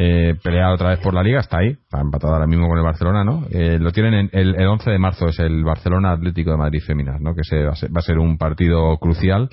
eh, 0.00 0.38
otra 0.72 0.90
vez 0.90 1.00
por 1.00 1.12
la 1.12 1.24
liga, 1.24 1.40
está 1.40 1.58
ahí, 1.58 1.70
está 1.70 2.00
empatado 2.00 2.32
ahora 2.32 2.46
mismo 2.46 2.68
con 2.68 2.78
el 2.78 2.84
Barcelona, 2.84 3.24
¿no? 3.24 3.46
Eh, 3.50 3.78
lo 3.80 3.90
tienen 3.90 4.14
en, 4.14 4.30
el, 4.32 4.64
11 4.64 4.90
de 4.90 4.98
marzo, 4.98 5.26
es 5.26 5.40
el 5.40 5.64
Barcelona 5.64 6.12
Atlético 6.12 6.52
de 6.52 6.56
Madrid 6.56 6.80
Feminas, 6.86 7.20
¿no? 7.20 7.34
Que 7.34 7.42
se, 7.42 7.64
va, 7.64 7.72
a 7.72 8.02
ser, 8.02 8.18
un 8.18 8.38
partido 8.38 8.96
crucial. 8.98 9.48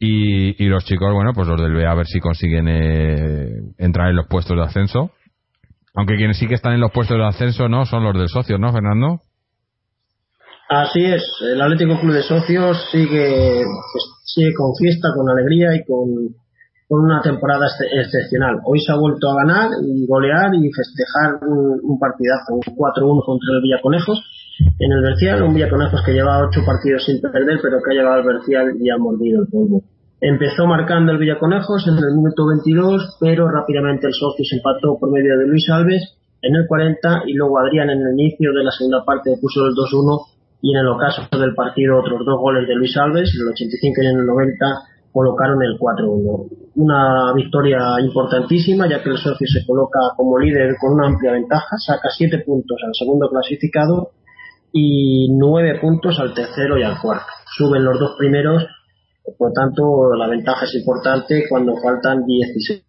Y, 0.00 0.60
y, 0.62 0.68
los 0.68 0.84
chicos, 0.84 1.12
bueno, 1.14 1.30
pues 1.32 1.46
los 1.46 1.60
del 1.60 1.72
B 1.72 1.86
a 1.86 1.94
ver 1.94 2.06
si 2.06 2.18
consiguen 2.18 2.66
eh, 2.66 3.48
entrar 3.78 4.10
en 4.10 4.16
los 4.16 4.26
puestos 4.26 4.56
de 4.56 4.64
ascenso. 4.64 5.12
Aunque 5.94 6.16
quienes 6.16 6.36
sí 6.36 6.48
que 6.48 6.54
están 6.54 6.72
en 6.72 6.80
los 6.80 6.90
puestos 6.90 7.16
de 7.16 7.24
ascenso, 7.24 7.68
¿no? 7.68 7.86
Son 7.86 8.02
los 8.02 8.12
del 8.14 8.28
socios, 8.28 8.58
¿no, 8.58 8.72
Fernando? 8.72 9.20
Así 10.68 11.04
es, 11.04 11.22
el 11.42 11.60
Atlético 11.60 12.00
Club 12.00 12.12
de 12.12 12.22
Socios 12.22 12.88
sigue, 12.90 13.62
pues, 13.62 14.04
sigue 14.24 14.52
con 14.56 14.74
fiesta, 14.74 15.10
con 15.14 15.30
alegría 15.30 15.76
y 15.76 15.84
con 15.84 16.34
con 16.94 17.06
una 17.06 17.20
temporada 17.20 17.66
excepcional. 17.90 18.62
Hoy 18.62 18.78
se 18.78 18.92
ha 18.92 18.96
vuelto 18.96 19.28
a 19.28 19.42
ganar 19.42 19.70
y 19.82 20.06
golear 20.06 20.54
y 20.54 20.70
festejar 20.70 21.42
un, 21.42 21.98
partidazo, 21.98 22.54
un 22.54 22.62
4-1 22.62 23.24
contra 23.26 23.50
el 23.50 23.62
Villaconejos 23.62 24.22
en 24.78 24.92
el 24.92 25.02
Bercial, 25.02 25.42
un 25.42 25.54
Villaconejos 25.54 26.02
que 26.06 26.12
lleva 26.12 26.38
ocho 26.38 26.60
partidos 26.64 27.04
sin 27.04 27.20
perder, 27.20 27.58
pero 27.60 27.82
que 27.82 27.90
ha 27.90 27.98
llegado 27.98 28.14
al 28.14 28.24
Bercial 28.24 28.78
y 28.78 28.90
ha 28.90 28.96
mordido 28.96 29.42
el 29.42 29.48
polvo. 29.48 29.82
Empezó 30.20 30.66
marcando 30.66 31.10
el 31.10 31.18
Villaconejos 31.18 31.82
en 31.88 31.98
el 31.98 32.14
minuto 32.14 32.46
22, 32.46 33.18
pero 33.18 33.50
rápidamente 33.50 34.06
el 34.06 34.14
socio 34.14 34.44
se 34.44 34.54
empató 34.54 34.96
por 34.96 35.10
medio 35.10 35.36
de 35.36 35.48
Luis 35.48 35.68
Alves 35.70 36.14
en 36.42 36.54
el 36.54 36.64
40 36.68 37.24
y 37.26 37.34
luego 37.34 37.58
Adrián 37.58 37.90
en 37.90 38.06
el 38.06 38.12
inicio 38.14 38.52
de 38.52 38.62
la 38.62 38.70
segunda 38.70 39.04
parte 39.04 39.34
puso 39.42 39.66
el 39.66 39.74
2-1 39.74 40.30
y 40.62 40.70
en 40.70 40.78
el 40.78 40.86
ocaso 40.86 41.26
del 41.36 41.56
partido 41.56 41.98
otros 41.98 42.24
dos 42.24 42.38
goles 42.38 42.68
de 42.68 42.74
Luis 42.76 42.96
Alves, 42.96 43.34
en 43.34 43.42
el 43.42 43.52
85 43.52 44.00
y 44.00 44.06
en 44.06 44.20
el 44.20 44.26
90 44.26 44.93
colocaron 45.14 45.62
el 45.62 45.78
4-1. 45.78 46.72
Una 46.74 47.32
victoria 47.32 47.78
importantísima, 48.00 48.88
ya 48.90 49.00
que 49.00 49.10
el 49.10 49.16
socio 49.16 49.46
se 49.46 49.64
coloca 49.64 50.00
como 50.16 50.36
líder 50.40 50.74
con 50.80 50.94
una 50.94 51.06
amplia 51.06 51.30
ventaja, 51.30 51.78
saca 51.78 52.08
7 52.10 52.42
puntos 52.44 52.76
al 52.84 52.92
segundo 52.92 53.28
clasificado 53.30 54.10
y 54.72 55.28
9 55.30 55.78
puntos 55.80 56.18
al 56.18 56.34
tercero 56.34 56.76
y 56.76 56.82
al 56.82 57.00
cuarto. 57.00 57.30
Suben 57.56 57.84
los 57.84 57.96
dos 58.00 58.16
primeros, 58.18 58.66
por 59.38 59.52
tanto 59.52 60.14
la 60.18 60.26
ventaja 60.26 60.64
es 60.64 60.74
importante 60.74 61.46
cuando 61.48 61.76
faltan 61.76 62.26
16 62.26 62.82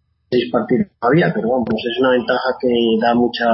partidos 0.50 0.88
todavía, 1.00 1.30
pero 1.32 1.48
vamos, 1.50 1.68
es 1.70 2.00
una 2.00 2.10
ventaja 2.10 2.58
que 2.60 2.68
da 3.00 3.14
mucha 3.14 3.46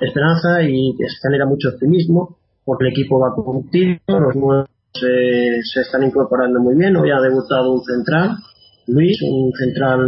esperanza 0.00 0.62
y 0.62 0.94
genera 1.20 1.46
mucho 1.46 1.70
optimismo 1.70 2.36
porque 2.64 2.84
el 2.86 2.92
equipo 2.92 3.18
va 3.18 3.34
contigo, 3.34 3.98
los 4.06 4.36
nuevos 4.36 4.68
se, 4.94 5.80
están 5.80 6.04
incorporando 6.04 6.60
muy 6.60 6.76
bien. 6.76 6.96
Hoy 6.96 7.10
ha 7.10 7.20
debutado 7.20 7.72
un 7.72 7.82
central, 7.82 8.38
Luis, 8.86 9.18
un 9.22 9.50
central 9.52 10.00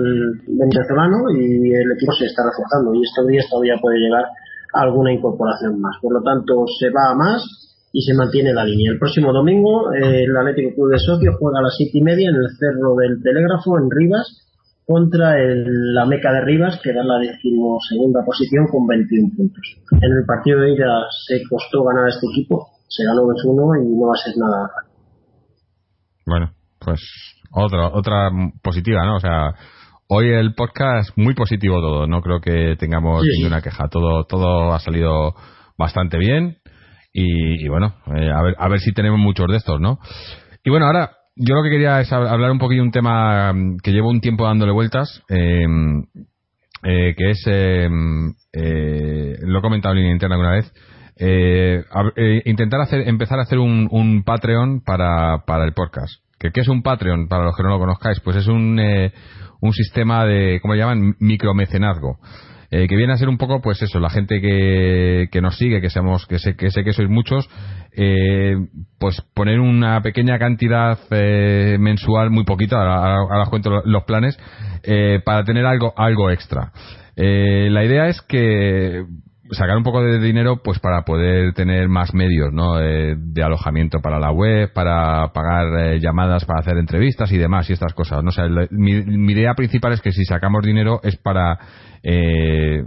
venezolano, 0.47 1.30
y 1.34 1.72
el 1.74 1.93
equipo 1.93 2.12
se 2.12 2.26
está 2.26 2.43
reforzando. 2.47 2.95
Y 2.95 3.03
estos 3.03 3.26
días 3.26 3.47
todavía 3.51 3.74
puede 3.80 3.99
llegar 3.99 4.24
alguna 4.72 5.12
incorporación 5.12 5.80
más. 5.80 5.97
Por 6.01 6.14
lo 6.14 6.22
tanto, 6.22 6.64
se 6.78 6.91
va 6.91 7.11
a 7.11 7.14
más 7.14 7.43
y 7.93 8.01
se 8.03 8.14
mantiene 8.14 8.53
la 8.53 8.64
línea. 8.64 8.93
El 8.93 8.99
próximo 8.99 9.32
domingo, 9.32 9.93
el 9.93 10.37
Atlético 10.37 10.74
Club 10.74 10.93
de 10.93 10.99
Socios 10.99 11.34
juega 11.39 11.59
a 11.59 11.62
las 11.62 11.74
siete 11.76 11.99
y 11.99 12.03
media 12.03 12.30
en 12.30 12.37
el 12.37 12.51
Cerro 12.59 12.95
del 12.97 13.22
Telégrafo, 13.22 13.78
en 13.78 13.91
Rivas, 13.91 14.47
contra 14.87 15.34
la 15.34 16.07
Meca 16.07 16.30
de 16.30 16.43
Rivas, 16.43 16.78
que 16.82 16.93
da 16.93 17.03
la 17.03 17.18
decimosegunda 17.18 18.22
posición 18.24 18.66
con 18.70 18.87
21 18.87 19.34
puntos. 19.34 19.64
En 19.91 20.12
el 20.12 20.24
partido 20.26 20.61
de 20.61 20.74
ida 20.74 21.09
se 21.26 21.43
costó 21.49 21.82
ganar 21.84 22.05
a 22.05 22.11
este 22.11 22.26
equipo, 22.30 22.76
se 22.89 23.05
ganó 23.05 23.22
2-1 23.22 23.84
y 23.84 23.97
no 23.97 24.07
va 24.07 24.12
a 24.12 24.24
ser 24.24 24.34
nada. 24.37 24.70
Bueno, 26.26 26.51
pues 26.78 27.01
otra, 27.53 27.89
otra 27.89 28.30
positiva, 28.62 29.05
¿no? 29.05 29.16
O 29.16 29.20
sea, 29.20 29.55
hoy 30.09 30.28
el 30.28 30.55
podcast 30.55 31.11
muy 31.16 31.34
positivo 31.34 31.80
todo, 31.80 32.07
no 32.07 32.20
creo 32.22 32.41
que 32.41 32.76
tengamos 32.78 33.22
ninguna 33.39 33.62
queja, 33.62 33.89
todo, 33.89 34.24
todo 34.24 34.72
ha 34.72 34.80
salido 34.80 35.34
bastante 35.78 36.18
bien 36.18 36.59
y, 37.12 37.66
bueno, 37.68 37.95
eh, 38.14 38.30
a, 38.30 38.43
ver, 38.43 38.55
a 38.59 38.68
ver 38.68 38.80
si 38.80 38.93
tenemos 38.93 39.18
muchos 39.18 39.47
de 39.49 39.57
estos, 39.57 39.80
¿no? 39.80 39.99
Y 40.62 40.68
bueno, 40.68 40.84
ahora 40.84 41.12
yo 41.34 41.55
lo 41.55 41.62
que 41.62 41.70
quería 41.70 42.01
es 42.01 42.12
hablar 42.12 42.51
un 42.51 42.59
poquito 42.59 42.82
de 42.82 42.87
un 42.87 42.93
tema 42.93 43.53
mm, 43.53 43.78
que 43.82 43.93
llevo 43.93 44.11
un 44.11 44.20
tiempo 44.20 44.45
dándole 44.45 44.72
vueltas, 44.72 45.22
em, 45.28 46.05
eh, 46.82 47.14
que 47.16 47.30
es, 47.30 47.43
em, 47.47 48.34
eh, 48.53 49.37
lo 49.41 49.59
he 49.59 49.62
comentado 49.62 49.95
en 49.95 50.01
línea 50.01 50.12
interna 50.12 50.34
alguna 50.34 50.53
vez, 50.53 50.72
eh, 51.18 51.82
eh, 52.16 52.42
intentar 52.44 52.80
hacer, 52.80 53.08
empezar 53.08 53.38
a 53.38 53.42
hacer 53.42 53.58
un, 53.58 53.88
un 53.90 54.22
Patreon 54.22 54.82
para, 54.82 55.44
para 55.46 55.64
el 55.64 55.72
podcast. 55.72 56.20
¿Qué, 56.38 56.50
es 56.54 56.68
un 56.68 56.82
Patreon? 56.82 57.28
Para 57.28 57.44
los 57.44 57.56
que 57.56 57.62
no 57.62 57.70
lo 57.70 57.78
conozcáis, 57.78 58.20
pues 58.20 58.36
es 58.36 58.46
un, 58.46 58.78
eh, 58.78 59.12
un 59.60 59.72
sistema 59.72 60.24
de, 60.26 60.60
¿cómo 60.60 60.74
llaman? 60.74 61.16
Micromecenazgo. 61.18 62.18
Eh, 62.70 62.88
que 62.88 62.96
viene 62.96 63.12
a 63.12 63.16
ser 63.16 63.28
un 63.28 63.38
poco, 63.38 63.60
pues 63.62 63.80
eso, 63.80 64.00
la 64.00 64.10
gente 64.10 64.40
que, 64.40 65.28
que 65.30 65.40
nos 65.40 65.56
sigue, 65.56 65.80
que 65.80 65.88
seamos, 65.88 66.26
que 66.26 66.38
sé 66.38 66.56
que, 66.56 66.70
sé 66.70 66.82
que 66.82 66.92
sois 66.92 67.08
muchos, 67.08 67.48
eh, 67.96 68.56
pues 68.98 69.22
poner 69.34 69.60
una 69.60 70.02
pequeña 70.02 70.36
cantidad 70.38 70.98
eh, 71.10 71.76
mensual, 71.78 72.30
muy 72.30 72.44
poquita, 72.44 72.76
ahora, 72.76 73.42
os 73.42 73.48
cuento 73.50 73.82
los 73.84 74.04
planes, 74.04 74.36
eh, 74.82 75.20
para 75.24 75.44
tener 75.44 75.64
algo, 75.64 75.94
algo 75.96 76.30
extra. 76.30 76.72
Eh, 77.14 77.68
la 77.70 77.84
idea 77.84 78.08
es 78.08 78.20
que 78.22 79.04
sacar 79.51 79.76
un 79.76 79.82
poco 79.82 80.03
de 80.03 80.18
dinero 80.18 80.61
pues 80.62 80.78
para 80.78 81.03
poder 81.03 81.53
tener 81.55 81.88
más 81.88 82.14
medios 82.14 82.53
¿no? 82.53 82.80
Eh, 82.80 83.14
de 83.16 83.42
alojamiento 83.42 84.01
para 84.01 84.18
la 84.18 84.30
web 84.32 84.72
para 84.72 85.32
pagar 85.32 85.86
eh, 85.86 86.01
llamadas 86.01 86.44
para 86.44 86.61
hacer 86.61 86.76
entrevistas 86.78 87.30
y 87.32 87.38
demás 87.38 87.68
y 87.70 87.72
estas 87.72 87.94
cosas 87.94 88.22
no 88.22 88.30
mi, 88.70 89.32
idea 89.32 89.55
principal 89.55 89.92
es 89.92 90.01
que 90.01 90.12
si 90.12 90.24
sacamos 90.24 90.64
dinero 90.64 91.01
es 91.03 91.16
para 91.16 91.59
eh, 92.03 92.82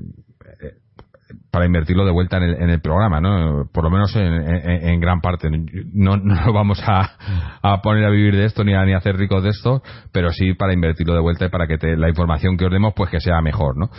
para 1.52 1.66
invertirlo 1.66 2.06
de 2.06 2.12
vuelta 2.12 2.38
en 2.38 2.44
el, 2.44 2.62
en 2.62 2.70
el 2.70 2.82
programa, 2.82 3.20
¿no? 3.20 3.70
Por 3.72 3.84
lo 3.84 3.90
menos 3.90 4.16
en, 4.16 5.00
gran 5.00 5.20
parte. 5.20 5.50
No, 5.94 6.18
no 6.18 6.54
vamos 6.54 6.82
a, 6.86 7.18
a, 7.62 7.82
poner 7.82 8.06
a 8.06 8.10
vivir 8.10 8.36
de 8.36 8.46
esto 8.46 8.64
ni 8.64 8.74
a, 8.74 8.84
ni 8.86 8.94
hacer 8.94 9.16
ricos 9.16 9.44
de 9.44 9.50
esto, 9.50 9.82
pero 10.12 10.32
sí 10.32 10.54
para 10.54 10.74
invertirlo 10.74 11.14
de 11.14 11.22
vuelta 11.22 11.46
y 11.46 11.50
para 11.50 11.68
que 11.68 11.78
la 11.96 12.10
información 12.10 12.58
que 12.58 12.66
os 12.66 12.72
demos 12.72 12.94
pues 12.96 13.10
que 13.10 13.20
sea 13.20 13.42
mejor, 13.42 13.78
¿no? 13.78 13.90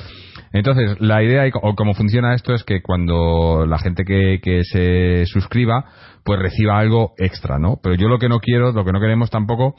Entonces, 0.52 1.00
la 1.00 1.22
idea 1.22 1.46
y, 1.46 1.50
o 1.54 1.74
cómo 1.74 1.94
funciona 1.94 2.34
esto 2.34 2.54
es 2.54 2.64
que 2.64 2.82
cuando 2.82 3.66
la 3.66 3.78
gente 3.78 4.04
que, 4.04 4.40
que 4.42 4.62
se 4.64 5.26
suscriba 5.26 5.84
pues 6.24 6.40
reciba 6.40 6.78
algo 6.78 7.12
extra, 7.18 7.58
¿no? 7.58 7.78
Pero 7.82 7.94
yo 7.94 8.08
lo 8.08 8.18
que 8.18 8.28
no 8.28 8.40
quiero, 8.40 8.72
lo 8.72 8.84
que 8.84 8.92
no 8.92 9.00
queremos 9.00 9.30
tampoco 9.30 9.74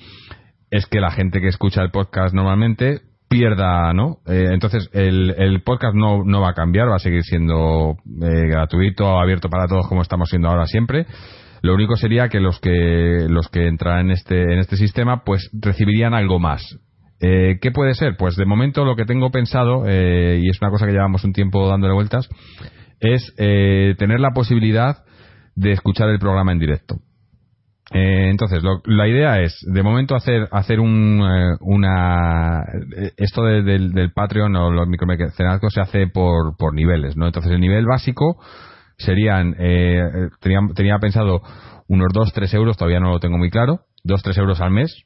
es 0.70 0.86
que 0.86 1.00
la 1.00 1.12
gente 1.12 1.42
que 1.42 1.50
escucha 1.50 1.82
el 1.82 1.92
podcast 1.92 2.34
normalmente 2.34 3.02
pierda, 3.30 3.94
¿no? 3.94 4.18
Eh, 4.28 4.50
entonces, 4.52 4.90
el, 4.94 5.34
el 5.38 5.62
podcast 5.64 5.96
no, 5.96 6.24
no, 6.26 6.42
va 6.42 6.50
a 6.50 6.54
cambiar, 6.54 6.90
va 6.90 6.96
a 6.96 7.00
seguir 7.00 7.24
siendo 7.24 7.98
eh, 8.22 8.48
gratuito, 8.48 9.20
abierto 9.20 9.50
para 9.50 9.68
todos 9.68 9.88
como 9.88 10.02
estamos 10.02 10.30
siendo 10.30 10.50
ahora 10.50 10.66
siempre. 10.66 11.06
Lo 11.62 11.74
único 11.74 11.96
sería 11.96 12.28
que 12.28 12.40
los 12.40 12.60
que 12.60 13.28
los 13.30 13.48
que 13.50 13.68
en 13.68 14.12
este 14.12 14.42
en 14.42 14.60
este 14.60 14.78
sistema, 14.78 15.24
pues 15.24 15.50
recibirían 15.54 16.14
algo 16.14 16.40
más. 16.40 16.78
Eh, 17.22 17.60
¿Qué 17.62 17.72
puede 17.72 17.94
ser? 17.94 18.18
Pues 18.18 18.36
de 18.36 18.46
momento 18.46 18.84
lo 18.84 18.96
que 18.96 19.06
tengo 19.06 19.30
pensado 19.30 19.84
y 19.86 20.50
es 20.50 20.62
una 20.62 20.72
cosa 20.72 20.86
que 20.86 20.92
llevamos 20.92 21.24
un 21.24 21.34
tiempo 21.34 21.68
dándole 21.70 21.94
vueltas 21.94 22.28
es 23.00 23.34
tener 23.36 24.20
la 24.20 24.32
posibilidad 24.32 25.04
de 25.56 25.72
escuchar 25.72 26.10
el 26.10 26.20
programa 26.20 26.52
en 26.52 26.60
directo. 26.60 26.98
Eh, 27.94 28.30
entonces, 28.30 28.64
la 28.86 29.08
idea 29.08 29.42
es, 29.42 29.60
de 29.68 29.84
momento, 29.84 30.16
hacer 30.16 30.48
hacer 30.52 30.80
un, 30.80 31.22
eh, 31.22 31.58
una. 31.60 32.62
Eh, 32.96 33.12
esto 33.18 33.44
del, 33.44 34.12
Patreon 34.14 34.56
o 34.56 34.72
los 34.72 34.88
micromecenazgos 34.88 35.74
se 35.74 35.82
hace 35.82 36.08
por, 36.08 36.56
por 36.58 36.74
niveles, 36.74 37.18
¿no? 37.18 37.26
Entonces, 37.26 37.52
el 37.52 37.60
nivel 37.60 37.86
básico 37.86 38.42
serían. 38.98 39.56
tenía, 40.40 40.60
tenía 40.74 41.00
pensado 41.00 41.42
unos 41.88 42.14
2-3 42.14 42.54
euros, 42.54 42.78
todavía 42.78 43.02
no 43.02 43.12
lo 43.12 43.20
tengo 43.20 43.38
muy 43.38 43.50
claro. 43.50 43.82
2-3 44.06 44.38
euros 44.40 44.62
al 44.62 44.72
mes. 44.72 45.04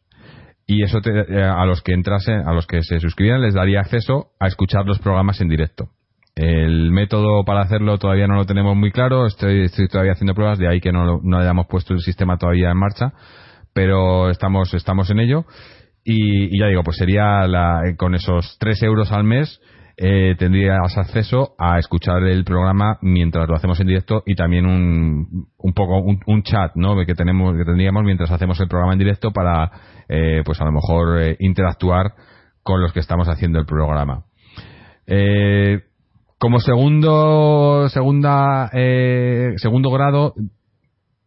Y 0.67 0.83
eso 0.83 0.99
a 0.99 1.65
los 1.65 1.81
que 1.81 1.93
entrasen, 1.93 2.47
a 2.47 2.53
los 2.53 2.65
que 2.65 2.81
se 2.81 2.99
suscribieran, 2.99 3.41
les 3.41 3.53
daría 3.53 3.81
acceso 3.81 4.31
a 4.39 4.47
escuchar 4.47 4.85
los 4.85 4.99
programas 4.99 5.39
en 5.41 5.49
directo. 5.49 5.89
El 6.35 6.91
método 6.91 7.45
para 7.45 7.61
hacerlo 7.61 7.97
todavía 7.97 8.27
no 8.27 8.35
lo 8.35 8.45
tenemos 8.45 8.75
muy 8.75 8.91
claro, 8.91 9.25
estoy, 9.25 9.69
todavía 9.89 10.13
haciendo 10.13 10.33
pruebas, 10.33 10.57
de 10.59 10.67
ahí 10.67 10.81
que 10.81 10.91
no, 10.91 11.21
no 11.23 11.37
hayamos 11.37 11.67
puesto 11.67 11.93
el 11.93 12.01
sistema 12.01 12.37
todavía 12.37 12.71
en 12.71 12.77
marcha, 12.77 13.13
pero 13.73 14.29
estamos, 14.29 14.73
estamos 14.73 15.09
en 15.11 15.19
ello. 15.19 15.45
Y, 16.03 16.59
ya 16.59 16.67
digo, 16.67 16.83
pues 16.83 16.97
sería 16.97 17.47
la, 17.47 17.81
con 17.97 18.15
esos 18.15 18.57
3 18.59 18.83
euros 18.83 19.11
al 19.11 19.23
mes, 19.23 19.59
eh, 19.97 20.35
tendrías 20.37 20.97
acceso 20.97 21.55
a 21.57 21.79
escuchar 21.79 22.23
el 22.23 22.43
programa 22.43 22.97
mientras 23.01 23.47
lo 23.47 23.55
hacemos 23.55 23.79
en 23.79 23.87
directo 23.87 24.23
y 24.25 24.35
también 24.35 24.65
un, 24.65 25.47
un 25.57 25.73
poco 25.73 25.99
un, 25.99 26.43
chat 26.43 26.75
¿no? 26.75 26.97
que 27.05 27.15
tenemos 27.15 27.55
que 27.55 27.63
tendríamos 27.63 28.03
mientras 28.03 28.29
hacemos 28.29 28.59
el 28.59 28.67
programa 28.67 28.93
en 28.93 28.99
directo 28.99 29.31
para 29.31 29.71
eh, 30.09 30.41
pues 30.43 30.59
a 30.59 30.65
lo 30.65 30.73
mejor 30.73 31.21
eh, 31.21 31.37
interactuar 31.39 32.13
con 32.61 32.81
los 32.81 32.91
que 32.91 32.99
estamos 32.99 33.29
haciendo 33.29 33.57
el 33.57 33.65
programa 33.65 34.25
eh, 35.07 35.83
como 36.39 36.59
segundo 36.59 37.87
segunda 37.87 38.69
eh, 38.73 39.53
segundo 39.57 39.91
grado 39.91 40.33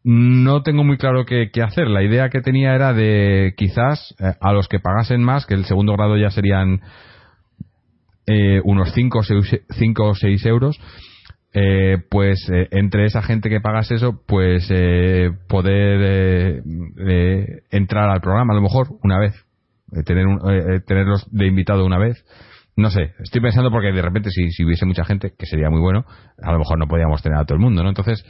no 0.04 0.62
tengo 0.62 0.84
muy 0.84 0.96
claro 0.96 1.26
qué, 1.26 1.50
hacer. 1.62 1.86
La 1.88 2.02
idea 2.02 2.30
que 2.30 2.40
tenía 2.40 2.74
era 2.74 2.94
de 2.94 3.52
quizás 3.58 4.14
a 4.40 4.52
los 4.54 4.66
que 4.66 4.78
pagasen 4.78 5.22
más, 5.22 5.44
que 5.44 5.52
el 5.52 5.66
segundo 5.66 5.92
grado 5.92 6.16
ya 6.16 6.30
serían 6.30 6.80
eh, 8.29 8.61
unos 8.64 8.93
5 8.93 9.18
o 9.18 10.14
6 10.14 10.47
euros, 10.47 10.79
pues 12.11 12.47
entre 12.70 13.07
esa 13.07 13.22
gente 13.22 13.49
que 13.49 13.61
pagase 13.61 13.97
eso, 13.97 14.22
pues 14.26 14.68
poder 15.49 16.62
entrar 17.70 18.11
al 18.11 18.20
programa 18.20 18.53
a 18.53 18.57
lo 18.57 18.62
mejor 18.62 18.89
una 19.03 19.18
vez, 19.18 19.35
tener 20.05 20.26
tenerlos 20.87 21.26
de 21.33 21.47
invitado 21.47 21.85
una 21.85 21.99
vez. 21.99 22.24
No 22.76 22.91
sé, 22.91 23.12
estoy 23.18 23.41
pensando 23.41 23.72
porque 23.72 23.91
de 23.91 24.03
repente 24.03 24.31
si, 24.31 24.51
si, 24.53 24.64
hubiese 24.64 24.87
mucha 24.87 25.05
gente, 25.05 25.33
que 25.37 25.47
sería 25.47 25.68
muy 25.68 25.81
bueno, 25.81 26.05
a 26.41 26.53
lo 26.53 26.59
mejor 26.61 26.79
no 26.79 26.87
podíamos 26.87 27.20
tener 27.22 27.37
a 27.37 27.45
todo 27.45 27.57
el 27.57 27.61
mundo, 27.61 27.83
¿no? 27.83 27.89
Entonces, 27.89 28.24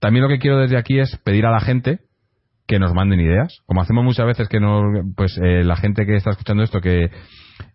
también 0.00 0.24
lo 0.24 0.28
que 0.28 0.40
quiero 0.40 0.58
desde 0.58 0.76
aquí 0.76 0.98
es 0.98 1.16
pedir 1.18 1.46
a 1.46 1.52
la 1.52 1.60
gente 1.60 2.00
que 2.66 2.80
nos 2.80 2.94
manden 2.94 3.20
ideas, 3.20 3.60
como 3.66 3.80
hacemos 3.80 4.02
muchas 4.04 4.26
veces 4.26 4.48
que 4.48 4.58
nos, 4.58 4.82
pues 5.16 5.38
eh, 5.38 5.62
la 5.62 5.76
gente 5.76 6.04
que 6.06 6.16
está 6.16 6.30
escuchando 6.30 6.64
esto, 6.64 6.80
que, 6.80 7.10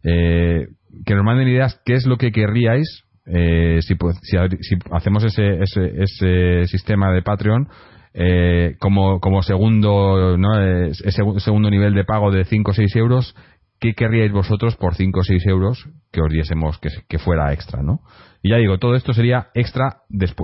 eh, 0.04 0.68
que 1.06 1.16
nos 1.16 1.24
manden 1.24 1.48
ideas, 1.48 1.82
qué 1.86 1.94
es 1.94 2.06
lo 2.06 2.18
que 2.18 2.32
querríais, 2.32 3.04
eh, 3.26 3.80
si, 3.82 3.96
si, 4.22 4.38
si, 4.62 4.76
hacemos 4.92 5.24
ese, 5.24 5.62
ese, 5.62 6.02
ese 6.02 6.68
sistema 6.68 7.12
de 7.12 7.22
Patreon, 7.22 7.68
eh, 8.14 8.76
como, 8.80 9.20
como 9.20 9.44
segundo, 9.44 10.38
¿no? 10.38 10.60
ese 10.60 11.22
segundo 11.38 11.70
nivel 11.70 11.94
de 11.94 12.04
pago 12.04 12.32
de 12.32 12.46
5 12.46 12.72
o 12.72 12.74
6 12.74 12.96
euros, 12.96 13.36
¿qué 13.80 13.94
querríais 13.94 14.32
vosotros 14.32 14.76
por 14.76 14.96
5 14.96 15.20
o 15.20 15.24
6 15.24 15.46
euros 15.46 15.88
que 16.12 16.22
os 16.22 16.32
diésemos 16.32 16.80
que, 16.80 17.20
fuera 17.20 17.54
extra, 17.54 17.84
¿no? 17.84 18.00
Y 18.42 18.50
ya 18.50 18.58
digo, 18.58 18.78
todo 18.78 18.96
esto 18.96 19.14
sería 19.14 19.50
extra 19.54 19.98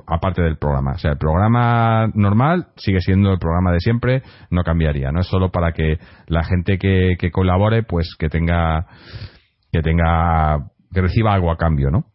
aparte 0.08 0.42
del 0.42 0.58
programa. 0.58 0.92
O 0.92 0.98
sea, 0.98 1.12
el 1.12 1.18
programa 1.18 2.08
normal 2.14 2.68
sigue 2.76 3.00
siendo 3.02 3.32
el 3.32 3.40
programa 3.40 3.72
de 3.72 3.80
siempre, 3.80 4.24
no 4.50 4.64
cambiaría, 4.64 5.12
¿no? 5.12 5.22
Es 5.22 5.28
solo 5.28 5.52
para 5.52 5.72
que 5.72 5.98
la 6.28 6.44
gente 6.44 6.78
que, 6.78 7.32
colabore, 7.32 7.84
pues 7.84 8.16
que 8.18 8.30
tenga, 8.30 8.88
que 9.74 9.82
tenga, 9.82 10.70
que 10.94 11.02
reciba 11.02 11.34
algo 11.34 11.52
a 11.52 11.58
cambio, 11.58 11.92
¿no? 11.92 12.06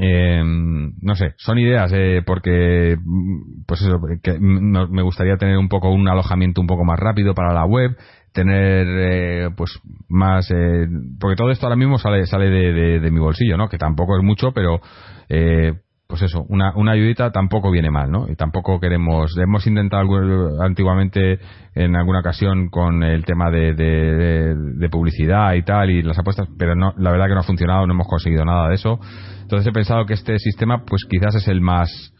Eh, 0.00 0.42
no 0.44 1.14
sé, 1.16 1.34
son 1.38 1.58
ideas, 1.58 1.90
eh, 1.92 2.22
porque, 2.24 2.96
pues 3.66 3.82
eso, 3.82 4.00
que 4.22 4.38
me 4.38 5.02
gustaría 5.02 5.36
tener 5.36 5.58
un 5.58 5.68
poco 5.68 5.90
un 5.90 6.08
alojamiento 6.08 6.60
un 6.60 6.68
poco 6.68 6.84
más 6.84 6.98
rápido 6.98 7.34
para 7.34 7.52
la 7.52 7.66
web, 7.66 7.96
tener 8.32 8.86
eh, 8.86 9.50
pues 9.56 9.80
más 10.08 10.48
eh, 10.50 10.86
porque 11.18 11.34
todo 11.34 11.50
esto 11.50 11.66
ahora 11.66 11.76
mismo 11.76 11.98
sale 11.98 12.26
sale 12.26 12.48
de, 12.50 13.10
mi 13.10 13.18
bolsillo 13.18 13.56
no 13.56 13.68
que 13.68 13.78
tampoco 13.78 14.16
es 14.16 14.22
mucho 14.22 14.52
pero 14.52 14.80
eh, 15.28 15.72
pues 16.08 16.22
eso 16.22 16.46
una, 16.48 16.72
una 16.74 16.92
ayudita 16.92 17.30
tampoco 17.30 17.70
viene 17.70 17.90
mal 17.90 18.10
no 18.10 18.28
y 18.30 18.34
tampoco 18.34 18.80
queremos 18.80 19.36
hemos 19.36 19.66
intentado 19.66 20.08
antiguamente 20.62 21.38
en 21.74 21.94
alguna 21.96 22.20
ocasión 22.20 22.70
con 22.70 23.02
el 23.02 23.26
tema 23.26 23.50
de, 23.50 23.74
de, 23.74 24.88
publicidad 24.88 25.52
y 25.52 25.62
tal 25.62 25.90
y 25.90 26.02
las 26.02 26.18
apuestas 26.18 26.48
pero 26.58 26.74
no 26.74 26.94
la 26.96 27.10
verdad 27.10 27.26
que 27.26 27.34
no 27.34 27.40
ha 27.40 27.44
funcionado 27.44 27.86
no 27.86 27.92
hemos 27.92 28.08
conseguido 28.08 28.42
nada 28.46 28.68
de 28.68 28.76
eso. 28.76 28.98
Entonces 29.42 29.66
he 29.66 29.72
pensado 29.72 30.06
que 30.06 30.14
este 30.14 30.38
sistema 30.38 30.82
pues 30.86 31.04
quizás 31.08 31.34
es 31.34 31.46
el 31.46 31.60
más 31.60 32.14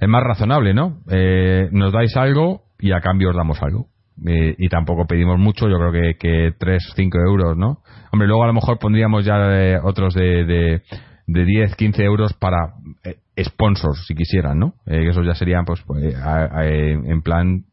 el 0.00 0.08
más 0.08 0.24
razonable 0.24 0.74
no 0.74 0.98
nos 1.70 1.92
dais 1.92 2.16
algo 2.16 2.64
y 2.80 2.90
a 2.90 3.00
cambio 3.00 3.30
os 3.30 3.36
damos 3.36 3.62
algo. 3.62 3.86
Eh, 4.26 4.54
y 4.58 4.68
tampoco 4.68 5.06
pedimos 5.06 5.38
mucho, 5.38 5.66
yo 5.68 5.78
creo 5.78 5.92
que, 5.92 6.18
que 6.18 6.52
3, 6.58 6.92
5 6.94 7.18
euros, 7.26 7.56
¿no? 7.56 7.78
Hombre, 8.12 8.28
luego 8.28 8.44
a 8.44 8.48
lo 8.48 8.52
mejor 8.52 8.78
pondríamos 8.78 9.24
ya 9.24 9.36
eh, 9.38 9.78
otros 9.82 10.12
de, 10.12 10.44
de, 10.44 10.82
de 11.32 11.44
10, 11.44 11.76
15 11.76 12.02
euros 12.02 12.32
para 12.34 12.74
eh, 13.04 13.16
sponsors, 13.44 14.04
si 14.06 14.14
quisieran, 14.14 14.58
¿no? 14.58 14.74
Eh, 14.86 15.08
esos 15.08 15.24
ya 15.24 15.34
serían, 15.34 15.64
pues, 15.64 15.82
pues 15.86 16.14
en 16.14 17.22
plan, 17.22 17.64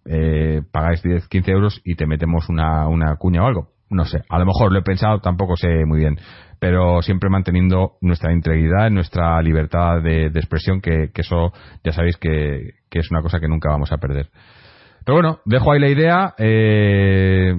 pagáis 0.71 1.01
10, 1.01 1.27
15 1.27 1.51
euros 1.51 1.81
y 1.83 1.95
te 1.95 2.05
metemos 2.05 2.49
una, 2.49 2.87
una 2.87 3.15
cuña 3.15 3.43
o 3.43 3.47
algo. 3.47 3.69
No 3.89 4.05
sé, 4.05 4.21
a 4.29 4.37
lo 4.37 4.45
mejor 4.45 4.73
lo 4.73 4.79
he 4.79 4.83
pensado, 4.83 5.19
tampoco 5.19 5.55
sé 5.55 5.85
muy 5.85 5.99
bien, 5.99 6.17
pero 6.59 7.01
siempre 7.01 7.29
manteniendo 7.29 7.93
nuestra 8.01 8.33
integridad, 8.33 8.89
nuestra 8.91 9.41
libertad 9.41 10.01
de, 10.01 10.25
expresión, 10.27 10.81
que, 10.81 11.09
que, 11.13 11.21
eso 11.21 11.53
ya 11.85 11.93
sabéis 11.93 12.17
que, 12.17 12.73
que 12.89 12.99
es 12.99 13.09
una 13.11 13.21
cosa 13.21 13.39
que 13.39 13.47
nunca 13.47 13.69
vamos 13.69 13.91
a 13.93 13.97
perder. 13.97 14.29
Pero 15.07 15.15
bueno, 15.15 15.39
dejo 15.45 15.71
ahí 15.71 15.79
la 15.79 15.87
idea. 15.87 16.35
Eh, 16.37 17.55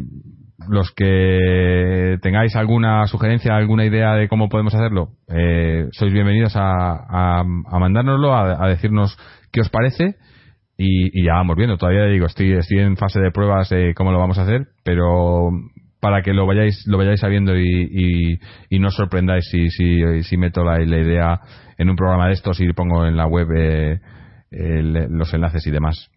los 0.66 0.92
que 0.92 2.18
tengáis 2.20 2.56
alguna 2.56 3.06
sugerencia, 3.06 3.54
alguna 3.54 3.84
idea 3.84 4.14
de 4.14 4.28
cómo 4.28 4.48
podemos 4.48 4.74
hacerlo, 4.74 5.10
eh, 5.28 5.86
sois 5.92 6.12
bienvenidos 6.12 6.56
a, 6.56 7.40
a, 7.40 7.78
mandárnoslo, 7.78 8.34
a, 8.34 8.68
decirnos 8.68 9.16
qué 9.52 9.60
os 9.60 9.70
parece. 9.70 10.16
Y, 10.76 11.24
ya 11.24 11.34
vamos 11.34 11.56
viendo. 11.56 11.76
Todavía 11.76 12.04
digo, 12.04 12.26
estoy, 12.26 12.52
estoy 12.52 12.78
en 12.78 12.96
fase 12.96 13.20
de 13.20 13.32
pruebas 13.32 13.68
de 13.68 13.94
cómo 13.94 14.12
lo 14.12 14.18
vamos 14.18 14.38
a 14.38 14.42
hacer, 14.42 14.68
pero 14.84 15.50
para 16.00 16.22
que 16.22 16.32
lo 16.32 16.46
vayáis 16.46 16.86
lo 16.86 16.98
vayáis 16.98 17.20
sabiendo 17.20 17.56
y, 17.56 18.38
no 18.70 18.88
os 18.88 18.94
sorprendáis 18.94 19.48
si, 19.50 19.70
si, 19.70 20.22
si 20.22 20.36
meto 20.36 20.62
la, 20.62 20.78
la, 20.78 20.98
idea 20.98 21.40
en 21.76 21.90
un 21.90 21.96
programa 21.96 22.28
de 22.28 22.34
estos 22.34 22.60
y 22.60 22.72
pongo 22.72 23.06
en 23.06 23.16
la 23.16 23.26
web 23.26 23.48
eh, 23.52 24.00
los 24.50 25.34
enlaces 25.34 25.66
y 25.66 25.70
demás. 25.70 26.10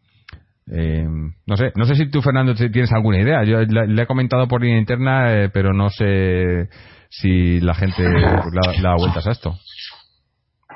Eh, 0.73 1.05
no 1.45 1.57
sé, 1.57 1.71
no 1.75 1.85
sé 1.85 1.95
si 1.95 2.09
tú, 2.09 2.21
Fernando, 2.21 2.55
tienes 2.55 2.91
alguna 2.93 3.19
idea. 3.19 3.43
Yo 3.43 3.59
le, 3.59 4.01
he 4.01 4.07
comentado 4.07 4.47
por 4.47 4.61
línea 4.61 4.79
interna, 4.79 5.33
eh, 5.33 5.49
pero 5.53 5.73
no 5.73 5.89
sé 5.89 6.69
si 7.09 7.59
la 7.59 7.73
gente 7.73 8.03
le, 8.03 8.21
da 8.21 8.95
vueltas 8.97 9.27
a 9.27 9.31
esto. 9.31 9.53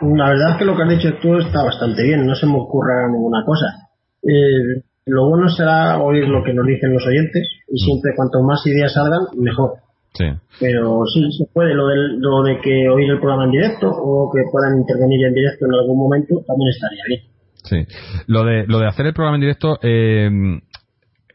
La 0.01 0.29
verdad 0.29 0.51
es 0.51 0.57
que 0.57 0.65
lo 0.65 0.75
que 0.75 0.83
has 0.83 0.89
dicho 0.89 1.09
tú 1.21 1.37
está 1.37 1.63
bastante 1.63 2.03
bien, 2.03 2.25
no 2.27 2.35
se 2.35 2.45
me 2.45 2.57
ocurre 2.57 3.09
ninguna 3.09 3.45
cosa. 3.45 3.65
Eh, 4.21 4.83
lo 5.05 5.29
bueno 5.29 5.47
será 5.47 6.01
oír 6.01 6.27
lo 6.27 6.43
que 6.43 6.53
nos 6.53 6.65
dicen 6.65 6.93
los 6.93 7.05
oyentes 7.05 7.47
y 7.69 7.77
siempre 7.77 8.11
cuanto 8.17 8.41
más 8.41 8.65
ideas 8.65 8.93
salgan, 8.93 9.21
mejor. 9.37 9.79
Sí. 10.13 10.25
Pero 10.59 11.03
sí, 11.13 11.21
se 11.37 11.45
puede. 11.53 11.73
Lo, 11.73 11.87
del, 11.87 12.19
lo 12.19 12.43
de 12.43 12.59
que 12.59 12.89
oír 12.89 13.11
el 13.11 13.19
programa 13.19 13.45
en 13.45 13.51
directo 13.51 13.87
o 13.87 14.29
que 14.33 14.41
puedan 14.51 14.77
intervenir 14.77 15.27
en 15.27 15.33
directo 15.33 15.65
en 15.65 15.73
algún 15.73 15.99
momento 15.99 16.43
también 16.47 16.69
estaría 16.69 17.03
bien. 17.07 17.34
Sí. 17.65 17.85
Lo 18.27 18.43
de, 18.43 18.65
lo 18.67 18.79
de 18.79 18.87
hacer 18.87 19.05
el 19.05 19.13
programa 19.13 19.37
en 19.37 19.41
directo, 19.41 19.79
eh, 19.81 20.29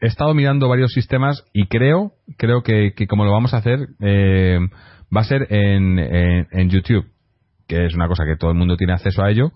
he 0.01 0.07
estado 0.07 0.33
mirando 0.33 0.67
varios 0.67 0.91
sistemas 0.91 1.45
y 1.53 1.67
creo, 1.67 2.13
creo 2.37 2.63
que, 2.63 2.93
que 2.95 3.07
como 3.07 3.25
lo 3.25 3.31
vamos 3.31 3.53
a 3.53 3.57
hacer, 3.57 3.79
eh, 4.01 4.59
va 5.15 5.21
a 5.21 5.25
ser 5.25 5.47
en, 5.49 5.99
en, 5.99 6.47
en 6.51 6.69
YouTube, 6.69 7.05
que 7.67 7.85
es 7.85 7.93
una 7.93 8.07
cosa 8.07 8.25
que 8.25 8.37
todo 8.37 8.51
el 8.51 8.57
mundo 8.57 8.77
tiene 8.77 8.93
acceso 8.93 9.23
a 9.23 9.29
ello 9.29 9.51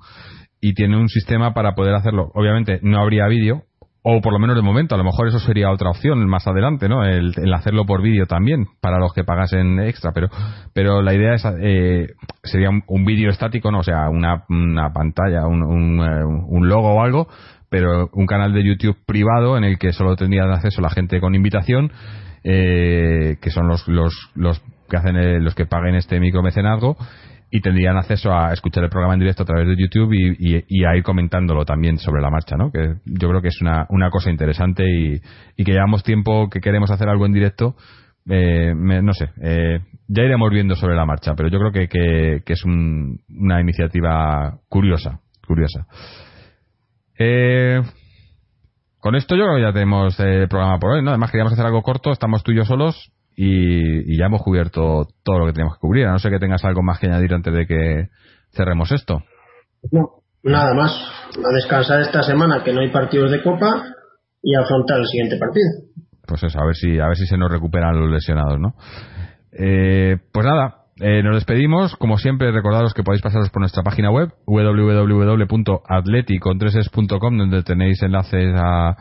y 0.61 0.73
tiene 0.73 0.97
un 0.97 1.09
sistema 1.09 1.53
para 1.53 1.75
poder 1.75 1.95
hacerlo. 1.95 2.31
Obviamente 2.33 2.79
no 2.81 2.99
habría 2.99 3.27
vídeo, 3.27 3.63
o 4.07 4.21
por 4.21 4.33
lo 4.33 4.37
menos 4.37 4.55
de 4.55 4.61
momento, 4.61 4.93
a 4.93 4.99
lo 4.99 5.03
mejor 5.03 5.27
eso 5.27 5.39
sería 5.39 5.71
otra 5.71 5.89
opción 5.89 6.27
más 6.27 6.45
adelante, 6.45 6.87
¿no? 6.87 7.03
El, 7.03 7.33
el 7.37 7.53
hacerlo 7.55 7.85
por 7.87 8.03
vídeo 8.03 8.27
también, 8.27 8.67
para 8.79 8.99
los 8.99 9.11
que 9.13 9.23
pagasen 9.23 9.79
extra, 9.79 10.11
pero 10.13 10.27
pero 10.73 11.01
la 11.01 11.15
idea 11.15 11.33
es, 11.33 11.43
eh, 11.59 12.09
sería 12.43 12.69
un, 12.69 12.83
un 12.85 13.03
vídeo 13.03 13.31
estático, 13.31 13.71
¿no? 13.71 13.79
O 13.79 13.83
sea, 13.83 14.07
una, 14.11 14.43
una 14.47 14.93
pantalla, 14.93 15.47
un, 15.47 15.63
un, 15.63 15.99
eh, 16.01 16.23
un 16.23 16.69
logo 16.69 16.93
o 16.93 17.01
algo, 17.01 17.27
pero 17.67 18.07
un 18.13 18.27
canal 18.27 18.53
de 18.53 18.63
YouTube 18.63 18.95
privado 19.07 19.57
en 19.57 19.63
el 19.63 19.79
que 19.79 19.91
solo 19.91 20.15
tendrían 20.15 20.51
acceso 20.51 20.81
la 20.81 20.91
gente 20.91 21.19
con 21.19 21.33
invitación, 21.33 21.91
eh, 22.43 23.37
que 23.41 23.49
son 23.49 23.67
los, 23.67 23.87
los, 23.87 24.13
los 24.35 24.61
que 24.87 24.97
hacen 24.97 25.15
eh, 25.15 25.39
los 25.39 25.55
que 25.55 25.65
paguen 25.65 25.95
este 25.95 26.19
micromecenazgo 26.19 26.95
y 27.51 27.61
tendrían 27.61 27.97
acceso 27.97 28.33
a 28.33 28.51
escuchar 28.53 28.83
el 28.83 28.89
programa 28.89 29.13
en 29.13 29.19
directo 29.19 29.43
a 29.43 29.45
través 29.45 29.67
de 29.67 29.81
YouTube 29.81 30.13
y, 30.13 30.57
y, 30.57 30.63
y, 30.67 30.85
a 30.85 30.95
ir 30.95 31.03
comentándolo 31.03 31.65
también 31.65 31.97
sobre 31.97 32.21
la 32.21 32.29
marcha, 32.29 32.55
¿no? 32.57 32.71
Que 32.71 32.95
yo 33.05 33.29
creo 33.29 33.41
que 33.41 33.49
es 33.49 33.61
una, 33.61 33.85
una 33.89 34.09
cosa 34.09 34.29
interesante 34.31 34.83
y, 34.83 35.21
y 35.55 35.63
que 35.63 35.71
llevamos 35.71 36.03
tiempo 36.03 36.49
que 36.49 36.59
queremos 36.59 36.91
hacer 36.91 37.07
algo 37.07 37.25
en 37.25 37.33
directo. 37.33 37.75
Eh, 38.27 38.73
me, 38.75 39.01
no 39.01 39.13
sé, 39.13 39.29
eh, 39.41 39.79
ya 40.07 40.23
iremos 40.23 40.49
viendo 40.51 40.75
sobre 40.75 40.95
la 40.95 41.05
marcha, 41.05 41.33
pero 41.35 41.49
yo 41.49 41.59
creo 41.59 41.71
que, 41.71 41.87
que, 41.87 42.41
que 42.43 42.53
es 42.53 42.65
un, 42.65 43.19
una 43.29 43.61
iniciativa 43.61 44.59
curiosa, 44.67 45.21
curiosa. 45.47 45.85
Eh, 47.17 47.81
con 48.99 49.15
esto 49.15 49.35
yo 49.35 49.43
creo 49.43 49.55
que 49.57 49.61
ya 49.61 49.73
tenemos 49.73 50.19
el 50.19 50.47
programa 50.47 50.79
por 50.79 50.91
hoy, 50.91 51.03
¿no? 51.03 51.11
Además 51.11 51.29
queríamos 51.29 51.53
hacer 51.53 51.65
algo 51.65 51.83
corto, 51.83 52.11
estamos 52.11 52.43
tú 52.43 52.51
y 52.51 52.57
yo 52.57 52.65
solos 52.65 53.11
y, 53.35 54.13
y 54.13 54.17
ya 54.17 54.25
hemos 54.25 54.41
cubierto 54.41 55.07
todo 55.23 55.39
lo 55.39 55.45
que 55.45 55.53
teníamos 55.53 55.75
que 55.75 55.81
cubrir. 55.81 56.05
A 56.05 56.11
no 56.11 56.19
sé 56.19 56.29
que 56.29 56.39
tengas 56.39 56.63
algo 56.63 56.81
más 56.81 56.99
que 56.99 57.07
añadir 57.07 57.33
antes 57.33 57.53
de 57.53 57.67
que 57.67 58.09
cerremos 58.51 58.91
esto. 58.91 59.23
No, 59.91 60.21
nada 60.43 60.73
más. 60.73 60.91
A 61.37 61.53
descansar 61.53 62.01
esta 62.01 62.23
semana 62.23 62.63
que 62.63 62.73
no 62.73 62.81
hay 62.81 62.91
partidos 62.91 63.31
de 63.31 63.43
Copa 63.43 63.83
y 64.41 64.55
afrontar 64.55 64.99
el 64.99 65.07
siguiente 65.07 65.37
partido. 65.37 65.67
Pues 66.27 66.43
eso, 66.43 66.59
a 66.59 66.65
ver 66.65 66.75
si, 66.75 66.99
a 66.99 67.07
ver 67.07 67.17
si 67.17 67.25
se 67.25 67.37
nos 67.37 67.51
recuperan 67.51 67.99
los 67.99 68.09
lesionados, 68.09 68.59
¿no? 68.59 68.75
Eh, 69.51 70.17
pues 70.31 70.45
nada, 70.45 70.85
eh, 70.99 71.21
nos 71.23 71.35
despedimos. 71.35 71.95
Como 71.97 72.17
siempre, 72.17 72.51
recordaros 72.51 72.93
que 72.93 73.03
podéis 73.03 73.21
pasaros 73.21 73.49
por 73.49 73.59
nuestra 73.59 73.83
página 73.83 74.11
web 74.11 74.29
www.atleticontreses.com 74.45 77.37
donde 77.37 77.63
tenéis 77.63 78.01
enlaces 78.01 78.53
a, 78.55 78.95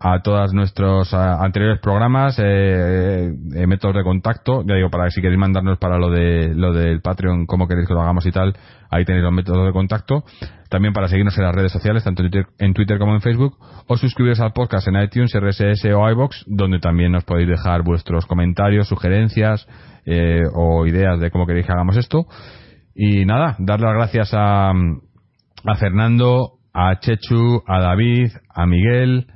a 0.00 0.20
todos 0.22 0.52
nuestros 0.52 1.12
anteriores 1.12 1.80
programas, 1.80 2.38
eh, 2.38 3.32
eh, 3.54 3.66
métodos 3.66 3.96
de 3.96 4.04
contacto. 4.04 4.62
Ya 4.64 4.76
digo, 4.76 4.90
para 4.90 5.10
si 5.10 5.20
queréis 5.20 5.40
mandarnos 5.40 5.78
para 5.78 5.98
lo 5.98 6.10
de 6.10 6.54
lo 6.54 6.72
del 6.72 7.00
Patreon, 7.00 7.46
cómo 7.46 7.66
queréis 7.66 7.88
que 7.88 7.94
lo 7.94 8.02
hagamos 8.02 8.24
y 8.26 8.30
tal, 8.30 8.54
ahí 8.90 9.04
tenéis 9.04 9.24
los 9.24 9.32
métodos 9.32 9.66
de 9.66 9.72
contacto. 9.72 10.22
También 10.68 10.92
para 10.94 11.08
seguirnos 11.08 11.36
en 11.38 11.44
las 11.44 11.54
redes 11.54 11.72
sociales, 11.72 12.04
tanto 12.04 12.22
en 12.22 12.30
Twitter, 12.30 12.52
en 12.58 12.74
Twitter 12.74 12.98
como 12.98 13.14
en 13.14 13.22
Facebook, 13.22 13.56
o 13.88 13.96
suscribiros 13.96 14.38
al 14.40 14.52
podcast 14.52 14.86
en 14.86 15.02
iTunes, 15.02 15.32
RSS 15.34 15.86
o 15.86 16.08
iBox, 16.10 16.44
donde 16.46 16.78
también 16.78 17.10
nos 17.10 17.24
podéis 17.24 17.48
dejar 17.48 17.82
vuestros 17.82 18.26
comentarios, 18.26 18.86
sugerencias 18.86 19.66
eh, 20.06 20.42
o 20.54 20.86
ideas 20.86 21.18
de 21.18 21.30
cómo 21.30 21.46
queréis 21.46 21.66
que 21.66 21.72
hagamos 21.72 21.96
esto. 21.96 22.26
Y 22.94 23.24
nada, 23.24 23.56
dar 23.58 23.80
las 23.80 23.94
gracias 23.94 24.30
a, 24.32 24.70
a 24.70 25.74
Fernando, 25.76 26.58
a 26.72 27.00
Chechu, 27.00 27.62
a 27.66 27.80
David, 27.80 28.30
a 28.54 28.66
Miguel, 28.66 29.26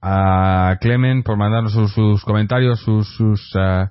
a 0.00 0.76
Clemen 0.80 1.22
por 1.22 1.36
mandarnos 1.36 1.72
sus, 1.72 1.92
sus 1.92 2.24
comentarios, 2.24 2.80
sus, 2.80 3.20
uh, 3.20 3.88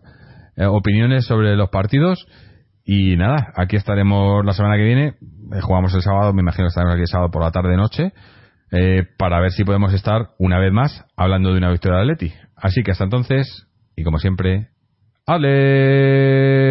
opiniones 0.67 1.25
sobre 1.25 1.55
los 1.55 1.69
partidos. 1.69 2.25
Y 2.83 3.15
nada, 3.17 3.53
aquí 3.55 3.75
estaremos 3.75 4.43
la 4.45 4.53
semana 4.53 4.75
que 4.77 4.83
viene. 4.83 5.15
Eh, 5.53 5.61
jugamos 5.61 5.93
el 5.93 6.01
sábado, 6.01 6.33
me 6.33 6.41
imagino 6.41 6.65
que 6.65 6.69
estaremos 6.69 6.95
aquí 6.95 7.01
el 7.01 7.07
sábado 7.07 7.31
por 7.31 7.43
la 7.43 7.51
tarde-noche. 7.51 8.13
Para 9.17 9.39
ver 9.39 9.51
si 9.51 9.63
podemos 9.63 9.93
estar 9.93 10.29
una 10.37 10.59
vez 10.59 10.71
más 10.71 11.05
hablando 11.17 11.51
de 11.51 11.57
una 11.57 11.71
victoria 11.71 11.97
de 11.97 12.03
Atleti. 12.03 12.33
Así 12.55 12.83
que 12.83 12.91
hasta 12.91 13.03
entonces, 13.03 13.67
y 13.95 14.03
como 14.03 14.19
siempre, 14.19 14.69
Atleti. 15.25 16.69